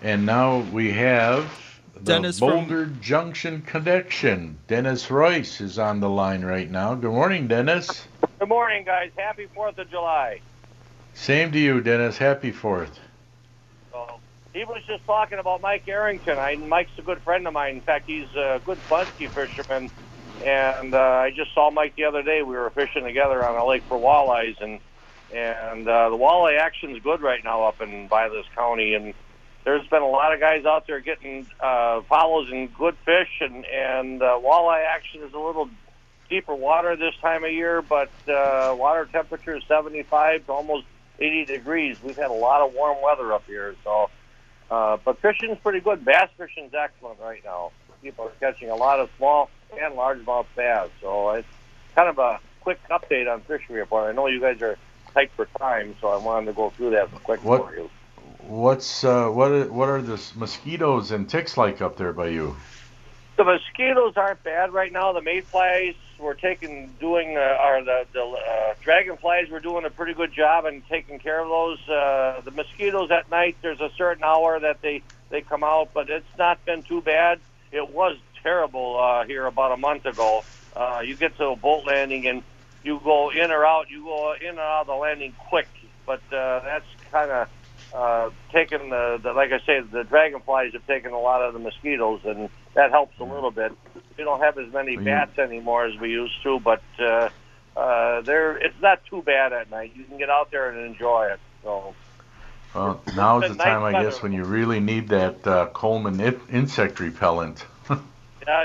And 0.02 0.26
now 0.26 0.60
we 0.60 0.92
have 0.92 1.50
the 1.96 2.02
Dennis 2.02 2.40
from- 2.40 2.50
Boulder 2.50 2.86
Junction 2.86 3.62
Connection. 3.62 4.58
Dennis 4.68 5.10
Royce 5.10 5.62
is 5.62 5.80
on 5.80 6.00
the 6.00 6.10
line 6.10 6.44
right 6.44 6.70
now. 6.70 6.94
Good 6.94 7.12
morning, 7.12 7.48
Dennis. 7.48 8.08
Good 8.40 8.50
morning, 8.50 8.84
guys. 8.84 9.12
Happy 9.18 9.48
Fourth 9.56 9.78
of 9.78 9.90
July. 9.90 10.42
Same 11.14 11.52
to 11.54 11.58
you, 11.60 11.82
Dennis. 11.82 12.18
Happy 12.18 12.52
Fourth. 12.52 13.00
So 13.92 14.20
he 14.54 14.66
was 14.66 14.84
just 14.86 15.06
talking 15.06 15.40
about 15.40 15.62
Mike 15.62 15.88
Arrington. 15.88 16.38
I, 16.38 16.56
Mike's 16.58 16.92
a 16.98 17.02
good 17.02 17.22
friend 17.22 17.48
of 17.48 17.54
mine. 17.54 17.76
In 17.76 17.82
fact, 17.82 18.06
he's 18.06 18.28
a 18.36 18.62
good 18.66 18.78
muskie 18.90 19.30
fisherman. 19.30 19.90
And 20.44 20.94
uh, 20.94 21.00
I 21.00 21.32
just 21.32 21.54
saw 21.54 21.72
Mike 21.72 21.96
the 21.96 22.04
other 22.04 22.22
day. 22.22 22.44
We 22.44 22.56
were 22.56 22.70
fishing 22.70 23.06
together 23.06 23.44
on 23.44 23.56
a 23.56 23.66
lake 23.66 23.84
for 23.88 23.98
walleyes, 23.98 24.60
and 24.62 24.80
and 25.34 25.88
uh, 25.88 26.10
the 26.10 26.18
walleye 26.18 26.60
action's 26.60 27.02
good 27.02 27.22
right 27.22 27.44
now 27.44 27.64
up 27.64 27.82
in 27.82 28.08
Vilas 28.08 28.46
County. 28.56 28.94
And 28.94 29.14
there's 29.64 29.88
been 29.88 30.02
a 30.02 30.08
lot 30.08 30.34
of 30.34 30.40
guys 30.40 30.66
out 30.66 30.88
there 30.88 31.00
getting 31.00 31.48
uh, 31.60 32.02
follows 32.02 32.50
and 32.52 32.74
good 32.74 32.96
fish, 33.06 33.42
and 33.42 33.66
and 33.66 34.22
uh, 34.22 34.40
walleye 34.44 34.86
action 34.86 35.22
is 35.22 35.34
a 35.34 35.40
little 35.40 35.70
deeper 36.30 36.56
water 36.56 36.96
this 36.96 37.16
time 37.22 37.44
of 37.44 37.52
year, 37.52 37.82
but 37.82 38.10
uh, 38.28 38.76
water 38.78 39.08
temperature 39.12 39.56
is 39.56 39.64
75 39.68 40.46
to 40.46 40.52
almost 40.52 40.86
80 41.20 41.46
degrees. 41.46 41.98
We've 42.04 42.16
had 42.16 42.32
a 42.32 42.34
lot 42.34 42.62
of 42.62 42.74
warm 42.74 42.98
weather 43.04 43.34
up 43.34 43.46
here, 43.48 43.76
so. 43.84 44.10
Uh, 44.70 44.98
but 45.06 45.22
fishing's 45.22 45.60
pretty 45.60 45.80
good. 45.80 46.04
Bass 46.04 46.28
fishing's 46.38 46.74
excellent 46.74 47.20
right 47.20 47.42
now. 47.46 47.72
People 48.02 48.26
are 48.26 48.32
catching 48.40 48.72
a 48.72 48.76
lot 48.76 49.00
of 49.00 49.12
small 49.18 49.50
and 49.80 49.94
largemouth 49.94 50.48
bass, 50.56 50.90
so 51.02 51.32
it's 51.32 51.48
kind 51.96 52.10
of 52.10 52.18
a 52.18 52.40
quick 52.62 52.80
update 52.90 53.32
on 53.32 53.42
fishing 53.42 53.76
report. 53.76 54.10
I 54.10 54.12
know 54.12 54.26
you 54.28 54.42
guys 54.42 54.62
are 54.62 54.78
tight 55.16 55.32
for 55.36 55.48
time, 55.58 55.96
so 56.00 56.10
I 56.10 56.18
wanted 56.18 56.48
to 56.48 56.54
go 56.54 56.70
through 56.70 56.92
that 56.92 57.10
quick 57.24 57.44
What- 57.44 57.66
for 57.66 57.76
you. 57.76 57.90
What's 58.48 59.04
uh, 59.04 59.28
what? 59.30 59.52
Are, 59.52 59.72
what 59.72 59.90
are 59.90 60.04
the 60.04 60.22
mosquitoes 60.36 61.10
and 61.10 61.28
ticks 61.28 61.58
like 61.58 61.82
up 61.82 61.98
there 61.98 62.14
by 62.14 62.28
you? 62.28 62.56
The 63.38 63.44
mosquitoes 63.44 64.14
aren't 64.18 64.44
bad 64.44 64.72
right 64.72 64.92
now. 64.92 65.14
The 65.14 65.22
mayflies 65.22 65.96
we're 66.20 66.36
taking 66.36 66.94
doing 67.00 67.38
uh, 67.38 67.58
or 67.66 67.84
the 67.84 68.06
the 68.14 68.22
uh, 68.22 68.76
dragonflies 68.82 69.50
we're 69.50 69.62
doing 69.62 69.84
a 69.86 69.90
pretty 69.90 70.14
good 70.14 70.32
job 70.32 70.66
in 70.66 70.84
taking 70.84 71.18
care 71.18 71.42
of 71.42 71.50
those. 71.50 71.90
Uh, 71.90 72.42
the 72.46 72.52
mosquitoes 72.52 73.10
at 73.10 73.32
night 73.32 73.58
there's 73.64 73.82
a 73.82 73.90
certain 73.98 74.24
hour 74.24 74.60
that 74.60 74.80
they 74.84 75.02
they 75.32 75.42
come 75.42 75.64
out, 75.64 75.90
but 75.96 76.12
it's 76.12 76.38
not 76.38 76.64
been 76.66 76.84
too 76.84 77.02
bad. 77.02 77.40
It 77.72 77.90
was 77.90 78.16
terrible 78.44 79.00
uh, 79.00 79.26
here 79.26 79.48
about 79.48 79.72
a 79.72 79.78
month 79.78 80.06
ago. 80.06 80.44
Uh, 80.76 81.02
you 81.04 81.16
get 81.16 81.36
to 81.38 81.48
a 81.48 81.56
boat 81.56 81.86
landing 81.86 82.28
and 82.28 82.44
you 82.86 83.02
go 83.04 83.32
in 83.32 83.52
or 83.52 83.66
out. 83.66 83.90
You 83.90 84.04
go 84.04 84.36
in 84.40 84.50
and 84.50 84.60
out 84.60 84.82
of 84.82 84.88
the 84.88 84.94
landing 84.94 85.34
quick, 85.50 85.68
but 86.06 86.22
uh, 86.32 86.60
that's 86.62 86.86
kind 87.12 87.32
of 87.32 87.50
uh, 87.94 88.30
taken 88.52 88.90
the, 88.90 89.20
the 89.22 89.34
like 89.34 89.52
I 89.52 89.60
say, 89.66 89.82
the 89.82 90.04
dragonflies 90.04 90.74
have 90.74 90.86
taken 90.86 91.12
a 91.12 91.20
lot 91.20 91.42
of 91.42 91.54
the 91.54 91.60
mosquitoes, 91.60 92.22
and 92.24 92.50
that 92.76 92.92
helps 92.92 93.20
a 93.20 93.24
little 93.24 93.52
bit. 93.52 93.72
We 94.18 94.24
don't 94.24 94.42
have 94.42 94.58
as 94.58 94.72
many 94.72 94.98
bats 94.98 95.38
anymore 95.40 95.86
as 95.86 96.00
we 96.00 96.12
used 96.12 96.42
to, 96.44 96.60
but 96.60 96.84
uh, 97.00 97.30
uh, 97.76 98.22
there 98.22 98.56
it's 98.58 98.80
not 98.82 99.02
too 99.10 99.22
bad 99.22 99.52
at 99.52 99.70
night. 99.72 99.94
You 99.96 100.04
can 100.06 100.18
get 100.18 100.30
out 100.30 100.52
there 100.52 100.70
and 100.70 100.86
enjoy 100.86 101.30
it. 101.32 101.40
So 101.64 101.96
Well, 102.74 103.02
now's 103.16 103.42
been 103.42 103.58
the 103.58 103.64
time, 103.64 103.82
nice 103.82 103.96
I 103.96 104.04
guess, 104.04 104.22
when 104.22 104.32
you 104.32 104.44
really 104.44 104.80
need 104.80 105.10
that 105.10 105.46
uh, 105.48 105.68
Coleman 105.68 106.20
in- 106.20 106.42
insect 106.52 107.00
repellent. 107.00 107.66
uh, 107.90 107.98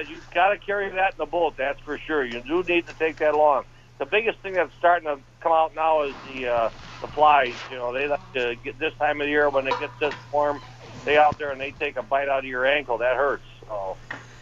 you've 0.07 0.31
got 0.35 0.51
to 0.51 0.59
carry 0.59 0.91
that 0.91 1.13
in 1.13 1.19
the 1.19 1.27
boat. 1.27 1.55
That's 1.57 1.81
for 1.81 1.99
sure. 1.99 2.25
You 2.25 2.43
do 2.43 2.63
need 2.63 2.87
to 2.87 2.95
take 2.95 3.17
that 3.19 3.35
along. 3.35 3.65
The 4.01 4.07
biggest 4.07 4.39
thing 4.41 4.55
that's 4.55 4.73
starting 4.79 5.07
to 5.09 5.19
come 5.43 5.53
out 5.53 5.75
now 5.77 6.05
is 6.05 6.15
the 6.35 6.49
uh, 6.49 6.71
the 7.03 7.07
flies. 7.09 7.55
You 7.71 7.77
know, 7.77 7.93
they 7.93 8.09
like 8.09 8.33
to 8.35 8.57
get 8.57 8.79
this 8.79 8.95
time 8.99 9.21
of 9.21 9.27
the 9.27 9.31
year 9.31 9.49
when 9.51 9.67
it 9.67 9.79
gets 9.79 9.93
this 10.01 10.15
warm. 10.33 10.59
They 11.05 11.19
out 11.19 11.39
there 11.39 11.51
and 11.53 11.61
they 11.61 11.73
take 11.73 11.97
a 11.97 12.03
bite 12.03 12.29
out 12.29 12.41
of 12.41 12.45
your 12.47 12.67
ankle. 12.67 12.99
That 12.99 13.15
hurts. 13.17 13.45
So. 13.69 13.97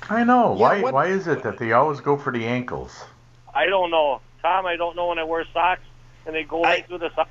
I 0.08 0.22
know. 0.22 0.54
Yeah, 0.54 0.60
why? 0.60 0.80
what- 0.82 0.94
Why 0.94 1.06
is 1.06 1.26
it 1.26 1.42
that 1.42 1.58
they 1.58 1.72
always 1.72 2.00
go 2.00 2.16
for 2.16 2.32
the 2.32 2.46
ankles? 2.46 3.04
I 3.52 3.66
don't 3.66 3.90
know, 3.90 4.20
Tom. 4.42 4.64
I 4.64 4.76
don't 4.76 4.94
know 4.94 5.08
when 5.08 5.18
I 5.18 5.24
wear 5.24 5.44
socks 5.52 5.82
and 6.24 6.36
they 6.36 6.44
go 6.44 6.62
right 6.62 6.86
through 6.86 6.98
the 6.98 7.10
socks. 7.16 7.30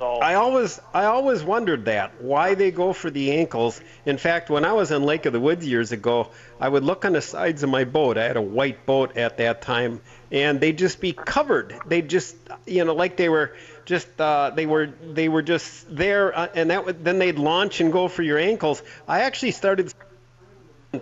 So 0.00 0.16
I 0.16 0.34
always 0.34 0.80
I 0.92 1.04
always 1.04 1.44
wondered 1.44 1.84
that 1.84 2.20
why 2.20 2.54
they 2.56 2.72
go 2.72 2.92
for 2.92 3.08
the 3.08 3.30
ankles. 3.32 3.80
In 4.04 4.18
fact, 4.18 4.50
when 4.50 4.64
I 4.64 4.72
was 4.72 4.90
in 4.90 5.04
Lake 5.04 5.26
of 5.26 5.32
the 5.32 5.38
Woods 5.38 5.64
years 5.64 5.92
ago, 5.92 6.30
I 6.60 6.68
would 6.68 6.82
look 6.82 7.04
on 7.04 7.12
the 7.12 7.20
sides 7.22 7.62
of 7.62 7.70
my 7.70 7.84
boat. 7.84 8.18
I 8.18 8.24
had 8.24 8.36
a 8.36 8.42
white 8.42 8.84
boat 8.84 9.16
at 9.16 9.36
that 9.38 9.62
time, 9.62 10.00
and 10.32 10.60
they'd 10.60 10.78
just 10.78 11.00
be 11.00 11.12
covered. 11.12 11.78
They'd 11.86 12.08
just 12.08 12.34
you 12.66 12.84
know 12.84 12.94
like 12.94 13.16
they 13.16 13.28
were 13.28 13.54
just 13.84 14.08
uh, 14.20 14.50
they 14.50 14.66
were 14.66 14.86
they 14.86 15.28
were 15.28 15.42
just 15.42 15.94
there, 15.94 16.36
uh, 16.36 16.48
and 16.54 16.70
that 16.70 16.86
would, 16.86 17.04
then 17.04 17.18
they'd 17.18 17.38
launch 17.38 17.80
and 17.80 17.92
go 17.92 18.08
for 18.08 18.22
your 18.22 18.38
ankles. 18.38 18.82
I 19.06 19.20
actually 19.20 19.52
started 19.52 19.92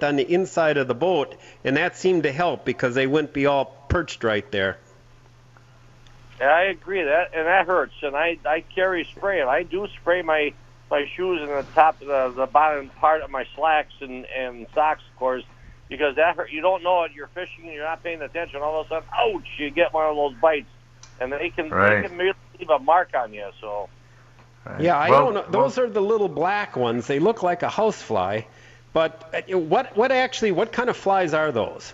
on 0.03 0.17
the 0.17 0.31
inside 0.31 0.77
of 0.77 0.89
the 0.89 0.95
boat, 0.95 1.37
and 1.65 1.77
that 1.77 1.97
seemed 1.97 2.25
to 2.25 2.33
help 2.33 2.65
because 2.65 2.95
they 2.95 3.07
wouldn't 3.07 3.33
be 3.33 3.47
all 3.47 3.65
perched 3.89 4.25
right 4.25 4.51
there. 4.51 4.79
Yeah, 6.41 6.49
I 6.49 6.63
agree 6.63 7.03
that, 7.03 7.31
and 7.35 7.47
that 7.47 7.67
hurts. 7.67 7.95
And 8.03 8.17
I 8.17 8.39
I 8.45 8.65
carry 8.75 9.05
spray, 9.05 9.41
and 9.41 9.49
I 9.49 9.63
do 9.63 9.87
spray 10.01 10.23
my 10.23 10.53
my 10.91 11.09
shoes 11.15 11.41
and 11.41 11.51
the 11.51 11.65
top, 11.75 12.01
the 12.01 12.33
the 12.35 12.47
bottom 12.47 12.89
part 12.89 13.23
of 13.23 13.31
my 13.31 13.47
slacks 13.55 13.95
and 14.01 14.27
and 14.27 14.67
socks, 14.75 15.03
of 15.13 15.19
course, 15.19 15.45
because 15.91 16.17
that 16.17 16.37
hurt. 16.37 16.51
You 16.51 16.63
don't 16.63 16.83
know 16.83 17.03
it. 17.03 17.13
You're 17.13 17.27
fishing, 17.29 17.65
and 17.65 17.75
you're 17.75 17.85
not 17.85 18.03
paying 18.03 18.23
attention. 18.23 18.63
All 18.63 18.81
of 18.81 18.87
a 18.87 18.89
sudden, 18.89 19.09
ouch! 19.13 19.47
You 19.59 19.71
get 19.71 19.93
one 19.93 20.07
of 20.07 20.17
those 20.17 20.35
bites, 20.41 20.71
and 21.21 21.31
they 21.31 21.51
can 21.51 21.69
Right. 21.69 22.01
they 22.03 22.09
can 22.09 22.17
really 22.17 22.33
leave 22.59 22.71
a 22.71 22.79
mark 22.79 23.11
on 23.15 23.35
you. 23.35 23.51
So 23.61 23.91
Yeah, 24.79 24.97
I 24.99 25.11
Well- 25.11 25.25
don't 25.27 25.35
know. 25.35 25.45
Those 25.51 25.79
are 25.79 25.89
the 25.89 26.01
little 26.03 26.29
black 26.29 26.77
ones. 26.77 27.07
They 27.07 27.19
look 27.19 27.43
like 27.43 27.63
a 27.63 27.69
housefly, 27.69 28.43
but 28.93 29.45
uh, 29.53 29.59
what 29.59 29.95
what 29.97 30.13
actually 30.13 30.53
what 30.53 30.73
kind 30.73 30.89
of 30.89 30.97
flies 30.97 31.35
are 31.35 31.51
those? 31.53 31.93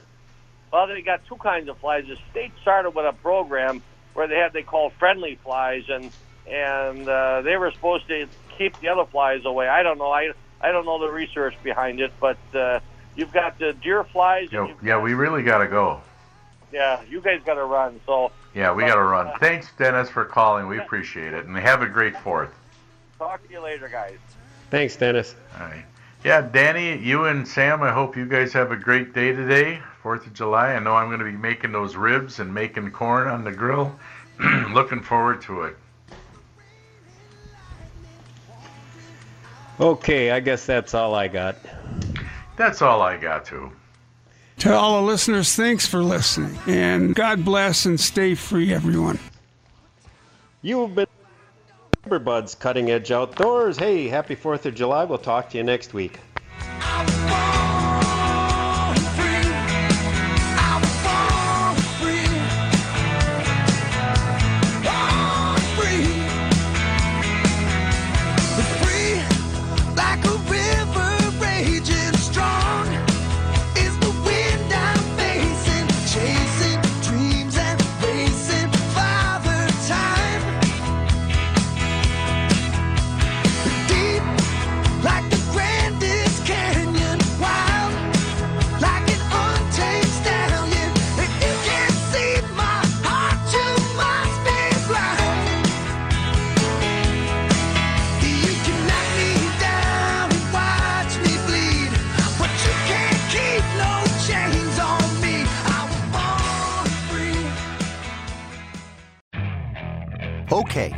Well, 0.73 0.87
they 0.89 1.01
got 1.01 1.25
two 1.27 1.37
kinds 1.37 1.69
of 1.69 1.79
flies. 1.79 2.05
The 2.07 2.17
state 2.31 2.53
started 2.61 2.91
with 2.91 3.07
a 3.07 3.13
program 3.13 3.83
where 4.15 4.27
they 4.27 4.37
had 4.37 4.53
they 4.53 4.63
called 4.63 4.93
friendly 4.99 5.37
flies, 5.43 5.85
and 5.89 6.11
and 6.51 7.09
uh, 7.09 7.43
they 7.43 7.57
were 7.57 7.71
supposed 7.73 8.07
to 8.09 8.27
keep 8.59 8.79
the 8.81 8.89
other 8.89 9.05
flies 9.07 9.45
away. 9.45 9.69
I 9.69 9.83
don't 9.83 9.99
know. 9.99 10.11
I 10.11 10.33
I 10.61 10.73
don't 10.73 10.85
know 10.87 10.99
the 10.99 11.11
research 11.13 11.55
behind 11.63 12.01
it, 12.01 12.13
but 12.21 12.39
uh, 12.55 12.81
you've 13.17 13.33
got 13.33 13.59
the 13.59 13.73
deer 13.73 14.05
flies. 14.05 14.49
Yeah, 14.53 14.73
yeah, 14.83 15.01
we 15.01 15.15
really 15.15 15.43
got 15.43 15.59
to 15.59 15.67
go. 15.67 16.01
Yeah, 16.73 17.01
you 17.09 17.21
guys 17.21 17.41
got 17.45 17.55
to 17.55 17.65
run. 17.65 18.01
So 18.07 18.31
Yeah, 18.55 18.73
we 18.73 18.85
got 18.85 18.97
to 18.97 19.03
run. 19.03 19.33
Thanks, 19.41 19.69
Dennis, 19.79 20.11
for 20.11 20.25
calling. 20.25 20.69
We 20.69 20.79
appreciate 20.79 21.33
it. 21.33 21.47
And 21.47 21.57
have 21.57 21.83
a 21.83 21.87
great 21.87 22.17
fourth. 22.19 22.51
talk 23.19 23.47
to 23.47 23.53
you 23.53 23.61
later, 23.61 23.89
guys. 23.89 24.19
Thanks, 24.71 24.97
Dennis. 24.97 25.35
All 25.59 25.67
right. 25.67 25.85
Yeah, 26.25 26.41
Danny, 26.41 26.99
you 26.99 27.27
and 27.27 27.47
Sam, 27.47 27.83
I 27.83 27.93
hope 27.93 28.17
you 28.17 28.27
guys 28.27 28.53
have 28.53 28.73
a 28.73 28.77
great 28.77 29.15
day 29.15 29.31
today, 29.31 29.81
4th 30.03 30.27
of 30.27 30.35
July. 30.35 30.75
I 30.75 30.81
know 30.81 30.95
I'm 30.95 31.07
going 31.07 31.21
to 31.21 31.25
be 31.25 31.31
making 31.31 31.71
those 31.71 31.95
ribs 31.95 32.41
and 32.41 32.53
making 32.53 32.91
corn 32.91 33.29
on 33.29 33.45
the 33.45 33.53
grill. 33.53 33.97
Looking 34.73 35.01
forward 35.01 35.41
to 35.43 35.63
it. 35.63 35.77
Okay, 39.79 40.31
I 40.31 40.41
guess 40.41 40.67
that's 40.67 40.95
all 40.95 41.15
I 41.15 41.29
got. 41.29 41.57
That's 42.57 42.83
all 42.83 43.03
I 43.03 43.17
got 43.17 43.45
to. 43.47 43.71
To 44.59 44.75
all 44.75 45.01
the 45.01 45.07
listeners, 45.07 45.55
thanks 45.55 45.87
for 45.87 46.03
listening. 46.03 46.59
And 46.67 47.15
God 47.15 47.45
bless 47.45 47.85
and 47.85 48.01
stay 48.01 48.35
free, 48.35 48.73
everyone. 48.73 49.19
You've 50.63 50.95
been 50.95 51.07
Buds 52.25 52.55
Cutting 52.55 52.91
Edge 52.91 53.11
Outdoors. 53.11 53.77
Hey, 53.77 54.09
happy 54.09 54.35
4th 54.35 54.65
of 54.65 54.75
July. 54.75 55.05
We'll 55.05 55.19
talk 55.19 55.51
to 55.51 55.59
you 55.59 55.65
next 55.65 55.93
week. 55.93 56.21